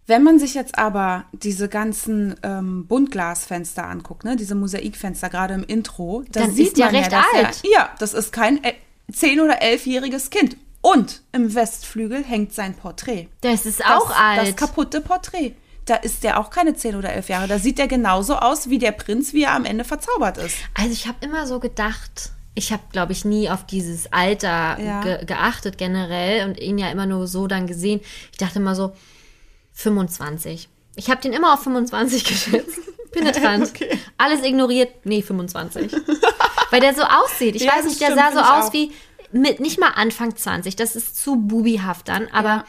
Wenn 0.06 0.22
man 0.24 0.38
sich 0.38 0.54
jetzt 0.54 0.78
aber 0.78 1.24
diese 1.32 1.68
ganzen 1.68 2.34
ähm, 2.42 2.86
Buntglasfenster 2.86 3.86
anguckt, 3.86 4.24
ne, 4.24 4.36
diese 4.36 4.54
Mosaikfenster 4.54 5.28
gerade 5.30 5.54
im 5.54 5.64
Intro, 5.64 6.24
da 6.30 6.40
Dann 6.42 6.52
sieht 6.52 6.76
man 6.78 6.88
recht 6.94 7.12
ja, 7.12 7.24
alt. 7.34 7.60
Er, 7.64 7.70
ja, 7.70 7.90
das 7.98 8.12
ist 8.14 8.32
kein 8.32 8.62
äh, 8.64 8.74
10 9.12 9.40
oder 9.40 9.62
11-jähriges 9.62 10.30
Kind. 10.30 10.56
Und 10.80 11.22
im 11.32 11.54
Westflügel 11.54 12.24
hängt 12.24 12.52
sein 12.52 12.74
Porträt. 12.74 13.28
Das 13.42 13.66
ist 13.66 13.78
Das, 13.80 13.86
auch 13.86 14.08
Das 14.08 14.18
alt. 14.18 14.56
kaputte 14.56 15.00
Porträt. 15.00 15.52
Da 15.86 15.96
ist 15.96 16.22
der 16.22 16.38
auch 16.38 16.50
keine 16.50 16.74
10 16.74 16.94
oder 16.96 17.12
11 17.12 17.28
Jahre. 17.28 17.48
Da 17.48 17.58
sieht 17.58 17.78
er 17.80 17.88
genauso 17.88 18.36
aus 18.36 18.68
wie 18.70 18.78
der 18.78 18.92
Prinz, 18.92 19.32
wie 19.32 19.42
er 19.42 19.52
am 19.54 19.64
Ende 19.64 19.84
verzaubert 19.84 20.38
ist. 20.38 20.56
Also 20.74 20.92
ich 20.92 21.08
habe 21.08 21.18
immer 21.22 21.46
so 21.46 21.58
gedacht, 21.58 22.30
ich 22.54 22.72
habe, 22.72 22.82
glaube 22.92 23.12
ich, 23.12 23.24
nie 23.24 23.50
auf 23.50 23.66
dieses 23.66 24.12
Alter 24.12 24.78
Ja. 24.78 25.00
ge 25.02 25.24
geachtet 25.24 25.78
generell 25.78 26.46
und 26.48 26.60
ihn 26.60 26.78
ja 26.78 26.90
immer 26.90 27.06
nur 27.06 27.26
so 27.26 27.46
dann 27.48 27.66
gesehen. 27.66 28.00
Ich 28.30 28.38
dachte 28.38 28.58
immer 28.60 28.74
so 28.76 28.92
25. 29.72 30.68
Ich 30.96 31.10
habe 31.10 31.20
den 31.20 31.32
immer 31.32 31.54
auf 31.54 31.62
25 31.62 32.24
geschätzt. 32.28 32.78
Penetrant. 33.10 33.68
Okay. 33.74 33.98
Alles 34.18 34.42
ignoriert. 34.44 35.04
Nee, 35.04 35.22
25. 35.22 35.92
Weil 36.70 36.80
der 36.80 36.94
so 36.94 37.02
aussieht. 37.02 37.56
Ich 37.56 37.62
Ja, 37.64 37.72
weiß 37.76 37.84
nicht, 37.86 38.00
der 38.00 38.12
stimmt, 38.12 38.20
sah 38.20 38.32
so 38.32 38.38
aus 38.40 38.68
auch. 38.68 38.72
wie 38.72 38.92
mit 39.32 39.60
nicht 39.60 39.78
mal 39.80 39.90
Anfang 39.90 40.36
20. 40.36 40.76
Das 40.76 40.94
ist 40.96 41.16
zu 41.22 41.36
bubihaft 41.36 42.08
dann, 42.08 42.28
aber 42.32 42.48
Ja. 42.48 42.64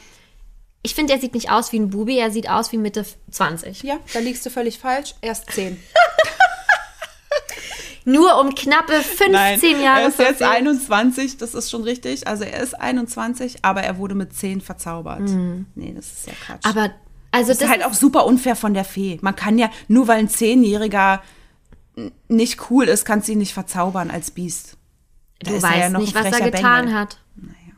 Ich 0.83 0.93
finde, 0.95 1.13
er 1.13 1.19
sieht 1.19 1.33
nicht 1.33 1.49
aus 1.49 1.71
wie 1.71 1.79
ein 1.79 1.89
Bubi, 1.89 2.17
er 2.17 2.29
sieht 2.31 2.49
aus 2.49 2.71
wie 2.71 2.77
Mitte 2.77 3.05
20. 3.31 3.83
Ja, 3.83 3.97
da 4.13 4.19
liegst 4.19 4.45
du 4.45 4.49
völlig 4.49 4.77
falsch. 4.79 5.15
Erst 5.21 5.49
10. 5.51 5.79
Nur 8.05 8.37
um 8.41 8.53
knappe 8.53 9.01
15 9.01 9.81
Jahre 9.81 10.01
Er 10.01 10.07
ist 10.09 10.19
jetzt 10.19 10.37
verfehlt. 10.39 10.49
21, 10.67 11.37
das 11.37 11.53
ist 11.53 11.71
schon 11.71 11.83
richtig. 11.83 12.27
Also 12.27 12.43
er 12.43 12.61
ist 12.61 12.73
21, 12.73 13.63
aber 13.63 13.81
er 13.81 13.97
wurde 13.97 14.13
mit 14.13 14.35
10 14.35 14.59
verzaubert. 14.59 15.21
Nee, 15.75 15.93
das 15.95 16.07
ist 16.11 16.27
ja 16.27 16.33
Quatsch. 16.45 16.65
Mhm. 16.65 16.69
Aber 16.71 16.91
also 17.31 17.53
das 17.53 17.61
ist 17.61 17.69
halt 17.69 17.85
auch 17.85 17.93
super 17.93 18.25
unfair 18.25 18.57
von 18.57 18.73
der 18.73 18.83
Fee. 18.83 19.19
Man 19.21 19.35
kann 19.37 19.57
ja, 19.57 19.69
nur 19.87 20.07
weil 20.09 20.19
ein 20.19 20.27
Zehnjähriger 20.29 21.23
nicht 22.27 22.69
cool 22.69 22.85
ist, 22.89 23.05
kannst 23.05 23.27
du 23.29 23.31
ihn 23.31 23.37
nicht 23.37 23.53
verzaubern 23.53 24.11
als 24.11 24.31
Biest. 24.31 24.75
Da 25.39 25.51
Du 25.51 25.57
ist 25.57 25.63
er 25.63 25.69
weißt 25.69 25.79
ja 25.79 25.89
noch 25.89 25.99
nicht, 26.01 26.13
was 26.13 26.25
er 26.25 26.51
getan 26.51 26.85
Bengel. 26.85 26.99
hat. 26.99 27.19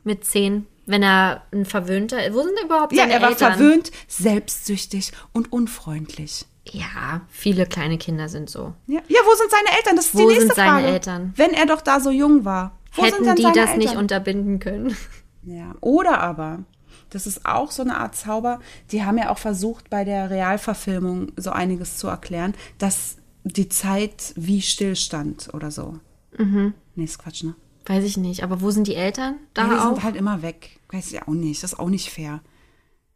Mit 0.03 0.25
zehn. 0.25 0.65
Wenn 0.85 1.03
er 1.03 1.41
ein 1.51 1.65
verwöhnter. 1.65 2.17
Wo 2.31 2.43
sind 2.43 2.59
überhaupt 2.63 2.93
Ja, 2.93 3.03
seine 3.03 3.13
er 3.13 3.21
war 3.21 3.29
Eltern? 3.29 3.53
verwöhnt, 3.53 3.91
selbstsüchtig 4.07 5.11
und 5.33 5.51
unfreundlich. 5.51 6.45
Ja, 6.71 7.21
viele 7.29 7.65
kleine 7.65 7.97
Kinder 7.97 8.27
sind 8.29 8.49
so. 8.49 8.73
Ja, 8.87 8.99
ja 9.07 9.19
wo 9.25 9.35
sind 9.35 9.51
seine 9.51 9.77
Eltern? 9.77 9.95
Das 9.95 10.05
ist 10.07 10.15
Wo 10.15 10.19
die 10.19 10.25
nächste 10.25 10.45
sind 10.47 10.55
seine 10.55 10.69
Frage. 10.71 10.87
Eltern? 10.87 11.33
Wenn 11.35 11.53
er 11.53 11.65
doch 11.67 11.81
da 11.81 11.99
so 11.99 12.09
jung 12.11 12.43
war. 12.45 12.77
Wo 12.93 13.03
sind 13.03 13.25
Hätten 13.25 13.35
die 13.35 13.43
das 13.43 13.55
Eltern? 13.57 13.77
nicht 13.77 13.95
unterbinden 13.95 14.59
können. 14.59 14.95
Ja, 15.47 15.75
oder 15.79 16.21
aber, 16.21 16.63
das 17.11 17.27
ist 17.27 17.45
auch 17.45 17.69
so 17.69 17.83
eine 17.83 17.97
Art 17.99 18.15
Zauber, 18.15 18.59
die 18.91 19.03
haben 19.03 19.19
ja 19.19 19.29
auch 19.29 19.37
versucht, 19.37 19.91
bei 19.91 20.03
der 20.03 20.31
Realverfilmung 20.31 21.33
so 21.37 21.51
einiges 21.51 21.97
zu 21.97 22.07
erklären, 22.07 22.55
dass 22.79 23.17
die 23.43 23.69
Zeit 23.69 24.33
wie 24.35 24.63
stillstand 24.63 25.49
oder 25.53 25.69
so. 25.69 25.99
Mhm. 26.35 26.73
Nee, 26.95 27.03
ist 27.03 27.19
Quatsch, 27.19 27.43
ne? 27.43 27.53
Weiß 27.85 28.03
ich 28.03 28.17
nicht. 28.17 28.43
Aber 28.43 28.61
wo 28.61 28.71
sind 28.71 28.87
die 28.87 28.95
Eltern? 28.95 29.35
Da 29.53 29.63
Ja, 29.63 29.69
die 29.69 29.75
auch? 29.79 29.93
sind 29.95 30.03
halt 30.03 30.15
immer 30.15 30.41
weg. 30.41 30.79
Weiß 30.91 31.11
ich 31.11 31.21
auch 31.21 31.27
nicht. 31.27 31.63
Das 31.63 31.73
ist 31.73 31.79
auch 31.79 31.89
nicht 31.89 32.09
fair. 32.09 32.41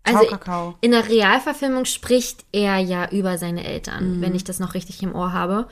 Ciao, 0.06 0.18
also 0.20 0.30
Kakao. 0.30 0.76
in 0.82 0.92
der 0.92 1.08
Realverfilmung 1.10 1.86
spricht 1.86 2.46
er 2.52 2.78
ja 2.78 3.10
über 3.12 3.38
seine 3.38 3.62
Mhm. 3.62 3.66
Eltern, 3.68 4.22
wenn 4.22 4.36
ich 4.36 4.44
das 4.44 4.60
noch 4.60 4.74
richtig 4.74 5.04
im 5.04 5.14
Ohr 5.16 5.34
habe. 5.34 5.68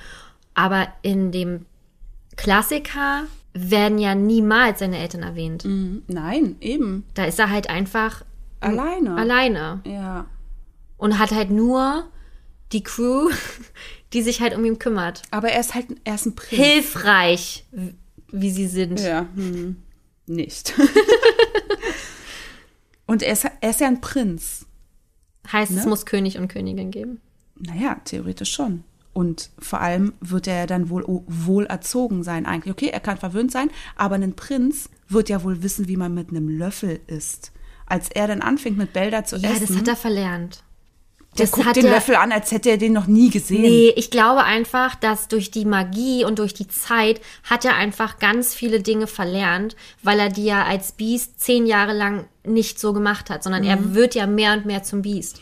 Aber 0.53 0.87
in 1.01 1.31
dem 1.31 1.65
Klassiker 2.35 3.23
werden 3.53 3.97
ja 3.97 4.13
niemals 4.15 4.79
seine 4.79 4.99
Eltern 4.99 5.23
erwähnt. 5.23 5.65
Mhm. 5.65 6.03
Nein, 6.07 6.55
eben. 6.61 7.05
Da 7.15 7.25
ist 7.25 7.39
er 7.39 7.49
halt 7.49 7.69
einfach 7.69 8.23
Alleine. 8.59 9.15
alleine. 9.15 9.81
Ja. 9.85 10.25
und 10.97 11.19
hat 11.19 11.31
halt 11.31 11.51
nur 11.51 12.05
die 12.71 12.81
Crew, 12.83 13.29
die 14.13 14.21
sich 14.23 14.41
halt 14.41 14.55
um 14.55 14.65
ihn 14.65 14.79
kümmert. 14.79 15.21
Aber 15.31 15.49
er 15.49 15.59
ist 15.59 15.73
halt 15.75 15.87
er 16.03 16.15
ist 16.15 16.25
ein 16.25 16.35
Prinz. 16.35 16.61
Hilfreich, 16.61 17.65
wie 18.31 18.51
sie 18.51 18.67
sind. 18.67 18.99
Ja, 18.99 19.27
hm. 19.35 19.77
nicht. 20.25 20.73
Und 23.05 23.23
er 23.23 23.33
ist, 23.33 23.45
er 23.61 23.69
ist 23.69 23.79
ja 23.79 23.87
ein 23.87 24.01
Prinz. 24.01 24.65
Heißt, 25.51 25.71
es 25.71 25.83
Ne? 25.85 25.89
muss 25.89 26.05
König 26.05 26.37
und 26.37 26.49
Königin 26.49 26.91
geben. 26.91 27.21
Naja, 27.57 27.97
theoretisch 28.03 28.51
schon. 28.51 28.83
Und 29.13 29.49
vor 29.59 29.81
allem 29.81 30.13
wird 30.19 30.45
er 30.47 30.59
ja 30.59 30.65
dann 30.67 30.89
wohl 30.89 31.03
wohl 31.25 31.65
erzogen 31.65 32.23
sein 32.23 32.45
eigentlich. 32.45 32.73
Okay, 32.73 32.89
er 32.89 32.99
kann 32.99 33.17
verwöhnt 33.17 33.51
sein, 33.51 33.69
aber 33.95 34.15
ein 34.15 34.35
Prinz 34.35 34.89
wird 35.07 35.29
ja 35.29 35.43
wohl 35.43 35.63
wissen, 35.63 35.87
wie 35.87 35.97
man 35.97 36.13
mit 36.13 36.29
einem 36.29 36.49
Löffel 36.49 36.99
isst. 37.07 37.51
Als 37.85 38.09
er 38.09 38.27
dann 38.27 38.41
anfängt 38.41 38.77
mit 38.77 38.91
Belda 38.91 39.23
zu 39.23 39.37
Ja, 39.37 39.51
essen, 39.51 39.67
das 39.67 39.77
hat 39.77 39.87
er 39.87 39.95
verlernt. 39.95 40.63
Der 41.37 41.45
das 41.45 41.51
guckt 41.51 41.67
hat 41.67 41.75
den 41.75 41.85
Löffel 41.85 42.15
an, 42.15 42.31
als 42.31 42.51
hätte 42.51 42.69
er 42.69 42.77
den 42.77 42.93
noch 42.93 43.07
nie 43.07 43.29
gesehen. 43.29 43.61
Nee, 43.61 43.93
ich 43.95 44.11
glaube 44.11 44.43
einfach, 44.43 44.95
dass 44.95 45.27
durch 45.27 45.51
die 45.51 45.65
Magie 45.65 46.25
und 46.25 46.39
durch 46.39 46.53
die 46.53 46.67
Zeit 46.67 47.21
hat 47.43 47.65
er 47.65 47.75
einfach 47.75 48.19
ganz 48.19 48.53
viele 48.53 48.81
Dinge 48.81 49.07
verlernt, 49.07 49.75
weil 50.03 50.19
er 50.19 50.29
die 50.29 50.45
ja 50.45 50.65
als 50.65 50.91
Biest 50.91 51.39
zehn 51.39 51.65
Jahre 51.65 51.93
lang 51.93 52.25
nicht 52.43 52.79
so 52.79 52.93
gemacht 52.93 53.29
hat, 53.29 53.43
sondern 53.43 53.63
er 53.63 53.93
wird 53.93 54.15
ja 54.15 54.27
mehr 54.27 54.53
und 54.53 54.65
mehr 54.65 54.83
zum 54.83 55.01
Biest. 55.01 55.41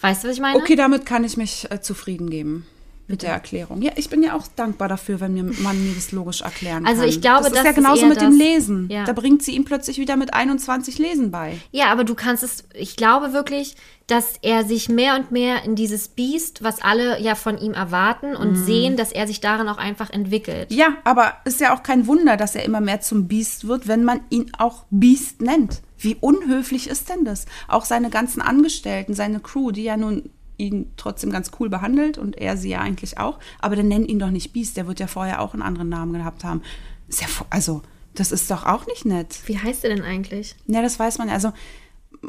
Weißt 0.00 0.22
du, 0.22 0.28
was 0.28 0.36
ich 0.36 0.42
meine? 0.42 0.58
Okay, 0.58 0.76
damit 0.76 1.06
kann 1.06 1.24
ich 1.24 1.36
mich 1.36 1.66
äh, 1.70 1.80
zufrieden 1.80 2.28
geben. 2.28 2.66
Mit 3.06 3.22
der 3.22 3.32
Erklärung. 3.32 3.82
Ja, 3.82 3.92
ich 3.96 4.08
bin 4.08 4.22
ja 4.22 4.34
auch 4.34 4.46
dankbar 4.56 4.88
dafür, 4.88 5.20
wenn 5.20 5.34
mir 5.34 5.42
man 5.44 5.82
mir 5.86 5.94
das 5.94 6.10
logisch 6.12 6.40
erklären 6.40 6.86
Also 6.86 7.00
kann. 7.00 7.08
ich 7.10 7.20
glaube, 7.20 7.40
das 7.44 7.48
ist 7.52 7.56
das 7.56 7.64
ja 7.64 7.70
ist 7.70 7.76
genauso 7.76 8.02
eher 8.02 8.08
mit 8.08 8.20
dem 8.20 8.30
das- 8.30 8.38
Lesen. 8.38 8.88
Ja. 8.90 9.04
Da 9.04 9.12
bringt 9.12 9.42
sie 9.42 9.52
ihm 9.54 9.64
plötzlich 9.64 9.98
wieder 9.98 10.16
mit 10.16 10.32
21 10.32 10.98
Lesen 10.98 11.30
bei. 11.30 11.58
Ja, 11.70 11.86
aber 11.92 12.04
du 12.04 12.14
kannst 12.14 12.42
es, 12.42 12.64
ich 12.72 12.96
glaube 12.96 13.32
wirklich, 13.34 13.76
dass 14.06 14.34
er 14.42 14.64
sich 14.64 14.88
mehr 14.88 15.16
und 15.16 15.30
mehr 15.32 15.64
in 15.64 15.74
dieses 15.76 16.08
Biest, 16.08 16.62
was 16.62 16.80
alle 16.82 17.20
ja 17.20 17.34
von 17.34 17.58
ihm 17.58 17.72
erwarten 17.72 18.34
und 18.36 18.52
Mhm. 18.52 18.64
sehen, 18.64 18.96
dass 18.96 19.12
er 19.12 19.26
sich 19.26 19.40
darin 19.40 19.68
auch 19.68 19.78
einfach 19.78 20.10
entwickelt. 20.10 20.70
Ja, 20.72 20.88
aber 21.04 21.34
ist 21.44 21.60
ja 21.60 21.74
auch 21.74 21.82
kein 21.82 22.06
Wunder, 22.06 22.36
dass 22.36 22.54
er 22.54 22.64
immer 22.64 22.80
mehr 22.80 23.00
zum 23.00 23.28
Biest 23.28 23.66
wird, 23.68 23.86
wenn 23.88 24.04
man 24.04 24.20
ihn 24.30 24.50
auch 24.58 24.84
Biest 24.90 25.40
nennt. 25.42 25.82
Wie 25.96 26.16
unhöflich 26.20 26.88
ist 26.88 27.08
denn 27.08 27.24
das? 27.24 27.46
Auch 27.66 27.86
seine 27.86 28.10
ganzen 28.10 28.42
Angestellten, 28.42 29.14
seine 29.14 29.40
Crew, 29.40 29.70
die 29.70 29.84
ja 29.84 29.96
nun 29.96 30.28
ihn 30.56 30.92
trotzdem 30.96 31.30
ganz 31.30 31.50
cool 31.58 31.68
behandelt 31.68 32.18
und 32.18 32.36
er 32.36 32.56
sie 32.56 32.70
ja 32.70 32.80
eigentlich 32.80 33.18
auch, 33.18 33.38
aber 33.60 33.76
dann 33.76 33.88
nennen 33.88 34.06
ihn 34.06 34.18
doch 34.18 34.30
nicht 34.30 34.52
Biest, 34.52 34.76
der 34.76 34.86
wird 34.86 35.00
ja 35.00 35.06
vorher 35.06 35.40
auch 35.40 35.52
einen 35.52 35.62
anderen 35.62 35.88
Namen 35.88 36.12
gehabt 36.12 36.44
haben. 36.44 36.62
Ist 37.08 37.20
ja, 37.20 37.28
also, 37.50 37.82
das 38.14 38.32
ist 38.32 38.50
doch 38.50 38.64
auch 38.64 38.86
nicht 38.86 39.04
nett. 39.04 39.40
Wie 39.46 39.58
heißt 39.58 39.84
er 39.84 39.94
denn 39.94 40.04
eigentlich? 40.04 40.54
Ja, 40.66 40.82
das 40.82 40.98
weiß 40.98 41.18
man 41.18 41.28
ja. 41.28 41.34
Also, 41.34 41.52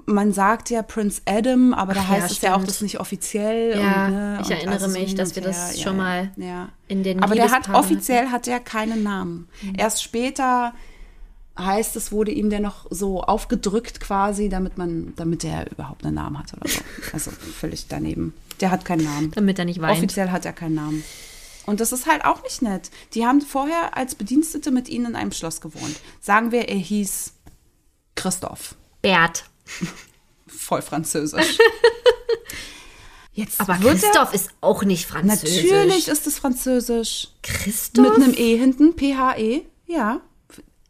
man 0.05 0.33
sagt 0.33 0.69
ja 0.69 0.81
Prince 0.81 1.21
Adam, 1.25 1.73
aber 1.73 1.93
da 1.93 2.01
Ach 2.01 2.09
heißt 2.09 2.27
ja, 2.27 2.35
es 2.35 2.41
ja 2.41 2.51
auch 2.51 2.55
stimmt. 2.55 2.69
das 2.69 2.81
nicht 2.81 2.99
offiziell. 2.99 3.79
Ja, 3.79 4.05
und, 4.05 4.13
ne, 4.13 4.37
ich 4.41 4.47
und 4.47 4.51
erinnere 4.51 4.73
also 4.73 4.89
so 4.89 4.99
mich, 4.99 5.15
dass 5.15 5.35
wir 5.35 5.43
das 5.43 5.75
her, 5.75 5.83
schon 5.83 5.97
ja, 5.97 6.03
mal 6.03 6.31
ja. 6.35 6.69
in 6.87 7.03
den 7.03 7.23
Aber 7.23 7.35
der 7.35 7.51
hat 7.51 7.69
offiziell 7.69 8.27
hat 8.27 8.47
er 8.47 8.59
keinen 8.59 9.03
Namen. 9.03 9.47
Erst 9.77 10.03
später 10.03 10.73
heißt 11.57 11.95
es, 11.95 12.11
wurde 12.11 12.31
ihm 12.31 12.49
der 12.49 12.59
noch 12.59 12.85
so 12.89 13.21
aufgedrückt 13.21 13.99
quasi, 13.99 14.49
damit 14.49 14.77
man, 14.77 15.13
damit 15.15 15.43
er 15.43 15.71
überhaupt 15.71 16.05
einen 16.05 16.15
Namen 16.15 16.39
hat 16.39 16.53
oder 16.53 16.69
so. 16.69 16.81
Also 17.13 17.31
völlig 17.31 17.87
daneben. 17.87 18.33
Der 18.59 18.71
hat 18.71 18.85
keinen 18.85 19.03
Namen. 19.03 19.31
Damit 19.31 19.59
er 19.59 19.65
nicht 19.65 19.81
weint. 19.81 19.97
Offiziell 19.97 20.31
hat 20.31 20.45
er 20.45 20.53
keinen 20.53 20.75
Namen. 20.75 21.03
Und 21.65 21.79
das 21.79 21.91
ist 21.91 22.05
halt 22.05 22.25
auch 22.25 22.43
nicht 22.43 22.61
nett. 22.61 22.91
Die 23.13 23.25
haben 23.25 23.41
vorher 23.41 23.97
als 23.97 24.15
Bedienstete 24.15 24.71
mit 24.71 24.87
ihnen 24.87 25.07
in 25.07 25.15
einem 25.15 25.31
Schloss 25.31 25.61
gewohnt. 25.61 25.95
Sagen 26.21 26.51
wir, 26.51 26.69
er 26.69 26.77
hieß 26.77 27.33
Christoph. 28.15 28.75
Bert. 29.01 29.45
Voll 30.47 30.81
französisch. 30.81 31.57
Jetzt 33.33 33.59
Aber 33.59 33.75
Christoph 33.75 34.33
ist 34.33 34.51
auch 34.61 34.83
nicht 34.83 35.05
französisch. 35.07 35.69
natürlich 35.69 36.07
ist 36.07 36.25
es 36.25 36.39
französisch. 36.39 37.29
Christoph? 37.43 38.17
Mit 38.17 38.23
einem 38.23 38.33
E 38.33 38.57
hinten, 38.57 38.95
P-H-E. 38.95 39.63
Ja. 39.87 40.21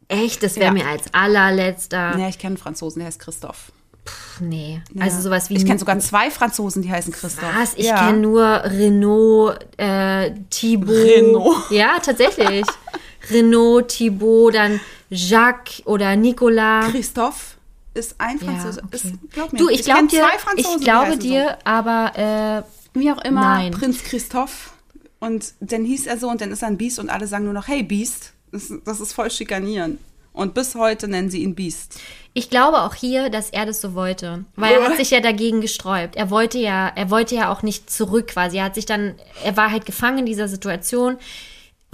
Echt, 0.08 0.42
das 0.42 0.56
wäre 0.56 0.66
Ja. 0.66 0.72
mir 0.72 0.86
als 0.86 1.12
allerletzter. 1.12 2.16
Ja, 2.18 2.28
ich 2.28 2.38
kenne 2.38 2.52
einen 2.52 2.56
Franzosen, 2.58 3.00
der 3.00 3.06
heißt 3.08 3.18
Christoph. 3.18 3.72
Pff, 4.06 4.40
nee. 4.40 4.80
Ja. 4.94 5.02
Also 5.02 5.20
sowas 5.20 5.50
wie 5.50 5.56
Ich 5.56 5.66
kenne 5.66 5.78
sogar 5.78 5.98
zwei 5.98 6.30
Franzosen, 6.30 6.82
die 6.82 6.90
heißen 6.90 7.12
Christoph. 7.12 7.54
Was? 7.58 7.74
Ich 7.74 7.86
ja. 7.86 8.06
kenne 8.06 8.18
nur 8.18 8.44
Renault, 8.64 9.58
äh, 9.78 10.32
Thibaut. 10.50 10.94
Renault. 10.94 11.70
Ja, 11.70 11.98
tatsächlich. 12.00 12.64
Renault, 13.30 13.88
Thibaut, 13.88 14.54
dann 14.54 14.80
Jacques 15.10 15.82
oder 15.86 16.14
Nicolas. 16.14 16.90
Christoph 16.92 17.56
ist 17.94 18.14
ein 18.18 18.38
Franzose. 18.38 18.82
okay. 18.84 18.96
Ist, 18.96 19.06
glaub 19.32 19.52
mir. 19.52 19.58
Du, 19.58 19.68
ich, 19.68 19.82
glaube 19.82 20.06
kenn 20.06 20.08
dir, 20.08 20.28
ich 20.56 20.80
glaube 20.80 21.16
dir, 21.16 21.58
aber 21.64 22.62
So. 22.64 22.76
Wie 23.00 23.12
auch 23.12 23.22
immer, 23.24 23.40
Nein. 23.42 23.72
Prinz 23.72 24.02
Christoph. 24.04 24.72
Und 25.18 25.52
dann 25.60 25.84
hieß 25.84 26.06
er 26.06 26.18
so 26.18 26.30
und 26.30 26.40
dann 26.40 26.50
ist 26.50 26.62
er 26.62 26.68
ein 26.68 26.78
Biest 26.78 26.98
und 26.98 27.10
alle 27.10 27.26
sagen 27.26 27.44
nur 27.44 27.52
noch, 27.52 27.68
hey 27.68 27.82
Biest. 27.82 28.32
Das, 28.56 28.72
das 28.84 29.00
ist 29.00 29.12
voll 29.12 29.30
schikanieren. 29.30 29.98
Und 30.32 30.52
bis 30.54 30.74
heute 30.74 31.08
nennen 31.08 31.30
sie 31.30 31.42
ihn 31.42 31.54
Biest. 31.54 31.98
ich 32.34 32.50
glaube 32.50 32.82
auch 32.82 32.94
hier, 32.94 33.30
dass 33.30 33.48
er 33.50 33.64
das 33.66 33.80
so 33.80 33.94
wollte, 33.94 34.44
weil 34.56 34.74
er 34.74 34.84
hat 34.88 34.96
sich 34.98 35.10
ja 35.10 35.20
dagegen 35.20 35.60
gesträubt. 35.62 36.16
Er 36.16 36.28
wollte 36.30 36.58
ja, 36.58 36.88
er 36.94 37.10
wollte 37.10 37.34
ja 37.34 37.50
auch 37.52 37.62
nicht 37.62 37.88
zurück 37.90 38.28
quasi. 38.28 38.58
Er 38.58 38.64
hat 38.64 38.74
sich 38.74 38.84
dann, 38.86 39.14
er 39.44 39.56
war 39.56 39.70
halt 39.70 39.86
gefangen 39.86 40.18
in 40.18 40.26
dieser 40.26 40.46
Situation, 40.48 41.16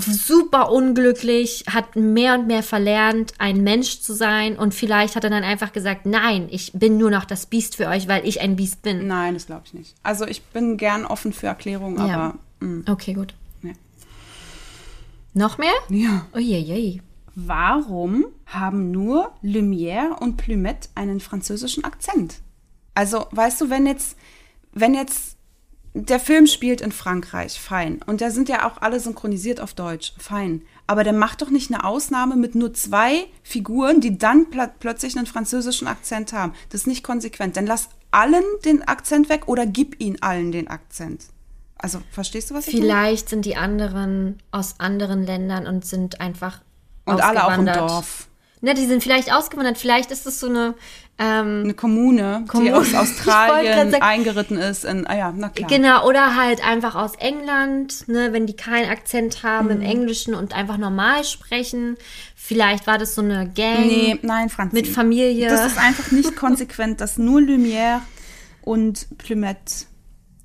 super 0.00 0.72
unglücklich, 0.72 1.64
hat 1.70 1.94
mehr 1.94 2.34
und 2.34 2.46
mehr 2.48 2.62
verlernt, 2.64 3.34
ein 3.38 3.62
Mensch 3.62 4.00
zu 4.00 4.14
sein 4.14 4.56
und 4.58 4.74
vielleicht 4.74 5.14
hat 5.14 5.22
er 5.24 5.30
dann 5.30 5.44
einfach 5.44 5.72
gesagt, 5.72 6.06
nein, 6.06 6.48
ich 6.50 6.72
bin 6.74 6.98
nur 6.98 7.10
noch 7.10 7.24
das 7.24 7.46
Biest 7.46 7.76
für 7.76 7.86
euch, 7.86 8.08
weil 8.08 8.26
ich 8.26 8.40
ein 8.40 8.56
Biest 8.56 8.82
bin. 8.82 9.06
Nein, 9.06 9.34
das 9.34 9.46
glaube 9.46 9.62
ich 9.66 9.74
nicht. 9.74 9.94
Also 10.02 10.26
ich 10.26 10.42
bin 10.42 10.76
gern 10.76 11.04
offen 11.06 11.32
für 11.32 11.46
Erklärungen, 11.46 12.04
Ja. 12.08 12.14
aber 12.14 12.34
mm, 12.66 12.84
Okay, 12.88 13.12
gut. 13.14 13.34
Noch 15.34 15.58
mehr? 15.58 15.72
ja. 15.88 16.26
Uiuiui. 16.34 17.00
Warum 17.34 18.26
haben 18.46 18.90
nur 18.90 19.32
Lumière 19.42 20.18
und 20.20 20.36
Plumet 20.36 20.90
einen 20.94 21.20
französischen 21.20 21.84
Akzent? 21.84 22.40
Also, 22.94 23.26
weißt 23.30 23.62
du, 23.62 23.70
wenn 23.70 23.86
jetzt, 23.86 24.16
wenn 24.74 24.92
jetzt 24.92 25.38
der 25.94 26.20
Film 26.20 26.46
spielt 26.46 26.80
in 26.80 26.92
Frankreich, 26.92 27.60
fein. 27.60 28.00
Und 28.06 28.20
da 28.20 28.30
sind 28.30 28.48
ja 28.48 28.66
auch 28.66 28.80
alle 28.80 28.98
synchronisiert 28.98 29.60
auf 29.60 29.74
Deutsch, 29.74 30.14
fein. 30.18 30.62
Aber 30.86 31.04
der 31.04 31.12
macht 31.12 31.42
doch 31.42 31.50
nicht 31.50 31.72
eine 31.72 31.84
Ausnahme 31.84 32.36
mit 32.36 32.54
nur 32.54 32.72
zwei 32.72 33.26
Figuren, 33.42 34.00
die 34.00 34.16
dann 34.16 34.50
pl 34.50 34.70
plötzlich 34.78 35.16
einen 35.16 35.26
französischen 35.26 35.86
Akzent 35.86 36.32
haben. 36.32 36.54
Das 36.70 36.82
ist 36.82 36.86
nicht 36.86 37.04
konsequent. 37.04 37.56
Dann 37.56 37.66
lass 37.66 37.90
allen 38.10 38.44
den 38.64 38.82
Akzent 38.82 39.28
weg 39.28 39.48
oder 39.48 39.66
gib 39.66 40.00
ihnen 40.00 40.20
allen 40.22 40.52
den 40.52 40.68
Akzent. 40.68 41.24
Also, 41.82 41.98
verstehst 42.10 42.50
du, 42.50 42.54
was 42.54 42.68
ich 42.68 42.74
meine? 42.74 42.86
Vielleicht 42.86 43.28
sind 43.28 43.44
die 43.44 43.56
anderen 43.56 44.38
aus 44.52 44.76
anderen 44.78 45.24
Ländern 45.26 45.66
und 45.66 45.84
sind 45.84 46.20
einfach 46.20 46.60
Und 47.04 47.20
alle 47.22 47.44
auch 47.44 47.58
im. 47.58 47.66
Dorf. 47.66 48.28
Ne, 48.64 48.74
die 48.74 48.86
sind 48.86 49.02
vielleicht 49.02 49.32
ausgewandert. 49.34 49.76
Vielleicht 49.76 50.12
ist 50.12 50.24
es 50.24 50.38
so 50.38 50.48
eine, 50.48 50.74
ähm, 51.18 51.62
Eine 51.64 51.74
Kommune, 51.74 52.44
Kommune. 52.46 52.70
die 52.70 52.74
aus 52.76 52.94
Australien 52.94 53.90
sagen- 53.90 54.02
eingeritten 54.04 54.56
ist. 54.56 54.84
In, 54.84 55.04
ah 55.08 55.16
ja, 55.16 55.34
na 55.36 55.48
klar. 55.48 55.68
genau, 55.68 56.06
oder 56.06 56.36
halt 56.36 56.64
einfach 56.64 56.94
aus 56.94 57.16
England, 57.16 58.06
ne, 58.06 58.32
wenn 58.32 58.46
die 58.46 58.54
keinen 58.54 58.88
Akzent 58.88 59.42
haben 59.42 59.64
Mhm. 59.66 59.70
im 59.72 59.80
Englischen 59.82 60.34
und 60.36 60.54
einfach 60.54 60.76
normal 60.78 61.24
sprechen. 61.24 61.96
Vielleicht 62.36 62.86
war 62.86 62.98
das 62.98 63.16
so 63.16 63.22
eine 63.22 63.48
Gang. 63.48 63.80
Nee, 63.86 64.18
nein, 64.22 64.48
Franzi. 64.48 64.76
Mit 64.76 64.86
Familie. 64.86 65.48
Das 65.48 65.66
ist 65.66 65.78
einfach 65.78 66.12
nicht 66.12 66.36
konsequent, 66.36 67.00
dass 67.00 67.18
nur 67.18 67.40
Lumière 67.40 67.98
und 68.62 69.08
Plumet 69.18 69.86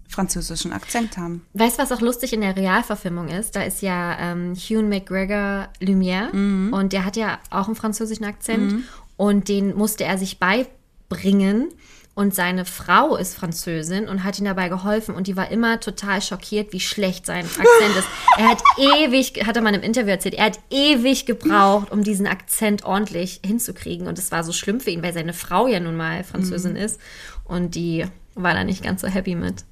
französischen 0.08 0.72
Akzent 0.74 1.18
haben. 1.18 1.46
Weißt 1.54 1.78
du, 1.78 1.84
was 1.84 1.92
auch 1.92 2.02
lustig 2.02 2.34
in 2.34 2.42
der 2.42 2.56
Realverfilmung 2.56 3.28
ist? 3.30 3.56
Da 3.56 3.64
ist 3.64 3.82
ja 3.82 4.18
ähm, 4.20 4.54
Hugh 4.56 4.82
McGregor 4.84 5.68
Lumière 5.82 6.34
Mhm. 6.34 6.74
und 6.74 6.94
der 6.94 7.04
hat 7.06 7.16
ja 7.18 7.40
auch 7.50 7.68
einen 7.68 7.76
französischen 7.76 8.24
Akzent 8.26 8.84
und 9.18 9.48
den 9.50 9.76
musste 9.76 10.04
er 10.06 10.18
sich 10.18 10.40
beibringen. 10.40 11.70
Und 12.16 12.34
seine 12.34 12.66
Frau 12.66 13.16
ist 13.16 13.36
Französin 13.36 14.10
und 14.10 14.24
hat 14.24 14.40
ihm 14.40 14.46
dabei 14.46 14.70
geholfen 14.70 15.14
und 15.14 15.28
die 15.28 15.38
war 15.38 15.52
immer 15.52 15.80
total 15.80 16.20
schockiert, 16.20 16.74
wie 16.74 16.80
schlecht 16.80 17.28
sein 17.28 17.46
Akzent 17.60 17.96
ist. 17.96 18.08
Er 18.40 18.48
hat 18.50 18.64
ewig, 18.80 19.46
hat 19.46 19.56
er 19.56 19.62
mal 19.62 19.76
im 19.76 19.84
Interview 19.84 20.10
erzählt, 20.10 20.34
er 20.34 20.46
hat 20.46 20.60
ewig 20.72 21.28
gebraucht, 21.28 21.92
um 21.92 22.04
diesen 22.04 22.26
Akzent 22.26 22.86
ordentlich 22.86 23.42
hinzukriegen. 23.46 24.08
Und 24.08 24.18
es 24.18 24.32
war 24.32 24.44
so 24.44 24.52
schlimm 24.52 24.80
für 24.80 24.90
ihn, 24.90 25.04
weil 25.04 25.14
seine 25.14 25.34
Frau 25.34 25.68
ja 25.68 25.80
nun 25.80 25.96
mal 25.96 26.24
Französin 26.24 26.76
ist 26.76 27.00
und 27.44 27.76
die 27.76 28.06
war 28.34 28.56
da 28.56 28.64
nicht 28.64 28.82
ganz 28.84 29.02
so 29.02 29.08
happy 29.08 29.36
mit. 29.36 29.64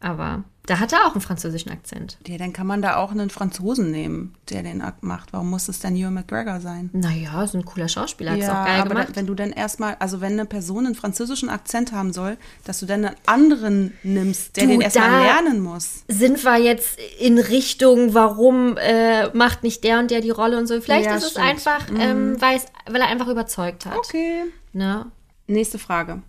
Aber 0.00 0.44
da 0.68 0.80
hat 0.80 0.92
er 0.92 1.06
auch 1.06 1.12
einen 1.12 1.22
französischen 1.22 1.72
Akzent. 1.72 2.18
Ja, 2.26 2.36
dann 2.36 2.52
kann 2.52 2.66
man 2.66 2.82
da 2.82 2.96
auch 2.96 3.10
einen 3.10 3.30
Franzosen 3.30 3.90
nehmen, 3.90 4.34
der 4.50 4.62
den 4.62 4.82
Akt 4.82 5.02
macht. 5.02 5.32
Warum 5.32 5.48
muss 5.48 5.66
es 5.68 5.80
denn 5.80 5.96
Ewan 5.96 6.12
McGregor 6.12 6.60
sein? 6.60 6.90
Naja, 6.92 7.42
ist 7.42 7.54
ein 7.54 7.64
cooler 7.64 7.88
Schauspieler, 7.88 8.32
hat 8.32 8.38
es 8.38 8.46
ja, 8.46 8.60
auch 8.60 8.66
geil 8.66 8.80
aber 8.80 8.90
gemacht. 8.90 9.08
dann, 9.08 9.16
wenn 9.16 9.26
du 9.26 9.34
dann 9.34 9.50
erstmal, 9.50 9.96
also 9.98 10.20
wenn 10.20 10.34
eine 10.34 10.44
Person 10.44 10.84
einen 10.84 10.94
französischen 10.94 11.48
Akzent 11.48 11.92
haben 11.92 12.12
soll, 12.12 12.36
dass 12.64 12.80
du 12.80 12.86
dann 12.86 13.06
einen 13.06 13.16
anderen 13.24 13.94
nimmst, 14.02 14.58
der 14.58 14.64
Du, 14.64 14.70
den 14.72 14.80
erstmal 14.82 15.22
lernen 15.22 15.60
muss. 15.60 16.04
Sind 16.06 16.44
wir 16.44 16.58
jetzt 16.58 16.98
in 17.18 17.38
Richtung, 17.38 18.12
warum 18.12 18.76
äh, 18.76 19.34
macht 19.34 19.62
nicht 19.62 19.82
der 19.84 20.00
und 20.00 20.10
der 20.10 20.20
die 20.20 20.28
Rolle 20.30 20.58
und 20.58 20.66
so? 20.66 20.78
Vielleicht 20.82 21.06
Ja, 21.06 21.16
ist 21.16 21.24
es 21.24 21.30
stimmt. 21.30 21.46
Mhm. 21.46 21.50
einfach, 21.50 21.86
ähm, 21.98 22.36
weil, 22.40 22.56
es, 22.58 22.66
weil 22.86 23.00
er 23.00 23.08
einfach 23.08 23.28
überzeugt 23.28 23.86
hat. 23.86 23.96
Okay. 23.96 24.44
Ne? 24.74 25.06
Nächste 25.46 25.78
Frage. 25.78 26.22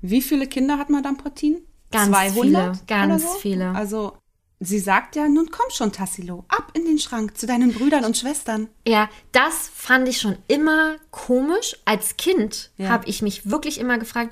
Wie 0.00 0.22
viele 0.22 0.46
Kinder 0.46 0.78
hat 0.78 0.88
Madame 0.88 1.18
Portin? 1.18 1.58
Ganz 1.92 2.08
200 2.08 2.34
viele, 2.34 2.72
ganz 2.86 3.22
so? 3.22 3.28
viele. 3.38 3.70
Also, 3.74 4.16
sie 4.60 4.78
sagt 4.78 5.16
ja, 5.16 5.28
nun 5.28 5.50
komm 5.50 5.66
schon, 5.70 5.92
Tassilo, 5.92 6.44
ab 6.48 6.70
in 6.74 6.84
den 6.84 6.98
Schrank 6.98 7.36
zu 7.36 7.46
deinen 7.46 7.72
Brüdern 7.72 8.04
und 8.04 8.16
Schwestern. 8.16 8.68
Ja, 8.86 9.08
das 9.32 9.70
fand 9.74 10.08
ich 10.08 10.20
schon 10.20 10.36
immer 10.48 10.96
komisch. 11.10 11.76
Als 11.84 12.16
Kind 12.16 12.70
Ja. 12.76 12.88
habe 12.88 13.08
ich 13.08 13.22
mich 13.22 13.50
wirklich 13.50 13.78
immer 13.80 13.98
gefragt, 13.98 14.30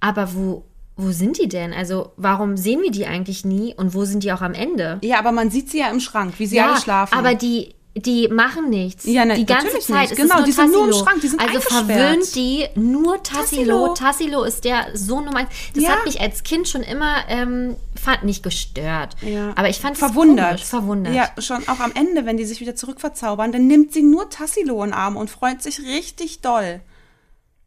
aber 0.00 0.34
wo, 0.34 0.64
wo 0.96 1.10
sind 1.12 1.38
die 1.40 1.48
denn? 1.48 1.72
Also 1.72 2.12
warum 2.16 2.56
sehen 2.56 2.82
wir 2.82 2.90
die 2.90 3.06
eigentlich 3.06 3.44
nie 3.44 3.74
und 3.74 3.94
wo 3.94 4.04
sind 4.04 4.22
die 4.22 4.32
auch 4.32 4.42
am 4.42 4.54
Ende? 4.54 4.98
Ja, 5.02 5.18
aber 5.18 5.32
man 5.32 5.50
sieht 5.50 5.70
sie 5.70 5.78
ja 5.80 5.90
im 5.90 6.00
Schrank, 6.00 6.34
wie 6.38 6.46
sie 6.46 6.60
alle 6.60 6.80
schlafen. 6.80 7.16
aber 7.18 7.34
die, 7.34 7.74
die 8.02 8.28
machen 8.28 8.70
nichts. 8.70 9.04
Ja, 9.04 9.24
ne, 9.24 9.34
die 9.34 9.46
ganze 9.46 9.78
Zeit 9.80 10.02
nicht. 10.02 10.12
ist 10.12 10.16
Genau, 10.16 10.36
nur 10.36 10.44
die 10.44 10.52
sind 10.52 10.72
nur 10.72 10.84
im 10.84 10.90
Tassilo. 10.90 11.04
Schrank, 11.06 11.20
die 11.22 11.28
sind 11.28 11.40
Also 11.40 11.60
verwöhnt 11.60 12.34
die 12.34 12.66
nur 12.74 13.22
Tassilo. 13.22 13.88
Tassilo. 13.88 13.94
Tassilo 13.94 14.42
ist 14.44 14.64
der 14.64 14.86
Sohn 14.96 15.24
Nummer 15.24 15.38
eins. 15.38 15.48
Das 15.74 15.82
Ja. 15.84 15.90
hat 15.90 16.04
mich 16.04 16.20
als 16.20 16.42
Kind 16.42 16.68
schon 16.68 16.82
immer, 16.82 17.16
ähm, 17.28 17.76
fand 18.00 18.24
nicht 18.24 18.42
gestört. 18.42 19.16
ja. 19.22 19.52
Aber 19.56 19.68
ich 19.68 19.78
fand 19.78 19.94
es 19.94 19.98
verwundert. 20.00 20.48
komisch, 20.48 20.64
verwundert. 20.64 21.14
Ja, 21.14 21.30
schon 21.40 21.66
auch 21.68 21.80
am 21.80 21.92
Ende, 21.94 22.26
wenn 22.26 22.36
die 22.36 22.44
sich 22.44 22.60
wieder 22.60 22.74
zurückverzaubern, 22.76 23.52
dann 23.52 23.66
nimmt 23.66 23.92
sie 23.92 24.02
nur 24.02 24.30
Tassilo 24.30 24.82
in 24.84 24.90
den 24.90 24.94
Arm 24.94 25.16
und 25.16 25.30
freut 25.30 25.62
sich 25.62 25.80
richtig 25.80 26.40
doll. 26.40 26.80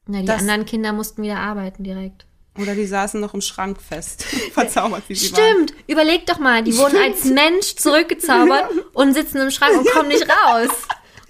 Na, 0.07 0.19
die 0.21 0.25
das- 0.25 0.41
anderen 0.41 0.65
Kinder 0.65 0.93
mussten 0.93 1.21
wieder 1.23 1.37
arbeiten 1.37 1.83
direkt. 1.83 2.25
Oder 2.59 2.75
die 2.75 2.85
saßen 2.85 3.19
noch 3.21 3.33
im 3.33 3.41
Schrank 3.41 3.81
fest. 3.81 4.23
Verzaubert, 4.53 5.03
wie 5.07 5.15
sie 5.15 5.31
waren. 5.31 5.67
Stimmt, 5.67 5.73
überleg 5.87 6.25
doch 6.25 6.37
mal, 6.39 6.63
die 6.63 6.75
wurden 6.77 6.97
als 6.97 7.23
Mensch 7.25 7.75
zurückgezaubert 7.75 8.69
und 8.93 9.13
sitzen 9.13 9.37
im 9.37 9.51
Schrank 9.51 9.77
und 9.77 9.89
kommen 9.91 10.09
nicht 10.09 10.27
raus. 10.29 10.69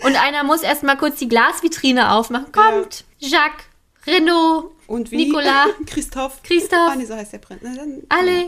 Und 0.04 0.16
einer 0.20 0.44
muss 0.44 0.64
erst 0.64 0.82
mal 0.82 0.98
kurz 0.98 1.20
die 1.20 1.28
Glasvitrine 1.28 2.12
aufmachen. 2.14 2.52
Kommt, 2.52 3.04
Jacques, 3.20 3.66
Renaud, 4.08 4.72
Und 4.88 5.12
wie? 5.12 5.18
Nicolas, 5.28 5.68
Christoph. 5.86 6.42
Christoph. 6.42 6.90
Ah, 6.92 6.96
nee, 6.96 7.06
so 7.06 7.16
heißt 7.16 7.34
der. 7.34 7.42
Na, 7.62 7.76
dann- 7.76 8.02
alle. 8.10 8.48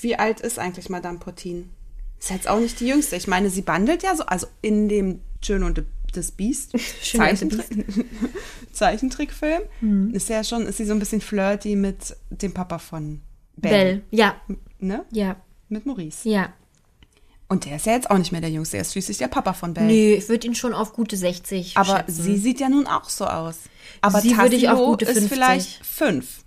Wie 0.00 0.16
alt 0.16 0.40
ist 0.40 0.58
eigentlich 0.58 0.88
Madame 0.90 1.18
Portin? 1.18 1.70
Ist 2.18 2.30
jetzt 2.30 2.48
auch 2.48 2.58
nicht 2.60 2.78
die 2.80 2.88
jüngste. 2.88 3.16
Ich 3.16 3.26
meine, 3.26 3.48
sie 3.48 3.62
bandelt 3.62 4.02
ja 4.02 4.14
so, 4.14 4.24
also 4.24 4.46
in 4.60 4.88
dem 4.90 5.22
Schön 5.42 5.62
und 5.62 5.82
das 6.12 6.30
Biest, 6.32 6.72
Zeichentrick, 7.02 7.66
Zeichentrickfilm, 8.72 9.62
Mhm. 9.80 10.14
ist 10.14 10.28
ja 10.28 10.44
schon, 10.44 10.66
ist 10.66 10.76
sie 10.78 10.84
so 10.86 10.92
ein 10.92 10.98
bisschen 10.98 11.20
flirty 11.20 11.76
mit 11.76 12.16
dem 12.30 12.52
Papa 12.52 12.78
von 12.78 13.20
Belle. 13.56 13.76
Bell. 13.76 14.02
Ja, 14.10 14.34
Ne? 14.78 15.04
ja, 15.12 15.36
Mit 15.68 15.86
Maurice. 15.86 16.28
ja. 16.28 16.52
Und 17.48 17.64
der 17.64 17.76
ist 17.76 17.86
ja 17.86 17.94
jetzt 17.94 18.08
auch 18.08 18.16
nicht 18.18 18.30
mehr 18.30 18.40
der 18.40 18.50
Jüngste, 18.50 18.76
er 18.76 18.82
ist 18.82 18.92
schließlich 18.92 19.18
der 19.18 19.26
Papa 19.26 19.54
von 19.54 19.74
Belle. 19.74 19.88
Nö, 19.88 20.14
ich 20.14 20.28
würde 20.28 20.46
ihn 20.46 20.54
schon 20.54 20.72
auf 20.72 20.92
gute 20.92 21.16
60 21.16 21.76
Aber 21.76 21.96
schätzen. 21.98 22.22
sie 22.22 22.36
sieht 22.38 22.60
ja 22.60 22.68
nun 22.68 22.86
auch 22.86 23.08
so 23.10 23.26
aus. 23.26 23.56
Aber 24.00 24.20
Sie 24.20 24.36
würde 24.38 24.54
ich 24.54 24.68
auf 24.68 24.78
gute 24.78 25.04
ist 25.04 25.14
50. 25.18 25.32
vielleicht 25.32 25.84
fünf. 25.84 26.44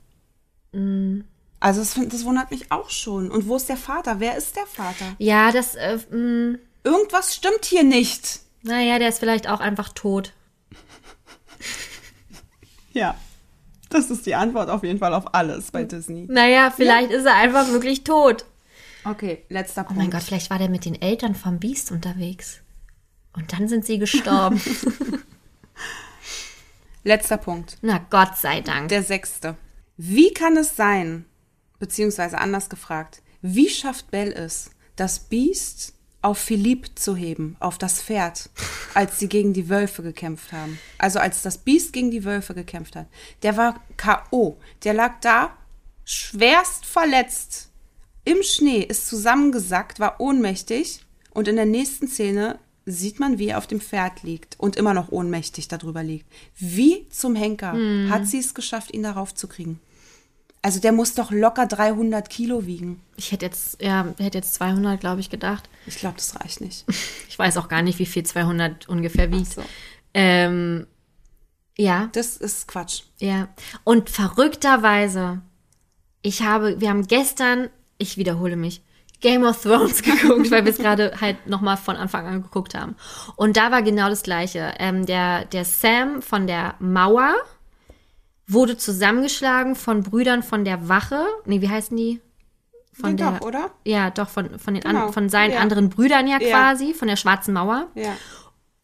Also 1.59 1.81
das, 1.81 1.95
das 2.09 2.23
wundert 2.25 2.51
mich 2.51 2.71
auch 2.71 2.89
schon. 2.89 3.29
Und 3.31 3.47
wo 3.47 3.57
ist 3.57 3.67
der 3.67 3.75
Vater? 3.77 4.19
Wer 4.21 4.37
ist 4.37 4.55
der 4.55 4.65
Vater? 4.65 5.05
Ja, 5.19 5.51
das, 5.51 5.75
äh, 5.75 5.97
mh, 6.09 6.57
Irgendwas 6.85 7.35
stimmt 7.35 7.63
hier 7.65 7.83
nicht. 7.83 8.39
Naja, 8.63 8.99
der 8.99 9.09
ist 9.09 9.19
vielleicht 9.19 9.47
auch 9.47 9.59
einfach 9.59 9.89
tot. 9.89 10.33
Ja. 12.93 13.15
Das 13.89 14.09
ist 14.11 14.25
die 14.25 14.35
Antwort 14.35 14.69
auf 14.69 14.83
jeden 14.83 14.99
Fall 14.99 15.13
auf 15.13 15.33
alles 15.33 15.71
bei 15.71 15.83
Disney. 15.83 16.27
Naja, 16.29 16.71
vielleicht 16.75 17.11
ist 17.11 17.25
er 17.25 17.35
einfach 17.35 17.67
wirklich 17.69 18.03
tot. 18.03 18.45
Okay, 19.03 19.43
letzter 19.49 19.81
Oh 19.81 19.85
Punkt. 19.85 20.01
mein 20.01 20.11
Gott, 20.11 20.23
vielleicht 20.23 20.49
war 20.49 20.57
der 20.57 20.69
mit 20.69 20.85
den 20.85 20.99
Eltern 21.01 21.35
vom 21.35 21.59
Biest 21.59 21.91
unterwegs. 21.91 22.59
Und 23.33 23.53
dann 23.53 23.67
sind 23.67 23.85
sie 23.85 23.99
gestorben. 23.99 24.61
Letzter 27.03 27.37
Punkt. 27.37 27.77
Na 27.81 27.99
Gott 28.09 28.37
sei 28.37 28.61
Dank. 28.61 28.89
Der 28.89 29.03
sechste. 29.03 29.57
Wie 29.97 30.33
kann 30.33 30.57
es 30.57 30.75
sein, 30.75 31.25
beziehungsweise 31.79 32.37
anders 32.37 32.69
gefragt, 32.69 33.21
wie 33.41 33.69
schafft 33.69 34.09
Belle 34.09 34.33
es, 34.33 34.71
das 34.95 35.19
Biest 35.19 35.92
auf 36.23 36.39
Philippe 36.39 36.95
zu 36.95 37.15
heben, 37.15 37.55
auf 37.59 37.77
das 37.77 38.01
Pferd, 38.01 38.49
als 38.93 39.19
sie 39.19 39.29
gegen 39.29 39.53
die 39.53 39.69
Wölfe 39.69 40.01
gekämpft 40.01 40.51
haben? 40.51 40.79
Also 40.97 41.19
als 41.19 41.41
das 41.41 41.57
Biest 41.57 41.93
gegen 41.93 42.11
die 42.11 42.23
Wölfe 42.23 42.53
gekämpft 42.53 42.95
hat. 42.95 43.07
Der 43.43 43.57
war 43.57 43.81
K.O. 43.97 44.57
Der 44.83 44.93
lag 44.93 45.19
da, 45.21 45.55
schwerst 46.05 46.85
verletzt, 46.85 47.69
im 48.25 48.41
Schnee, 48.41 48.79
ist 48.79 49.07
zusammengesackt, 49.07 49.99
war 49.99 50.19
ohnmächtig 50.19 51.01
und 51.31 51.47
in 51.47 51.57
der 51.57 51.65
nächsten 51.65 52.07
Szene 52.07 52.57
sieht 52.85 53.19
man, 53.19 53.37
wie 53.37 53.47
er 53.47 53.57
auf 53.57 53.67
dem 53.67 53.81
Pferd 53.81 54.23
liegt 54.23 54.59
und 54.59 54.75
immer 54.75 54.93
noch 54.93 55.11
ohnmächtig 55.11 55.67
darüber 55.67 56.03
liegt. 56.03 56.25
Wie 56.57 57.07
zum 57.09 57.35
Henker 57.35 57.75
hat 58.09 58.27
sie 58.27 58.39
es 58.39 58.53
geschafft, 58.53 58.93
ihn 58.93 59.03
darauf 59.03 59.33
zu 59.33 59.47
kriegen? 59.47 59.79
Also 60.63 60.79
der 60.79 60.93
muss 60.93 61.13
doch 61.13 61.29
locker 61.29 61.67
300 61.67 62.29
Kilo 62.29 62.65
wiegen. 62.65 63.01
Ich 63.17 63.31
hätte 63.33 63.45
jetzt, 63.45 63.81
ja, 63.81 64.07
hätte 64.17 64.37
jetzt 64.39 64.53
200, 64.55 64.99
glaube 64.99 65.19
ich, 65.19 65.29
gedacht. 65.29 65.69
Ich 65.85 65.97
glaube, 65.97 66.15
das 66.15 66.39
reicht 66.39 66.61
nicht. 66.61 66.85
Ich 67.29 67.37
weiß 67.39 67.57
auch 67.57 67.67
gar 67.67 67.81
nicht, 67.81 67.97
wie 67.99 68.05
viel 68.05 68.23
200 68.23 68.87
ungefähr 68.87 69.31
wiegt. 69.31 69.51
so. 69.53 69.63
Ähm, 70.13 70.85
ja, 71.77 72.09
Das 72.13 72.37
ist 72.37 72.67
Quatsch. 72.67 73.01
ja. 73.19 73.47
Und 73.83 74.09
verrückterweise, 74.11 75.41
ich 76.21 76.43
habe, 76.43 76.79
wir 76.79 76.89
haben 76.89 77.07
gestern, 77.07 77.69
ich 77.97 78.17
wiederhole 78.17 78.55
mich, 78.55 78.81
Game 79.19 79.43
of 79.45 79.61
Thrones 79.63 80.03
geguckt, 80.03 80.51
weil 80.51 80.63
wir 80.65 80.71
es 80.71 80.77
gerade 80.77 81.19
halt 81.19 81.47
nochmal 81.47 81.77
von 81.77 81.95
Anfang 81.95 82.27
an 82.27 82.43
geguckt 82.43 82.75
haben. 82.75 82.95
Und 83.35 83.57
da 83.57 83.71
war 83.71 83.81
genau 83.81 84.09
das 84.09 84.21
Gleiche. 84.23 84.73
Ähm, 84.77 85.05
der, 85.05 85.45
der 85.45 85.65
Sam 85.65 86.21
von 86.21 86.45
der 86.45 86.75
Mauer 86.79 87.33
wurde 88.47 88.77
zusammengeschlagen 88.77 89.75
von 89.75 90.03
Brüdern 90.03 90.43
von 90.43 90.65
der 90.65 90.89
Wache. 90.89 91.25
Nee, 91.45 91.61
wie 91.61 91.69
heißen 91.69 91.95
die? 91.95 92.19
Von 92.91 93.17
Ja, 93.17 93.31
der, 93.31 93.39
doch, 93.39 93.47
oder? 93.47 93.71
Ja, 93.85 94.09
doch, 94.11 94.29
von, 94.29 94.59
von, 94.59 94.73
den 94.75 94.83
Genau, 94.83 95.07
an, 95.07 95.13
von 95.13 95.29
seinen 95.29 95.53
ja. 95.53 95.59
anderen 95.59 95.89
Brüdern 95.89 96.27
ja 96.27 96.39
Ja. 96.39 96.49
quasi, 96.49 96.93
von 96.93 97.07
der 97.07 97.15
Schwarzen 97.15 97.53
Mauer. 97.53 97.87
Ja. 97.95 98.15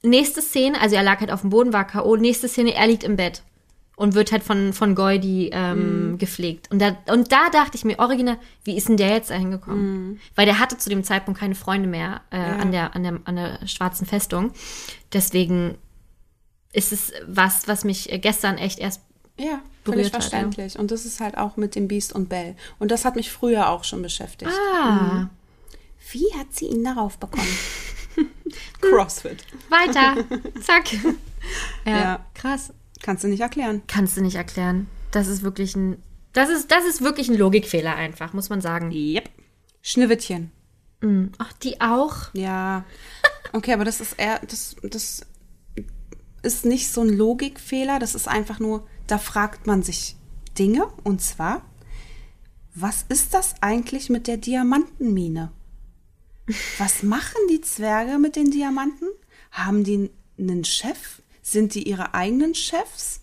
Nächste 0.02 0.42
Szene, 0.42 0.80
also 0.82 0.96
er 0.96 1.04
lag 1.04 1.20
halt 1.20 1.32
auf 1.32 1.42
dem 1.42 1.50
Boden, 1.50 1.74
war 1.74 1.86
K.O. 1.86 2.16
Nächste 2.16 2.48
Szene, 2.48 2.74
er 2.74 2.88
liegt 2.88 3.04
im 3.04 3.18
Bett 3.18 3.44
und 3.98 4.16
wird 4.16 4.32
halt 4.32 4.44
von, 4.44 4.72
von 4.72 4.96
Goldie 4.96 5.50
ähm, 5.52 6.18
gepflegt. 6.18 6.72
Und 6.72 6.82
da, 6.82 6.96
und 7.12 7.34
da 7.34 7.50
dachte 7.52 7.76
ich 7.76 7.84
mir, 7.84 8.00
original, 8.00 8.38
wie 8.64 8.78
ist 8.78 8.88
denn 8.88 8.96
der 8.96 9.10
jetzt 9.10 9.30
da 9.30 9.36
hingekommen? 9.36 10.22
Weil 10.36 10.46
der 10.46 10.58
hatte 10.58 10.78
zu 10.78 10.90
dem 10.90 11.04
Zeitpunkt 11.04 11.38
keine 11.38 11.54
Freunde 11.54 11.90
mehr 11.90 12.22
äh, 12.32 12.38
an, 12.38 12.72
der, 12.72 12.96
an, 12.96 13.04
der, 13.04 13.20
an 13.26 13.36
der 13.36 13.68
schwarzen 13.68 14.08
Festung. 14.08 14.54
Deswegen 15.12 15.78
ist 16.72 16.94
es 16.94 17.12
was, 17.28 17.68
was 17.68 17.84
mich 17.84 18.08
gestern 18.22 18.58
echt 18.58 18.80
erst 18.80 19.02
Ja, 19.40 19.62
völlig 19.86 20.06
hat, 20.08 20.12
verständlich. 20.24 20.78
Und 20.78 20.92
das 20.92 21.06
ist 21.06 21.20
halt 21.20 21.38
auch 21.38 21.58
mit 21.58 21.76
dem 21.76 21.88
Beast 21.88 22.14
und 22.14 22.30
Belle. 22.30 22.56
Und 22.78 22.92
das 22.92 23.06
hat 23.06 23.16
mich 23.16 23.32
früher 23.32 23.70
auch 23.70 23.84
schon 23.84 24.02
beschäftigt. 24.02 24.52
Ah, 24.74 25.30
Wie 26.12 26.26
hat 26.38 26.54
sie 26.54 26.66
ihn 26.66 26.84
darauf 26.84 27.18
bekommen? 27.18 27.48
Crossfit. 28.82 29.44
weiter. 29.70 30.16
Zack. 30.62 30.92
Ja, 31.86 31.92
Ja. 32.00 32.26
krass. 32.34 32.74
Kannst 33.02 33.24
du 33.24 33.28
nicht 33.30 33.40
erklären. 33.42 33.82
Kannst 33.88 34.18
du 34.18 34.22
nicht 34.22 34.36
erklären. 34.36 34.88
Das 35.12 35.28
ist 35.28 35.42
wirklich 35.42 35.76
ein. 35.76 36.02
Das 36.34 36.50
ist, 36.50 36.70
das 36.72 36.86
ist 36.86 37.02
wirklich 37.02 37.30
ein 37.30 37.38
Logikfehler 37.38 37.96
einfach, 37.96 38.34
muss 38.34 38.50
man 38.50 38.62
sagen. 38.62 38.92
Yep. 38.92 39.30
Schneewittchen. 39.82 40.52
Ach, 41.38 41.54
die 41.54 41.80
auch? 41.80 42.34
Ja. 42.34 42.84
Okay, 43.54 43.72
aber 43.74 43.86
das 43.86 44.02
ist 44.02 44.14
eher, 44.20 44.40
das, 44.40 44.76
das 44.84 45.22
ist 46.44 46.66
nicht 46.66 46.92
so 46.92 47.02
ein 47.02 47.10
Logikfehler. 47.10 48.00
Das 48.00 48.16
ist 48.16 48.28
einfach 48.28 48.60
nur, 48.60 48.86
da 49.10 49.18
fragt 49.18 49.68
man 49.68 49.84
sich 49.84 50.16
Dinge. 50.58 50.88
Und 51.04 51.22
zwar, 51.22 51.64
was 52.76 53.06
ist 53.10 53.34
das 53.34 53.56
eigentlich 53.62 54.10
mit 54.10 54.28
der 54.28 54.38
Diamantenmine? 54.38 55.52
Was 56.78 57.04
machen 57.04 57.42
die 57.50 57.62
Zwerge 57.62 58.18
mit 58.20 58.36
den 58.36 58.52
Diamanten? 58.52 59.08
Haben 59.52 59.84
die 59.84 60.10
einen 60.38 60.64
Chef? 60.64 61.22
Sind 61.42 61.76
die 61.76 61.88
ihre 61.88 62.14
eigenen 62.14 62.56
Chefs? 62.56 63.22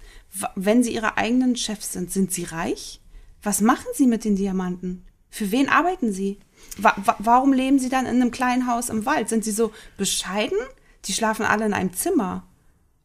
Wenn 0.55 0.83
sie 0.83 0.95
ihre 0.95 1.17
eigenen 1.17 1.57
Chefs 1.57 1.93
sind, 1.93 2.11
sind 2.11 2.33
sie 2.33 2.45
reich? 2.45 3.01
Was 3.43 3.61
machen 3.61 3.87
sie 3.95 4.07
mit 4.07 4.25
den 4.25 4.37
Diamanten? 4.37 5.05
Für 5.31 5.51
wen 5.51 5.69
arbeiten 5.69 6.13
sie? 6.13 6.39
Wa 6.79 6.95
wa 7.05 7.17
warum 7.19 7.53
leben 7.53 7.79
sie 7.79 7.89
dann 7.89 8.07
in 8.07 8.21
einem 8.21 8.31
kleinen 8.31 8.67
Haus 8.67 8.89
im 8.89 9.07
Wald? 9.07 9.29
Sind 9.29 9.45
sie 9.45 9.53
so 9.53 9.73
bescheiden? 9.97 10.59
Die 11.05 11.13
schlafen 11.13 11.45
alle 11.45 11.67
in 11.67 11.75
einem 11.75 11.93
Zimmer. 11.93 12.47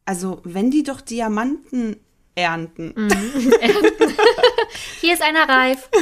Also, 0.06 0.42
wenn 0.44 0.72
die 0.72 0.84
doch 0.84 1.02
Diamanten 1.02 1.98
ernten. 2.48 2.94
Hier 5.00 5.14
ist 5.14 5.22
einer 5.22 5.48
reif. 5.48 5.90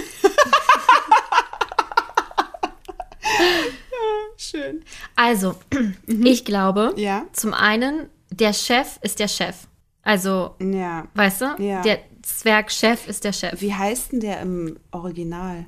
Schön. 4.37 4.83
Also, 5.15 5.55
ich 6.07 6.45
glaube, 6.45 6.93
Ja. 6.97 7.25
zum 7.33 7.53
einen, 7.53 8.09
der 8.31 8.53
Chef 8.53 8.97
ist 9.01 9.19
der 9.19 9.27
Chef. 9.27 9.55
Also, 10.03 10.55
Ja. 10.59 11.07
weißt 11.13 11.41
du? 11.41 11.55
Ja. 11.59 11.81
Der 11.81 11.99
Zwergchef 12.21 13.07
ist 13.07 13.23
der 13.23 13.33
Chef. 13.33 13.59
Wie 13.61 13.73
heißt 13.73 14.11
denn 14.13 14.19
der 14.21 14.39
im 14.41 14.79
Original? 14.91 15.65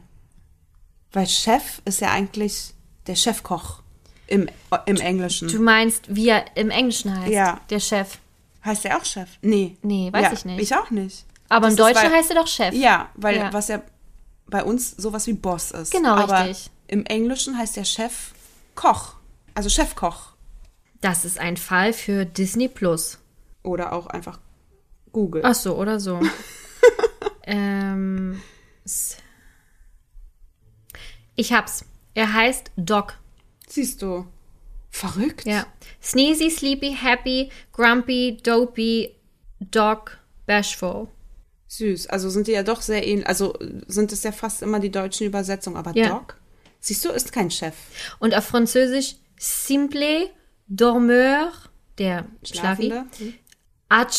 Weil 1.11 1.28
Chef 1.28 1.82
ist 1.86 1.99
ja 2.01 2.11
eigentlich 2.11 2.74
der 3.07 3.15
Chefkoch 3.15 3.82
im, 4.28 4.47
im 4.86 4.95
Englischen. 4.97 5.49
Du 5.49 5.59
meinst, 5.61 6.15
wie 6.15 6.30
er 6.30 6.45
im 6.55 6.69
Englischen 6.69 7.19
heißt? 7.19 7.32
Ja. 7.32 7.59
Der 7.69 7.80
Chef. 7.82 8.17
Heißt 8.64 8.84
der 8.84 8.97
auch 8.97 9.05
Chef? 9.05 9.30
Nee. 9.41 9.78
Nee, 9.82 10.12
weiß 10.14 10.24
ja, 10.24 10.34
ich 10.34 10.45
nicht. 10.45 10.62
Ich 10.62 10.76
auch 10.76 10.91
nicht. 10.91 11.26
Aber 11.49 11.68
Das 11.68 11.74
im 11.74 11.78
Deutschen 11.78 12.03
weil- 12.12 12.18
heißt 12.18 12.30
er 12.30 12.36
doch 12.36 12.47
Chef. 12.47 12.74
Ja, 12.74 13.09
weil 13.16 13.38
Ja. 13.38 13.53
was 13.53 13.68
ja 13.70 13.82
bei 14.47 14.64
uns 14.64 14.91
sowas 14.91 15.28
wie 15.28 15.34
Boss 15.34 15.72
ist. 15.72 15.91
Genau, 15.91 16.16
Aber 16.16 16.45
richtig. 16.45 16.70
im 16.88 17.05
Englischen 17.05 17.57
heißt 17.57 17.76
der 17.78 17.86
Chef 17.86 18.34
Koch. 18.76 19.16
Also 19.55 19.70
Chefkoch. 19.70 20.34
Das 21.01 21.26
ist 21.26 21.39
ein 21.39 21.57
Fall 21.57 21.93
für 21.93 22.26
Disney 22.26 22.68
Plus. 22.68 23.18
Oder 23.64 23.93
auch 23.93 24.07
einfach 24.07 24.39
Google. 25.12 25.41
Ach 25.43 25.55
so, 25.55 25.76
oder 25.76 25.99
so. 25.99 26.20
ähm, 27.43 28.41
ich 31.36 31.53
hab's. 31.53 31.86
Er 32.14 32.34
heißt 32.34 32.72
Doc. 32.76 33.18
Siehst 33.68 34.01
du. 34.01 34.28
Verrückt. 34.92 35.46
Ja. 35.48 35.65
Sneezy, 36.03 36.49
sleepy, 36.52 36.91
happy, 36.95 37.49
grumpy, 37.72 38.38
dopey, 38.44 39.15
Doc, 39.60 40.18
bashful. 40.45 41.07
Süß. 41.68 42.07
Also 42.07 42.30
sind 42.30 42.48
die 42.48 42.52
ja 42.52 42.64
doch 42.64 42.82
sehr 42.82 43.07
ähnlich. 43.07 43.26
Also 43.28 43.57
sind 43.88 44.11
es 44.11 44.24
ja 44.24 44.32
fast 44.32 44.61
immer 44.61 44.80
die 44.80 44.91
deutschen 44.91 45.26
Übersetzungen. 45.28 45.78
Aber 45.78 45.95
Ja. 45.95 46.10
Doc, 46.10 46.36
siehst 46.80 47.06
du, 47.06 47.10
ist 47.10 47.32
kein 47.32 47.49
Chef. 47.49 47.76
Und 48.20 48.36
auf 48.36 48.45
Französisch 48.45 49.15
simple, 49.40 50.30
dormeur, 50.68 51.52
der 51.98 52.26
Schlafi, 52.44 52.88
Schlafende. 52.88 53.06
Ach, 53.90 54.11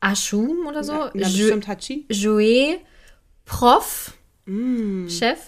Ashum 0.00 0.66
oder 0.66 0.82
so. 0.84 0.92
Ja, 0.92 1.10
Ju- 1.26 1.48
bestimmt 1.48 1.68
Hachi. 1.68 2.06
Jouet, 2.10 2.80
Prof, 3.44 4.12
Mm. 4.48 5.08
Chef, 5.08 5.38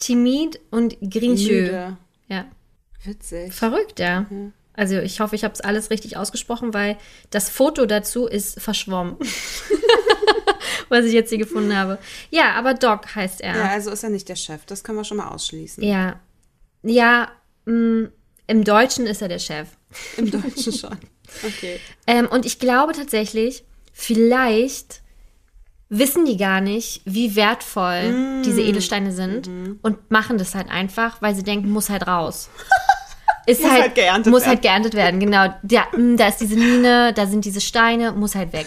Timid 0.00 0.58
und 0.72 0.96
Grincheux. 1.00 1.70
Ja. 2.28 2.46
Witzig. 3.04 3.52
Verrückt, 3.52 3.98
ja. 4.00 4.26
Also 4.74 4.98
ich 4.98 5.20
hoffe, 5.20 5.34
ich 5.36 5.44
habe 5.44 5.54
es 5.54 5.60
alles 5.60 5.90
richtig 5.90 6.16
ausgesprochen, 6.16 6.72
weil 6.72 6.96
das 7.30 7.48
Foto 7.50 7.84
dazu 7.86 8.26
ist 8.26 8.60
verschwommen. 8.60 9.16
Was 10.88 11.04
ich 11.06 11.12
jetzt 11.12 11.30
hier 11.30 11.38
gefunden 11.38 11.76
habe. 11.76 11.98
Ja, 12.30 12.52
aber 12.54 12.74
Doc 12.74 13.14
heißt 13.14 13.40
er. 13.40 13.56
Ja, 13.56 13.68
also 13.70 13.90
ist 13.90 14.02
er 14.04 14.10
nicht 14.10 14.28
der 14.28 14.36
Chef. 14.36 14.64
Das 14.66 14.84
können 14.84 14.98
wir 14.98 15.04
schon 15.04 15.16
mal 15.18 15.28
ausschließen. 15.28 15.82
Ja. 15.82 16.20
Ja, 16.82 17.28
mh, 17.64 18.08
im 18.46 18.64
Deutschen 18.64 19.06
ist 19.06 19.22
er 19.22 19.28
der 19.28 19.38
Chef. 19.38 19.68
Im 20.16 20.30
Deutschen 20.30 20.72
schon. 20.72 20.96
Okay. 21.46 21.80
Ähm, 22.06 22.26
und 22.26 22.44
ich 22.44 22.58
glaube 22.58 22.92
tatsächlich, 22.92 23.64
vielleicht 23.94 25.00
wissen 25.88 26.26
die 26.26 26.36
gar 26.36 26.60
nicht, 26.60 27.00
wie 27.06 27.36
wertvoll 27.36 28.12
Mm. 28.12 28.42
diese 28.42 28.60
Edelsteine 28.60 29.12
sind 29.12 29.46
Mhm. 29.46 29.78
und 29.80 30.10
machen 30.10 30.36
das 30.36 30.54
halt 30.54 30.68
einfach, 30.70 31.22
weil 31.22 31.34
sie 31.34 31.42
denken, 31.42 31.70
muss 31.70 31.88
halt 31.88 32.06
raus. 32.06 32.50
Ist 33.46 33.62
Muss 33.62 33.70
halt 33.72 33.94
geerntet 33.94 34.30
muss 34.32 34.42
werden. 34.42 34.50
halt 34.50 34.62
geerntet 34.62 34.94
werden, 34.94 35.20
genau. 35.20 35.52
Da, 35.62 35.84
mh, 35.96 36.16
da 36.16 36.28
ist 36.28 36.38
diese 36.38 36.56
Mine, 36.56 37.12
da 37.14 37.26
sind 37.26 37.44
diese 37.44 37.60
Steine, 37.60 38.12
muss 38.12 38.34
halt 38.34 38.52
weg. 38.52 38.66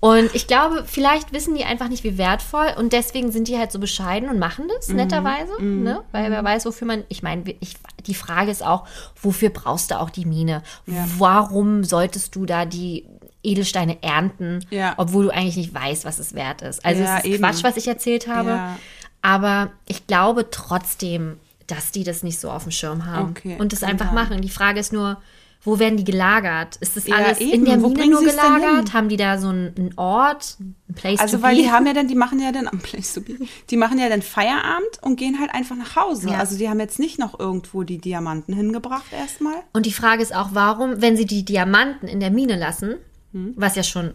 Und 0.00 0.34
ich 0.34 0.48
glaube, 0.48 0.84
vielleicht 0.86 1.32
wissen 1.32 1.54
die 1.54 1.64
einfach 1.64 1.88
nicht, 1.88 2.02
wie 2.02 2.18
wertvoll 2.18 2.66
und 2.76 2.92
deswegen 2.92 3.30
sind 3.30 3.46
die 3.46 3.56
halt 3.56 3.70
so 3.70 3.78
bescheiden 3.78 4.28
und 4.28 4.38
machen 4.40 4.64
das 4.76 4.88
Mhm. 4.88 4.96
netterweise, 4.96 5.62
ne? 5.62 6.02
Weil 6.10 6.30
wer 6.32 6.42
weiß, 6.42 6.66
wofür 6.66 6.88
man, 6.88 7.04
ich 7.08 7.22
meine, 7.22 7.44
ich, 7.60 7.74
die 8.06 8.14
Frage 8.14 8.50
ist 8.50 8.64
auch, 8.66 8.84
wofür 9.22 9.50
brauchst 9.50 9.92
du 9.92 10.00
auch 10.00 10.10
die 10.10 10.24
Mine? 10.24 10.62
Ja. 10.86 11.04
Warum 11.18 11.84
solltest 11.84 12.34
du 12.34 12.46
da 12.46 12.64
die 12.64 13.06
Edelsteine 13.44 14.02
ernten, 14.02 14.64
Ja. 14.70 14.94
obwohl 14.96 15.24
du 15.26 15.30
eigentlich 15.30 15.56
nicht 15.56 15.72
weißt, 15.74 16.04
was 16.04 16.18
es 16.18 16.34
wert 16.34 16.62
ist? 16.62 16.84
Also 16.84 17.02
Ja, 17.02 17.18
es 17.18 17.24
ist 17.24 17.30
eben. 17.30 17.42
Quatsch, 17.44 17.62
was 17.62 17.76
ich 17.76 17.86
erzählt 17.86 18.26
habe, 18.26 18.50
Ja. 18.50 18.78
aber 19.20 19.70
ich 19.86 20.06
glaube 20.08 20.50
trotzdem, 20.50 21.38
dass 21.74 21.90
die 21.92 22.04
das 22.04 22.22
nicht 22.22 22.38
so 22.40 22.50
auf 22.50 22.62
dem 22.64 22.72
Schirm 22.72 23.06
haben 23.06 23.30
Okay, 23.30 23.56
und 23.58 23.72
das 23.72 23.82
einfach 23.82 24.12
machen. 24.12 24.40
Die 24.40 24.48
Frage 24.50 24.80
ist 24.80 24.92
nur, 24.92 25.20
wo 25.64 25.78
werden 25.78 25.96
die 25.96 26.02
gelagert? 26.02 26.74
Ist 26.80 26.96
das 26.96 27.06
Ja, 27.06 27.14
alles 27.16 27.38
in 27.38 27.48
eben. 27.50 27.64
der 27.66 27.80
Wo 27.82 27.88
Mine 27.90 28.08
nur 28.08 28.20
gelagert? 28.24 28.92
Haben 28.92 29.08
die 29.08 29.16
da 29.16 29.38
so 29.38 29.48
einen, 29.48 29.92
Ort, 29.96 30.56
ein 30.60 30.94
Place 30.94 31.20
Also, 31.20 31.36
to 31.36 31.42
weil 31.44 31.54
be? 31.54 31.62
die 31.62 31.70
haben 31.70 31.86
ja 31.86 31.92
dann, 31.92 32.08
die 32.08 32.16
machen 32.16 32.40
ja 32.40 32.50
dann 32.50 32.66
am 32.66 32.78
Place 32.82 33.14
to 33.14 33.20
be, 33.20 33.38
die 33.70 33.76
machen 33.76 33.96
ja 34.00 34.08
dann 34.08 34.22
Feierabend 34.22 34.98
und 35.02 35.14
gehen 35.16 35.38
halt 35.38 35.54
einfach 35.54 35.76
nach 35.76 35.94
Hause. 35.94 36.30
Ja. 36.30 36.38
Also, 36.38 36.58
die 36.58 36.68
haben 36.68 36.80
jetzt 36.80 36.98
nicht 36.98 37.20
noch 37.20 37.38
irgendwo 37.38 37.84
die 37.84 37.98
Diamanten 37.98 38.54
hingebracht 38.54 39.12
erstmal. 39.12 39.54
Und 39.72 39.86
die 39.86 39.92
Frage 39.92 40.20
ist 40.22 40.34
auch, 40.34 40.48
warum, 40.52 41.00
wenn 41.00 41.16
sie 41.16 41.26
die 41.26 41.44
Diamanten 41.44 42.08
in 42.08 42.18
der 42.20 42.30
Mine 42.32 42.56
lassen, 42.56 42.96
Hm. 43.32 43.54
was 43.56 43.76
ja 43.76 43.82
schon 43.84 44.12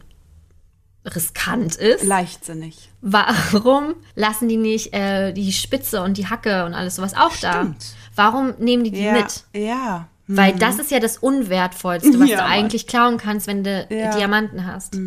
riskant 1.15 1.75
ist, 1.75 2.03
Leichtsinnig. 2.03 2.89
warum 3.01 3.95
lassen 4.15 4.47
die 4.49 4.57
nicht 4.57 4.93
äh, 4.93 5.31
die 5.33 5.51
Spitze 5.53 6.01
und 6.03 6.17
die 6.17 6.27
Hacke 6.27 6.65
und 6.65 6.73
alles 6.73 6.95
sowas 6.97 7.13
auch 7.15 7.35
da? 7.37 7.53
Stimmt. 7.61 7.85
Warum 8.15 8.53
nehmen 8.59 8.83
die 8.83 8.91
die 8.91 9.03
Ja. 9.03 9.13
mit? 9.13 9.43
Ja. 9.55 10.07
Weil 10.29 10.53
das 10.55 10.77
ist 10.79 10.91
ja 10.91 10.99
das 10.99 11.17
Unwertvollste, 11.17 12.19
was 12.19 12.29
Ja, 12.29 12.37
du 12.39 12.43
eigentlich 12.45 12.85
klauen 12.87 13.17
kannst, 13.17 13.47
wenn 13.47 13.63
du 13.63 13.87
Ja. 13.89 14.11
Mhm. 14.11 14.17
Diamanten 14.17 14.65
hast. 14.67 14.97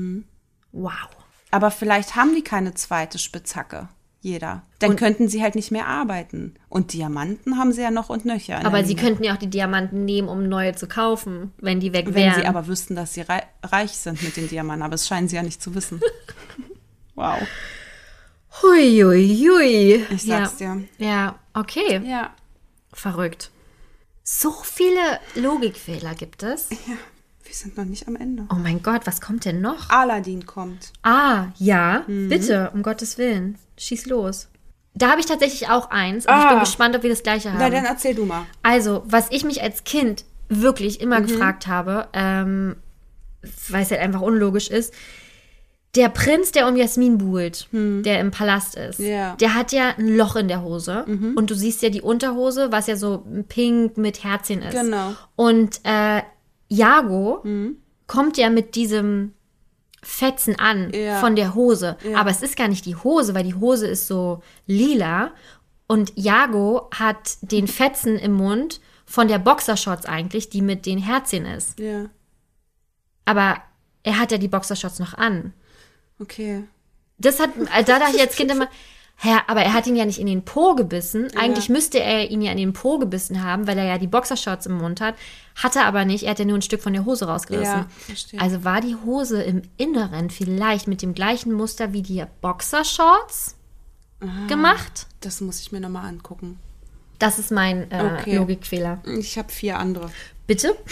Wow. 0.73 0.93
Aber 1.51 1.71
vielleicht 1.71 2.17
haben 2.17 2.35
die 2.35 2.43
keine 2.45 2.73
zweite 2.75 3.19
Spitzhacke. 3.19 3.89
Jeder. 4.23 4.63
Dann 4.81 4.91
Und- 4.91 4.97
könnten 4.97 5.29
sie 5.29 5.43
halt 5.43 5.55
nicht 5.55 5.71
mehr 5.71 5.87
arbeiten. 5.87 6.55
Und 6.69 6.93
Diamanten 6.93 7.57
haben 7.57 7.73
sie 7.73 7.81
ja 7.81 7.91
noch 7.91 8.11
und 8.11 8.27
nöcher. 8.27 8.65
Aber 8.67 8.85
sie 8.85 8.95
Mine. 8.95 9.07
könnten 9.09 9.25
ja 9.25 9.33
auch 9.35 9.39
die 9.39 9.49
Diamanten 9.49 10.05
nehmen, 10.05 10.29
um 10.29 10.47
neue 10.47 10.75
zu 10.75 10.87
kaufen, 10.89 11.53
wenn 11.59 11.81
die 11.81 11.93
weg 11.95 12.07
Wenn 12.09 12.15
wären. 12.15 12.35
sie 12.35 12.47
aber 12.47 12.67
wüssten, 12.67 12.95
dass 12.95 13.15
sie 13.15 13.23
rei 13.23 13.43
reich 13.63 13.93
sind 13.93 14.23
mit 14.23 14.37
den 14.37 14.49
Diamanten. 14.49 14.83
Aber 14.83 14.93
das 14.93 15.07
scheinen 15.09 15.27
sie 15.29 15.37
ja 15.37 15.43
nicht 15.43 15.63
zu 15.63 15.75
wissen. 15.75 16.01
wow. 17.15 17.39
hui, 18.63 19.01
hui, 19.03 19.39
hui. 19.49 20.07
Ich 20.15 20.23
sag's 20.25 20.57
dir. 20.57 20.85
Ja, 20.99 21.39
okay. 21.55 22.03
Ja. 22.05 22.35
Verrückt. 22.93 23.51
So 24.23 24.51
viele 24.63 25.01
Logikfehler 25.35 26.15
gibt 26.15 26.43
es. 26.43 26.69
Ja. 26.71 26.77
Wir 27.51 27.57
sind 27.57 27.77
noch 27.77 27.85
nicht 27.85 28.07
am 28.07 28.15
Ende. 28.15 28.45
Oh 28.53 28.55
mein 28.55 28.81
Gott, 28.81 29.09
was 29.09 29.21
kommt 29.21 29.45
denn 29.45 29.61
noch? 29.61 29.91
Aladdin 29.91 30.47
kommt. 30.47 30.93
Ah, 31.03 31.47
ja, 31.59 32.05
Mhm. 32.07 32.29
bitte, 32.29 32.71
um 32.73 32.85
Gottes 32.85 33.19
Willen. 33.19 33.59
Schieß 33.77 34.07
los. 34.07 34.47
Da 34.95 35.11
habe 35.11 35.19
ich 35.19 35.27
tatsächlich 35.27 35.69
auch 35.69 35.91
eins 35.91 36.27
und 36.27 36.33
ich 36.33 36.49
bin 36.49 36.59
Ah. 36.59 36.61
gespannt, 36.61 36.95
ob 36.95 37.03
wir 37.03 37.11
das 37.11 37.25
gleiche 37.25 37.51
haben. 37.51 37.59
Na, 37.59 37.69
dann 37.69 37.85
erzähl 37.85 38.15
du 38.15 38.25
mal. 38.25 38.47
Also, 38.63 39.03
was 39.07 39.27
ich 39.33 39.45
mich 39.45 39.63
als 39.63 39.83
Kind 39.83 40.25
wirklich 40.49 41.01
immer 41.01 41.19
Mhm. 41.19 41.27
gefragt 41.27 41.67
habe, 41.67 42.07
ähm, 42.13 42.77
weil 43.69 43.83
es 43.83 43.91
halt 43.91 44.01
einfach 44.01 44.21
unlogisch 44.21 44.69
ist, 44.71 44.95
der 45.97 46.09
Prinz, 46.09 46.53
der 46.53 46.69
um 46.69 46.77
Jasmin 46.77 47.19
buhlt, 47.19 47.67
der 47.73 48.21
im 48.21 48.31
Palast 48.31 48.77
ist, 48.77 48.99
Hm. 49.01 49.07
Mhm. 49.07 49.37
der 49.41 49.55
hat 49.57 49.73
ja 49.73 49.95
ein 49.99 50.17
Loch 50.17 50.37
in 50.37 50.47
der 50.47 50.63
Hose. 50.63 51.05
Und 51.35 51.51
du 51.51 51.57
siehst 51.57 51.83
ja 51.83 51.89
die 51.89 52.01
Unterhose, 52.03 52.71
was 52.71 52.87
ja 52.87 52.95
so 52.95 53.27
pink 53.49 53.97
mit 53.97 54.23
Herzchen 54.23 54.63
ist. 54.63 54.71
Genau. 54.81 55.15
Und 55.35 55.81
äh, 55.83 56.23
Jago 56.71 57.45
kommt 58.07 58.39
ja 58.39 58.49
mit 58.49 58.75
diesem 58.77 59.35
Fetzen 60.03 60.59
an 60.59 60.91
Ja. 60.95 61.21
von 61.21 61.37
der 61.37 61.55
Hose. 61.55 61.99
Ja. 62.03 62.19
Aber 62.19 62.31
es 62.31 62.41
ist 62.41 62.57
gar 62.57 62.69
nicht 62.69 62.87
die 62.87 62.97
Hose, 62.97 63.35
weil 63.35 63.45
die 63.45 63.55
Hose 63.55 63.87
ist 63.87 64.07
so 64.07 64.43
lila. 64.67 65.33
Und 65.87 66.13
Jago 66.17 66.89
hat 66.95 67.37
den 67.43 67.67
Fetzen 67.81 68.17
im 68.17 68.33
Mund 68.33 68.81
von 69.05 69.29
der 69.29 69.39
Boxershorts 69.39 70.07
eigentlich, 70.07 70.49
die 70.49 70.63
mit 70.63 70.87
den 70.87 70.99
Herzchen 70.99 71.45
ist. 71.45 71.79
Ja. 71.79 72.07
Aber 73.25 73.57
er 74.03 74.19
hat 74.19 74.33
ja 74.33 74.39
die 74.39 74.49
Boxershorts 74.49 74.99
noch 75.01 75.15
an. 75.15 75.53
Okay. 76.21 76.65
Das 77.19 77.39
hat, 77.41 77.51
äh, 77.57 77.85
da 77.85 77.99
dachte 77.99 78.17
ich 78.17 78.23
als 78.23 78.37
Kind 78.37 78.51
immer, 78.51 78.69
hä, 79.23 79.37
aber 79.47 79.63
er 79.63 79.73
hat 79.75 79.87
ihn 79.87 79.97
ja 79.97 80.05
nicht 80.05 80.19
in 80.19 80.27
den 80.27 80.45
Po 80.45 80.75
gebissen. 80.75 81.29
Eigentlich 81.37 81.69
müsste 81.69 82.01
er 82.01 82.31
ihn 82.31 82.43
ja 82.43 82.53
in 82.53 82.59
den 82.59 82.73
Po 82.73 82.99
gebissen 82.99 83.45
haben, 83.45 83.67
weil 83.67 83.77
er 83.79 83.85
ja 83.85 83.99
die 83.99 84.07
Boxershorts 84.07 84.67
im 84.67 84.79
Mund 84.79 85.01
hat. 85.01 85.15
Hat 85.57 85.77
er 85.77 85.85
aber 85.85 86.05
nicht, 86.05 86.25
er 86.25 86.31
hat 86.31 86.39
ja 86.39 86.45
nur 86.45 86.57
ein 86.59 86.63
Stück 86.63 86.83
von 86.83 86.93
der 86.95 87.05
Hose 87.05 87.27
rausgerissen. 87.27 87.81
Ja, 87.81 87.87
verstehe. 87.99 88.41
Also 88.41 88.65
war 88.65 88.81
die 88.81 88.97
Hose 89.05 89.43
im 89.43 89.63
Inneren 89.77 90.31
vielleicht 90.31 90.89
mit 90.89 91.03
dem 91.03 91.15
gleichen 91.15 91.53
Muster 91.53 91.93
wie 91.93 92.03
die 92.03 92.25
Boxershorts 92.41 93.57
gemacht? 94.49 95.07
Das 95.21 95.41
muss 95.41 95.61
ich 95.61 95.73
mir 95.73 95.81
nochmal 95.81 96.07
angucken. 96.07 96.59
Das 97.19 97.39
ist 97.39 97.51
mein 97.51 97.91
äh, 97.91 98.19
Okay. 98.21 98.37
Logikfehler. 98.37 99.03
Ich 99.19 99.37
habe 99.37 99.51
vier 99.53 99.79
andere. 99.79 100.11
Bitte? 100.47 100.75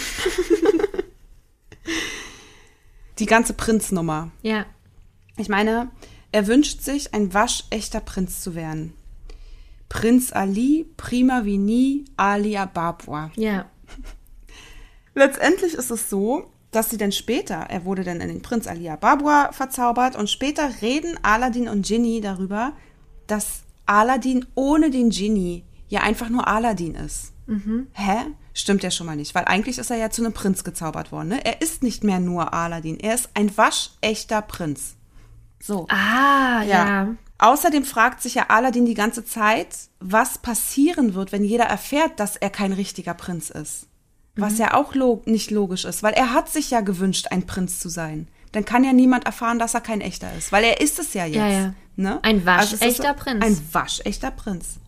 Die 3.18 3.26
ganze 3.26 3.54
Prinznummer. 3.54 4.30
Ja. 4.42 4.66
Ich 5.36 5.48
meine, 5.48 5.88
er 6.32 6.46
wünscht 6.46 6.82
sich, 6.82 7.14
ein 7.14 7.32
waschechter 7.34 8.00
Prinz 8.00 8.40
zu 8.40 8.54
werden. 8.54 8.94
Prinz 9.88 10.32
Ali, 10.32 10.86
prima 10.96 11.44
wie 11.44 11.58
nie, 11.58 12.04
Ali 12.16 12.56
Ababwa. 12.56 13.30
Ja. 13.36 13.66
Letztendlich 15.14 15.74
ist 15.74 15.90
es 15.90 16.10
so, 16.10 16.50
dass 16.70 16.90
sie 16.90 16.98
dann 16.98 17.12
später, 17.12 17.54
er 17.54 17.84
wurde 17.84 18.04
dann 18.04 18.20
in 18.20 18.28
den 18.28 18.42
Prinz 18.42 18.66
Ali 18.66 18.88
Ababwa 18.88 19.50
verzaubert 19.52 20.16
und 20.16 20.28
später 20.28 20.70
reden 20.82 21.18
Aladdin 21.22 21.68
und 21.68 21.86
Ginny 21.86 22.20
darüber, 22.20 22.72
dass 23.26 23.62
Aladdin 23.86 24.44
ohne 24.54 24.90
den 24.90 25.08
Genie 25.10 25.64
ja 25.88 26.00
einfach 26.02 26.28
nur 26.28 26.46
Aladdin 26.46 26.94
ist. 26.94 27.32
Hä? 27.94 28.26
Stimmt 28.52 28.82
ja 28.82 28.90
schon 28.90 29.06
mal 29.06 29.16
nicht, 29.16 29.34
weil 29.34 29.46
eigentlich 29.46 29.78
ist 29.78 29.90
er 29.90 29.96
ja 29.96 30.10
zu 30.10 30.22
einem 30.22 30.34
Prinz 30.34 30.62
gezaubert 30.64 31.12
worden. 31.12 31.28
Ne? 31.28 31.44
Er 31.44 31.62
ist 31.62 31.82
nicht 31.82 32.04
mehr 32.04 32.20
nur 32.20 32.52
Aladdin, 32.52 33.00
er 33.00 33.14
ist 33.14 33.30
ein 33.32 33.56
waschechter 33.56 34.42
Prinz. 34.42 34.96
So. 35.60 35.86
Ah, 35.88 36.62
ja. 36.62 37.14
Außerdem 37.38 37.84
fragt 37.84 38.20
sich 38.22 38.34
ja 38.34 38.46
Aladdin 38.48 38.84
die 38.86 38.94
ganze 38.94 39.24
Zeit, 39.24 39.68
was 40.00 40.38
passieren 40.38 41.14
wird, 41.14 41.30
wenn 41.32 41.44
jeder 41.44 41.64
erfährt, 41.64 42.18
dass 42.18 42.36
er 42.36 42.50
kein 42.50 42.72
richtiger 42.72 43.14
Prinz 43.14 43.50
ist. 43.50 43.86
Was 44.36 44.54
Mhm. 44.54 44.58
ja 44.60 44.74
auch 44.74 44.94
log 44.94 45.26
nicht 45.26 45.50
logisch 45.50 45.84
ist, 45.84 46.02
weil 46.02 46.14
er 46.14 46.32
hat 46.32 46.48
sich 46.48 46.70
ja 46.70 46.80
gewünscht, 46.80 47.28
ein 47.30 47.46
Prinz 47.46 47.80
zu 47.80 47.88
sein. 47.88 48.28
Dann 48.52 48.64
kann 48.64 48.82
ja 48.82 48.92
niemand 48.92 49.24
erfahren, 49.26 49.58
dass 49.58 49.74
er 49.74 49.80
kein 49.80 50.00
echter 50.00 50.32
ist, 50.36 50.52
weil 50.52 50.64
er 50.64 50.80
ist 50.80 50.98
es 50.98 51.12
ja 51.14 51.26
jetzt. 51.26 51.36
Ja, 51.36 51.48
ja. 51.48 51.74
Ne? 51.96 52.18
Ein 52.22 52.46
Also 52.48 52.80
waschechter 52.80 53.14
Prinz. 53.14 53.44
Ein 53.44 53.60
waschechter 53.72 54.30
Prinz. 54.30 54.78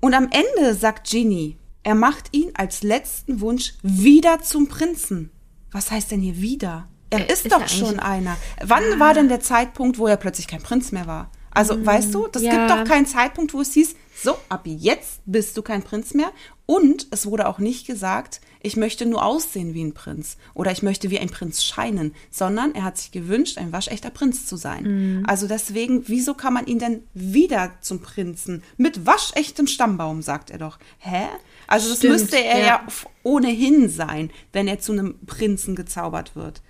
Und 0.00 0.14
am 0.14 0.28
Ende 0.30 0.74
sagt 0.74 1.08
Genie, 1.10 1.56
er 1.82 1.94
macht 1.94 2.34
ihn 2.34 2.50
als 2.54 2.82
letzten 2.82 3.40
Wunsch 3.40 3.74
wieder 3.82 4.42
zum 4.42 4.68
Prinzen. 4.68 5.30
Was 5.70 5.90
heißt 5.90 6.10
denn 6.10 6.20
hier 6.20 6.36
wieder? 6.40 6.88
Er 7.10 7.20
Äh, 7.20 7.32
ist, 7.32 7.46
ist 7.46 7.52
doch 7.52 7.68
schon 7.68 7.98
einer. 7.98 8.36
Wann 8.62 8.98
war 8.98 9.14
denn 9.14 9.28
der 9.28 9.40
Zeitpunkt, 9.40 9.98
wo 9.98 10.06
er 10.06 10.16
plötzlich 10.16 10.48
kein 10.48 10.62
Prinz 10.62 10.92
mehr 10.92 11.06
war? 11.06 11.30
Also, 11.50 11.86
weißt 11.86 12.12
du, 12.14 12.26
das 12.26 12.42
ja. 12.42 12.50
gibt 12.50 12.70
doch 12.70 12.84
keinen 12.84 13.06
Zeitpunkt, 13.06 13.54
wo 13.54 13.62
es 13.62 13.72
hieß, 13.72 13.94
so, 14.22 14.36
ab 14.50 14.62
jetzt 14.66 15.20
bist 15.24 15.56
du 15.56 15.62
kein 15.62 15.82
Prinz 15.82 16.12
mehr. 16.12 16.30
Und 16.66 17.06
es 17.12 17.26
wurde 17.26 17.48
auch 17.48 17.58
nicht 17.58 17.86
gesagt, 17.86 18.42
ich 18.60 18.76
möchte 18.76 19.06
nur 19.06 19.24
aussehen 19.24 19.72
wie 19.72 19.84
ein 19.84 19.94
Prinz 19.94 20.36
oder 20.52 20.72
ich 20.72 20.82
möchte 20.82 21.10
wie 21.10 21.18
ein 21.18 21.30
Prinz 21.30 21.62
scheinen, 21.62 22.14
sondern 22.30 22.74
er 22.74 22.82
hat 22.84 22.98
sich 22.98 23.12
gewünscht, 23.12 23.56
ein 23.56 23.72
waschechter 23.72 24.10
Prinz 24.10 24.46
zu 24.46 24.56
sein. 24.56 25.24
Also 25.26 25.46
deswegen, 25.46 26.08
wieso 26.08 26.34
kann 26.34 26.52
man 26.52 26.66
ihn 26.66 26.78
denn 26.78 27.04
wieder 27.14 27.72
zum 27.80 28.00
Prinzen 28.00 28.62
mit 28.76 29.06
waschechtem 29.06 29.66
Stammbaum, 29.66 30.22
sagt 30.22 30.50
er 30.50 30.58
doch. 30.58 30.78
Hä? 30.98 31.26
Also 31.68 31.88
das 31.88 31.98
Stimmt, 31.98 32.12
müsste 32.14 32.42
er 32.42 32.58
ja. 32.58 32.66
ja 32.66 32.86
ohnehin 33.22 33.88
sein, 33.88 34.30
wenn 34.52 34.66
er 34.66 34.80
zu 34.80 34.92
einem 34.92 35.20
Prinzen 35.24 35.76
gezaubert 35.76 36.34
wird. 36.36 36.62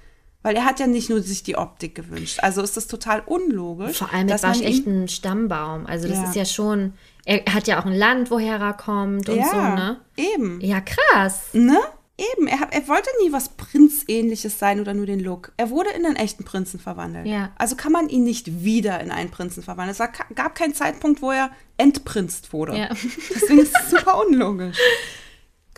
Weil 0.47 0.55
er 0.55 0.65
hat 0.65 0.79
ja 0.79 0.87
nicht 0.87 1.11
nur 1.11 1.21
sich 1.23 1.43
die 1.43 1.57
Optik 1.57 1.97
gewünscht. 1.97 2.39
Also 2.41 2.63
ist 2.63 2.77
das 2.77 2.87
total 2.87 3.21
unlogisch. 3.27 3.99
Vor 3.99 4.13
allem 4.13 4.27
mit 4.27 4.41
man 4.43 4.55
ihm- 4.55 4.61
waschechten 4.61 5.09
Stammbaum. 5.09 5.87
Also 5.87 6.07
das 6.07 6.19
Ja. 6.19 6.25
ist 6.29 6.37
ja 6.37 6.45
schon. 6.45 6.93
Er 7.25 7.43
hat 7.53 7.67
ja 7.67 7.81
auch 7.81 7.85
ein 7.85 7.97
Land, 7.97 8.31
woher 8.31 8.59
er 8.61 8.73
kommt 8.75 9.29
und 9.29 9.37
ja, 9.39 9.49
so, 9.51 9.57
ne? 9.57 10.01
eben. 10.17 10.61
Ja, 10.61 10.81
krass. 10.81 11.49
Ne? 11.53 11.77
Eben, 12.17 12.47
er, 12.47 12.61
er 12.71 12.87
wollte 12.87 13.11
nie 13.25 13.33
was 13.33 13.49
Prinzähnliches 13.57 14.59
sein 14.59 14.81
oder 14.81 14.95
nur 14.95 15.05
den 15.07 15.19
Look. 15.19 15.51
Er 15.57 15.69
wurde 15.71 15.91
in 15.91 16.07
einen 16.07 16.15
echten 16.17 16.45
Prinzen 16.45 16.79
verwandelt. 16.79 17.27
Ja. 17.27 17.51
Also 17.59 17.75
kann 17.75 17.91
man 17.91 18.09
ihn 18.09 18.23
nicht 18.23 18.63
wieder 18.63 19.01
in 19.01 19.11
einen 19.11 19.31
Prinzen 19.33 19.63
verwandeln. 19.65 19.91
Es 19.91 19.99
gab- 19.99 20.35
gab 20.37 20.55
keinen 20.55 20.75
Zeitpunkt, 20.75 21.21
wo 21.23 21.33
er 21.33 21.51
entprinzt 21.77 22.53
wurde. 22.53 22.79
Ja. 22.79 22.89
Deswegen 23.35 23.59
ist 23.59 23.75
es 23.83 23.91
super 23.91 24.25
unlogisch. 24.25 24.79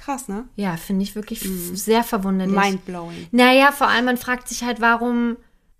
Krass, 0.08 0.26
ne? 0.26 0.48
Ja, 0.56 0.78
finde 0.78 1.02
ich 1.02 1.14
wirklich 1.14 1.44
f- 1.44 1.50
sehr 1.74 2.02
verwunderlich. 2.02 2.56
Mindblowing. 2.56 3.26
Naja, 3.30 3.72
vor 3.72 3.88
allem, 3.88 4.06
man 4.06 4.16
fragt 4.16 4.48
sich 4.48 4.64
halt, 4.64 4.80
warum 4.80 5.36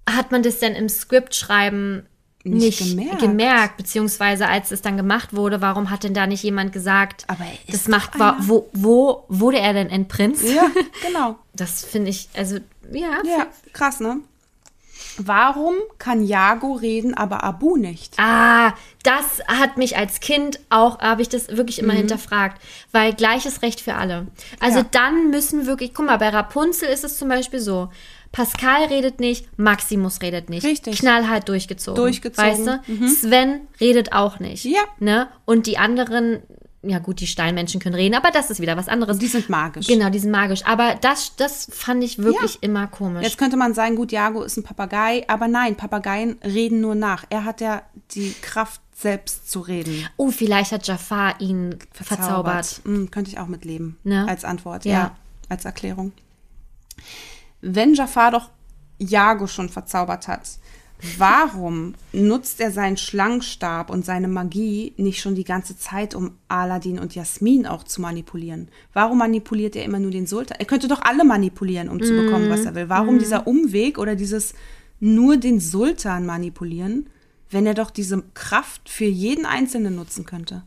hat 0.06 0.32
man 0.32 0.42
das 0.42 0.58
denn 0.58 0.74
im 0.74 0.90
Skriptschreiben 0.90 2.06
Nicht 2.44 2.80
nicht, 2.82 2.90
gemerkt. 2.96 3.20
gemerkt. 3.20 3.76
beziehungsweise 3.78 4.46
als 4.46 4.70
es 4.70 4.82
dann 4.82 4.98
gemacht 4.98 5.34
wurde, 5.34 5.62
warum 5.62 5.88
hat 5.88 6.04
denn 6.04 6.12
da 6.12 6.26
nicht 6.26 6.42
jemand 6.42 6.74
gesagt, 6.74 7.24
Aber 7.26 7.44
er 7.44 7.72
das 7.72 7.88
macht, 7.88 8.18
wo, 8.18 8.68
wo 8.74 9.24
wurde 9.28 9.60
er 9.60 9.72
denn 9.72 9.88
entprinzt? 9.88 10.44
Ja, 10.44 10.66
genau. 11.06 11.36
Das 11.54 11.82
finde 11.84 12.10
ich, 12.10 12.28
also, 12.34 12.56
ja, 12.92 13.22
Ja, 13.24 13.46
krass, 13.72 13.98
ne? 14.00 14.20
Warum 15.18 15.74
kann 15.98 16.22
Jago 16.24 16.72
reden, 16.74 17.14
aber 17.14 17.42
Abu 17.44 17.76
nicht? 17.76 18.14
Ah, 18.18 18.72
das 19.02 19.40
hat 19.46 19.76
mich 19.76 19.96
als 19.96 20.20
Kind 20.20 20.60
auch, 20.70 21.00
habe 21.00 21.22
ich 21.22 21.28
das 21.28 21.48
wirklich 21.48 21.78
immer 21.80 21.92
hinterfragt, 21.94 22.60
weil 22.92 23.12
gleiches 23.14 23.62
Recht 23.62 23.80
für 23.80 23.94
alle. 23.94 24.26
Also 24.60 24.78
Mhm. 24.80 24.84
Ja. 24.84 24.88
dann 24.92 25.30
müssen 25.30 25.66
wirklich, 25.66 25.92
guck 25.94 26.06
mal, 26.06 26.16
bei 26.18 26.28
Rapunzel 26.28 26.88
ist 26.88 27.04
es 27.04 27.18
zum 27.18 27.28
Beispiel 27.28 27.60
so, 27.60 27.90
Pascal 28.30 28.84
redet 28.84 29.20
nicht, 29.20 29.46
Maximus 29.58 30.20
redet 30.20 30.50
nicht. 30.50 30.64
Richtig. 30.64 30.98
Knallhart 30.98 31.48
durchgezogen. 31.48 31.96
Durchgezogen. 32.02 32.50
Weißt 32.66 32.66
du? 32.88 33.08
Sven 33.08 33.62
redet 33.80 34.12
auch 34.12 34.38
nicht. 34.38 34.64
Ja. 34.64 34.82
Ne? 34.98 35.28
Und 35.46 35.66
die 35.66 35.78
anderen, 35.78 36.42
ja 36.82 36.98
gut, 37.00 37.18
die 37.20 37.26
Steinmenschen 37.26 37.80
können 37.80 37.96
reden, 37.96 38.14
aber 38.14 38.30
das 38.30 38.50
ist 38.50 38.60
wieder 38.60 38.76
was 38.76 38.88
anderes. 38.88 39.18
Die 39.18 39.26
sind 39.26 39.48
magisch. 39.48 39.86
Genau, 39.88 40.10
die 40.10 40.18
sind 40.20 40.30
magisch. 40.30 40.64
Aber 40.64 40.94
das, 40.94 41.34
das 41.36 41.68
fand 41.72 42.04
ich 42.04 42.18
wirklich 42.18 42.54
Ja. 42.54 42.58
immer 42.62 42.86
komisch. 42.86 43.24
Jetzt 43.24 43.36
könnte 43.38 43.56
man 43.56 43.74
sagen, 43.74 43.96
gut, 43.96 44.12
Jago 44.12 44.42
ist 44.42 44.56
ein 44.56 44.62
Papagei, 44.62 45.24
aber 45.28 45.48
nein, 45.48 45.76
Papageien 45.76 46.38
reden 46.44 46.80
nur 46.80 46.94
nach. 46.94 47.24
Er 47.30 47.44
hat 47.44 47.60
ja 47.60 47.82
die 48.12 48.32
Kraft, 48.42 48.80
selbst 48.94 49.48
zu 49.50 49.60
reden. 49.60 50.08
oh, 50.16 50.30
vielleicht 50.32 50.72
hat 50.72 50.86
Jafar 50.88 51.40
ihn 51.40 51.78
verzaubert. 51.92 52.80
Hm, 52.84 53.10
könnte 53.12 53.30
ich 53.30 53.38
auch 53.38 53.46
mitleben. 53.46 53.96
Ne? 54.02 54.26
Als 54.28 54.44
Antwort, 54.44 54.84
Ja. 54.84 54.92
ja. 54.92 55.16
Als 55.48 55.64
Erklärung. 55.64 56.12
Wenn 57.60 57.94
Jafar 57.94 58.30
doch 58.32 58.50
Jago 58.98 59.46
schon 59.46 59.68
verzaubert 59.68 60.28
hat, 60.28 60.42
warum 61.18 61.94
nutzt 62.12 62.60
er 62.60 62.70
seinen 62.70 62.96
Schlangenstab 62.96 63.90
und 63.90 64.04
seine 64.04 64.28
Magie 64.28 64.92
nicht 64.96 65.20
schon 65.20 65.34
die 65.34 65.44
ganze 65.44 65.76
Zeit, 65.76 66.14
um 66.14 66.32
Aladdin 66.48 66.98
und 66.98 67.14
Jasmin 67.14 67.66
auch 67.66 67.84
zu 67.84 68.00
manipulieren? 68.00 68.68
Warum 68.92 69.18
manipuliert 69.18 69.76
er 69.76 69.84
immer 69.84 69.98
nur 70.00 70.10
den 70.10 70.26
Sultan? 70.26 70.58
Er 70.58 70.66
könnte 70.66 70.88
doch 70.88 71.02
alle 71.02 71.24
manipulieren, 71.24 71.88
um 71.88 72.02
zu 72.02 72.12
bekommen, 72.12 72.50
was 72.50 72.64
er 72.64 72.74
will. 72.74 72.88
Warum 72.88 73.18
dieser 73.18 73.46
Umweg 73.46 73.98
oder 73.98 74.16
dieses 74.16 74.54
nur 75.00 75.36
den 75.36 75.60
Sultan 75.60 76.26
manipulieren, 76.26 77.08
wenn 77.50 77.66
er 77.66 77.74
doch 77.74 77.90
diese 77.90 78.22
Kraft 78.34 78.88
für 78.88 79.04
jeden 79.04 79.46
Einzelnen 79.46 79.94
nutzen 79.96 80.24
könnte? 80.24 80.62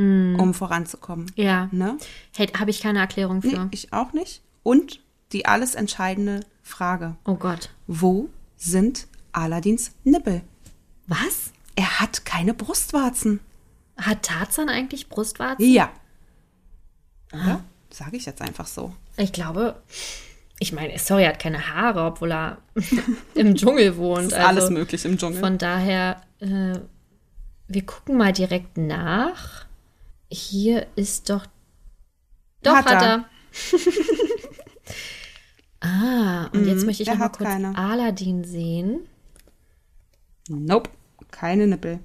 um 0.00 0.54
voranzukommen. 0.54 1.26
Ja. 1.34 1.68
Ne? 1.72 1.98
Hey, 2.36 2.46
habe 2.56 2.70
ich 2.70 2.80
keine 2.80 3.00
Erklärung 3.00 3.40
Nee, 3.42 3.50
für. 3.50 3.68
ich 3.72 3.92
auch 3.92 4.12
nicht. 4.12 4.42
Und 4.62 5.00
die 5.32 5.46
alles 5.46 5.74
entscheidende 5.74 6.40
Frage. 6.62 7.16
Oh 7.24 7.34
Gott. 7.34 7.70
Wo 7.88 8.28
sind 8.56 9.07
Aladins 9.32 9.92
Nippel? 10.04 10.42
Was? 11.06 11.52
Er 11.76 12.00
hat 12.00 12.24
keine 12.24 12.54
Brustwarzen. 12.54 13.40
Hat 13.96 14.22
Tarzan 14.24 14.68
eigentlich 14.68 15.08
Brustwarzen? 15.08 15.64
Ja. 15.64 15.90
Oder? 17.32 17.64
Sage 17.90 18.16
ich 18.16 18.26
jetzt 18.26 18.42
einfach 18.42 18.66
so. 18.66 18.94
Ich 19.16 19.32
glaube, 19.32 19.82
ich 20.60 20.72
meine, 20.72 20.98
sorry, 20.98 21.24
er 21.24 21.30
hat 21.30 21.38
keine 21.38 21.74
Haare, 21.74 22.02
obwohl 22.02 22.32
er 22.32 22.58
im 23.34 23.54
Dschungel 23.54 23.96
wohnt. 23.96 24.28
Ist 24.28 24.34
also 24.34 24.46
alles 24.46 24.70
möglich 24.70 25.04
im 25.04 25.18
Dschungel. 25.18 25.40
Von 25.40 25.58
daher, 25.58 26.20
äh, 26.40 26.78
wir 27.68 27.86
gucken 27.86 28.16
mal 28.16 28.32
direkt 28.32 28.76
nach. 28.76 29.66
Hier 30.30 30.86
ist 30.96 31.30
doch. 31.30 31.46
Doch, 32.62 32.74
Hat 32.74 32.86
hat 32.86 33.02
er. 33.02 33.08
er. 33.08 33.24
ah, 35.88 36.50
und 36.52 36.66
jetzt 36.66 36.84
möchte 36.84 37.02
ich 37.02 37.08
noch 37.08 37.18
mal 37.18 37.28
kurz 37.28 37.48
keine. 37.48 37.76
Aladdin 37.76 38.44
sehen. 38.44 39.00
Nope. 40.48 40.90
Keine 41.30 41.66
Nippel. 41.66 41.98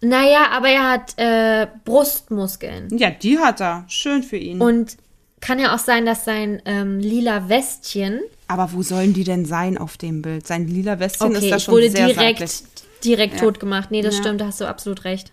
Naja, 0.00 0.48
aber 0.50 0.68
er 0.68 0.90
hat 0.90 1.14
äh, 1.18 1.68
Brustmuskeln. 1.84 2.88
Ja, 2.98 3.10
die 3.10 3.38
hat 3.38 3.60
er. 3.60 3.84
Schön 3.88 4.22
für 4.24 4.36
ihn. 4.36 4.60
Und 4.60 4.96
kann 5.40 5.58
ja 5.58 5.74
auch 5.74 5.78
sein, 5.78 6.04
dass 6.06 6.24
sein 6.24 6.60
ähm, 6.64 6.98
lila 6.98 7.48
Westchen 7.48 8.20
Aber 8.48 8.72
wo 8.72 8.82
sollen 8.82 9.12
die 9.12 9.24
denn 9.24 9.44
sein 9.44 9.78
auf 9.78 9.96
dem 9.96 10.22
Bild? 10.22 10.46
Sein 10.46 10.66
lila 10.68 10.98
Westchen 10.98 11.28
Okay, 11.36 11.46
ist 11.46 11.50
da 11.52 11.58
schon 11.60 11.74
wurde 11.74 11.90
sehr 11.90 12.06
direkt, 12.08 12.40
seitlich. 12.40 12.62
direkt 13.04 13.34
Ja. 13.34 13.40
tot 13.40 13.60
gemacht. 13.60 13.90
Nee, 13.90 14.02
das 14.02 14.16
Ja. 14.16 14.20
stimmt, 14.22 14.40
da 14.40 14.46
hast 14.46 14.60
du 14.60 14.66
absolut 14.66 15.04
recht. 15.04 15.32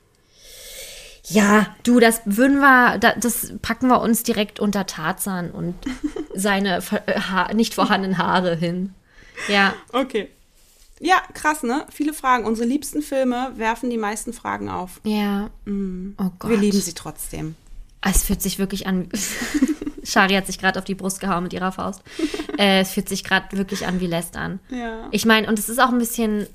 Ja, 1.27 1.67
du, 1.83 1.99
das 1.99 2.21
würden 2.25 2.59
wir, 2.59 2.97
da- 2.97 3.13
das 3.19 3.53
packen 3.61 3.87
wir 3.87 4.01
uns 4.01 4.23
direkt 4.23 4.59
unter 4.59 4.85
Tarzan 4.87 5.51
und 5.51 5.75
seine 6.33 6.77
äh, 7.05 7.19
ha 7.19 7.53
nicht 7.53 7.73
vorhandenen 7.75 8.17
Haare 8.17 8.55
hin. 8.55 8.93
Ja, 9.47 9.73
Okay. 9.93 10.29
Ja, 10.99 11.21
krass, 11.33 11.63
ne? 11.63 11.85
Viele 11.91 12.13
Fragen. 12.13 12.45
Unsere 12.45 12.67
liebsten 12.67 13.01
Filme 13.01 13.53
werfen 13.55 13.89
die 13.89 13.97
meisten 13.97 14.33
Fragen 14.33 14.69
auf. 14.69 14.99
ja. 15.03 15.49
Oh 15.65 16.29
Gott. 16.39 16.51
Wir 16.51 16.57
lieben 16.57 16.79
sie 16.79 16.93
trotzdem. 16.93 17.55
Es 18.01 18.23
fühlt 18.23 18.41
sich 18.41 18.59
wirklich 18.59 18.87
an. 18.87 19.09
Shari 20.03 20.33
hat 20.33 20.47
sich 20.47 20.57
gerade 20.57 20.79
auf 20.79 20.85
die 20.85 20.95
Brust 20.95 21.19
gehauen 21.19 21.43
mit 21.43 21.53
ihrer 21.53 21.71
Faust. 21.71 22.01
äh, 22.57 22.79
es 22.81 22.91
fühlt 22.91 23.07
sich 23.09 23.23
gerade 23.23 23.55
wirklich 23.57 23.85
an 23.85 23.99
wie 23.99 24.07
Lästern. 24.07 24.59
Ja. 24.69 25.07
Ich 25.11 25.25
meine, 25.25 25.47
und 25.47 25.59
es 25.59 25.69
ist 25.69 25.79
auch 25.79 25.89
ein 25.89 25.99
bisschen 25.99 26.47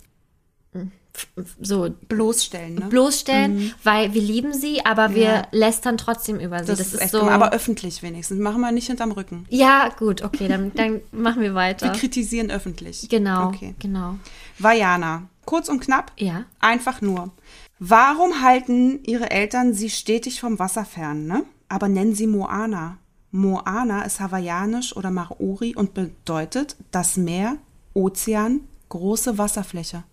so 1.61 1.89
Bloßstellen, 2.09 2.75
ne? 2.75 2.87
bloßstellen, 2.87 3.73
weil 3.85 4.15
wir 4.15 4.23
lieben 4.23 4.53
sie, 4.53 4.85
aber 4.85 5.15
wir 5.15 5.23
Ja. 5.23 5.43
lästern 5.53 5.97
trotzdem 5.97 6.41
über 6.41 6.61
sie. 6.61 6.67
Das, 6.67 6.79
Das, 6.79 6.87
ist 6.89 6.95
ist, 6.95 7.01
echt 7.03 7.11
so. 7.13 7.21
gemein. 7.21 7.35
Aber 7.35 7.53
öffentlich 7.53 8.03
wenigstens. 8.03 8.39
Machen 8.41 8.61
wir 8.61 8.73
nicht 8.73 8.87
hinterm 8.89 9.13
Rücken. 9.13 9.47
ja, 9.49 9.91
gut, 9.99 10.23
okay, 10.23 10.49
dann, 10.49 10.73
dann 10.75 11.01
machen 11.13 11.41
wir 11.43 11.51
Wir 11.51 11.55
weiter. 11.55 11.91
kritisieren 11.93 12.51
öffentlich. 12.51 13.09
Genau, 13.09 13.49
Okay. 13.49 13.75
genau. 13.79 14.17
Vajana. 14.59 15.23
Kurz 15.45 15.69
und 15.69 15.81
knapp. 15.81 16.13
Ja. 16.17 16.45
Einfach 16.61 17.01
nur. 17.01 17.31
Warum 17.79 18.43
halten 18.43 19.01
ihre 19.05 19.31
Eltern 19.31 19.75
sie 19.75 19.91
stetig 19.91 20.41
vom 20.41 20.59
Wasser 20.59 20.85
fern, 20.85 21.27
ne? 21.27 21.45
Aber 21.69 21.89
nennen 21.89 22.15
sie 22.15 22.27
Moana. 22.27 22.99
Moana 23.31 24.03
ist 24.03 24.21
hawaiianisch 24.21 24.97
oder 24.97 25.11
Maori 25.11 25.75
und 25.75 25.93
bedeutet 25.93 26.77
das 26.93 27.17
Meer, 27.17 27.57
Ozean, 27.93 28.61
große 28.89 29.39
Wasserfläche. 29.39 30.05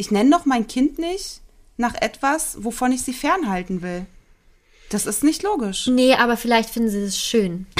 Ich 0.00 0.10
nenne 0.10 0.30
doch 0.30 0.46
mein 0.46 0.66
Kind 0.66 0.98
nicht 0.98 1.42
nach 1.76 1.94
etwas, 1.94 2.64
wovon 2.64 2.90
ich 2.90 3.02
sie 3.02 3.12
fernhalten 3.12 3.82
will. 3.82 4.06
Das 4.88 5.04
ist 5.04 5.22
nicht 5.22 5.42
logisch. 5.42 5.88
Nee, 5.88 6.14
aber 6.14 6.38
vielleicht 6.38 6.70
finden 6.70 6.88
sie 6.88 7.02
es 7.02 7.18
schön. 7.18 7.66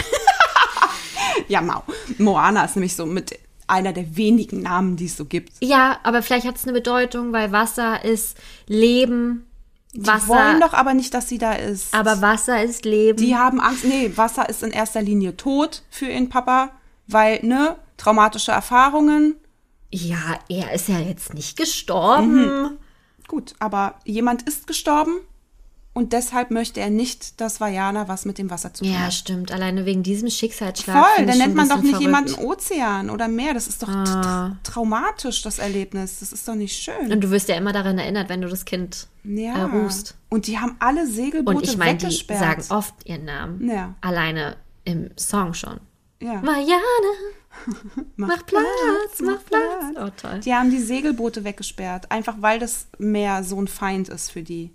Ja, 1.49 1.63
Mau. 1.63 1.83
Moana 2.19 2.65
ist 2.65 2.77
nämlich 2.77 2.95
so 2.95 3.07
mit 3.07 3.37
einer 3.67 3.93
der 3.93 4.17
wenigen 4.17 4.61
Namen, 4.63 4.97
die 4.97 5.07
es 5.07 5.17
so 5.17 5.25
gibt. 5.25 5.53
Ja, 5.63 5.99
aber 6.03 6.23
vielleicht 6.23 6.47
hat 6.47 6.57
es 6.57 6.65
eine 6.65 6.75
Bedeutung, 6.75 7.33
weil 7.33 7.51
Wasser 7.51 8.05
ist 8.05 8.37
Leben. 8.67 9.47
Die 9.95 10.07
Wasser. 10.07 10.29
wollen 10.29 10.61
doch 10.61 10.75
aber 10.75 10.93
nicht, 10.95 11.13
dass 11.15 11.29
sie 11.29 11.39
da 11.39 11.53
ist. 11.55 11.93
aber 11.95 12.21
Wasser 12.21 12.63
ist 12.63 12.85
Leben. 12.85 13.17
Die 13.19 13.35
haben 13.35 13.61
Angst. 13.61 13.85
Nee, 13.85 14.13
Wasser 14.17 14.49
ist 14.49 14.63
in 14.63 14.71
erster 14.71 15.03
Linie 15.03 15.37
tot 15.37 15.83
für 15.91 16.07
ihren 16.07 16.29
Papa, 16.29 16.71
weil, 17.09 17.41
ne, 17.43 17.77
traumatische 17.97 18.53
Erfahrungen. 18.53 19.35
Ja, 19.93 20.39
er 20.49 20.73
ist 20.73 20.89
ja 20.89 20.99
jetzt 20.99 21.35
nicht 21.35 21.57
gestorben. 21.57 22.79
Gut, 23.29 23.55
aber 23.59 23.97
jemand 24.05 24.43
ist 24.43 24.67
gestorben 24.67 25.13
und 25.93 26.13
deshalb 26.13 26.51
möchte 26.51 26.81
er 26.81 26.91
nicht, 26.91 27.41
dass 27.41 27.61
Vajana 27.61 28.07
was 28.09 28.25
mit 28.25 28.39
dem 28.39 28.51
Wasser 28.51 28.73
zu 28.75 28.85
tun 28.85 28.93
Ja, 28.93 29.01
hat. 29.01 29.13
stimmt. 29.15 29.51
Alleine 29.53 29.87
wegen 29.87 30.03
diesem 30.03 30.31
Schicksalsschlag. 30.31 30.97
Voll, 31.17 31.27
dann 31.27 31.39
nennt 31.39 31.55
man 31.55 31.69
doch 31.69 31.77
nicht 31.79 31.91
verrückt. 31.91 32.03
jemanden 32.03 32.35
Ozean 32.35 33.11
oder 33.11 33.29
Meer. 33.29 33.55
Das 33.55 33.67
ist 33.69 33.83
doch 33.83 33.89
Ah. 33.89 34.05
tra 34.05 34.57
traumatisch, 34.65 35.43
das 35.43 35.59
Erlebnis. 35.59 36.21
Das 36.21 36.33
ist 36.33 36.47
doch 36.47 36.55
nicht 36.55 36.77
schön. 36.81 37.13
Und 37.13 37.21
du 37.23 37.31
wirst 37.31 37.49
ja 37.49 37.57
immer 37.57 37.73
daran 37.73 37.99
erinnert, 37.99 38.29
wenn 38.29 38.41
du 38.41 38.49
das 38.49 38.65
Kind 38.65 39.09
ja. 39.25 39.55
äh, 39.55 39.63
rufst. 39.63 40.17
Und 40.29 40.47
die 40.47 40.59
haben 40.59 40.77
alle 40.79 41.07
Segelboote 41.09 41.57
Und 41.59 41.65
ich 41.65 41.77
meine, 41.77 41.99
die 41.99 42.11
sagen 42.11 42.63
oft 42.71 42.95
ihren 43.05 43.25
Namen. 43.25 43.69
Ja. 43.69 43.95
Alleine 44.01 44.57
im 44.85 45.11
Song 45.17 45.55
schon. 45.55 45.79
ja. 46.21 46.41
Marianne, 46.41 46.81
mach 48.17 48.47
Platz, 48.47 49.21
mach 49.23 49.45
Platz. 49.45 49.97
Oh, 49.97 50.09
toll. 50.21 50.41
Die 50.41 50.55
haben 50.55 50.71
die 50.71 50.79
Segelboote 50.81 51.45
weggesperrt, 51.45 52.11
einfach 52.11 52.37
weil 52.41 52.59
das 52.59 52.87
Meer 52.99 53.43
so 53.45 53.61
ein 53.61 53.69
Feind 53.69 54.09
ist 54.09 54.31
für 54.31 54.43
die. 54.43 54.73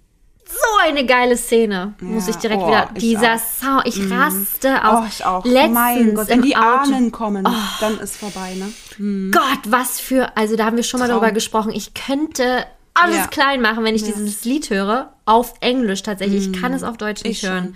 so 0.47 0.87
eine 0.87 1.05
geile 1.05 1.37
Szene, 1.37 1.93
muss 1.99 2.25
Ja, 2.27 2.31
ich 2.31 2.35
direkt 2.37 2.61
oh, 2.61 2.67
wieder. 2.67 2.89
ich 2.93 2.99
Dieser 3.01 3.35
auch. 3.35 3.39
Sound, 3.39 3.87
ich 3.87 4.11
raste 4.11 4.85
aus. 4.85 4.99
Oh, 5.03 5.07
ich 5.09 5.25
auch. 5.25 5.45
Letztens 5.45 5.73
mein 5.73 6.13
Gott, 6.15 6.27
wenn 6.29 6.41
die 6.43 6.55
Auto. 6.55 6.67
Ahnen 6.93 7.11
kommen, 7.11 7.47
dann 7.79 7.97
ist 7.99 8.17
vorbei, 8.17 8.53
ne? 8.55 9.31
Gott, 9.31 9.59
was 9.67 9.99
für, 9.99 10.37
also 10.37 10.55
da 10.55 10.65
haben 10.65 10.75
wir 10.75 10.83
schon 10.83 10.99
mal 10.99 11.07
Traum. 11.07 11.19
darüber 11.21 11.33
gesprochen. 11.33 11.71
Ich 11.73 11.93
könnte 11.95 12.65
alles 12.93 13.17
Ja. 13.17 13.27
klein 13.27 13.61
machen, 13.61 13.83
wenn 13.83 13.95
ich 13.95 14.03
dieses 14.03 14.45
Lied 14.45 14.69
höre. 14.69 15.13
Auf 15.25 15.55
Englisch 15.61 16.03
tatsächlich. 16.03 16.51
Ich 16.51 16.61
kann 16.61 16.71
es 16.73 16.83
auf 16.83 16.97
Deutsch 16.97 17.23
nicht 17.23 17.41
Ich 17.43 17.49
schon. 17.49 17.75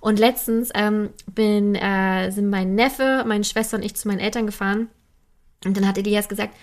Und 0.00 0.18
letztens 0.18 0.70
ähm, 0.74 1.10
bin, 1.26 1.74
äh, 1.74 2.30
sind 2.30 2.50
mein 2.50 2.74
Neffe, 2.74 3.24
meine 3.26 3.44
Schwester 3.44 3.76
und 3.76 3.84
ich 3.84 3.96
zu 3.96 4.08
meinen 4.08 4.20
Eltern 4.20 4.46
gefahren. 4.46 4.88
Und 5.64 5.76
dann 5.76 5.86
hat 5.86 5.98
Elias 5.98 6.28
gesagt, 6.28 6.54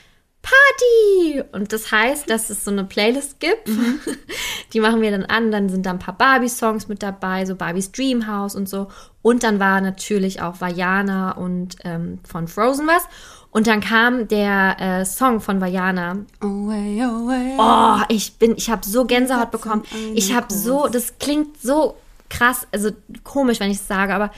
Party! 0.42 1.44
Und 1.54 1.74
das 1.74 1.92
heißt, 1.92 2.30
dass 2.30 2.50
es 2.50 2.64
so 2.64 2.72
eine 2.72 2.84
Playlist 2.84 3.40
gibt. 3.40 3.68
Mhm. 3.68 4.00
Die 4.74 4.80
machen 4.80 5.02
wir 5.02 5.12
dann 5.12 5.26
an. 5.26 5.52
Dann 5.52 5.70
sind 5.70 5.86
da 5.86 5.92
ein 5.92 6.00
paar 6.00 6.18
Barbie-Songs 6.18 6.88
mit 6.88 7.02
dabei, 7.02 7.46
so 7.46 7.56
Barbies 7.56 7.92
Dreamhouse 7.92 8.56
und 8.56 8.70
so. 8.70 8.88
Und 9.22 9.44
dann 9.44 9.60
war 9.60 9.82
natürlich 9.82 10.42
auch 10.42 10.62
Vajana 10.62 11.32
und 11.32 11.78
ähm, 11.84 12.20
von 12.28 12.48
Frozen 12.48 12.86
was. 12.86 13.04
Und 13.50 13.68
dann 13.68 13.80
kam 13.80 14.28
der 14.28 14.76
äh, 14.80 15.06
Song 15.06 15.40
von 15.40 15.62
Vajana. 15.62 16.18
Away, 16.42 17.02
away. 17.02 17.56
Oh, 17.58 18.04
ich 18.10 18.38
bin, 18.38 18.56
ich 18.58 18.70
habe 18.70 18.86
so 18.86 19.06
Gänsehaut 19.06 19.50
bekommen. 19.50 19.84
Ich 20.14 20.36
habe 20.36 20.54
so, 20.54 20.88
das 20.88 21.18
klingt 21.20 21.60
so 21.60 21.96
krass, 22.30 22.68
also 22.72 22.92
komisch, 23.24 23.60
wenn 23.60 23.72
ich 23.72 23.78
es 23.78 23.88
sage, 23.88 24.14
aber 24.14 24.32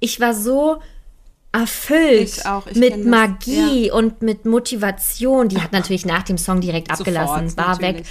ich 0.00 0.20
war 0.20 0.34
so 0.34 0.80
erfüllt 1.52 2.28
Ich 2.38 2.46
auch, 2.46 2.66
ich 2.66 2.76
mit 2.76 2.92
das, 2.92 3.04
Magie 3.04 3.90
und 3.90 4.22
mit 4.22 4.44
Motivation. 4.44 5.48
Die 5.48 5.60
hat 5.60 5.72
natürlich 5.72 6.04
nach 6.04 6.22
dem 6.22 6.38
Song 6.38 6.60
direkt 6.60 6.90
abgelassen, 6.90 7.48
Sofort, 7.48 7.66
war 7.66 7.78
weg. 7.80 7.96
natürlich. 7.96 8.08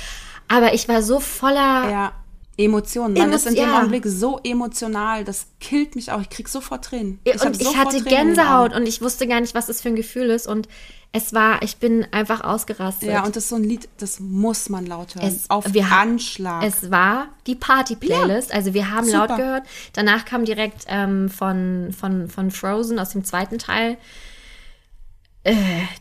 Aber 0.48 0.74
ich 0.74 0.88
war 0.88 1.02
so 1.02 1.20
voller. 1.20 1.90
Ja, 1.90 2.12
Emotionen. 2.58 3.14
Man 3.16 3.30
Emo- 3.30 3.36
ist 3.36 3.48
in 3.48 3.56
dem 3.56 3.70
ja. 3.70 3.78
Augenblick 3.80 4.06
so 4.06 4.40
emotional, 4.44 5.26
das 5.26 5.48
killt 5.60 5.96
mich 5.96 6.12
auch. 6.12 6.22
Ich 6.22 6.30
krieg 6.30 6.48
sofort 6.48 6.86
Tränen. 6.86 7.20
und 7.26 7.42
hab 7.42 7.54
ich 7.60 7.76
hatte 7.76 8.02
Tränen 8.02 8.34
Gänsehaut 8.34 8.74
und 8.74 8.88
ich 8.88 9.02
wusste 9.02 9.28
gar 9.28 9.42
nicht, 9.42 9.54
was 9.54 9.66
das 9.66 9.82
für 9.82 9.90
ein 9.90 9.96
Gefühl 9.96 10.30
ist. 10.30 10.48
Und 10.48 10.70
es 11.16 11.34
war, 11.34 11.62
ich 11.64 11.78
bin 11.78 12.06
einfach 12.12 12.42
ausgerastet. 12.44 13.10
Ja, 13.10 13.24
und 13.24 13.36
das 13.36 13.44
ist 13.46 13.50
so 13.50 13.56
ein 13.56 13.64
Lied, 13.64 13.88
das 13.98 14.20
muss 14.20 14.70
man 14.70 14.86
laut 14.86 15.16
hören. 15.16 15.26
Es- 15.28 15.50
Auf 15.50 15.74
wir 15.74 15.86
Anschlag. 15.92 16.64
Es 16.64 16.92
war 16.92 17.28
die 17.48 17.56
Party-Playlist. 17.56 18.54
also 18.54 18.74
wir 18.74 18.92
haben 18.92 19.06
super. 19.06 19.18
laut 19.28 19.38
gehört. 19.38 19.64
Danach 19.94 20.26
kam 20.26 20.46
direkt 20.46 20.86
ähm, 20.88 21.30
von, 21.30 21.94
von, 21.98 22.30
von 22.30 22.52
Frozen 22.52 23.00
aus 23.00 23.10
dem 23.10 23.24
zweiten 23.24 23.58
Teil 23.58 23.98
äh, 25.44 25.54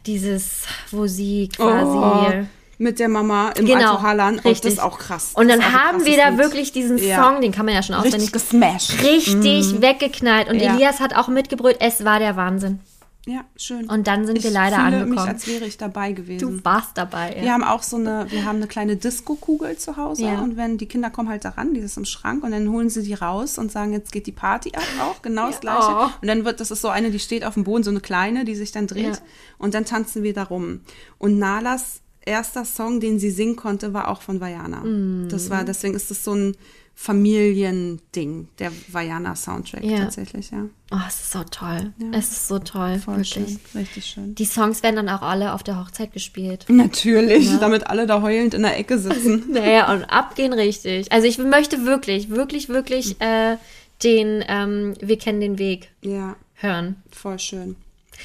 dieses, 0.06 0.62
wo 0.90 1.06
sie 1.06 1.48
quasi. 1.54 1.96
Oh, 2.42 2.46
mit 2.76 2.98
der 2.98 3.08
Mama 3.08 3.50
im 3.50 3.66
Genau, 3.66 3.92
Alto 3.92 4.02
Hallan. 4.02 4.34
Und 4.38 4.44
richtig. 4.46 4.62
das 4.62 4.72
ist 4.74 4.78
auch 4.80 4.98
krass. 4.98 5.30
Und 5.34 5.46
dann 5.48 5.62
haben 5.72 6.04
wir 6.04 6.16
da 6.16 6.30
Lied. 6.30 6.38
wirklich 6.38 6.72
diesen 6.72 6.98
Ja. 6.98 7.22
Song, 7.22 7.40
den 7.40 7.52
kann 7.52 7.66
man 7.66 7.74
ja 7.74 7.82
schon 7.84 7.94
auswendig. 7.94 8.22
richtig 8.22 8.32
gesmashed. 8.32 9.02
Richtig 9.02 9.80
weggeknallt. 9.80 10.48
Und 10.48 10.58
Ja. 10.58 10.74
Elias 10.74 10.98
hat 10.98 11.14
auch 11.14 11.28
mitgebrüllt, 11.28 11.76
es 11.78 12.04
war 12.04 12.18
der 12.18 12.34
Wahnsinn. 12.34 12.80
Ja, 13.26 13.44
schön. 13.56 13.88
Und 13.88 14.06
dann 14.06 14.26
sind 14.26 14.36
ich 14.36 14.44
wir 14.44 14.50
leider 14.50 14.76
fühle 14.76 14.90
mich, 14.90 15.02
angekommen. 15.02 15.28
als 15.28 15.46
wäre 15.46 15.64
ich 15.64 15.78
dabei 15.78 16.12
gewesen. 16.12 16.40
Du 16.58 16.64
warst 16.64 16.90
dabei. 16.98 17.34
Wir 17.36 17.44
Ja. 17.44 17.52
haben 17.54 17.64
auch 17.64 17.82
so 17.82 17.96
eine, 17.96 18.26
wir 18.30 18.44
haben 18.44 18.56
eine 18.56 18.66
kleine 18.66 18.96
Disco-Kugel 18.96 19.78
zu 19.78 19.96
Hause 19.96 20.24
Ja. 20.24 20.40
und 20.42 20.58
wenn 20.58 20.76
die 20.76 20.86
Kinder 20.86 21.08
kommen 21.08 21.30
halt 21.30 21.44
daran, 21.46 21.72
die 21.72 21.80
ist 21.80 21.96
im 21.96 22.04
Schrank 22.04 22.44
und 22.44 22.50
dann 22.50 22.68
holen 22.70 22.90
sie 22.90 23.02
die 23.02 23.14
raus 23.14 23.56
und 23.56 23.72
sagen, 23.72 23.92
jetzt 23.92 24.12
geht 24.12 24.26
die 24.26 24.32
Party 24.32 24.72
ab 24.74 24.82
auch, 25.00 25.22
genau 25.22 25.46
das 25.46 25.60
gleiche. 25.60 25.88
Oh. 25.88 26.08
Und 26.20 26.28
dann 26.28 26.44
wird, 26.44 26.60
das 26.60 26.70
ist 26.70 26.82
so 26.82 26.88
eine, 26.88 27.10
die 27.10 27.18
steht 27.18 27.44
auf 27.46 27.54
dem 27.54 27.64
Boden, 27.64 27.82
so 27.82 27.90
eine 27.90 28.00
kleine, 28.00 28.44
die 28.44 28.54
sich 28.54 28.72
dann 28.72 28.86
dreht 28.86 29.04
Ja. 29.16 29.18
und 29.56 29.72
dann 29.72 29.86
tanzen 29.86 30.22
wir 30.22 30.34
da 30.34 30.42
rum. 30.42 30.80
Und 31.18 31.38
Nalas 31.38 32.02
erster 32.26 32.64
Song, 32.66 33.00
den 33.00 33.18
sie 33.18 33.30
singen 33.30 33.56
konnte, 33.56 33.94
war 33.94 34.08
auch 34.08 34.20
von 34.22 34.40
Vajana. 34.40 34.80
Mm. 34.80 35.28
Das 35.30 35.48
war, 35.50 35.64
deswegen 35.64 35.94
ist 35.94 36.10
das 36.10 36.24
so 36.24 36.32
ein 36.34 36.56
Familiending, 36.96 38.48
der 38.58 38.70
Vajana-Soundtrack 38.88 39.84
Ja. 39.84 39.98
tatsächlich, 39.98 40.50
ja. 40.50 40.64
Oh, 40.92 40.96
es 41.08 41.14
ist 41.20 41.32
so 41.32 41.42
toll. 41.50 41.92
Es 42.12 42.28
ist 42.30 42.48
so 42.48 42.58
toll. 42.58 42.98
Voll 42.98 43.16
wirklich. 43.16 43.28
schön, 43.30 43.60
richtig 43.74 44.06
schön. 44.06 44.34
Die 44.34 44.44
Songs 44.44 44.82
werden 44.82 44.96
dann 44.96 45.08
auch 45.08 45.22
alle 45.22 45.52
auf 45.52 45.62
der 45.62 45.78
Hochzeit 45.80 46.12
gespielt. 46.12 46.66
Natürlich, 46.68 47.50
damit 47.58 47.86
alle 47.88 48.06
da 48.06 48.22
heulend 48.22 48.54
in 48.54 48.62
der 48.62 48.78
Ecke 48.78 48.98
sitzen. 48.98 49.44
Naja, 49.52 49.92
und 49.92 50.04
abgehen 50.04 50.52
richtig. 50.52 51.10
Also 51.12 51.26
ich 51.26 51.38
möchte 51.38 51.84
wirklich, 51.84 52.30
wirklich, 52.30 52.68
wirklich 52.68 53.20
äh, 53.20 53.56
den 54.02 54.44
ähm, 54.48 54.94
Wir 55.00 55.18
kennen 55.18 55.40
den 55.40 55.58
Weg 55.58 55.90
ja, 56.02 56.36
hören. 56.54 56.96
voll 57.10 57.38
schön. 57.38 57.76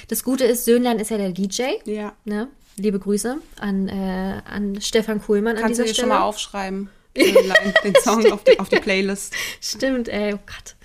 Das 0.08 0.24
Gute 0.24 0.46
ist, 0.46 0.66
Söhnlein 0.66 1.00
ist 1.00 1.10
ja 1.12 1.18
der 1.18 1.32
DJ. 1.32 1.64
Ja. 1.86 2.14
Ne? 2.26 2.48
Liebe 2.78 3.00
Grüße 3.00 3.38
an, 3.60 3.88
äh, 3.90 4.42
an 4.50 4.80
Stefan 4.82 5.22
Kuhlmann 5.22 5.56
an 5.58 5.64
Kannst 5.64 5.80
du 5.80 5.84
dieser 5.84 5.94
dir 5.94 5.94
Stelle. 5.96 6.10
schon 6.12 6.20
mal 6.20 6.24
aufschreiben? 6.24 6.90
Den, 7.20 7.36
Line- 7.36 7.74
den 7.84 7.96
Song 8.04 8.32
auf 8.32 8.44
die, 8.44 8.60
auf 8.60 8.70
die 8.70 8.80
Playlist. 8.80 9.34
Stimmt, 9.62 10.08
ey, 10.08 10.34
oh 10.34 10.40
Gott. 10.46 10.76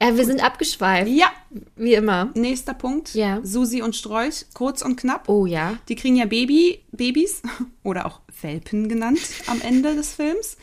Äh, 0.00 0.14
wir 0.16 0.24
sind 0.24 0.42
abgeschweift, 0.42 1.08
Ja, 1.10 1.30
wie 1.76 1.94
immer. 1.94 2.30
nächster 2.34 2.74
Punkt. 2.74 3.14
Ja. 3.14 3.40
Susi 3.44 3.80
und 3.80 3.94
Strolch, 3.94 4.46
kurz 4.52 4.82
und 4.82 4.96
knapp. 4.96 5.28
Oh 5.28 5.46
ja. 5.46 5.78
Die 5.88 5.94
kriegen 5.94 6.16
ja 6.16 6.26
Baby, 6.26 6.84
Babys 6.92 7.42
oder 7.84 8.06
auch 8.06 8.20
Welpen 8.42 8.88
genannt 8.88 9.20
am 9.46 9.60
Ende 9.60 9.94
des 9.94 10.14
Films. 10.14 10.56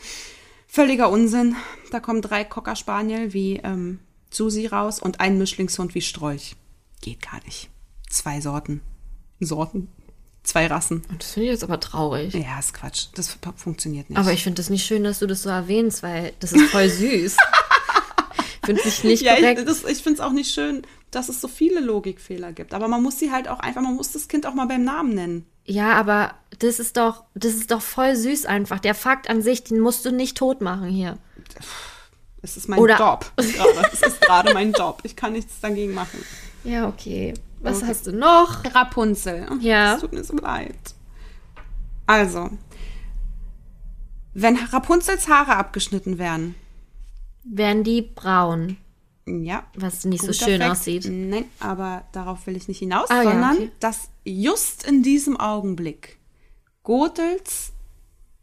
Völliger 0.66 1.10
Unsinn. 1.10 1.56
Da 1.90 2.00
kommen 2.00 2.22
drei 2.22 2.44
Cocker 2.44 2.76
Spaniel 2.76 3.32
wie 3.32 3.56
ähm, 3.64 3.98
Susi 4.30 4.66
raus 4.66 4.98
und 5.00 5.20
ein 5.20 5.38
Mischlingshund 5.38 5.94
wie 5.94 6.00
Strolch. 6.02 6.54
Geht 7.00 7.22
gar 7.22 7.42
nicht. 7.44 7.68
Zwei 8.08 8.40
Sorten. 8.40 8.82
Sorten. 9.40 9.88
Zwei 10.44 10.66
Rassen. 10.66 11.04
Das 11.18 11.32
finde 11.32 11.46
ich 11.46 11.52
jetzt 11.52 11.62
aber 11.64 11.78
traurig. 11.78 12.34
Ja, 12.34 12.58
ist 12.58 12.74
Quatsch. 12.74 13.06
Das 13.14 13.28
fu- 13.30 13.38
funktioniert 13.56 14.10
nicht. 14.10 14.18
Aber 14.18 14.32
ich 14.32 14.42
finde 14.42 14.56
das 14.60 14.70
nicht 14.70 14.84
schön, 14.84 15.04
dass 15.04 15.20
du 15.20 15.26
das 15.26 15.42
so 15.42 15.48
erwähnst, 15.50 16.02
weil 16.02 16.32
das 16.40 16.52
ist 16.52 16.70
voll 16.70 16.88
süß. 16.88 17.36
finde 18.64 18.82
ich 18.86 19.04
nicht 19.04 19.22
Ja, 19.22 19.36
korrekt. 19.36 19.60
ich, 19.60 19.66
das- 19.66 19.84
ich 19.84 20.02
finde 20.02 20.20
es 20.20 20.20
auch 20.20 20.32
nicht 20.32 20.52
schön, 20.52 20.82
dass 21.12 21.28
es 21.28 21.40
so 21.40 21.46
viele 21.48 21.80
Logikfehler 21.80 22.52
gibt. 22.52 22.74
Aber 22.74 22.88
man 22.88 23.02
muss 23.02 23.18
sie 23.20 23.30
halt 23.30 23.46
auch 23.48 23.60
einfach, 23.60 23.82
man 23.82 23.94
muss 23.94 24.10
das 24.12 24.26
Kind 24.28 24.46
auch 24.46 24.54
mal 24.54 24.66
beim 24.66 24.82
Namen 24.82 25.14
nennen. 25.14 25.46
Ja, 25.64 25.92
aber 25.92 26.34
das 26.58 26.80
ist 26.80 26.96
doch, 26.96 27.22
das 27.36 27.54
ist 27.54 27.70
doch 27.70 27.80
voll 27.82 28.16
süß 28.16 28.46
einfach. 28.46 28.80
Der 28.80 28.96
Fakt 28.96 29.30
an 29.30 29.42
sich, 29.42 29.62
den 29.62 29.78
musst 29.78 30.04
du 30.04 30.10
nicht 30.10 30.36
tot 30.36 30.60
machen 30.60 30.88
hier. 30.88 31.18
Es 32.42 32.56
ist 32.56 32.68
mein 32.68 32.80
Oder- 32.80 32.98
Job. 32.98 33.30
Es 33.36 34.02
ist 34.02 34.20
gerade 34.22 34.52
mein 34.54 34.72
Job. 34.72 34.98
Ich 35.04 35.14
kann 35.14 35.34
nichts 35.34 35.60
dagegen 35.60 35.94
machen. 35.94 36.24
Ja, 36.64 36.88
okay. 36.88 37.34
Was 37.62 37.78
Okay. 37.78 37.86
hast 37.88 38.06
du 38.08 38.12
noch? 38.12 38.64
Rapunzel. 38.74 39.46
Ja. 39.60 39.94
Es 39.94 40.00
tut 40.00 40.12
mir 40.12 40.24
so 40.24 40.36
leid. 40.36 40.76
Also, 42.06 42.50
wenn 44.34 44.56
Rapunzels 44.56 45.28
Haare 45.28 45.56
abgeschnitten 45.56 46.18
werden, 46.18 46.54
Werden 47.44 47.84
die 47.84 48.02
braun, 48.02 48.76
ja. 49.26 49.64
was 49.76 50.04
nicht 50.04 50.22
so 50.22 50.32
schön 50.32 50.60
Fact. 50.60 50.70
aussieht. 50.72 51.06
Nein, 51.08 51.44
aber 51.60 52.04
darauf 52.12 52.46
will 52.46 52.56
ich 52.56 52.68
nicht 52.68 52.78
hinaus, 52.78 53.10
Ah, 53.10 53.22
ja, 53.22 53.30
sondern 53.30 53.56
okay. 53.56 53.70
dass 53.80 54.10
just 54.24 54.84
in 54.86 55.02
diesem 55.02 55.36
Augenblick 55.38 56.18
Gotels 56.82 57.72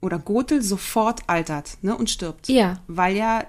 oder 0.02 0.20
Gotel 0.20 0.62
sofort 0.62 1.22
altert 1.28 1.78
ne, 1.82 1.96
und 1.98 2.10
stirbt. 2.10 2.48
Ja. 2.50 2.80
Weil 2.88 3.16
ja 3.18 3.44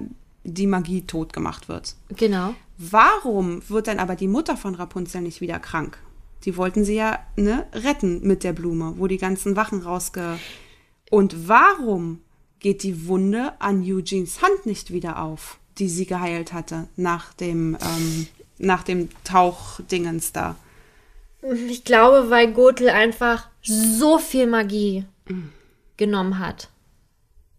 die 0.45 0.67
Magie 0.67 1.03
tot 1.03 1.33
gemacht 1.33 1.69
wird. 1.69 1.95
Genau. 2.17 2.55
Warum 2.79 3.69
wird 3.69 3.89
dann 3.89 3.99
aber 3.99 4.17
die 4.17 4.29
Mutter 4.29 4.57
von 4.57 4.75
Rapunzel 4.75 5.21
nicht 5.21 5.41
wieder 5.41 5.59
krank? 5.59 5.99
Die 6.45 6.57
wollten 6.57 6.85
sie 6.85 6.95
ja 6.95 7.19
ne, 7.37 7.67
retten 7.73 8.27
mit 8.27 8.45
der 8.45 8.55
Blume, 8.55 8.95
wo 8.97 9.07
die 9.07 9.19
ganzen 9.19 9.57
Wachen 9.57 9.83
rausge. 9.83 10.39
Und 11.11 11.49
warum 11.49 12.21
geht 12.59 12.83
die 12.83 13.07
Wunde 13.07 13.53
an 13.61 13.83
Eugenes 13.83 14.41
Hand 14.41 14.65
nicht 14.65 14.93
wieder 14.93 15.21
auf, 15.21 15.59
die 15.79 15.89
sie 15.89 16.07
geheilt 16.07 16.53
hatte 16.53 16.89
nach 16.97 17.35
dem, 17.35 17.77
ähm, 17.81 18.27
nach 18.59 18.83
dem 18.83 19.09
Tauchdingens 19.25 20.33
da? 20.33 20.57
Ich 21.69 21.85
glaube, 21.85 22.31
weil 22.31 22.53
Gotel 22.53 22.91
einfach 22.91 23.49
so 23.63 24.19
viel 24.19 24.47
Magie 24.47 25.05
genommen 25.97 26.39
hat. 26.39 26.69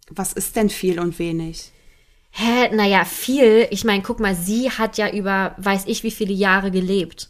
Was 0.10 0.34
ist 0.34 0.56
denn 0.56 0.70
viel 0.70 1.00
und 1.00 1.20
wenig? 1.20 1.72
Hä, 2.32 2.74
naja, 2.74 3.04
viel. 3.06 3.68
Ich 3.72 3.84
meine, 3.84 4.04
guck 4.04 4.20
mal, 4.20 4.36
sie 4.36 4.72
hat 4.72 4.98
ja 4.98 5.10
über 5.12 5.54
weiß 5.58 5.84
ich 5.88 6.04
wie 6.04 6.12
viele 6.12 6.34
Jahre 6.34 6.72
gelebt. 6.72 7.30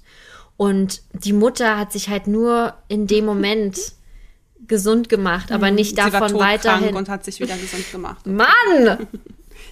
Und 0.57 1.01
die 1.13 1.33
Mutter 1.33 1.77
hat 1.77 1.91
sich 1.91 2.09
halt 2.09 2.27
nur 2.27 2.75
in 2.87 3.07
dem 3.07 3.25
Moment 3.25 3.79
gesund 4.67 5.09
gemacht, 5.09 5.51
aber 5.51 5.71
nicht 5.71 5.95
sie 5.95 5.97
war 5.97 6.11
davon 6.11 6.39
weiterhin. 6.39 6.95
und 6.95 7.09
hat 7.09 7.25
sich 7.25 7.39
wieder 7.39 7.57
gesund 7.57 7.91
gemacht. 7.91 8.25
Mann! 8.27 9.07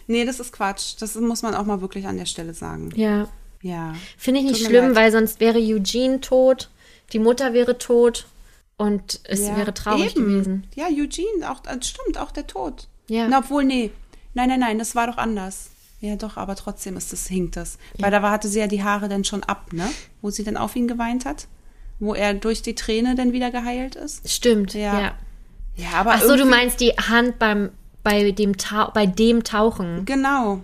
Nee, 0.07 0.25
das 0.25 0.39
ist 0.39 0.51
Quatsch. 0.53 0.95
Das 0.99 1.13
muss 1.15 1.43
man 1.43 1.53
auch 1.53 1.65
mal 1.65 1.81
wirklich 1.81 2.07
an 2.07 2.17
der 2.17 2.25
Stelle 2.25 2.55
sagen. 2.55 2.89
Ja. 2.95 3.27
Ja. 3.61 3.93
Finde 4.17 4.39
ich 4.39 4.47
nicht 4.47 4.65
schlimm, 4.65 4.87
leid. 4.87 4.95
weil 4.95 5.11
sonst 5.11 5.39
wäre 5.39 5.59
Eugene 5.59 6.19
tot, 6.19 6.69
die 7.13 7.19
Mutter 7.19 7.53
wäre 7.53 7.77
tot 7.77 8.25
und 8.77 9.19
es 9.25 9.41
Ja, 9.47 9.55
wäre 9.57 9.71
traurig 9.73 10.15
eben. 10.15 10.25
gewesen. 10.25 10.67
Ja, 10.75 10.87
Eugene, 10.87 11.51
auch, 11.51 11.63
äh, 11.65 11.79
stimmt, 11.83 12.17
auch 12.17 12.31
der 12.31 12.47
Tod. 12.47 12.87
Ja. 13.07 13.27
Na, 13.27 13.39
obwohl, 13.39 13.63
nee. 13.65 13.91
Nein, 14.39 14.47
nein, 14.49 14.59
nein, 14.61 14.79
das 14.79 14.95
war 14.95 15.07
doch 15.07 15.17
anders. 15.17 15.71
Ja, 15.99 16.15
doch, 16.15 16.37
aber 16.37 16.55
trotzdem 16.55 16.95
ist 16.95 17.11
das, 17.11 17.27
hinkt 17.27 17.57
das. 17.57 17.77
Weil 17.97 18.09
da 18.09 18.21
war, 18.21 18.31
hatte 18.31 18.47
sie 18.47 18.59
ja 18.59 18.67
die 18.67 18.83
Haare 18.83 19.09
dann 19.09 19.25
schon 19.25 19.43
ab, 19.43 19.73
ne? 19.73 19.89
Wo 20.21 20.29
sie 20.29 20.45
dann 20.45 20.55
auf 20.55 20.77
ihn 20.77 20.87
geweint 20.87 21.25
hat. 21.25 21.47
Wo 21.99 22.13
er 22.13 22.33
durch 22.33 22.61
die 22.61 22.73
Träne 22.75 23.15
dann 23.15 23.33
wieder 23.33 23.51
geheilt 23.51 23.95
ist. 23.97 24.29
Stimmt, 24.31 24.73
Ja. 24.73 24.99
ja. 25.01 25.11
Ja, 25.75 25.91
aber 25.95 26.11
Ach 26.13 26.21
so, 26.21 26.37
du 26.37 26.45
meinst 26.45 26.79
die 26.79 26.91
Hand 26.91 27.37
beim 27.39 27.71
bei 28.03 28.31
dem, 28.31 28.55
Tau 28.57 28.91
bei 28.93 29.05
dem 29.05 29.43
Tauchen, 29.43 30.05
Genau. 30.05 30.61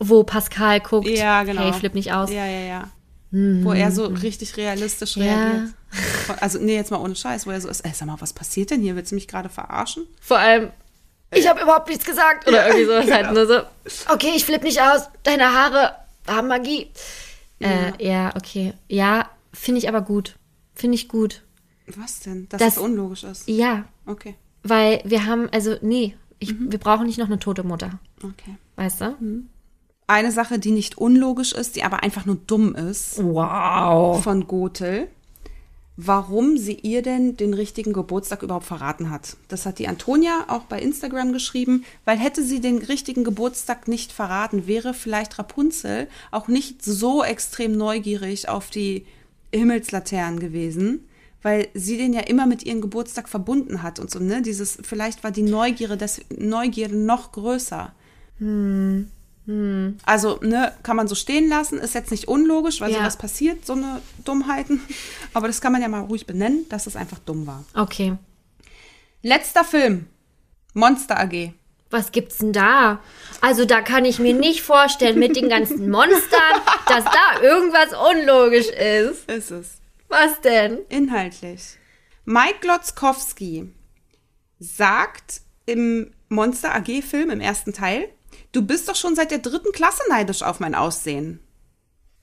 wo 0.00 0.24
Pascal 0.24 0.80
guckt, 0.80 1.06
Ja, 1.08 1.42
genau. 1.44 1.60
hey, 1.62 1.72
flipp 1.74 1.94
nicht 1.94 2.12
aus. 2.14 2.30
Ja, 2.30 2.46
ja, 2.46 2.60
ja. 2.60 2.88
Wo 3.30 3.72
er 3.72 3.90
so 3.92 4.06
richtig 4.06 4.56
realistisch 4.56 5.16
Mhm. 5.16 5.22
Ja. 5.22 5.34
reagiert. 5.34 5.74
Also, 6.40 6.58
nee, 6.58 6.74
jetzt 6.76 6.90
mal 6.90 6.98
ohne 7.00 7.14
Scheiß, 7.14 7.46
wo 7.46 7.50
er 7.50 7.60
so 7.60 7.68
ist, 7.68 7.80
ey, 7.82 7.92
sag 7.94 8.06
mal, 8.06 8.20
was 8.20 8.32
passiert 8.32 8.70
denn 8.70 8.80
hier? 8.80 8.96
Willst 8.96 9.10
du 9.12 9.16
mich 9.16 9.28
gerade 9.28 9.50
verarschen? 9.50 10.06
Vor 10.20 10.38
allem, 10.38 10.70
ich 11.32 11.48
habe 11.48 11.60
überhaupt 11.62 11.88
nichts 11.88 12.04
gesagt. 12.04 12.46
Oder 12.48 12.66
irgendwie 12.68 12.86
sowas 12.86 13.10
halt 13.10 13.28
genau. 13.28 13.32
nur 13.34 13.46
so, 13.46 14.12
okay, 14.12 14.32
ich 14.36 14.44
flipp 14.44 14.62
nicht 14.62 14.80
aus, 14.80 15.08
deine 15.22 15.52
Haare 15.52 15.92
haben 16.26 16.48
Magie. 16.48 16.90
Äh, 17.60 17.92
ja, 18.06 18.34
okay. 18.36 18.74
Ja, 18.88 19.28
finde 19.52 19.78
ich 19.78 19.88
aber 19.88 20.02
gut. 20.02 20.36
Finde 20.74 20.94
ich 20.96 21.08
gut. 21.08 21.42
Was 21.96 22.20
denn? 22.20 22.48
Dass 22.48 22.58
Das- 22.58 22.74
das 22.74 22.82
unlogisch 22.82 23.24
ist. 23.24 23.48
Ja, 23.48 23.84
Okay, 24.08 24.34
weil 24.62 25.00
wir 25.04 25.24
haben, 25.26 25.48
also, 25.52 25.76
nee, 25.82 26.16
ich, 26.38 26.52
Mhm. 26.54 26.70
wir 26.70 26.78
brauchen 26.78 27.06
nicht 27.06 27.18
noch 27.18 27.26
eine 27.26 27.38
tote 27.38 27.62
Mutter. 27.64 27.98
okay. 28.22 28.56
Weißt 28.76 29.00
du? 29.00 29.16
Eine 30.06 30.30
Sache, 30.32 30.58
die 30.60 30.70
nicht 30.70 30.98
unlogisch 30.98 31.52
ist, 31.52 31.74
die 31.76 31.82
aber 31.82 32.02
einfach 32.04 32.26
nur 32.26 32.36
dumm 32.36 32.74
ist, 32.76 33.18
Wow. 33.22 34.22
von 34.22 34.46
Gothel, 34.46 35.08
warum 35.96 36.58
sie 36.58 36.74
ihr 36.74 37.02
denn 37.02 37.36
den 37.36 37.54
richtigen 37.54 37.92
Geburtstag 37.92 38.42
überhaupt 38.42 38.66
verraten 38.66 39.10
hat. 39.10 39.36
Das 39.48 39.64
hat 39.64 39.78
die 39.78 39.88
Antonia 39.88 40.44
auch 40.48 40.64
bei 40.64 40.80
Instagram 40.80 41.32
geschrieben, 41.32 41.84
weil 42.04 42.18
hätte 42.18 42.42
sie 42.42 42.60
den 42.60 42.78
richtigen 42.78 43.24
Geburtstag 43.24 43.88
nicht 43.88 44.12
verraten, 44.12 44.66
wäre 44.66 44.92
vielleicht 44.92 45.38
Rapunzel 45.38 46.08
auch 46.30 46.48
nicht 46.48 46.84
so 46.84 47.24
extrem 47.24 47.72
neugierig 47.76 48.48
auf 48.48 48.68
die 48.68 49.06
Himmelslaternen 49.54 50.38
gewesen, 50.38 51.08
weil 51.42 51.68
sie 51.72 51.96
den 51.96 52.12
ja 52.12 52.20
immer 52.20 52.46
mit 52.46 52.64
ihrem 52.64 52.80
Geburtstag 52.80 53.28
verbunden 53.28 53.82
hat 53.82 53.98
und 53.98 54.10
so, 54.10 54.18
ne? 54.18 54.42
Dieses, 54.42 54.78
vielleicht 54.82 55.24
war 55.24 55.30
die 55.30 55.42
Neugierde, 55.42 55.96
das, 55.96 56.20
Neugierde 56.36 56.96
noch 56.96 57.32
größer. 57.32 57.92
Also, 60.04 60.40
ne, 60.42 60.72
kann 60.82 60.96
man 60.96 61.06
so 61.06 61.14
stehen 61.14 61.48
lassen, 61.48 61.78
ist 61.78 61.94
jetzt 61.94 62.10
nicht 62.10 62.26
unlogisch, 62.26 62.80
weil 62.80 62.90
Ja. 62.90 62.98
sowas 62.98 63.16
passiert, 63.16 63.64
so 63.64 63.74
eine 63.74 64.00
Dummheiten. 64.24 64.80
Aber 65.34 65.46
das 65.46 65.60
kann 65.60 65.70
man 65.72 65.80
ja 65.82 65.88
mal 65.88 66.00
ruhig 66.00 66.26
benennen, 66.26 66.68
dass 66.68 66.86
es 66.88 66.96
einfach 66.96 67.20
dumm 67.20 67.46
war. 67.46 67.64
Okay. 67.74 68.16
Letzter 69.22 69.62
Film. 69.64 70.06
Monster 70.74 71.18
AG. 71.20 71.52
Was 71.90 72.10
gibt's 72.10 72.38
denn 72.38 72.52
da? 72.52 73.00
Also 73.40 73.64
da 73.64 73.80
kann 73.80 74.04
ich 74.04 74.18
mir 74.18 74.34
nicht 74.34 74.62
vorstellen 74.62 75.18
mit 75.20 75.36
den 75.36 75.48
ganzen 75.48 75.88
Monstern, 75.90 76.60
dass 76.88 77.04
da 77.04 77.40
irgendwas 77.40 77.90
unlogisch 78.12 78.66
ist. 78.68 79.30
Ist 79.30 79.50
es. 79.52 79.78
Was 80.08 80.40
denn? 80.40 80.78
Inhaltlich. 80.88 81.78
Mike 82.24 82.58
Glotzkowski 82.62 83.72
sagt 84.58 85.40
im 85.66 86.10
Monster 86.28 86.74
AG-Film 86.74 87.30
im 87.30 87.40
ersten 87.40 87.72
Teil, 87.72 88.08
du 88.56 88.62
bist 88.62 88.88
doch 88.88 88.96
schon 88.96 89.14
seit 89.14 89.30
der 89.30 89.38
dritten 89.38 89.70
Klasse 89.72 90.02
neidisch 90.08 90.42
auf 90.42 90.60
mein 90.60 90.74
Aussehen. 90.74 91.40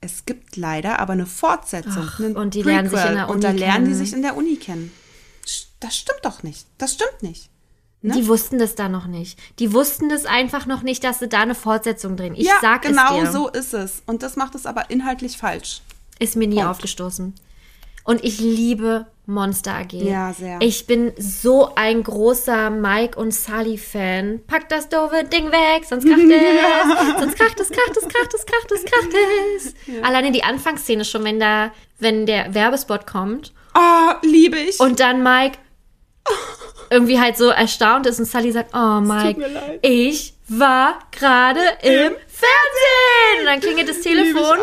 Es 0.00 0.26
gibt 0.26 0.56
leider 0.56 0.98
aber 0.98 1.12
eine 1.14 1.26
Fortsetzung. 1.26 2.08
Ach, 2.10 2.18
und 2.18 2.54
die 2.54 2.62
lernen 2.62 2.90
sich 2.90 2.98
in 2.98 3.04
Prequel. 3.04 3.14
der 3.14 3.28
Und 3.30 3.44
da 3.44 3.50
Uni 3.50 3.58
lernen 3.60 3.84
die 3.84 3.90
kennen. 3.92 4.04
sich 4.04 4.12
in 4.12 4.22
der 4.22 4.36
Uni 4.36 4.56
kennen. 4.56 4.92
Das 5.80 5.96
stimmt 5.96 6.24
doch 6.24 6.42
nicht. 6.42 6.66
Das 6.76 6.94
stimmt 6.94 7.22
nicht. 7.22 7.50
Ne? 8.02 8.14
Die 8.14 8.26
wussten 8.28 8.58
das 8.58 8.74
da 8.74 8.88
noch 8.90 9.06
nicht. 9.06 9.38
Die 9.60 9.72
wussten 9.72 10.10
das 10.10 10.26
einfach 10.26 10.66
noch 10.66 10.82
nicht, 10.82 11.04
dass 11.04 11.20
sie 11.20 11.28
da 11.28 11.40
eine 11.40 11.54
Fortsetzung 11.54 12.16
drehen. 12.16 12.34
Ich 12.34 12.46
ja, 12.46 12.58
sag 12.60 12.82
genau 12.82 13.22
es 13.22 13.30
dir. 13.30 13.32
so 13.32 13.48
ist 13.48 13.72
es. 13.72 14.02
Und 14.04 14.22
das 14.22 14.36
macht 14.36 14.54
es 14.54 14.66
aber 14.66 14.90
inhaltlich 14.90 15.38
falsch. 15.38 15.80
Ist 16.18 16.36
mir 16.36 16.48
nie 16.48 16.56
Punkt. 16.56 16.70
aufgestoßen. 16.70 17.34
Und 18.04 18.22
ich 18.22 18.40
liebe 18.40 19.06
Monster 19.26 19.74
AG. 19.76 19.92
Ja, 19.92 20.32
sehr. 20.32 20.58
Ich 20.60 20.86
bin 20.86 21.12
so 21.16 21.74
ein 21.74 22.02
großer 22.02 22.68
Mike 22.70 23.18
und 23.18 23.32
Sully 23.32 23.78
Fan. 23.78 24.40
Pack 24.46 24.68
das 24.68 24.88
doofe 24.88 25.24
Ding 25.24 25.50
weg, 25.50 25.84
sonst 25.88 26.04
kracht 26.04 26.18
es. 26.30 27.20
Sonst 27.20 27.36
kracht 27.38 27.60
es, 27.60 27.70
kracht 27.70 27.96
es, 27.96 28.08
kracht 28.08 28.34
es, 28.34 28.44
kracht 28.46 28.72
es, 28.72 28.84
kracht 28.84 29.08
es. 29.56 29.74
Alleine 30.04 30.30
die 30.32 30.44
Anfangsszene 30.44 31.04
schon, 31.04 31.24
wenn 31.24 31.40
da, 31.40 31.72
wenn 31.98 32.26
der 32.26 32.54
Werbespot 32.54 33.06
kommt 33.06 33.52
Ah, 33.72 34.16
liebe 34.22 34.58
ich. 34.58 34.78
und 34.78 35.00
dann 35.00 35.22
Mike 35.22 35.58
irgendwie 36.90 37.18
halt 37.20 37.36
so 37.36 37.48
erstaunt 37.48 38.06
ist 38.06 38.18
und 38.18 38.26
Sully 38.26 38.52
sagt, 38.52 38.74
oh 38.74 39.00
Mike, 39.00 39.78
ich 39.82 40.34
war 40.48 40.98
gerade 41.10 41.60
im 41.82 42.12
Fernsehen. 42.28 43.40
Und 43.40 43.46
dann 43.46 43.60
klingelt 43.60 43.88
das 43.88 44.04
Liebe 44.04 44.20
ich 44.20 44.32
Telefon. 44.34 44.58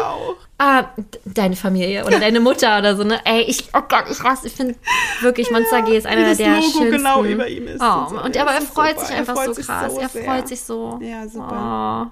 Ah, 0.63 0.89
deine 1.25 1.55
Familie 1.55 2.05
oder 2.05 2.19
deine 2.19 2.39
Mutter 2.39 2.77
oder 2.77 2.95
so, 2.95 3.03
ne? 3.03 3.19
Ey, 3.25 3.41
ich, 3.41 3.69
oh 3.73 3.81
Gott, 3.89 4.05
ich 4.11 4.23
raste. 4.23 4.45
Ich 4.45 4.53
finde 4.53 4.75
wirklich, 5.21 5.49
Monster 5.49 5.81
G 5.81 5.97
ist 5.97 6.05
einer 6.05 6.35
der 6.35 6.49
Logo 6.49 6.61
schönsten. 6.61 6.91
genau 6.91 7.23
über 7.23 7.47
ihm 7.47 7.67
ist 7.67 7.81
Oh, 7.81 8.01
und 8.01 8.09
so. 8.09 8.21
und 8.23 8.35
Ja, 8.35 8.43
aber 8.43 8.51
er 8.51 8.61
freut 8.61 8.93
super. 8.95 9.05
sich 9.07 9.15
einfach 9.15 9.33
freut 9.33 9.45
so 9.47 9.53
sich 9.53 9.65
krass. 9.65 9.93
so 9.95 9.99
er 9.99 10.09
freut 10.09 10.47
sich 10.47 10.61
so. 10.61 10.99
Ja, 11.01 11.27
super. 11.27 12.11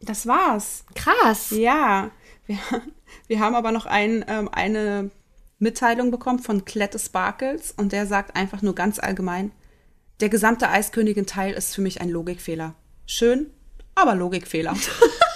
Das 0.00 0.26
war's. 0.26 0.84
krass. 0.94 1.50
Ja, 1.50 2.10
wir, 2.46 2.56
wir 3.26 3.40
haben 3.40 3.54
aber 3.54 3.70
noch 3.70 3.84
ein, 3.84 4.24
ähm, 4.28 4.48
eine 4.50 5.10
Mitteilung 5.58 6.10
bekommen 6.10 6.38
von 6.38 6.64
Klette 6.64 6.98
Sparkles 6.98 7.72
und 7.76 7.92
der 7.92 8.06
sagt 8.06 8.34
einfach 8.34 8.62
nur 8.62 8.74
ganz 8.74 8.98
allgemein, 8.98 9.50
der 10.20 10.30
gesamte 10.30 10.70
Eiskönigin-Teil 10.70 11.52
ist 11.52 11.74
für 11.74 11.82
mich 11.82 12.00
ein 12.00 12.08
Logikfehler. 12.08 12.74
Schön, 13.04 13.50
aber 13.94 14.14
Logikfehler. 14.14 14.74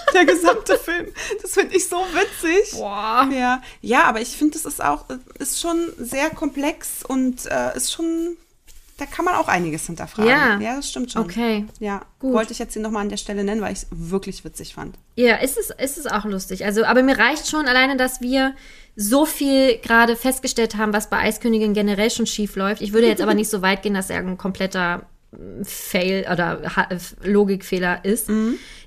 der 0.15 0.25
gesamte 0.25 0.79
Film. 0.79 1.07
Das 1.43 1.53
finde 1.53 1.77
ich 1.77 1.89
so 1.89 1.97
witzig. 1.97 2.79
Boah. 2.79 3.29
Ja, 3.33 3.63
ja, 3.81 4.05
aber 4.05 4.21
ich 4.21 4.37
finde, 4.37 4.55
das 4.55 4.65
ist 4.65 4.83
auch, 4.83 5.05
ist 5.39 5.61
schon 5.61 5.93
sehr 5.99 6.31
komplex 6.31 7.03
und 7.07 7.47
äh, 7.47 7.77
ist 7.77 7.93
schon, 7.93 8.37
da 8.97 9.07
kann 9.07 9.25
man 9.25 9.35
auch 9.35 9.49
einiges 9.49 9.87
hinterfragen. 9.87 10.31
Ja. 10.31 10.59
ja 10.59 10.77
das 10.77 10.91
stimmt 10.91 11.13
schon. 11.13 11.23
Okay. 11.23 11.67
Ja, 11.81 12.03
Gut. 12.19 12.33
wollte 12.33 12.53
ich 12.53 12.59
jetzt 12.59 12.73
hier 12.73 12.83
nochmal 12.83 13.03
an 13.03 13.09
der 13.09 13.17
Stelle 13.17 13.45
nennen, 13.45 13.61
weil 13.61 13.73
ich 13.73 13.81
es 13.81 13.87
wirklich 13.91 14.45
witzig 14.45 14.75
fand. 14.75 14.97
Ja, 15.17 15.37
ist 15.37 15.59
es, 15.59 15.71
ist 15.71 15.99
es 15.99 16.07
auch 16.07 16.25
lustig. 16.25 16.65
Also, 16.65 16.85
aber 16.85 17.03
mir 17.03 17.19
reicht 17.19 17.49
schon 17.49 17.67
alleine, 17.67 17.97
dass 17.97 18.21
wir 18.21 18.55
so 18.97 19.27
viel 19.27 19.79
gerade 19.79 20.17
festgestellt 20.17 20.77
haben, 20.77 20.93
was 20.93 21.09
bei 21.09 21.19
Eiskönigin 21.19 21.73
generell 21.73 22.11
schon 22.11 22.27
schief 22.27 22.57
läuft. 22.57 22.83
Ich 22.83 22.93
würde 22.93 23.07
jetzt 23.07 23.23
aber 23.23 23.35
nicht 23.35 23.49
so 23.49 23.63
weit 23.63 23.83
gehen, 23.83 23.95
dass 23.95 24.11
er 24.11 24.19
ein 24.19 24.37
kompletter 24.37 25.07
Fail 25.65 26.27
oder 26.33 26.63
Logikfehler 27.23 28.05
ist. 28.05 28.31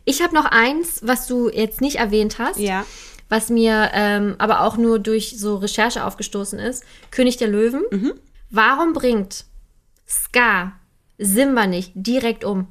Ich 0.05 0.21
habe 0.23 0.33
noch 0.33 0.45
eins, 0.45 0.99
was 1.03 1.27
du 1.27 1.49
jetzt 1.49 1.81
nicht 1.81 1.97
erwähnt 1.97 2.39
hast. 2.39 2.57
Ja. 2.59 2.85
was 3.29 3.49
mir 3.49 3.91
ähm, 3.93 4.35
aber 4.39 4.61
auch 4.61 4.75
nur 4.75 4.99
durch 4.99 5.39
so 5.39 5.55
Recherche 5.55 6.03
aufgestoßen 6.05 6.59
ist. 6.59 6.83
König 7.11 7.37
der 7.37 7.47
Löwen. 7.47 7.83
Warum 8.49 8.91
bringt 8.93 9.45
Scar 10.07 10.73
Simba 11.17 11.65
nicht 11.67 11.91
direkt 11.95 12.43
um? 12.43 12.67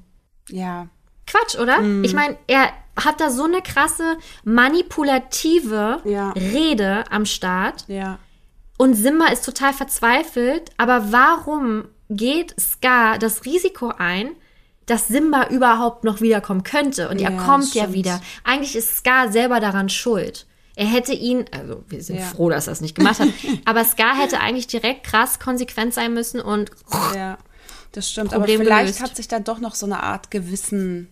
Ja. 0.51 0.89
Quatsch, 1.27 1.57
oder? 1.59 1.81
Ich 2.03 2.13
meine, 2.13 2.37
er 2.49 2.71
hat 2.97 3.21
da 3.21 3.31
so 3.31 3.45
eine 3.45 3.63
krasse 3.63 4.19
manipulative 4.45 6.01
Ja. 6.05 6.31
Rede 6.33 7.05
am 7.11 7.25
Start 7.25 7.85
Ja. 7.89 8.19
und 8.77 8.95
Simba 8.95 9.27
ist 9.29 9.45
total 9.45 9.73
verzweifelt. 9.73 10.71
Aber 10.77 11.13
warum 11.13 11.85
geht 12.11 12.55
Scar 12.61 13.19
das 13.19 13.45
Risiko 13.47 13.93
ein, 13.97 14.33
dass 14.87 15.09
Simba 15.09 15.49
überhaupt 15.49 16.05
noch 16.05 16.21
wiederkommen 16.21 16.63
könnte? 16.65 17.09
Und 17.09 17.21
er 17.21 17.31
Ja, 17.33 17.45
kommt 17.47 17.75
ja 17.75 17.93
wieder. 17.93 18.21
Eigentlich 18.45 18.77
ist 18.77 18.97
Scar 18.99 19.31
selber 19.33 19.61
daran 19.61 19.89
schuld. 19.89 20.47
Er 20.77 20.87
hätte 20.87 21.13
ihn, 21.13 21.45
also 21.53 21.85
wir 21.89 22.03
sind 22.03 22.19
Ja. 22.19 22.27
froh, 22.27 22.49
dass 22.51 22.67
er 22.67 22.73
es 22.73 22.81
nicht 22.81 22.95
gemacht 22.95 23.21
hat, 23.21 23.29
aber 23.65 23.85
Scar 23.85 24.17
hätte 24.19 24.41
eigentlich 24.41 24.67
direkt 24.67 25.05
krass 25.07 25.39
konsequent 25.39 25.95
sein 25.95 26.13
müssen 26.15 26.41
und 26.41 26.71
Ja, 27.15 27.39
das 27.93 28.11
stimmt. 28.11 28.31
Problem 28.33 28.61
aber 28.61 28.65
vielleicht 28.65 28.97
gelöst. 28.97 29.03
hat 29.03 29.17
sich 29.17 29.29
da 29.29 29.39
doch 29.41 29.59
noch 29.61 29.75
so 29.75 29.87
eine 29.87 30.03
Art 30.03 30.31
Gewissen. 30.31 31.09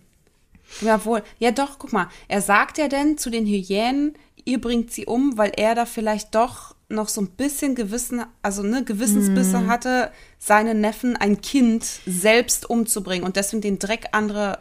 Jawohl. 0.81 1.23
Ja, 1.39 1.51
doch, 1.51 1.79
guck 1.79 1.93
mal. 1.93 2.09
Er 2.27 2.41
sagt 2.41 2.77
ja 2.77 2.87
denn 2.87 3.17
zu 3.17 3.29
den 3.29 3.45
Hyänen, 3.45 4.13
ihr 4.45 4.59
bringt 4.61 4.91
sie 4.91 5.05
um, 5.05 5.37
weil 5.37 5.51
er 5.55 5.75
da 5.75 5.85
vielleicht 5.85 6.35
doch 6.35 6.75
noch 6.89 7.07
so 7.07 7.21
ein 7.21 7.29
bisschen 7.29 7.75
Gewissen, 7.75 8.25
also 8.41 8.63
ne, 8.63 8.83
Gewissensbisse 8.83 9.59
Hm. 9.59 9.67
hatte, 9.69 10.11
seinen 10.39 10.81
Neffen, 10.81 11.15
ein 11.15 11.39
Kind, 11.41 11.85
selbst 12.05 12.69
umzubringen 12.69 13.23
und 13.25 13.35
deswegen 13.35 13.61
den 13.61 13.77
Dreck 13.79 14.07
andere 14.11 14.59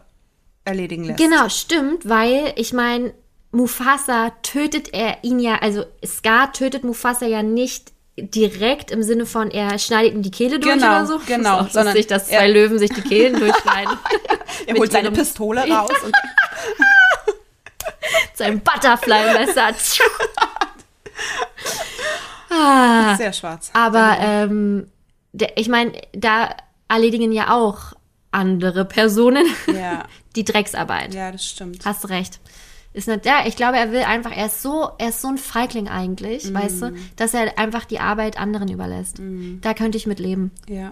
erledigen 0.65 1.05
lässt. 1.05 1.19
Genau, 1.19 1.49
stimmt, 1.49 2.07
weil 2.09 2.53
ich 2.57 2.73
meine, 2.75 3.15
Mufasa 3.51 4.31
tötet 4.43 4.93
er 4.93 5.25
ihn 5.25 5.41
ja, 5.41 5.55
also 5.57 5.85
Scar 6.05 6.53
tötet 6.53 6.85
Mufasa 6.85 7.25
ja 7.27 7.43
nicht 7.43 7.93
direkt 8.19 8.91
im 8.91 9.03
Sinne 9.03 9.25
von, 9.25 9.51
er 9.51 9.79
schneidet 9.79 10.13
ihm 10.13 10.21
die 10.23 10.31
Kehle 10.31 10.61
durch 10.61 10.75
Genau, 10.75 10.87
oder 10.97 11.07
so. 11.07 11.19
genau, 11.27 11.63
Das 11.63 11.73
sondern 11.73 11.95
lustig, 11.95 12.09
dass 12.09 12.29
er- 12.29 12.41
zwei 12.41 12.49
Löwen 12.51 12.79
sich 12.79 12.91
die 12.91 13.01
Kehlen 13.01 13.39
durchschneiden. 13.41 13.97
Er 14.67 14.75
holt 14.75 14.91
seine 14.93 15.11
Pistole 15.13 15.67
raus 15.71 15.91
und 16.05 16.13
Sein 18.35 18.61
Butterfly-Messer. 18.61 19.73
ah, 22.51 23.17
sehr 23.17 23.33
schwarz. 23.33 23.71
aber 23.73 24.17
ähm, 24.21 24.87
der, 25.33 25.57
ich 25.59 25.69
meine, 25.69 25.93
da 26.13 26.51
erledigen 26.89 27.33
ja 27.33 27.55
auch 27.55 27.93
andere 28.31 28.85
Personen 28.85 29.47
Ja, 29.67 30.05
die 30.37 30.45
Drecksarbeit. 30.45 31.15
ja, 31.15 31.33
das 31.33 31.45
stimmt. 31.47 31.85
Hast 31.85 32.09
recht. 32.09 32.41
Ist 32.95 33.07
nicht, 33.07 33.27
ja, 33.27 33.43
ich 33.47 33.55
glaube, 33.55 33.77
er 33.77 33.93
will 33.93 34.01
einfach, 34.03 34.35
er 34.35 34.47
ist 34.47 34.63
so, 34.63 34.89
er 34.99 35.11
ist 35.11 35.21
so 35.21 35.29
ein 35.29 35.39
Feigling 35.39 35.89
eigentlich, 35.89 36.53
weißt 36.53 36.83
du, 36.83 36.95
dass 37.17 37.35
er 37.35 37.59
einfach 37.59 37.85
die 37.85 38.01
Arbeit 38.01 38.39
anderen 38.39 38.69
überlässt. 38.69 39.21
Da 39.61 39.75
könnte 39.75 39.99
ich 39.99 40.07
mit 40.07 40.19
leben, 40.19 40.51
Ja, 40.69 40.91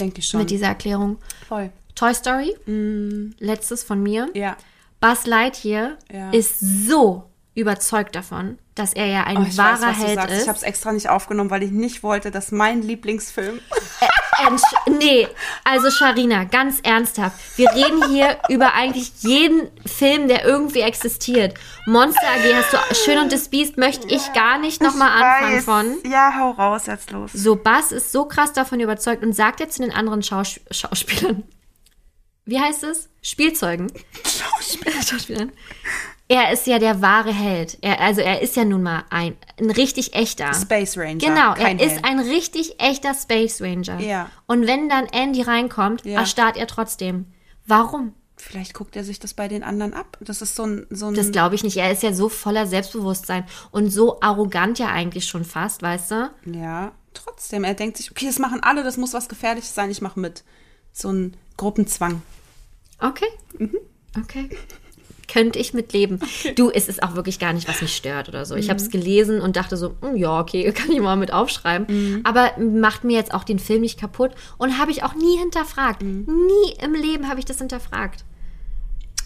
denke 0.00 0.18
ich 0.20 0.26
schon. 0.26 0.40
mit 0.40 0.50
dieser 0.50 0.66
Erklärung. 0.68 1.18
Voll. 1.46 1.70
Toy 1.94 2.14
Story, 2.14 2.54
letztes 3.38 3.84
von 3.84 4.02
mir. 4.02 4.28
Ja. 4.34 4.56
Buzz 5.00 5.26
Lightyear 5.26 5.96
Ja. 6.12 6.30
ist 6.30 6.58
so 6.86 7.24
überzeugt 7.54 8.14
davon, 8.14 8.58
dass 8.74 8.92
er 8.92 9.06
ja 9.06 9.24
ein 9.24 9.38
Oh, 9.38 9.42
ich 9.48 9.56
wahrer 9.58 9.80
weiß, 9.80 9.82
was 9.82 9.96
du 9.96 10.02
Held 10.04 10.14
sagst. 10.14 10.34
ist. 10.34 10.42
Ich 10.42 10.48
habe 10.48 10.58
es 10.58 10.62
extra 10.62 10.92
nicht 10.92 11.08
aufgenommen, 11.08 11.50
weil 11.50 11.62
ich 11.62 11.70
nicht 11.70 12.02
wollte, 12.02 12.30
dass 12.30 12.52
mein 12.52 12.82
Lieblingsfilm. 12.82 13.60
Entsch 14.46 14.62
nee, 14.86 15.26
also 15.64 15.90
Sharina, 15.90 16.44
ganz 16.44 16.78
ernsthaft. 16.84 17.36
Wir 17.58 17.70
reden 17.72 18.08
hier 18.08 18.38
über 18.48 18.74
eigentlich 18.74 19.10
jeden 19.18 19.68
Film, 19.84 20.28
der 20.28 20.44
irgendwie 20.44 20.82
existiert. 20.82 21.54
Monster 21.86 22.22
AG 22.22 22.54
hast 22.54 22.72
du 22.72 22.94
Schön 22.94 23.18
und 23.18 23.32
das 23.32 23.48
Biest 23.48 23.76
möchte 23.78 24.06
ich 24.06 24.32
gar 24.34 24.58
nicht 24.58 24.80
nochmal 24.80 25.10
anfangen 25.22 25.62
von. 25.62 25.98
Ja, 26.08 26.34
hau 26.38 26.52
raus, 26.52 26.86
jetzt 26.86 27.10
los. 27.10 27.32
So, 27.32 27.56
Bass 27.56 27.90
ist 27.90 28.12
so 28.12 28.26
krass 28.26 28.52
davon 28.52 28.78
überzeugt 28.78 29.24
und 29.24 29.32
sagt 29.32 29.58
jetzt 29.58 29.74
zu 29.74 29.82
den 29.82 29.92
anderen 29.92 30.22
Schaus 30.22 30.60
Schauspielern, 30.70 31.42
wie 32.44 32.60
heißt 32.60 32.84
es? 32.84 33.08
Spielzeugen. 33.22 33.92
Schauspielern. 35.04 35.52
Er 36.30 36.52
ist 36.52 36.66
ja 36.66 36.78
der 36.78 37.00
wahre 37.00 37.32
Held. 37.32 37.78
Er, 37.80 38.00
also 38.00 38.20
er 38.20 38.42
ist 38.42 38.54
ja 38.56 38.64
nun 38.64 38.82
mal 38.82 39.04
ein, 39.08 39.34
ein 39.58 39.70
richtig 39.70 40.14
echter. 40.14 40.52
Space 40.52 40.98
Ranger. 40.98 41.16
Genau, 41.18 41.54
er 41.54 41.80
ist 41.80 41.92
Held. 41.94 42.04
ein 42.04 42.20
richtig 42.20 42.78
echter 42.80 43.14
Space 43.14 43.62
Ranger. 43.62 43.98
Ja. 44.00 44.30
Und 44.46 44.66
wenn 44.66 44.88
dann 44.90 45.06
Andy 45.06 45.40
reinkommt, 45.42 46.04
Ja. 46.04 46.20
erstarrt 46.20 46.56
er 46.58 46.66
trotzdem. 46.66 47.32
Warum? 47.66 48.12
Vielleicht 48.36 48.74
guckt 48.74 48.94
er 48.94 49.02
sich 49.04 49.18
das 49.18 49.34
bei 49.34 49.48
den 49.48 49.62
anderen 49.64 49.94
ab. 49.94 50.16
Das 50.20 50.42
ist 50.42 50.54
so 50.54 50.64
ein. 50.64 50.86
So 50.90 51.06
ein 51.06 51.14
Das 51.14 51.32
glaube 51.32 51.54
ich 51.56 51.64
nicht. 51.64 51.76
Er 51.78 51.90
ist 51.90 52.02
ja 52.04 52.12
so 52.12 52.28
voller 52.28 52.66
Selbstbewusstsein 52.66 53.44
und 53.72 53.90
so 53.90 54.20
arrogant 54.20 54.78
ja 54.78 54.88
eigentlich 54.88 55.26
schon 55.26 55.44
fast, 55.44 55.82
weißt 55.82 56.10
du? 56.12 56.30
ja, 56.46 56.92
trotzdem. 57.14 57.64
Er 57.64 57.74
denkt 57.74 57.96
sich, 57.96 58.10
okay, 58.12 58.26
das 58.26 58.38
machen 58.38 58.62
alle, 58.62 58.84
das 58.84 58.96
muss 58.96 59.12
was 59.12 59.28
Gefährliches 59.28 59.74
sein, 59.74 59.90
ich 59.90 60.02
mache 60.02 60.20
mit. 60.20 60.44
So 60.92 61.10
ein 61.10 61.36
Gruppenzwang. 61.56 62.22
Okay. 63.00 63.26
Mhm. 63.58 63.76
Okay. 64.22 64.48
Könnte 65.30 65.58
ich 65.58 65.74
mitleben. 65.74 66.20
Du, 66.56 66.70
es 66.70 66.88
ist 66.88 67.02
auch 67.02 67.14
wirklich 67.14 67.38
gar 67.38 67.52
nicht, 67.52 67.68
was 67.68 67.82
mich 67.82 67.94
stört 67.94 68.28
oder 68.28 68.46
so. 68.46 68.54
Ich 68.54 68.70
habe 68.70 68.80
es 68.80 68.88
gelesen 68.88 69.40
und 69.40 69.56
dachte 69.56 69.76
so, 69.76 69.94
hm, 70.00 70.16
ja, 70.16 70.40
okay, 70.40 70.72
kann 70.72 70.90
ich 70.90 71.00
mal 71.00 71.16
mit 71.16 71.32
aufschreiben. 71.32 71.86
Mhm. 71.88 72.20
Aber 72.24 72.52
macht 72.58 73.04
mir 73.04 73.16
jetzt 73.16 73.34
auch 73.34 73.44
den 73.44 73.58
Film 73.58 73.82
nicht 73.82 74.00
kaputt 74.00 74.32
und 74.56 74.78
habe 74.78 74.90
ich 74.90 75.02
auch 75.02 75.14
nie 75.14 75.38
hinterfragt. 75.38 76.02
Mhm. 76.02 76.26
Nie 76.26 76.82
im 76.82 76.94
Leben 76.94 77.28
habe 77.28 77.38
ich 77.38 77.44
das 77.44 77.58
hinterfragt. 77.58 78.24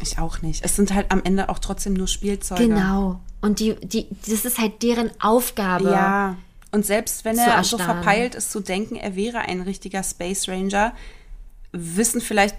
Ich 0.01 0.19
auch 0.19 0.43
nicht. 0.43 0.65
Es 0.65 0.75
sind 0.75 0.93
halt 0.93 1.11
am 1.11 1.23
Ende 1.23 1.49
auch 1.49 1.61
trotzdem 1.61 1.93
nur 1.95 2.09
Spielzeuge. 2.09 2.67
Genau. 2.67 3.21
Und 3.41 3.61
die, 3.61 3.75
die, 3.77 4.09
das 4.29 4.45
ist 4.45 4.59
halt 4.59 4.83
deren 4.83 5.11
Aufgabe. 5.21 5.91
Ja. 5.91 6.37
Und 6.73 6.87
selbst 6.87 7.25
wenn 7.25 7.39
er 7.39 7.63
so 7.65 7.79
verpeilt 7.79 8.35
ist 8.35 8.51
zu 8.51 8.61
denken, 8.61 8.97
er 8.97 9.15
wäre 9.15 9.41
ein 9.41 9.61
richtiger 9.61 10.03
Space 10.03 10.49
Ranger, 10.49 10.95
wissen 11.73 12.21
vielleicht 12.21 12.57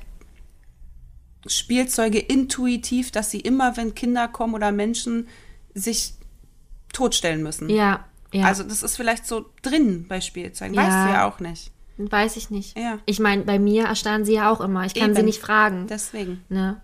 Spielzeuge 1.45 2.20
intuitiv, 2.20 3.11
dass 3.11 3.32
sie 3.32 3.40
immer, 3.40 3.78
wenn 3.78 3.95
Kinder 3.95 4.28
kommen 4.28 4.53
oder 4.53 4.72
Menschen, 4.72 5.28
sich 5.74 6.14
totstellen 6.94 7.44
müssen. 7.44 7.70
Ja, 7.70 8.06
ja. 8.34 8.45
Also 8.45 8.64
das 8.64 8.84
ist 8.84 8.98
vielleicht 8.98 9.28
so 9.28 9.45
drin 9.61 10.06
bei 10.07 10.20
Spielzeugen. 10.20 10.74
Ja. 10.74 10.82
Weißt 10.82 11.07
du 11.07 11.14
ja 11.14 11.28
auch 11.28 11.40
nicht. 11.40 11.72
Weiß 11.98 12.38
ich 12.38 12.49
nicht. 12.49 12.78
Ja. 12.78 12.98
Ich 13.06 13.20
meine, 13.20 13.44
bei 13.44 13.60
mir 13.60 13.86
erstarren 13.86 14.26
sie 14.26 14.34
ja 14.34 14.52
auch 14.52 14.61
immer. 14.61 14.86
Ich 14.86 14.95
kann 14.95 15.11
Eben. 15.11 15.15
sie 15.15 15.24
nicht 15.24 15.40
fragen. 15.40 15.86
Deswegen. 15.88 16.44
Ne? 16.49 16.82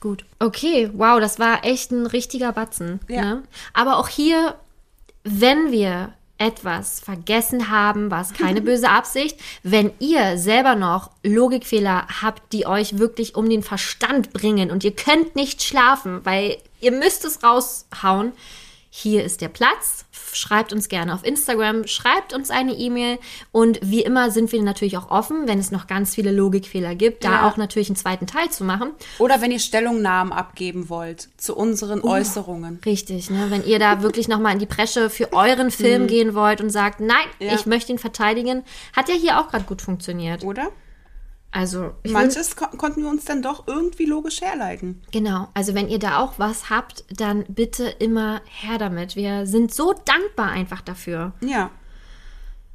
Gut. 0.00 0.24
Okay, 0.38 0.90
wow, 0.94 1.20
das 1.20 1.38
war 1.38 1.64
echt 1.64 1.90
ein 1.90 2.06
richtiger 2.06 2.52
Batzen. 2.52 3.00
Ja. 3.08 3.22
Ne? 3.22 3.42
Aber 3.74 3.98
auch 3.98 4.08
hier, 4.08 4.56
wenn 5.24 5.70
wir 5.70 6.14
etwas 6.38 7.00
vergessen 7.00 7.70
haben, 7.70 8.10
war 8.10 8.22
es 8.22 8.32
keine 8.32 8.60
böse 8.62 8.88
Absicht. 8.88 9.38
Wenn 9.62 9.92
ihr 9.98 10.38
selber 10.38 10.74
noch 10.74 11.10
Logikfehler 11.22 12.06
habt, 12.20 12.52
die 12.52 12.66
euch 12.66 12.98
wirklich 12.98 13.34
um 13.34 13.48
den 13.48 13.62
Verstand 13.62 14.32
bringen 14.32 14.70
und 14.70 14.84
ihr 14.84 14.94
könnt 14.94 15.36
nicht 15.36 15.62
schlafen, 15.62 16.24
weil 16.24 16.58
ihr 16.80 16.92
müsst 16.92 17.24
es 17.24 17.42
raushauen, 17.42 18.32
hier 18.98 19.24
ist 19.24 19.42
der 19.42 19.48
Platz. 19.48 20.06
Schreibt 20.32 20.72
uns 20.72 20.88
gerne 20.88 21.12
auf 21.12 21.22
Instagram, 21.22 21.86
schreibt 21.86 22.32
uns 22.32 22.50
eine 22.50 22.72
E-Mail 22.72 23.18
und 23.52 23.78
wie 23.82 24.02
immer 24.02 24.30
sind 24.30 24.52
wir 24.52 24.62
natürlich 24.62 24.96
auch 24.96 25.10
offen, 25.10 25.46
wenn 25.46 25.58
es 25.58 25.70
noch 25.70 25.86
ganz 25.86 26.14
viele 26.14 26.30
Logikfehler 26.32 26.94
gibt, 26.94 27.22
da 27.24 27.30
Ja. 27.32 27.48
auch 27.48 27.58
natürlich 27.58 27.88
einen 27.90 27.96
zweiten 27.96 28.26
Teil 28.26 28.48
zu 28.50 28.64
machen. 28.64 28.92
Oder 29.18 29.40
wenn 29.42 29.50
ihr 29.50 29.58
Stellungnahmen 29.58 30.32
abgeben 30.32 30.88
wollt 30.88 31.28
zu 31.36 31.54
unseren 31.54 32.00
Oh. 32.00 32.08
Äußerungen. 32.10 32.80
Richtig, 32.86 33.28
ne? 33.30 33.46
Wenn 33.50 33.64
ihr 33.66 33.78
da 33.78 34.00
wirklich 34.02 34.28
nochmal 34.28 34.54
in 34.54 34.58
die 34.60 34.66
Bresche 34.66 35.10
für 35.10 35.32
euren 35.34 35.70
Film 35.70 36.06
gehen 36.06 36.34
wollt 36.34 36.60
und 36.62 36.70
sagt, 36.70 37.00
nein, 37.00 37.26
Mhm. 37.38 37.46
Ja. 37.48 37.54
ich 37.54 37.66
möchte 37.66 37.92
ihn 37.92 37.98
verteidigen, 37.98 38.62
hat 38.94 39.08
ja 39.10 39.14
hier 39.14 39.38
auch 39.40 39.48
gerade 39.48 39.64
gut 39.64 39.82
funktioniert. 39.82 40.42
Oder? 40.42 40.68
Also, 41.52 41.92
Manches 42.06 42.54
kon 42.56 42.76
konnten 42.76 43.02
wir 43.02 43.08
uns 43.08 43.24
dann 43.24 43.40
doch 43.40 43.66
irgendwie 43.66 44.04
logisch 44.04 44.42
herleiten. 44.42 45.00
genau. 45.10 45.48
Also, 45.54 45.72
wenn 45.74 45.88
ihr 45.88 45.98
da 45.98 46.18
auch 46.18 46.38
was 46.38 46.68
habt, 46.70 47.04
dann 47.10 47.44
bitte 47.48 47.84
immer 47.98 48.42
her 48.46 48.76
damit. 48.78 49.16
Wir 49.16 49.46
sind 49.46 49.72
so 49.72 49.94
dankbar 50.04 50.50
einfach 50.50 50.82
dafür. 50.82 51.32
Ja. 51.40 51.70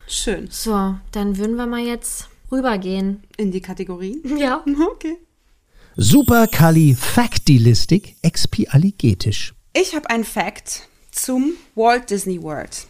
Schön. 0.07 0.47
So, 0.49 0.95
dann 1.11 1.37
würden 1.37 1.55
wir 1.57 1.67
mal 1.67 1.81
jetzt 1.85 2.27
rübergehen. 2.51 3.23
In 3.37 3.51
die 3.51 3.61
Kategorien. 3.61 4.21
Ja. 4.37 4.63
Okay. 4.93 5.17
Supercalifactilistic 5.97 8.15
expialigetisch. 8.21 9.53
Ich 9.73 9.93
habe 9.95 10.09
einen 10.09 10.23
Fact 10.23 10.87
zum 11.11 11.51
Walt 11.75 12.09
Disney 12.09 12.41
World. 12.41 12.87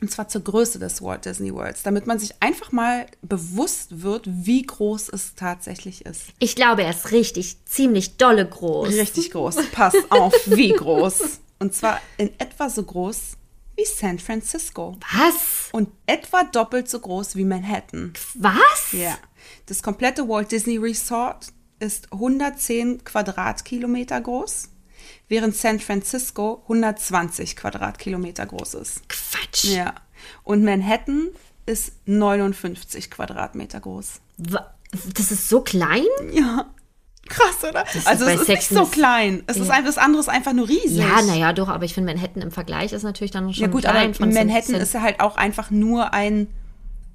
Und 0.00 0.10
zwar 0.10 0.28
zur 0.28 0.42
Größe 0.42 0.78
des 0.78 1.00
Walt 1.00 1.24
Disney 1.24 1.54
Worlds, 1.54 1.82
damit 1.82 2.06
man 2.06 2.18
sich 2.18 2.42
einfach 2.42 2.70
mal 2.70 3.06
bewusst 3.22 4.02
wird, 4.02 4.24
wie 4.26 4.62
groß 4.62 5.08
es 5.08 5.34
tatsächlich 5.34 6.04
ist. 6.04 6.24
Ich 6.38 6.54
glaube, 6.54 6.82
er 6.82 6.90
ist 6.90 7.12
richtig, 7.12 7.64
ziemlich 7.64 8.16
dolle 8.16 8.46
groß. 8.46 8.88
Richtig 8.88 9.30
groß. 9.30 9.56
Pass 9.72 9.94
auf, 10.10 10.34
wie 10.46 10.72
groß. 10.72 11.40
Und 11.58 11.74
zwar 11.74 12.00
in 12.18 12.30
etwa 12.38 12.68
so 12.68 12.82
groß 12.82 13.36
wie 13.76 13.84
San 13.84 14.18
Francisco. 14.18 14.96
Was? 15.14 15.68
Und 15.72 15.88
etwa 16.06 16.44
doppelt 16.44 16.88
so 16.88 17.00
groß 17.00 17.36
wie 17.36 17.44
Manhattan. 17.44 18.12
Was? 18.34 18.92
Ja. 18.92 19.16
Das 19.66 19.82
komplette 19.82 20.28
Walt 20.28 20.52
Disney 20.52 20.76
Resort 20.78 21.48
ist 21.78 22.12
110 22.12 23.04
Quadratkilometer 23.04 24.20
groß, 24.20 24.70
während 25.28 25.56
San 25.56 25.80
Francisco 25.80 26.60
120 26.64 27.56
Quadratkilometer 27.56 28.46
groß 28.46 28.74
ist. 28.74 29.08
Quatsch. 29.08 29.64
Ja. 29.64 29.94
Und 30.44 30.64
Manhattan 30.64 31.28
ist 31.66 31.92
59 32.06 33.10
Quadratmeter 33.10 33.80
groß. 33.80 34.20
Das 34.38 35.32
ist 35.32 35.48
so 35.48 35.60
klein? 35.62 36.04
Ja. 36.32 36.66
Krass, 37.28 37.68
oder? 37.68 37.84
ist 37.92 38.06
also 38.06 38.24
es 38.26 38.40
ist 38.42 38.46
Sex 38.46 38.70
nicht 38.70 38.78
so 38.80 38.86
klein. 38.86 39.42
Es 39.48 39.56
ist 39.56 39.66
Ja. 39.66 39.74
ein, 39.74 39.84
das 39.84 39.98
andere 39.98 40.20
ist 40.20 40.28
einfach 40.28 40.52
nur 40.52 40.68
riesig. 40.68 40.98
Ja, 40.98 41.20
naja, 41.22 41.52
doch, 41.52 41.68
aber 41.68 41.84
ich 41.84 41.92
finde 41.92 42.12
Manhattan 42.14 42.40
im 42.40 42.52
Vergleich 42.52 42.92
ist 42.92 43.02
natürlich 43.02 43.32
dann 43.32 43.52
schon 43.52 43.62
Ja 43.64 43.68
gut, 43.68 43.82
klein 43.82 44.14
aber 44.14 44.26
Manhattan 44.26 44.62
Sin- 44.62 44.74
ist 44.76 44.94
ja 44.94 45.02
halt 45.02 45.18
auch 45.18 45.36
einfach 45.36 45.72
nur 45.72 46.12
ein 46.14 46.46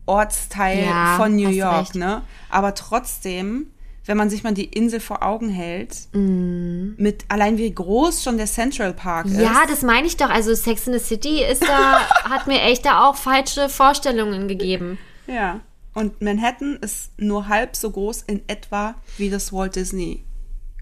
Ortsteil 0.06 0.84
Ja, 0.86 1.16
von 1.18 1.36
New 1.36 1.48
York, 1.50 1.80
recht. 1.82 1.96
ne? 1.96 2.24
Aber 2.50 2.76
trotzdem, 2.76 3.68
wenn 4.06 4.18
man 4.18 4.30
sich 4.30 4.44
mal 4.44 4.54
die 4.54 4.66
Insel 4.66 5.00
vor 5.00 5.24
Augen 5.24 5.50
hält, 5.50 5.96
mit 6.14 7.26
allein 7.28 7.58
wie 7.58 7.72
groß 7.74 8.24
schon 8.24 8.38
der 8.38 8.48
Central 8.48 8.94
Park 8.94 9.28
ist. 9.28 9.34
Mhm. 9.38 9.42
Ja, 9.42 9.64
das 9.68 9.82
meine 9.84 10.08
ich 10.08 10.18
doch. 10.18 10.30
Also 10.30 10.54
Sex 10.56 10.88
in 10.88 10.94
the 10.94 11.00
City 11.00 11.44
ist 11.44 11.64
da, 11.64 12.00
hat 12.30 12.48
mir 12.48 12.62
echt 12.62 12.86
da 12.86 13.08
auch 13.08 13.16
falsche 13.16 13.70
Vorstellungen 13.70 14.48
gegeben. 14.48 14.98
ja. 15.28 15.60
Und 15.94 16.22
Manhattan 16.22 16.78
ist 16.80 17.12
nur 17.20 17.50
halb 17.50 17.76
so 17.76 17.92
groß 17.92 18.22
in 18.22 18.42
etwa 18.48 18.96
wie 19.18 19.30
das 19.30 19.52
Walt 19.52 19.76
Disney 19.76 20.24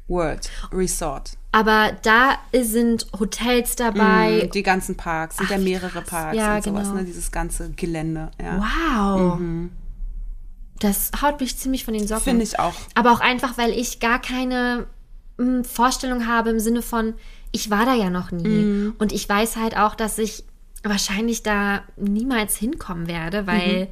World 0.07 0.51
Resort. 0.71 1.31
Aber 1.51 1.93
da 2.03 2.37
sind 2.53 3.07
Hotels 3.19 3.75
dabei. 3.75 4.47
Die 4.53 4.61
ganzen 4.61 4.95
Parks, 4.97 5.37
sind 5.37 5.49
ja 5.49 5.55
Ach, 5.55 5.59
wie 5.61 5.63
mehrere. 5.63 6.01
Parks 6.03 6.37
Ja, 6.37 6.57
und 6.57 6.63
sowas, 6.63 6.89
genau. 6.89 6.99
ne? 6.99 7.05
Dieses 7.05 7.31
ganze 7.31 7.71
Gelände. 7.71 8.29
Ja. 8.39 8.59
Wow. 8.59 9.39
Das 10.79 11.11
haut 11.21 11.39
mich 11.41 11.57
ziemlich 11.57 11.83
von 11.85 11.93
den 11.93 12.07
Socken. 12.07 12.23
Finde 12.23 12.43
ich 12.43 12.59
auch. 12.59 12.73
Aber 12.95 13.11
auch 13.11 13.19
einfach, 13.19 13.57
weil 13.57 13.71
ich 13.71 13.99
gar 13.99 14.21
keine 14.21 14.87
mm, 15.37 15.63
Vorstellung 15.63 16.25
habe 16.27 16.49
im 16.49 16.59
Sinne 16.59 16.81
von, 16.81 17.13
ich 17.51 17.69
war 17.69 17.85
da 17.85 17.93
ja 17.95 18.09
noch 18.09 18.31
nie. 18.31 18.47
Mhm. 18.47 18.95
Und 18.99 19.11
ich 19.11 19.27
weiß 19.27 19.57
halt 19.57 19.75
auch, 19.77 19.95
dass 19.95 20.17
ich 20.17 20.43
wahrscheinlich 20.83 21.43
da 21.43 21.81
niemals 21.97 22.55
hinkommen 22.55 23.07
werde, 23.07 23.45
weil 23.47 23.85
Mhm. 23.85 23.87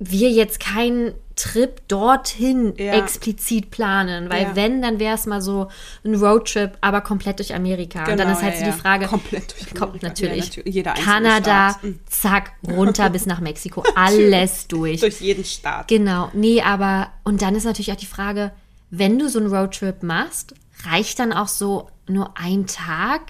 wir 0.00 0.30
jetzt 0.30 0.58
keinen 0.60 1.14
Trip 1.36 1.80
dorthin 1.88 2.74
Ja. 2.76 2.92
explizit 2.94 3.70
planen. 3.70 4.30
Weil 4.30 4.42
Ja. 4.42 4.56
wenn, 4.56 4.80
dann 4.82 4.98
wäre 5.00 5.14
es 5.16 5.26
mal 5.26 5.40
so 5.42 5.68
ein 6.04 6.14
Roadtrip, 6.14 6.78
aber 6.80 7.00
komplett 7.00 7.38
durch 7.40 7.54
Amerika. 7.54 8.00
und 8.02 8.08
dann 8.10 8.18
Genau, 8.18 8.30
ist 8.32 8.42
halt 8.42 8.54
ja, 8.54 8.60
so 8.60 8.66
die 8.66 8.78
Frage, 8.78 9.06
Komplett 9.06 9.52
durch 9.52 9.70
kommt 9.74 9.82
Amerika. 10.02 10.06
natürlich, 10.08 10.38
Ja, 10.38 10.44
natürlich. 10.44 10.74
Jeder 10.74 10.90
einzelne 10.92 11.06
Kanada, 11.12 11.70
Staat. 11.70 11.80
Zack, 12.08 12.52
runter 12.68 13.10
bis 13.10 13.26
nach 13.26 13.40
Mexiko, 13.40 13.82
alles 13.96 14.68
durch. 14.68 15.00
Durch 15.00 15.20
jeden 15.20 15.44
Staat. 15.44 15.88
Genau, 15.88 16.30
nee, 16.34 16.62
aber 16.62 17.08
und 17.24 17.42
dann 17.42 17.54
ist 17.56 17.64
natürlich 17.64 17.90
auch 17.92 17.96
die 17.96 18.06
Frage, 18.06 18.52
wenn 18.90 19.18
du 19.18 19.28
so 19.28 19.40
einen 19.40 19.52
Roadtrip 19.52 20.02
machst, 20.04 20.54
reicht 20.88 21.18
dann 21.18 21.32
auch 21.32 21.48
so 21.48 21.88
nur 22.06 22.34
ein 22.36 22.66
Tag 22.66 23.22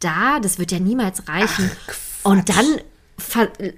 da? 0.00 0.40
Das 0.40 0.58
wird 0.58 0.72
ja 0.72 0.78
niemals 0.78 1.28
reichen. 1.28 1.70
und 2.22 2.48
dann 2.48 2.80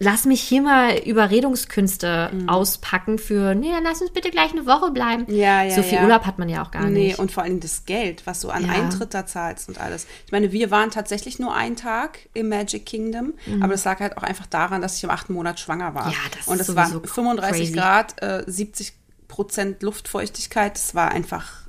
lass 0.00 0.24
mich 0.24 0.40
hier 0.40 0.62
mal 0.62 0.98
Überredungskünste 0.98 2.30
Mhm. 2.32 2.48
auspacken 2.48 3.18
für, 3.18 3.54
nee, 3.54 3.70
dann 3.70 3.84
lass 3.84 4.00
uns 4.00 4.10
bitte 4.10 4.30
gleich 4.30 4.50
eine 4.52 4.66
Woche 4.66 4.90
bleiben. 4.90 5.26
Ja, 5.32 5.62
ja, 5.62 5.74
so 5.74 5.82
viel 5.82 5.98
ja. 5.98 6.02
Urlaub 6.02 6.26
hat 6.26 6.38
man 6.38 6.48
ja 6.48 6.62
auch 6.64 6.70
gar 6.70 6.84
Nee, 6.84 7.08
nicht. 7.08 7.18
und 7.18 7.30
vor 7.32 7.44
allem 7.44 7.60
das 7.60 7.84
Geld, 7.84 8.26
was 8.26 8.40
du 8.40 8.50
an 8.50 8.66
Ja. 8.66 8.72
Eintritt 8.72 9.14
da 9.14 9.26
zahlst 9.26 9.68
und 9.68 9.78
alles. 9.80 10.06
Ich 10.26 10.32
meine, 10.32 10.50
wir 10.52 10.70
waren 10.70 10.90
tatsächlich 10.90 11.38
nur 11.38 11.54
einen 11.54 11.76
Tag 11.76 12.18
im 12.34 12.48
Magic 12.48 12.84
Kingdom, 12.84 13.34
aber 13.60 13.72
das 13.74 13.84
lag 13.84 14.00
halt 14.00 14.16
auch 14.16 14.22
einfach 14.24 14.46
daran, 14.46 14.82
dass 14.82 14.96
ich 14.96 15.04
im 15.04 15.10
achten 15.10 15.32
Monat 15.32 15.60
schwanger 15.60 15.94
war. 15.94 16.06
Mhm. 16.06 16.12
Ja, 16.12 16.18
das 16.36 16.48
und 16.48 16.60
es 16.60 16.74
waren 16.74 16.92
sowieso 16.92 17.12
35 17.14 17.60
crazy. 17.60 17.72
Grad, 17.72 18.22
äh, 18.22 18.42
70 18.46 18.92
Prozent 19.28 19.82
Luftfeuchtigkeit. 19.82 20.74
Das 20.74 20.94
war 20.94 21.10
einfach 21.10 21.68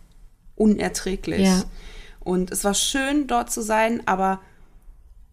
unerträglich. 0.56 1.46
Ja. 1.48 1.64
Und 2.20 2.52
es 2.52 2.64
war 2.64 2.74
schön, 2.74 3.28
dort 3.28 3.52
zu 3.52 3.62
sein, 3.62 4.02
aber 4.06 4.40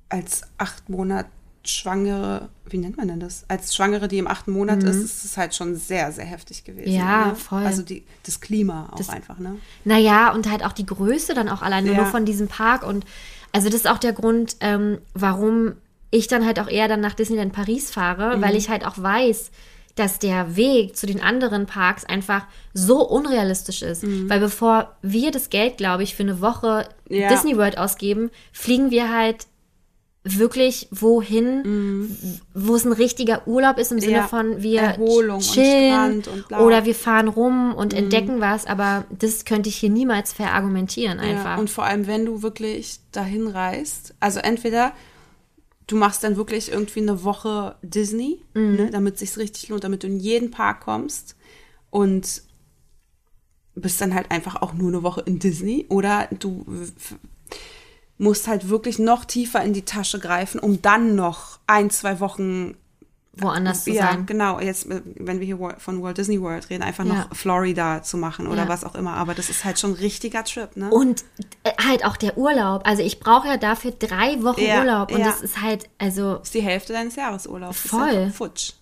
als 0.08 0.42
acht 0.58 0.88
Monat 0.88 1.26
Schwangere, 1.66 2.48
wie 2.68 2.78
nennt 2.78 2.96
man 2.96 3.08
denn 3.08 3.20
das? 3.20 3.44
Als 3.48 3.74
Schwangere, 3.74 4.08
die 4.08 4.18
im 4.18 4.26
achten 4.26 4.50
Monat 4.52 4.82
ist, 4.82 4.96
ist 4.96 5.24
es 5.24 5.36
halt 5.36 5.54
schon 5.54 5.76
sehr, 5.76 6.12
sehr 6.12 6.24
heftig 6.24 6.64
gewesen. 6.64 6.90
Mhm. 6.90 6.96
Ja, 6.98 7.26
ne? 7.26 7.34
voll. 7.36 7.64
Also 7.64 7.82
die, 7.82 8.04
das 8.24 8.40
Klima 8.40 8.88
auch 8.92 8.96
Das- 8.98 9.08
einfach, 9.08 9.38
ne? 9.38 9.56
Naja, 9.84 10.32
und 10.32 10.50
halt 10.50 10.64
auch 10.64 10.72
die 10.72 10.86
Größe 10.86 11.34
dann 11.34 11.48
auch 11.48 11.62
alleine 11.62 11.90
Ja. 11.90 11.96
nur 11.96 12.06
von 12.06 12.24
diesem 12.24 12.48
Park. 12.48 12.86
Und 12.86 13.04
also 13.52 13.68
das 13.68 13.76
ist 13.76 13.88
auch 13.88 13.98
der 13.98 14.12
Grund, 14.12 14.56
ähm, 14.60 14.98
warum 15.14 15.74
ich 16.10 16.28
dann 16.28 16.44
halt 16.46 16.60
auch 16.60 16.68
eher 16.68 16.88
dann 16.88 17.00
nach 17.00 17.14
Disneyland 17.14 17.52
Paris 17.52 17.90
fahre, 17.90 18.36
Mhm. 18.36 18.42
weil 18.42 18.56
ich 18.56 18.68
halt 18.68 18.86
auch 18.86 18.96
weiß, 18.96 19.50
dass 19.96 20.18
der 20.18 20.56
Weg 20.56 20.94
zu 20.96 21.06
den 21.06 21.22
anderen 21.22 21.64
Parks 21.66 22.04
einfach 22.04 22.46
so 22.74 23.00
unrealistisch 23.08 23.80
ist. 23.82 24.02
Mhm. 24.04 24.28
Weil 24.28 24.40
bevor 24.40 24.94
wir 25.00 25.30
das 25.30 25.48
Geld, 25.48 25.78
glaube 25.78 26.02
ich, 26.02 26.14
für 26.14 26.22
eine 26.22 26.40
Woche 26.42 26.86
Ja. 27.08 27.28
Disney 27.30 27.56
World 27.56 27.78
ausgeben, 27.78 28.30
fliegen 28.52 28.90
wir 28.90 29.10
halt 29.14 29.46
wirklich 30.28 30.88
wohin, 30.90 32.38
wo 32.54 32.74
es 32.74 32.84
ein 32.84 32.92
richtiger 32.92 33.46
Urlaub 33.46 33.78
ist 33.78 33.92
im 33.92 34.00
Sinne 34.00 34.12
Mhm. 34.12 34.16
Ja, 34.18 34.28
von 34.28 34.62
wir 34.62 34.80
Erholung 34.80 35.36
und 35.36 35.42
chillen 35.52 36.22
Strand 36.22 36.28
und. 36.28 36.50
Mhm. 36.50 36.64
oder 36.64 36.84
wir 36.84 36.94
fahren 36.94 37.28
rum 37.28 37.74
und 37.74 37.94
entdecken 37.94 38.40
was, 38.40 38.66
aber 38.66 39.04
das 39.18 39.44
könnte 39.44 39.68
ich 39.68 39.76
hier 39.76 39.90
niemals 39.90 40.32
verargumentieren 40.32 41.18
einfach. 41.20 41.44
Ja, 41.54 41.56
und 41.58 41.70
vor 41.70 41.84
allem, 41.84 42.06
wenn 42.06 42.26
du 42.26 42.42
wirklich 42.42 42.98
dahin 43.12 43.46
reist, 43.46 44.14
also 44.20 44.40
entweder 44.40 44.92
du 45.86 45.96
machst 45.96 46.24
dann 46.24 46.36
wirklich 46.36 46.72
irgendwie 46.72 47.00
eine 47.00 47.22
Woche 47.22 47.76
Disney, 47.82 48.42
Mhm. 48.54 48.74
ne, 48.76 48.90
damit 48.90 49.14
es 49.14 49.20
sich 49.20 49.36
richtig 49.38 49.68
lohnt, 49.68 49.84
damit 49.84 50.02
du 50.02 50.08
in 50.08 50.18
jeden 50.18 50.50
Park 50.50 50.80
kommst 50.80 51.36
und 51.90 52.42
bist 53.74 54.00
dann 54.00 54.14
halt 54.14 54.30
einfach 54.30 54.62
auch 54.62 54.72
nur 54.72 54.88
eine 54.88 55.02
Woche 55.02 55.20
in 55.26 55.38
Disney 55.38 55.86
oder 55.88 56.28
du 56.38 56.64
musst 58.18 58.48
halt 58.48 58.68
wirklich 58.68 58.98
noch 58.98 59.24
tiefer 59.24 59.62
in 59.62 59.72
die 59.72 59.84
Tasche 59.84 60.18
greifen, 60.18 60.58
um 60.58 60.80
dann 60.82 61.14
noch 61.16 61.58
ein, 61.66 61.90
zwei 61.90 62.18
Wochen 62.20 62.74
woanders 63.38 63.84
zu 63.84 63.90
ja, 63.92 64.04
sein. 64.12 64.24
genau. 64.24 64.60
Jetzt, 64.60 64.90
äh, 64.90 65.02
wenn 65.16 65.40
wir 65.40 65.44
hier 65.46 65.74
von 65.78 66.02
Walt 66.02 66.16
Disney 66.16 66.40
World 66.40 66.70
reden, 66.70 66.82
einfach 66.82 67.04
Ja. 67.04 67.12
noch 67.12 67.36
Florida 67.36 68.02
zu 68.02 68.16
machen 68.16 68.46
oder 68.46 68.62
Ja. 68.62 68.68
was 68.68 68.82
auch 68.84 68.94
immer. 68.94 69.12
Aber 69.12 69.34
das 69.34 69.50
ist 69.50 69.66
halt 69.66 69.78
schon 69.78 69.90
ein 69.90 69.96
richtiger 69.96 70.42
Trip, 70.44 70.74
ne? 70.74 70.88
Und 70.90 71.22
äh, 71.64 71.72
halt 71.86 72.06
auch 72.06 72.16
der 72.16 72.38
Urlaub. 72.38 72.86
Also 72.86 73.02
ich 73.02 73.20
brauche 73.20 73.46
ja 73.48 73.58
dafür 73.58 73.90
drei 73.90 74.42
Wochen 74.42 74.62
Ja, 74.62 74.78
Urlaub. 74.80 75.12
Und 75.12 75.18
ja. 75.20 75.26
das 75.26 75.42
ist 75.42 75.60
halt, 75.60 75.86
also 75.98 76.36
ist 76.36 76.54
die 76.54 76.62
Hälfte 76.62 76.94
deines 76.94 77.16
Jahresurlaubs. 77.16 77.78
Voll. 77.78 78.08
Ist 78.08 78.14
ja 78.14 78.30
futsch. 78.30 78.72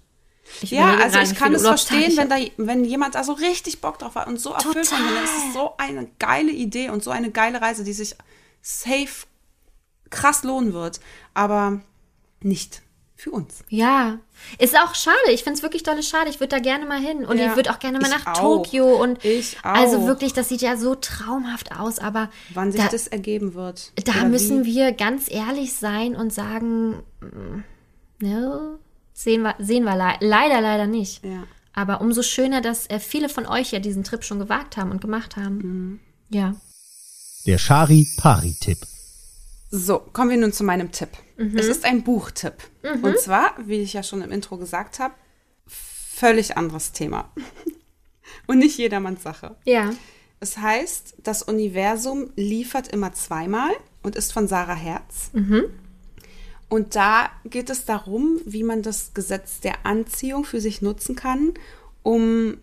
ich 0.62 0.70
Ja, 0.70 0.98
also 0.98 1.19
ich 1.19 1.35
kann 1.35 1.52
es 1.52 1.62
verstehen, 1.66 2.16
wenn, 2.16 2.28
da, 2.28 2.36
wenn 2.56 2.85
jemand 2.85 3.16
da 3.16 3.24
so 3.24 3.32
richtig 3.32 3.81
Bock 3.81 3.98
drauf 3.98 4.15
hat 4.15 4.28
und 4.28 4.39
so 4.39 4.52
erfüllt 4.52 4.86
von 4.86 4.98
bin. 4.98 5.15
Das 5.20 5.31
ist 5.36 5.52
so 5.52 5.73
eine 5.78 6.06
geile 6.20 6.52
Idee 6.52 6.90
und 6.90 7.02
so 7.02 7.11
eine 7.11 7.32
geile 7.32 7.61
Reise, 7.61 7.82
die 7.82 7.93
sich 7.93 8.15
safe 8.64 9.26
krass 10.10 10.42
lohnen 10.42 10.72
wird. 10.72 11.00
Aber 11.34 11.80
nicht 12.40 12.82
für 13.16 13.30
uns. 13.30 13.64
Ja, 13.68 14.18
ist 14.58 14.76
auch 14.76 14.94
schade. 14.94 15.16
Ich 15.30 15.44
finde 15.44 15.56
es 15.58 15.62
wirklich 15.62 15.82
dolle 15.82 16.02
schade. 16.02 16.28
Ich 16.30 16.40
würde 16.40 16.56
da 16.56 16.58
gerne 16.58 16.84
mal 16.86 16.98
hin. 16.98 17.24
Und 17.24 17.38
Ja, 17.38 17.50
ich 17.50 17.56
würde 17.56 17.70
auch 17.70 17.78
gerne 17.78 17.98
mal 18.00 18.10
nach 18.10 18.26
auch. 18.26 18.40
Tokio. 18.64 19.00
Und 19.02 19.24
Ich 19.24 19.56
also 19.62 19.98
auch. 19.98 20.06
wirklich, 20.06 20.32
das 20.32 20.48
sieht 20.48 20.62
ja 20.62 20.76
so 20.76 20.94
traumhaft 20.94 21.78
aus. 21.78 21.98
Aber 21.98 22.30
Wann 22.54 22.72
sich 22.72 22.80
da, 22.80 22.88
das 22.88 23.06
ergeben 23.06 23.54
wird. 23.54 23.92
da 24.04 24.24
müssen 24.24 24.64
wie. 24.64 24.74
wir 24.74 24.92
ganz 24.92 25.30
ehrlich 25.30 25.74
sein 25.74 26.16
und 26.16 26.32
sagen, 26.32 27.02
mm, 27.20 27.64
ne, 28.20 28.78
sehen 29.12 29.42
wir, 29.42 29.54
sehen 29.58 29.84
wir 29.84 29.96
le 29.96 30.14
leider, 30.20 30.60
leider 30.60 30.86
nicht. 30.86 31.24
Ja. 31.24 31.44
Aber 31.72 32.00
umso 32.00 32.22
schöner, 32.22 32.60
dass 32.60 32.88
äh, 32.88 32.98
viele 33.00 33.28
von 33.28 33.46
euch 33.46 33.72
ja 33.72 33.78
diesen 33.78 34.04
Trip 34.04 34.22
schon 34.24 34.38
gewagt 34.38 34.76
haben 34.76 34.90
und 34.90 35.00
gemacht 35.00 35.36
haben. 35.36 35.56
Mhm. 35.58 36.00
Ja. 36.30 36.54
Der 37.46 37.58
Shari-Pari-Tipp. 37.58 38.78
So, 39.70 39.98
kommen 39.98 40.30
wir 40.30 40.36
nun 40.38 40.52
zu 40.52 40.64
meinem 40.64 40.92
Tipp. 40.92 41.10
Mhm. 41.36 41.58
Es 41.58 41.66
ist 41.66 41.84
ein 41.84 42.02
Buchtipp. 42.02 42.54
Und 43.02 43.18
zwar, 43.18 43.54
wie 43.66 43.80
ich 43.80 43.92
ja 43.92 44.02
schon 44.02 44.22
im 44.22 44.32
Intro 44.32 44.56
gesagt 44.56 44.98
habe, 44.98 45.14
völlig 45.66 46.56
anderes 46.56 46.92
Thema. 46.92 47.30
Und 48.46 48.58
nicht 48.58 48.78
jedermanns 48.78 49.22
Sache. 49.22 49.56
Ja. 49.64 49.90
Es 50.40 50.56
heißt, 50.58 51.16
das 51.22 51.42
Universum 51.42 52.30
liefert 52.36 52.88
immer 52.88 53.12
zweimal 53.12 53.70
und 54.02 54.16
ist 54.16 54.32
von 54.32 54.48
Sarah 54.48 54.74
Herz. 54.74 55.30
Und 56.68 56.96
da 56.96 57.30
geht 57.44 57.70
es 57.70 57.84
darum, 57.86 58.40
wie 58.44 58.62
man 58.62 58.82
das 58.82 59.14
Gesetz 59.14 59.60
der 59.60 59.86
Anziehung 59.86 60.44
für 60.44 60.60
sich 60.60 60.82
nutzen 60.82 61.16
kann, 61.16 61.54
um 62.02 62.58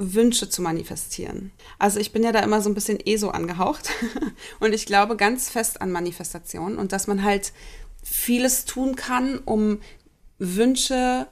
Wünsche 0.00 0.48
zu 0.48 0.62
manifestieren. 0.62 1.50
Also 1.80 1.98
ich 1.98 2.12
bin 2.12 2.22
ja 2.22 2.30
da 2.30 2.38
immer 2.40 2.62
so 2.62 2.70
ein 2.70 2.74
bisschen 2.74 2.98
eh 3.04 3.16
so 3.16 3.30
angehaucht 3.30 3.90
und 4.60 4.72
ich 4.72 4.86
glaube 4.86 5.16
ganz 5.16 5.50
fest 5.50 5.82
an 5.82 5.90
Manifestation 5.90 6.78
und 6.78 6.92
dass 6.92 7.08
man 7.08 7.24
halt 7.24 7.52
vieles 8.04 8.64
tun 8.64 8.94
kann, 8.94 9.38
um 9.38 9.80
Wünsche 10.38 11.26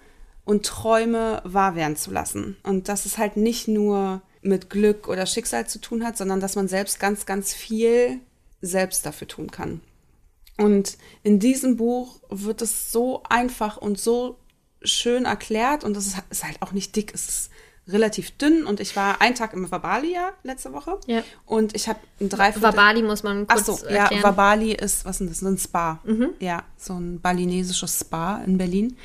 und 0.45 0.67
Träume 0.67 1.41
wahr 1.45 1.77
werden 1.77 1.97
zu 1.97 2.11
lassen. 2.11 2.57
Und 2.65 2.89
dass 2.89 3.07
es 3.07 3.19
halt 3.19 3.37
nicht 3.37 3.69
nur 3.69 4.21
mit 4.43 4.69
Glück 4.69 5.09
oder 5.09 5.27
Schicksal 5.27 5.67
zu 5.69 5.81
tun 5.81 6.05
hat, 6.05 6.17
sondern 6.17 6.41
dass 6.41 6.57
man 6.57 6.67
selbst 6.69 6.99
ganz, 6.99 7.25
ganz 7.25 7.55
viel 7.55 8.21
selbst 8.61 9.07
dafür 9.07 9.29
tun 9.29 9.51
kann. 9.51 9.81
Und 10.59 10.99
in 11.23 11.39
diesem 11.39 11.77
Buch 11.77 12.21
wird 12.31 12.63
es 12.63 12.91
so 12.91 13.23
einfach 13.29 13.77
und 13.77 13.99
so 14.01 14.39
schön 14.83 15.25
erklärt 15.25 15.85
und 15.85 15.97
es 15.97 16.09
ist- 16.31 16.45
halt 16.45 16.63
auch 16.63 16.73
nicht 16.73 16.97
dick, 16.97 17.13
es 17.15 17.29
ist 17.29 17.51
relativ 17.89 18.33
dünn 18.33 18.65
und 18.67 18.81
ich 18.81 18.97
war 18.97 19.21
einen 19.21 19.35
Tag 19.35 19.53
im 19.53 19.71
Vabalia 19.71 20.33
letzte 20.43 20.73
Woche 20.73 20.99
Ja. 21.07 21.23
und 21.45 21.77
ich 21.77 21.89
habe 21.89 22.01
ein 22.21 22.29
Dreiviertel... 22.29 22.63
Wabali 22.63 23.03
muss 23.03 23.23
man 23.23 23.45
Ach 23.49 23.55
kurz 23.55 23.81
so, 23.81 23.87
ja, 23.89 24.05
erklären. 24.05 24.23
Wabali 24.25 24.73
ist, 24.73 25.05
was 25.05 25.21
ist 25.21 25.31
das, 25.31 25.43
ein 25.43 25.59
Spa. 25.59 26.01
Ja, 26.41 26.65
so 26.77 26.95
ein 26.95 27.21
balinesisches 27.21 28.01
Spa 28.01 28.43
in 28.45 28.59
Berlin. 28.59 28.97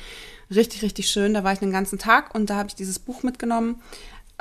Richtig, 0.54 0.82
richtig 0.82 1.08
schön. 1.08 1.34
Da 1.34 1.44
war 1.44 1.52
ich 1.52 1.60
den 1.60 1.70
ganzen 1.72 1.98
Tag 1.98 2.34
und 2.34 2.50
da 2.50 2.56
habe 2.56 2.68
ich 2.68 2.74
dieses 2.74 2.98
Buch 2.98 3.22
mitgenommen. 3.22 3.80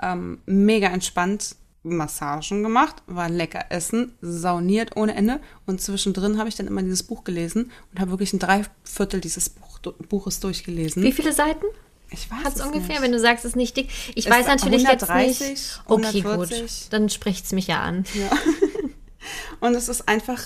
Ähm, 0.02 0.42
mega 0.46 0.88
entspannt. 0.88 1.56
Massagen 1.84 2.62
gemacht, 2.62 3.02
war 3.08 3.28
lecker 3.28 3.66
essen, 3.70 4.14
sauniert 4.22 4.96
ohne 4.98 5.16
Ende. 5.16 5.40
Und 5.66 5.82
zwischendrin 5.82 6.38
habe 6.38 6.48
ich 6.48 6.54
dann 6.56 6.68
immer 6.68 6.84
dieses 6.84 7.02
Buch 7.02 7.24
gelesen 7.24 7.72
und 7.92 8.00
habe 8.00 8.12
wirklich 8.12 8.34
ein 8.34 8.40
Dreiviertel 8.40 9.20
dieses 9.20 9.50
Buch, 9.50 9.80
Buches 10.08 10.40
durchgelesen. 10.40 11.02
Wie 11.02 11.12
viele 11.12 11.34
Seiten 11.34 11.66
Ich 12.14 12.30
weiß 12.30 12.44
hat 12.44 12.56
es 12.56 12.62
ungefähr, 12.62 12.96
nicht. 12.96 13.02
wenn 13.02 13.12
du 13.14 13.20
sagst, 13.20 13.46
es 13.46 13.52
ist 13.52 13.56
nicht 13.56 13.76
dick? 13.78 13.90
Ich 14.16 14.26
Es 14.28 14.32
weiß 14.32 14.46
natürlich 14.48 14.86
130, 14.86 15.40
jetzt 15.40 15.50
nicht. 15.50 15.82
Okay, 15.86 16.24
140. 16.26 16.60
gut. 16.60 16.94
Dann 16.94 17.10
spricht 17.10 17.46
es 17.46 17.52
mich 17.54 17.68
ja 17.68 17.80
an. 17.82 18.06
Und 19.62 19.76
es 19.76 19.88
ist 19.88 20.08
einfach, 20.10 20.42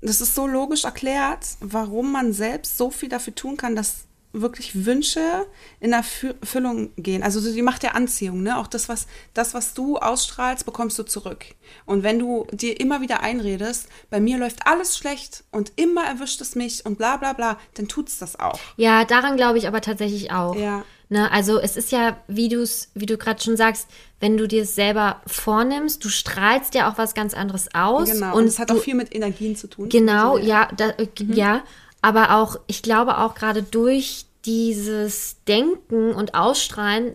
das 0.00 0.20
ist 0.20 0.34
so 0.34 0.46
logisch 0.46 0.84
erklärt, 0.84 1.44
warum 1.60 2.12
man 2.12 2.32
selbst 2.32 2.78
so 2.78 2.90
viel 2.90 3.08
dafür 3.08 3.34
tun 3.34 3.56
kann, 3.56 3.74
dass 3.74 4.04
wirklich 4.32 4.84
Wünsche 4.86 5.46
in 5.80 5.92
Erfüllung 5.92 6.90
gehen. 6.96 7.22
Also 7.22 7.40
so 7.40 7.52
die 7.52 7.62
Macht 7.62 7.82
der 7.82 7.94
Anziehung, 7.94 8.42
ne? 8.42 8.58
Auch 8.58 8.66
das, 8.66 8.88
was, 8.88 9.06
das, 9.34 9.54
was 9.54 9.74
du 9.74 9.98
ausstrahlst, 9.98 10.64
bekommst 10.64 10.98
du 10.98 11.02
zurück. 11.02 11.44
Und 11.86 12.02
wenn 12.02 12.18
du 12.18 12.46
dir 12.52 12.80
immer 12.80 13.00
wieder 13.00 13.20
einredest, 13.20 13.88
bei 14.10 14.20
mir 14.20 14.38
läuft 14.38 14.66
alles 14.66 14.96
schlecht 14.96 15.44
und 15.50 15.72
immer 15.76 16.04
erwischt 16.04 16.40
es 16.40 16.54
mich 16.54 16.84
und 16.86 16.98
bla 16.98 17.16
bla 17.16 17.32
bla, 17.32 17.58
dann 17.74 17.88
tut's 17.88 18.18
das 18.18 18.38
auch. 18.38 18.58
Ja, 18.76 19.04
daran 19.04 19.36
glaube 19.36 19.58
ich 19.58 19.66
aber 19.68 19.80
tatsächlich 19.80 20.32
auch. 20.32 20.56
Ja. 20.56 20.84
Ne, 21.08 21.30
also 21.30 21.58
es 21.60 21.76
ist 21.76 21.92
ja, 21.92 22.16
wie 22.26 22.48
du 22.48 22.62
es, 22.62 22.90
wie 22.94 23.04
du 23.04 23.18
gerade 23.18 23.42
schon 23.42 23.58
sagst, 23.58 23.86
wenn 24.18 24.38
du 24.38 24.48
dir 24.48 24.62
es 24.62 24.74
selber 24.74 25.20
vornimmst, 25.26 26.02
du 26.02 26.08
strahlst 26.08 26.74
ja 26.74 26.90
auch 26.90 26.96
was 26.96 27.12
ganz 27.12 27.34
anderes 27.34 27.68
aus. 27.74 28.10
Genau. 28.10 28.34
Und 28.34 28.44
es 28.46 28.58
hat 28.58 28.70
auch 28.70 28.78
viel 28.78 28.94
mit 28.94 29.14
Energien 29.14 29.54
zu 29.54 29.66
tun. 29.66 29.90
Genau, 29.90 30.36
Also, 30.36 30.46
ja, 30.48 30.68
da, 30.74 30.88
äh, 30.90 31.06
Mhm. 31.20 31.32
ja. 31.34 31.62
Aber 32.02 32.36
auch, 32.36 32.56
ich 32.66 32.82
glaube 32.82 33.18
auch 33.18 33.34
gerade 33.34 33.62
durch 33.62 34.26
dieses 34.44 35.36
Denken 35.46 36.12
und 36.12 36.34
Ausstrahlen 36.34 37.14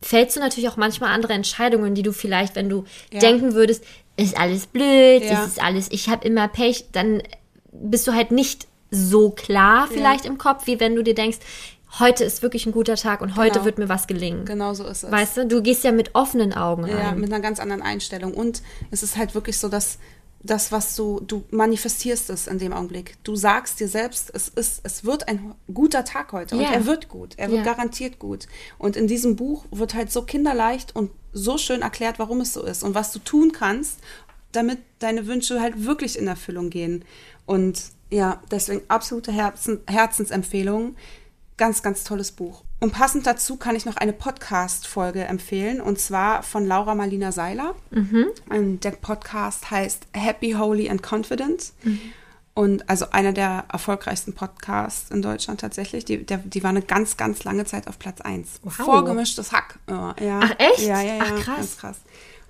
fällst 0.00 0.36
du 0.36 0.40
natürlich 0.40 0.68
auch 0.68 0.76
manchmal 0.76 1.12
andere 1.12 1.32
Entscheidungen, 1.32 1.94
die 1.94 2.02
du 2.02 2.12
vielleicht, 2.12 2.54
wenn 2.54 2.68
du 2.68 2.84
Ja. 3.12 3.18
denken 3.20 3.54
würdest, 3.54 3.82
ist 4.16 4.38
alles 4.38 4.66
blöd, 4.66 5.24
Ja. 5.24 5.44
ist 5.44 5.60
alles, 5.62 5.88
ich 5.90 6.08
habe 6.08 6.26
immer 6.26 6.46
Pech, 6.48 6.86
dann 6.92 7.22
bist 7.72 8.06
du 8.06 8.12
halt 8.12 8.30
nicht 8.30 8.66
so 8.90 9.30
klar 9.30 9.86
vielleicht 9.90 10.24
im 10.24 10.38
Kopf, 10.38 10.66
wie 10.66 10.80
wenn 10.80 10.94
du 10.94 11.02
dir 11.02 11.14
denkst, 11.14 11.38
heute 11.98 12.24
ist 12.24 12.42
wirklich 12.42 12.66
ein 12.66 12.72
guter 12.72 12.96
Tag 12.96 13.20
und 13.22 13.36
heute 13.36 13.54
Genau. 13.54 13.64
wird 13.64 13.78
mir 13.78 13.88
was 13.88 14.06
gelingen. 14.06 14.44
Genau 14.44 14.74
so 14.74 14.84
ist 14.84 15.02
es. 15.04 15.10
Weißt 15.10 15.36
du, 15.38 15.46
du 15.46 15.62
gehst 15.62 15.84
ja 15.84 15.92
mit 15.92 16.14
offenen 16.14 16.52
Augen 16.52 16.86
Ja, 16.86 16.96
rein. 17.10 17.20
mit 17.20 17.32
einer 17.32 17.40
ganz 17.42 17.58
anderen 17.60 17.82
Einstellung. 17.82 18.34
Und 18.34 18.62
es 18.90 19.02
ist 19.02 19.16
halt 19.16 19.34
wirklich 19.34 19.58
so, 19.58 19.68
dass 19.68 19.98
das, 20.40 20.70
was 20.70 20.94
du, 20.94 21.20
du 21.20 21.44
manifestierst 21.50 22.30
es 22.30 22.46
in 22.46 22.58
dem 22.58 22.72
Augenblick. 22.72 23.16
Du 23.24 23.34
sagst 23.34 23.80
dir 23.80 23.88
selbst, 23.88 24.30
es 24.32 24.48
ist, 24.48 24.80
es 24.84 25.04
wird 25.04 25.26
ein 25.28 25.54
guter 25.72 26.04
Tag 26.04 26.32
heute. 26.32 26.54
Und 26.56 26.62
Ja. 26.62 26.72
er 26.72 26.86
wird 26.86 27.08
gut. 27.08 27.34
Er 27.36 27.48
wird 27.50 27.64
Ja. 27.66 27.72
garantiert 27.72 28.18
gut. 28.18 28.46
Und 28.78 28.96
in 28.96 29.08
diesem 29.08 29.34
Buch 29.36 29.64
wird 29.70 29.94
halt 29.94 30.12
so 30.12 30.22
kinderleicht 30.22 30.94
und 30.94 31.10
so 31.32 31.58
schön 31.58 31.82
erklärt, 31.82 32.18
warum 32.18 32.40
es 32.40 32.52
so 32.52 32.62
ist 32.62 32.82
und 32.84 32.94
was 32.94 33.10
du 33.12 33.18
tun 33.18 33.52
kannst, 33.52 33.98
damit 34.52 34.78
deine 35.00 35.26
Wünsche 35.26 35.60
halt 35.60 35.84
wirklich 35.84 36.18
in 36.18 36.26
Erfüllung 36.28 36.70
gehen. 36.70 37.04
Und 37.44 37.82
ja, 38.10 38.40
deswegen 38.50 38.82
absolute 38.88 39.32
Herzen, 39.32 39.80
Herzensempfehlung. 39.86 40.96
Ganz, 41.56 41.82
ganz 41.82 42.04
tolles 42.04 42.30
Buch. 42.32 42.62
Und 42.80 42.92
passend 42.92 43.26
dazu 43.26 43.56
kann 43.56 43.74
ich 43.74 43.84
noch 43.86 43.96
eine 43.96 44.12
Podcast-Folge 44.12 45.24
empfehlen, 45.24 45.80
und 45.80 45.98
zwar 45.98 46.42
von 46.44 46.64
Laura 46.66 46.94
Marlina 46.94 47.32
Seiler. 47.32 47.74
Und 48.50 48.84
der 48.84 48.92
Podcast 48.92 49.70
heißt 49.70 50.06
Happy, 50.12 50.52
Holy 50.52 50.88
and 50.88 51.02
Confident. 51.02 51.72
Und 52.54 52.88
also 52.88 53.10
einer 53.10 53.32
der 53.32 53.64
erfolgreichsten 53.72 54.32
Podcasts 54.32 55.10
in 55.10 55.22
Deutschland 55.22 55.60
tatsächlich. 55.60 56.04
Die, 56.04 56.24
der, 56.24 56.38
die 56.38 56.62
war 56.62 56.70
eine 56.70 56.82
ganz, 56.82 57.16
ganz 57.16 57.44
lange 57.44 57.64
Zeit 57.64 57.86
auf 57.88 57.98
Platz 57.98 58.20
1. 58.20 58.60
Wow. 58.62 58.72
Vorgemischtes 58.74 59.52
Hack. 59.52 59.78
Ja, 59.88 60.14
ja. 60.20 60.40
Ach, 60.42 60.54
echt? 60.58 60.80
Ja, 60.86 61.00
ja, 61.00 61.14
ja. 61.16 61.22
Ach, 61.24 61.40
krass. 61.42 61.56
Ganz 61.56 61.76
krass. 61.78 61.96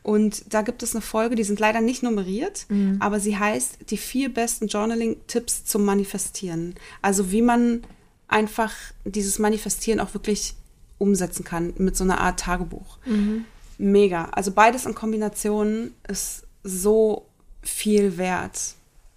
Und 0.03 0.55
da 0.55 0.63
gibt 0.63 0.83
es 0.83 0.95
eine 0.95 1.03
Folge, 1.03 1.35
die 1.35 1.45
sind 1.45 1.61
leider 1.61 1.81
nicht 1.83 2.03
nummeriert, 2.03 2.65
Mhm. 2.71 2.97
aber 3.01 3.21
sie 3.21 3.37
heißt 3.39 3.91
die 3.91 3.99
vier 3.99 4.33
besten 4.33 4.67
Journaling-Tipps 4.69 5.65
zum 5.67 5.85
Manifestieren. 5.85 6.75
Also 7.03 7.31
wie 7.31 7.43
man 7.43 7.83
einfach 8.29 8.73
dieses 9.05 9.39
Manifestieren 9.39 10.01
auch 10.01 10.15
wirklich 10.15 10.55
umsetzen 10.99 11.45
kann 11.45 11.73
mit 11.79 11.97
so 11.97 12.05
einer 12.05 12.21
Art 12.21 12.41
Tagebuch. 12.41 12.99
Mhm. 13.07 13.45
Mega. 13.79 14.27
Also 14.33 14.53
beides 14.53 14.87
in 14.87 14.95
Kombination 14.95 15.93
ist 16.09 16.47
so 16.63 17.27
viel 17.63 18.19
wert. 18.19 18.75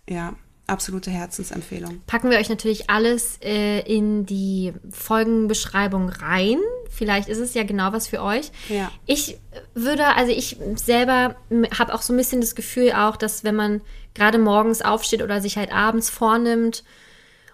Ja, 0.07 0.35
absolute 0.67 1.11
Herzensempfehlung. 1.11 2.01
Packen 2.07 2.29
wir 2.29 2.37
euch 2.37 2.49
natürlich 2.49 2.89
alles 2.89 3.39
äh, 3.41 3.79
in 3.81 4.25
die 4.25 4.73
Folgenbeschreibung 4.89 6.09
rein. 6.09 6.57
Vielleicht 6.89 7.29
ist 7.29 7.39
es 7.39 7.53
ja 7.53 7.63
genau 7.63 7.93
was 7.93 8.07
für 8.07 8.21
euch. 8.21 8.51
Ja. 8.69 8.91
Ich 9.05 9.37
würde, 9.73 10.07
also 10.15 10.31
ich 10.31 10.57
selber 10.75 11.35
habe 11.77 11.93
auch 11.93 12.01
so 12.01 12.13
ein 12.13 12.17
bisschen 12.17 12.41
das 12.41 12.55
Gefühl 12.55 12.91
auch, 12.93 13.17
dass 13.17 13.43
wenn 13.43 13.55
man 13.55 13.81
gerade 14.13 14.37
morgens 14.37 14.81
aufsteht 14.81 15.21
oder 15.21 15.41
sich 15.41 15.57
halt 15.57 15.71
abends 15.71 16.09
vornimmt, 16.09 16.83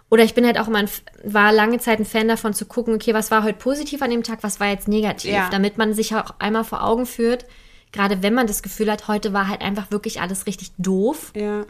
oder 0.10 0.24
ich 0.24 0.34
bin 0.34 0.46
halt 0.46 0.60
auch 0.60 0.68
immer, 0.68 0.80
ein, 0.80 0.90
war 1.24 1.52
lange 1.52 1.80
Zeit 1.80 2.00
ein 2.00 2.06
Fan 2.06 2.28
davon 2.28 2.54
zu 2.54 2.66
gucken, 2.66 2.96
okay, 2.96 3.14
was 3.14 3.30
war 3.32 3.44
heute 3.44 3.58
positiv 3.58 4.02
an 4.02 4.10
dem 4.12 4.24
Tag, 4.24 4.40
was 4.42 4.60
war 4.60 4.68
jetzt 4.70 4.88
negativ, 4.88 5.32
Ja. 5.32 5.50
damit 5.50 5.78
man 5.78 5.94
sich 5.94 6.16
auch 6.16 6.36
einmal 6.40 6.64
vor 6.64 6.84
Augen 6.84 7.06
führt, 7.06 7.46
gerade 7.92 8.22
wenn 8.24 8.34
man 8.34 8.48
das 8.48 8.62
Gefühl 8.64 8.92
hat, 8.92 9.08
heute 9.08 9.34
war 9.34 9.48
halt 9.48 9.62
einfach 9.62 9.92
wirklich 9.92 10.22
alles 10.22 10.46
richtig 10.46 10.72
doof, 10.78 11.32
Ja. 11.36 11.66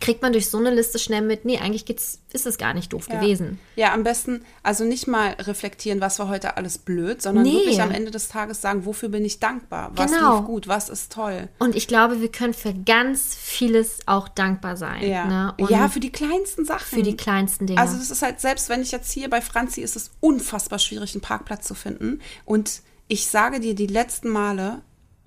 Kriegt 0.00 0.22
man 0.22 0.32
durch 0.32 0.48
so 0.50 0.58
eine 0.58 0.70
Liste 0.70 0.98
schnell 0.98 1.22
mit, 1.22 1.44
nee, 1.44 1.58
eigentlich 1.58 1.84
geht's, 1.84 2.20
ist 2.32 2.46
es 2.46 2.58
gar 2.58 2.74
nicht 2.74 2.92
doof 2.92 3.06
Ja. 3.08 3.20
gewesen. 3.20 3.58
Ja, 3.76 3.92
am 3.94 4.02
besten, 4.04 4.44
also 4.62 4.84
nicht 4.84 5.06
mal 5.06 5.30
reflektieren, 5.38 6.00
was 6.00 6.18
war 6.18 6.28
heute 6.28 6.56
alles 6.56 6.78
blöd, 6.78 7.20
sondern 7.22 7.44
Nee. 7.44 7.52
wirklich 7.54 7.80
am 7.82 7.90
Ende 7.90 8.10
des 8.10 8.28
Tages 8.28 8.60
sagen, 8.60 8.84
wofür 8.86 9.08
bin 9.08 9.24
ich 9.24 9.40
dankbar? 9.40 9.90
Was 9.94 10.10
Genau. 10.12 10.36
lief 10.38 10.46
gut? 10.46 10.68
Was 10.68 10.88
ist 10.88 11.12
toll? 11.12 11.48
Und 11.58 11.74
ich 11.76 11.88
glaube, 11.88 12.20
wir 12.20 12.30
können 12.30 12.54
für 12.54 12.74
ganz 12.74 13.34
vieles 13.34 13.98
auch 14.06 14.28
dankbar 14.28 14.76
sein. 14.76 15.02
Ja, 15.08 15.24
Ne? 15.26 15.54
Ja 15.68 15.88
für 15.88 16.00
die 16.00 16.12
kleinsten 16.12 16.64
Sachen. 16.64 16.96
für 16.98 17.02
die 17.02 17.16
kleinsten 17.16 17.66
Dinge. 17.66 17.80
Also 17.80 17.96
das 17.96 18.10
ist 18.10 18.22
halt, 18.22 18.40
selbst 18.40 18.68
wenn 18.68 18.82
ich 18.82 18.90
jetzt 18.92 19.10
hier 19.12 19.28
bei 19.30 19.40
Franzi 19.40 19.80
ist 19.82 19.96
es 19.96 20.10
unfassbar 20.20 20.78
schwierig, 20.78 21.14
einen 21.14 21.22
Parkplatz 21.22 21.66
zu 21.66 21.74
finden. 21.74 22.20
Und 22.44 22.82
ich 23.08 23.26
sage 23.26 23.60
dir 23.60 23.74
die 23.74 23.86
letzten 23.86 24.28
Male, 24.28 24.82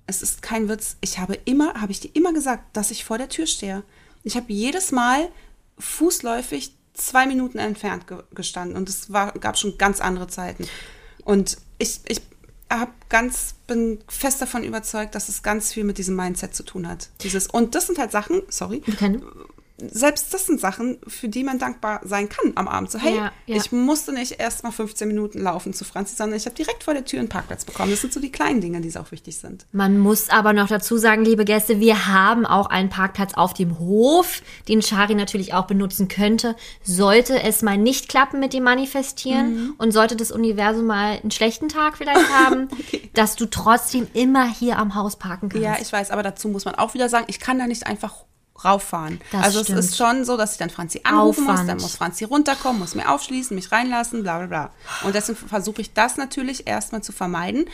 es 0.06 0.20
ist 0.22 0.42
kein 0.42 0.68
Witz, 0.68 0.96
ich 1.00 1.18
habe 1.18 1.38
immer, 1.44 1.80
habe 1.80 1.92
ich 1.92 2.00
dir 2.00 2.10
immer 2.14 2.32
gesagt, 2.32 2.76
dass 2.76 2.90
ich 2.90 3.04
vor 3.04 3.18
der 3.18 3.28
Tür 3.28 3.46
stehe. 3.46 3.82
Ich 4.24 4.36
habe 4.36 4.52
jedes 4.52 4.92
Mal 4.92 5.28
fußläufig 5.78 6.74
zwei 6.94 7.26
Minuten 7.26 7.58
entfernt 7.58 8.06
ge 8.06 8.18
gestanden 8.34 8.76
und 8.76 8.88
es 8.88 9.12
war, 9.12 9.32
gab 9.32 9.58
schon 9.58 9.78
ganz 9.78 10.00
andere 10.00 10.28
Zeiten. 10.28 10.66
Und 11.24 11.56
ich, 11.78 12.00
ich 12.06 12.20
hab 12.70 13.08
ganz, 13.08 13.54
bin 13.66 14.02
fest 14.08 14.40
davon 14.40 14.64
überzeugt, 14.64 15.14
dass 15.14 15.28
es 15.28 15.42
ganz 15.42 15.72
viel 15.72 15.84
mit 15.84 15.98
diesem 15.98 16.16
Mindset 16.16 16.54
zu 16.54 16.62
tun 16.62 16.88
hat. 16.88 17.10
Dieses, 17.22 17.46
und 17.46 17.74
das 17.74 17.86
sind 17.86 17.98
halt 17.98 18.12
Sachen, 18.12 18.42
sorry, 18.48 18.82
selbst 19.78 20.32
das 20.32 20.46
sind 20.46 20.60
Sachen, 20.60 20.98
für 21.08 21.28
die 21.28 21.42
man 21.44 21.58
dankbar 21.58 22.00
sein 22.04 22.28
kann 22.28 22.52
am 22.54 22.68
Abend. 22.68 22.90
So, 22.90 22.98
hey, 22.98 23.16
Ja, 23.16 23.32
ja. 23.46 23.56
ich 23.56 23.72
musste 23.72 24.12
nicht 24.12 24.38
erst 24.38 24.62
mal 24.62 24.70
15 24.70 25.08
Minuten 25.08 25.38
laufen 25.40 25.72
zu 25.72 25.84
Franzi, 25.84 26.14
sondern 26.14 26.36
ich 26.36 26.44
habe 26.46 26.54
direkt 26.54 26.84
vor 26.84 26.94
der 26.94 27.04
Tür 27.04 27.18
einen 27.20 27.28
Parkplatz 27.28 27.64
bekommen. 27.64 27.90
Das 27.90 28.00
sind 28.00 28.12
so 28.12 28.20
die 28.20 28.30
kleinen 28.30 28.60
Dinge, 28.60 28.80
die 28.80 28.96
auch 28.96 29.10
wichtig 29.10 29.36
sind. 29.38 29.66
Man 29.72 29.98
muss 29.98 30.28
aber 30.28 30.52
noch 30.52 30.68
dazu 30.68 30.98
sagen, 30.98 31.24
liebe 31.24 31.44
Gäste, 31.44 31.80
wir 31.80 32.06
haben 32.06 32.46
auch 32.46 32.66
einen 32.66 32.90
Parkplatz 32.90 33.34
auf 33.34 33.54
dem 33.54 33.78
Hof, 33.78 34.42
den 34.68 34.82
Shari 34.82 35.14
natürlich 35.14 35.54
auch 35.54 35.66
benutzen 35.66 36.08
könnte. 36.08 36.54
Sollte 36.84 37.42
es 37.42 37.62
mal 37.62 37.78
nicht 37.78 38.08
klappen 38.08 38.38
mit 38.40 38.52
dem 38.52 38.64
Manifestieren 38.64 39.52
Mhm. 39.54 39.74
und 39.78 39.92
sollte 39.92 40.14
das 40.16 40.30
Universum 40.30 40.86
mal 40.86 41.18
einen 41.20 41.30
schlechten 41.30 41.68
Tag 41.68 41.96
vielleicht 41.96 42.20
haben, 42.32 42.68
dass 43.14 43.36
du 43.36 43.46
trotzdem 43.46 44.06
immer 44.12 44.46
hier 44.52 44.78
am 44.78 44.94
Haus 44.94 45.16
parken 45.16 45.48
kannst. 45.48 45.64
Ja, 45.64 45.76
ich 45.80 45.92
weiß, 45.92 46.10
aber 46.10 46.22
dazu 46.22 46.48
muss 46.48 46.64
man 46.64 46.74
auch 46.74 46.94
wieder 46.94 47.08
sagen, 47.08 47.24
ich 47.28 47.40
kann 47.40 47.58
da 47.58 47.66
nicht 47.66 47.86
einfach 47.86 48.24
rauffahren. 48.64 49.20
Das 49.30 49.44
also 49.44 49.62
stimmt. 49.62 49.78
es 49.78 49.86
ist 49.86 49.96
schon 49.96 50.24
so, 50.24 50.36
dass 50.36 50.52
ich 50.52 50.58
dann 50.58 50.70
Franzi 50.70 51.00
anrufen 51.04 51.44
muss, 51.44 51.52
Aufwand. 51.52 51.68
dann 51.68 51.78
muss 51.78 51.96
Franzi 51.96 52.24
runterkommen, 52.24 52.80
muss 52.80 52.94
mir 52.94 53.10
aufschließen, 53.10 53.54
mich 53.54 53.72
reinlassen, 53.72 54.22
bla 54.22 54.38
bla 54.38 54.46
bla. 54.46 54.70
Und 55.04 55.14
deswegen 55.14 55.38
versuche 55.38 55.80
ich 55.80 55.92
das 55.92 56.16
natürlich 56.16 56.66
erstmal 56.66 57.02
zu 57.02 57.12
vermeiden 57.12 57.66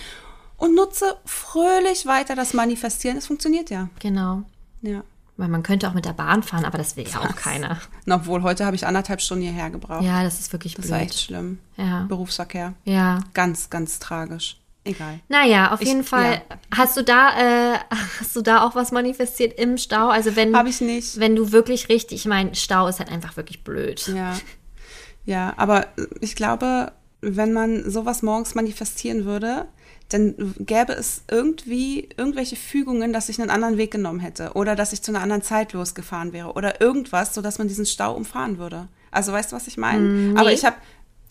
und 0.57 0.75
nutze 0.75 1.17
fröhlich 1.25 2.07
weiter 2.07 2.35
das 2.35 2.55
Manifestieren. 2.55 3.17
Es 3.17 3.27
funktioniert 3.27 3.71
ja. 3.71 3.89
genau. 4.01 4.43
Ja. 4.83 5.03
Weil 5.37 5.49
man 5.49 5.63
könnte 5.63 5.89
auch 5.89 5.95
mit 5.95 6.05
der 6.05 6.15
Bahn 6.15 6.43
fahren, 6.43 6.65
aber 6.65 6.79
das 6.79 6.97
will 6.97 7.07
ja 7.09 7.21
auch 7.21 7.37
keiner. 7.37 7.79
Na, 8.07 8.17
Obwohl, 8.17 8.43
heute 8.43 8.67
habe 8.67 8.75
ich 8.75 8.85
anderthalb 8.85 9.21
Stunden 9.21 9.45
hierher 9.45 9.71
gebraucht. 9.71 10.03
Ja, 10.03 10.25
das 10.25 10.41
ist 10.41 10.53
wirklich 10.53 10.75
Das 10.75 10.87
blöd. 10.87 10.93
war 10.93 11.01
echt 11.01 11.21
schlimm. 11.21 11.61
Ja. 11.77 12.07
Berufsverkehr. 12.09 12.75
Ja. 12.85 13.21
Ganz, 13.35 13.71
ganz 13.71 14.01
tragisch. 14.01 14.59
Egal. 14.85 15.21
Naja, 15.29 15.73
auf 15.73 15.81
Ich- 15.83 15.89
jeden 15.89 16.05
Fall. 16.05 16.43
ja. 16.49 16.57
Hast 16.77 16.97
du 16.97 17.03
da, 17.03 17.75
äh, 17.75 17.79
hast 18.21 18.35
du 18.37 18.41
da 18.43 18.63
auch 18.67 18.75
was 18.75 18.91
manifestiert 18.93 19.59
im 19.59 19.77
Stau? 19.77 20.09
Also 20.09 20.35
wenn, 20.37 20.57
Hab 20.57 20.67
ich 20.67 20.81
nicht. 20.81 21.19
wenn 21.21 21.37
du 21.37 21.53
wirklich 21.53 21.89
richtig, 21.89 22.21
ich 22.21 22.27
meine, 22.27 22.55
Stau 22.55 22.87
ist 22.89 22.99
halt 22.99 23.11
einfach 23.11 23.37
wirklich 23.37 23.65
blöd. 23.65 24.07
Ja. 24.15 24.35
Ja, 25.27 25.53
aber 25.59 25.87
ich 26.21 26.37
glaube, 26.37 26.93
wenn 27.21 27.53
man 27.53 27.91
sowas 27.91 28.23
morgens 28.23 28.55
manifestieren 28.55 29.25
würde, 29.27 29.67
dann 30.09 30.55
gäbe 30.59 30.95
es 30.95 31.23
irgendwie 31.31 32.09
irgendwelche 32.17 32.57
Fügungen, 32.57 33.13
dass 33.13 33.29
ich 33.29 33.39
einen 33.39 33.51
anderen 33.51 33.77
Weg 33.77 33.91
genommen 33.91 34.21
hätte 34.21 34.53
oder 34.55 34.75
dass 34.75 34.95
ich 34.95 35.03
zu 35.03 35.11
einer 35.11 35.21
anderen 35.21 35.43
Zeit 35.43 35.75
losgefahren 35.75 36.33
wäre 36.33 36.55
oder 36.55 36.81
irgendwas, 36.81 37.35
sodass 37.35 37.59
man 37.59 37.69
diesen 37.69 37.85
Stau 37.85 38.15
umfahren 38.15 38.57
würde. 38.57 38.89
Also 39.11 39.33
weißt 39.33 39.53
du, 39.53 39.57
was 39.57 39.67
ich 39.67 39.77
meine? 39.77 40.39
Aber 40.39 40.51
ich 40.53 40.65
habe 40.65 40.77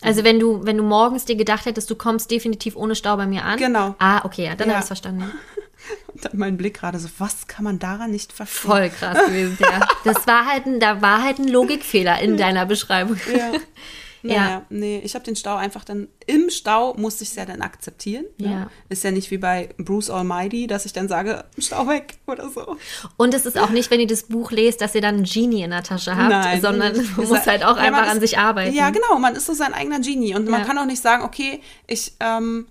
Also 0.02 0.24
wenn 0.24 0.40
du, 0.40 0.64
wenn 0.64 0.78
du 0.78 0.84
morgens 0.84 1.26
dir 1.26 1.36
gedacht 1.36 1.66
hättest, 1.66 1.90
du 1.90 1.96
kommst 1.96 2.30
definitiv 2.30 2.76
ohne 2.76 2.96
Stau 2.96 3.18
bei 3.18 3.26
mir 3.26 3.44
an. 3.44 3.58
Genau. 3.58 3.96
Ah, 4.00 4.24
okay, 4.26 4.46
ja, 4.46 4.56
dann 4.56 4.68
Ja. 4.70 4.76
habe 4.76 4.84
ich 4.84 4.88
verstanden. 4.88 5.32
meinen 6.34 6.58
Blick 6.58 6.80
gerade 6.80 7.00
so, 7.00 7.08
was 7.18 7.48
kann 7.48 7.64
man 7.64 7.80
daran 7.80 8.12
nicht 8.12 8.34
verstehen? 8.34 8.70
Voll 8.72 8.90
krass 8.90 9.18
gewesen, 9.28 9.58
ja. 9.60 9.88
Das 10.04 10.28
war 10.28 10.46
halt 10.46 10.66
ein, 10.66 10.80
da 10.80 11.02
war 11.02 11.24
halt 11.24 11.40
ein 11.40 11.48
Logikfehler 11.48 12.20
in 12.20 12.38
deiner 12.38 12.66
Beschreibung. 12.66 13.18
Ja. 13.34 13.52
Naja, 14.28 14.50
Ja. 14.50 14.66
nee, 14.70 15.02
ich 15.04 15.16
habe 15.16 15.26
den 15.26 15.36
Stau 15.36 15.56
einfach 15.56 15.84
dann, 15.84 16.08
im 16.26 16.50
Stau 16.50 16.94
musste 16.96 17.24
ich 17.24 17.30
es 17.32 17.36
ja 17.36 17.46
dann 17.46 17.62
akzeptieren. 17.62 18.26
ne? 18.38 18.50
Ja. 18.52 18.70
Ist 18.90 19.04
ja 19.04 19.12
nicht 19.12 19.32
wie 19.32 19.38
bei 19.38 19.70
Bruce 19.78 20.10
Almighty, 20.10 20.68
dass 20.68 20.86
ich 20.86 20.94
dann 20.94 21.08
sage, 21.08 21.44
Stau 21.58 21.88
weg 21.88 22.16
oder 22.28 22.50
so. 22.50 22.78
Und 23.18 23.34
es 23.34 23.46
ist 23.46 23.58
auch 23.58 23.70
nicht, 23.70 23.90
wenn 23.92 24.00
ihr 24.00 24.08
das 24.08 24.24
Buch 24.24 24.52
lest, 24.52 24.82
dass 24.82 24.94
ihr 24.96 25.02
dann 25.02 25.16
einen 25.16 25.24
Genie 25.24 25.64
in 25.64 25.72
der 25.72 25.84
Tasche 25.84 26.16
habt, 26.16 26.62
sondern 26.62 26.94
nicht. 26.96 27.12
man 27.18 27.24
Ist 27.26 27.30
muss 27.32 27.46
halt 27.48 27.64
auch 27.66 27.78
ja, 27.78 27.84
einfach 27.84 28.02
man 28.02 28.10
an 28.10 28.18
ist- 28.18 28.22
sich 28.30 28.38
arbeiten. 28.38 28.76
Ja, 28.76 28.90
genau, 28.90 29.18
man 29.20 29.36
ist 29.36 29.46
so 29.46 29.54
sein 29.54 29.74
eigener 29.74 30.00
Genie. 30.00 30.36
Und 30.36 30.48
man 30.50 30.62
Ja. 30.62 30.66
kann 30.68 30.78
auch 30.78 30.86
nicht 30.86 31.02
sagen, 31.02 31.24
okay, 31.24 31.62
ich, 31.88 32.14
ähm, 32.20 32.68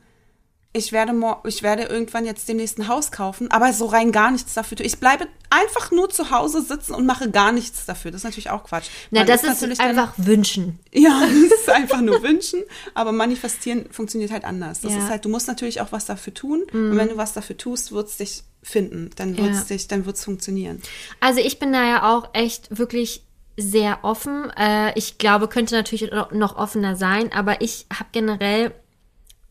ich 0.77 0.93
werde, 0.93 1.12
ich 1.44 1.62
werde 1.62 1.85
irgendwann 1.85 2.24
jetzt 2.27 2.48
demnächst 2.48 2.78
ein 2.78 2.89
Haus 2.89 3.11
kaufen, 3.11 3.51
aber 3.51 3.73
so 3.73 3.86
rein 3.86 4.12
gar 4.12 4.31
nichts 4.31 4.55
dafür 4.55 4.77
tun. 4.77 4.86
Ich 4.86 4.98
bleibe 5.01 5.27
einfach 5.51 5.90
nur 5.90 6.11
zu 6.11 6.31
Hause 6.31 6.62
sitzen 6.62 6.94
und 6.94 7.07
mache 7.07 7.31
gar 7.31 7.53
nichts 7.53 7.86
dafür. 7.86 8.11
Das 8.11 8.20
ist 8.20 8.24
natürlich 8.24 8.51
auch 8.51 8.65
Quatsch. 8.65 8.86
Na, 9.11 9.20
Man 9.20 9.27
das 9.28 9.43
ist, 9.43 9.48
natürlich 9.48 9.78
dann- 9.78 9.89
einfach 9.98 10.12
wünschen. 10.16 10.78
Ja, 10.93 11.20
das 11.51 11.61
ist 11.61 11.70
einfach 11.70 12.01
nur 12.01 12.23
wünschen, 12.23 12.62
aber 12.94 13.12
manifestieren 13.12 13.86
funktioniert 13.90 14.31
halt 14.31 14.44
anders. 14.44 14.81
Das 14.81 14.93
Ja. 14.93 14.98
Mhm. 14.98 15.05
ist 15.05 15.11
halt, 15.11 15.24
du 15.24 15.28
musst 15.28 15.48
natürlich 15.48 15.81
auch 15.81 15.93
was 15.93 16.05
dafür 16.07 16.35
tun 16.35 16.62
und 16.73 16.97
wenn 16.97 17.09
du 17.09 17.16
was 17.16 17.32
dafür 17.32 17.57
tust, 17.57 17.93
wird 17.93 18.09
es 18.09 18.16
dich 18.19 18.43
finden, 18.62 19.11
dann 19.16 19.36
wird 19.39 19.51
es 19.51 19.69
Ja. 19.69 19.77
dich, 19.77 19.89
dann 19.89 20.07
wird 20.07 20.16
es 20.16 20.24
funktionieren. 20.24 20.82
Also 21.20 21.40
ich 21.40 21.59
bin 21.59 21.73
da 21.73 21.85
ja 21.86 22.12
auch 22.16 22.31
echt 22.32 22.77
wirklich 22.77 23.23
sehr 23.57 24.01
offen. 24.03 24.51
Äh, 24.59 24.93
ich 24.98 25.16
glaube, 25.19 25.48
könnte 25.48 25.74
natürlich 25.74 26.11
no- 26.11 26.27
noch 26.32 26.57
offener 26.57 26.97
sein, 26.97 27.32
aber 27.32 27.61
ich 27.62 27.86
habe 27.90 28.11
generell, 28.12 28.74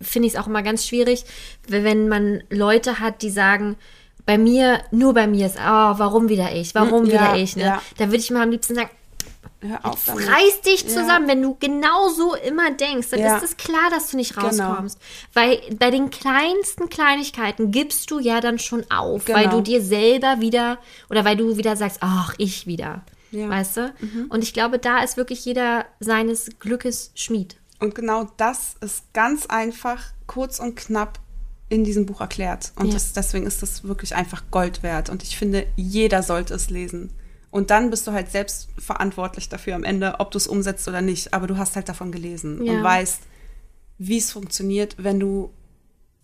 finde 0.05 0.27
ich 0.27 0.33
es 0.35 0.39
auch 0.39 0.47
immer 0.47 0.63
ganz 0.63 0.85
schwierig, 0.87 1.25
wenn 1.67 2.07
man 2.07 2.43
Leute 2.49 2.99
hat, 2.99 3.21
die 3.21 3.29
sagen, 3.31 3.75
bei 4.25 4.37
mir, 4.37 4.81
nur 4.91 5.13
bei 5.13 5.27
mir 5.27 5.45
ist, 5.45 5.57
oh, 5.57 5.61
warum 5.97 6.29
wieder 6.29 6.51
ich, 6.55 6.73
warum 6.73 7.03
Hm, 7.03 7.11
Ja, 7.11 7.13
wieder 7.33 7.35
ich, 7.43 7.55
ne? 7.55 7.63
ja. 7.63 7.81
Da 7.97 8.05
würde 8.07 8.17
ich 8.17 8.31
mal 8.31 8.41
am 8.43 8.49
liebsten 8.51 8.73
sagen, 8.75 8.89
hör 9.61 9.85
auf 9.85 10.03
damit. 10.05 10.27
Reiß 10.27 10.61
dich 10.61 10.81
Ja. 10.81 10.87
zusammen, 10.89 11.27
wenn 11.27 11.41
du 11.43 11.55
genau 11.59 12.09
so 12.09 12.33
immer 12.35 12.71
denkst, 12.71 13.09
dann 13.11 13.19
Ja. 13.19 13.37
ist 13.37 13.43
es 13.43 13.57
klar, 13.57 13.89
dass 13.91 14.09
du 14.09 14.17
nicht 14.17 14.33
Genau. 14.35 14.47
rauskommst. 14.47 14.97
Weil 15.33 15.59
bei 15.77 15.91
den 15.91 16.09
kleinsten 16.09 16.89
Kleinigkeiten 16.89 17.69
gibst 17.71 18.09
du 18.09 18.19
ja 18.19 18.41
dann 18.41 18.57
schon 18.57 18.83
auf, 18.89 19.27
weil 19.29 19.43
Genau. 19.45 19.57
du 19.57 19.61
dir 19.61 19.81
selber 19.81 20.37
wieder 20.39 20.79
oder 21.11 21.23
weil 21.23 21.37
du 21.37 21.57
wieder 21.57 21.75
sagst, 21.75 21.97
ach, 22.01 22.33
ich 22.39 22.65
wieder. 22.65 23.03
Ja. 23.31 23.45
Mhm. 23.45 23.49
Weißt 23.49 23.77
du? 23.77 23.93
Und 24.29 24.43
ich 24.43 24.53
glaube, 24.53 24.79
da 24.79 25.03
ist 25.03 25.17
wirklich 25.17 25.43
jeder 25.45 25.85
seines 25.99 26.49
Glückes 26.59 27.11
Schmied. 27.15 27.57
Und 27.79 27.95
genau 27.95 28.29
das 28.37 28.75
ist 28.81 29.11
ganz 29.13 29.45
einfach, 29.47 30.01
kurz 30.27 30.59
und 30.59 30.75
knapp 30.75 31.19
in 31.69 31.83
diesem 31.83 32.05
Buch 32.05 32.21
erklärt. 32.21 32.71
Und 32.77 32.87
Ja. 32.87 32.93
das, 32.93 33.13
deswegen 33.13 33.45
ist 33.45 33.61
das 33.61 33.83
wirklich 33.83 34.15
einfach 34.15 34.43
Gold 34.51 34.83
wert. 34.83 35.09
Und 35.09 35.23
ich 35.23 35.37
finde, 35.37 35.65
jeder 35.75 36.23
sollte 36.23 36.53
es 36.53 36.69
lesen. 36.69 37.11
Und 37.51 37.69
dann 37.71 37.89
bist 37.89 38.05
du 38.07 38.11
halt 38.11 38.31
selbst 38.31 38.69
verantwortlich 38.77 39.49
dafür 39.49 39.75
am 39.75 39.83
Ende, 39.83 40.19
ob 40.19 40.31
du 40.31 40.37
es 40.37 40.47
umsetzt 40.47 40.87
oder 40.87 41.01
nicht. 41.01 41.33
Aber 41.33 41.47
du 41.47 41.57
hast 41.57 41.75
halt 41.75 41.89
davon 41.89 42.11
gelesen 42.11 42.63
Ja. 42.63 42.73
und 42.73 42.83
weißt, 42.83 43.21
wie 43.97 44.17
es 44.17 44.31
funktioniert, 44.31 44.95
wenn 44.97 45.19
du 45.19 45.51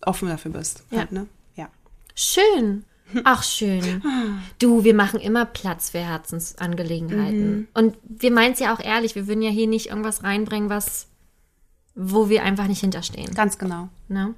offen 0.02 0.28
dafür 0.28 0.52
bist. 0.52 0.84
Ja. 0.90 0.98
Halt, 0.98 1.12
ne? 1.12 1.26
ja. 1.56 1.68
Schön. 2.14 2.84
Ach, 3.24 3.42
schön. 3.42 4.02
Du, 4.58 4.84
wir 4.84 4.94
machen 4.94 5.20
immer 5.20 5.44
Platz 5.44 5.90
für 5.90 5.98
Herzensangelegenheiten. 5.98 7.50
Mhm. 7.56 7.68
Und 7.74 7.96
wir 8.04 8.30
meinen 8.30 8.52
es 8.54 8.58
ja 8.60 8.74
auch 8.74 8.80
ehrlich, 8.80 9.14
wir 9.14 9.26
würden 9.26 9.42
ja 9.42 9.50
hier 9.50 9.66
nicht 9.66 9.88
irgendwas 9.88 10.22
reinbringen, 10.22 10.70
was, 10.70 11.08
wo 11.94 12.28
wir 12.28 12.42
einfach 12.42 12.66
nicht 12.66 12.80
hinterstehen. 12.80 13.34
Ganz 13.34 13.58
genau. 13.58 13.88
Ne? 14.08 14.34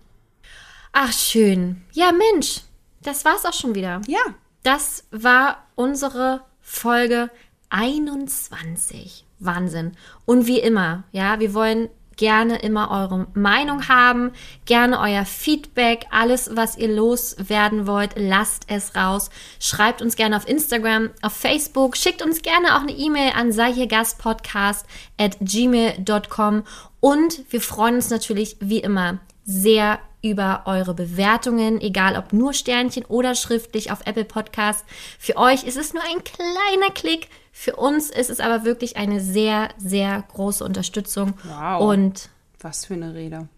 Ach, 0.92 1.12
schön. 1.12 1.82
Ja, 1.92 2.12
Mensch, 2.12 2.62
das 3.02 3.24
war's 3.24 3.44
auch 3.44 3.52
schon 3.52 3.74
wieder. 3.74 4.00
Ja. 4.06 4.20
Das 4.62 5.04
war 5.10 5.64
unsere 5.74 6.44
Folge 6.60 7.30
21. 7.68 9.26
Wahnsinn. 9.38 9.92
Und 10.24 10.46
wie 10.46 10.60
immer, 10.60 11.04
ja, 11.12 11.38
wir 11.40 11.52
wollen 11.54 11.90
gerne 12.16 12.56
immer 12.56 12.90
eure 12.90 13.26
Meinung 13.34 13.88
haben, 13.88 14.32
gerne 14.64 15.00
euer 15.00 15.24
Feedback, 15.24 16.06
alles, 16.10 16.50
was 16.54 16.76
ihr 16.76 16.88
loswerden 16.88 17.86
wollt, 17.86 18.12
lasst 18.16 18.64
es 18.68 18.94
raus. 18.96 19.30
Schreibt 19.60 20.02
uns 20.02 20.16
gerne 20.16 20.36
auf 20.36 20.48
Instagram, 20.48 21.10
auf 21.22 21.32
Facebook, 21.32 21.96
schickt 21.96 22.22
uns 22.22 22.42
gerne 22.42 22.76
auch 22.76 22.82
eine 22.82 22.92
E-Mail 22.92 23.32
an 23.34 23.52
sei 23.52 23.72
hier 23.72 23.86
Gastpodcast 23.86 24.86
at 25.18 25.36
gmail.com 25.40 26.64
und 27.00 27.44
wir 27.50 27.60
freuen 27.60 27.96
uns 27.96 28.10
natürlich 28.10 28.56
wie 28.60 28.78
immer 28.78 29.18
sehr 29.44 29.98
über 30.22 30.62
eure 30.64 30.94
Bewertungen, 30.94 31.80
egal 31.82 32.16
ob 32.16 32.32
nur 32.32 32.54
Sternchen 32.54 33.04
oder 33.04 33.34
schriftlich 33.34 33.92
auf 33.92 34.06
Apple 34.06 34.24
Podcast. 34.24 34.84
Für 35.18 35.36
euch 35.36 35.64
ist 35.64 35.76
es 35.76 35.92
nur 35.92 36.02
ein 36.02 36.24
kleiner 36.24 36.90
Klick, 36.94 37.28
für 37.56 37.76
uns 37.76 38.10
ist 38.10 38.30
es 38.30 38.40
aber 38.40 38.64
wirklich 38.64 38.96
eine 38.96 39.20
sehr, 39.20 39.68
sehr 39.78 40.22
große 40.32 40.62
Unterstützung. 40.64 41.34
Wow. 41.44 41.88
Und 41.88 42.28
Was 42.60 42.84
für 42.84 42.94
eine 42.94 43.14
Rede. 43.14 43.48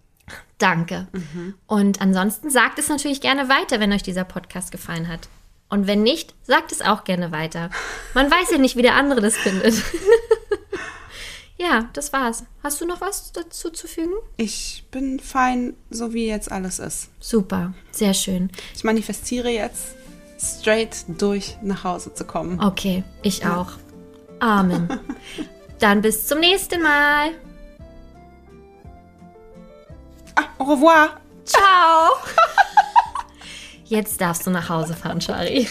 danke. 0.58 1.08
Und 1.66 2.02
ansonsten 2.02 2.50
sagt 2.50 2.78
es 2.78 2.90
natürlich 2.90 3.22
gerne 3.22 3.48
weiter, 3.48 3.80
wenn 3.80 3.92
euch 3.92 4.02
dieser 4.02 4.24
Podcast 4.24 4.70
gefallen 4.70 5.08
hat. 5.08 5.28
Und 5.70 5.86
wenn 5.86 6.02
nicht, 6.02 6.34
sagt 6.42 6.72
es 6.72 6.82
auch 6.82 7.04
gerne 7.04 7.32
weiter. 7.32 7.70
Man 8.12 8.30
weiß 8.30 8.50
ja 8.52 8.58
nicht, 8.58 8.76
wie 8.76 8.82
der 8.82 8.94
andere 8.94 9.22
das 9.22 9.34
findet. 9.34 9.74
ja, 11.58 11.88
das 11.94 12.12
war's. 12.12 12.44
Hast 12.62 12.80
du 12.80 12.86
noch 12.86 13.00
was 13.00 13.32
dazu 13.32 13.70
zu 13.70 13.88
fügen? 13.88 14.12
Ich 14.36 14.84
bin 14.90 15.18
fein, 15.20 15.74
so 15.88 16.12
wie 16.12 16.26
jetzt 16.26 16.52
alles 16.52 16.78
ist. 16.78 17.08
Super, 17.18 17.72
sehr 17.92 18.12
schön. 18.14 18.50
Ich 18.74 18.84
manifestiere 18.84 19.48
jetzt, 19.48 19.96
straight 20.38 20.96
durch 21.08 21.56
nach 21.62 21.82
Hause 21.82 22.12
zu 22.12 22.24
kommen. 22.24 22.60
Okay, 22.60 23.02
ich 23.22 23.46
auch. 23.46 23.72
Amen. 24.40 24.88
Dann 25.78 26.02
bis 26.02 26.26
zum 26.26 26.40
nächsten 26.40 26.82
Mal. 26.82 27.32
Ah, 30.34 30.44
au 30.58 30.64
revoir. 30.64 31.20
Ciao. 31.44 32.16
Jetzt 33.84 34.20
darfst 34.20 34.46
du 34.46 34.50
nach 34.50 34.68
Hause 34.68 34.94
fahren, 34.94 35.20
Shari. 35.20 35.68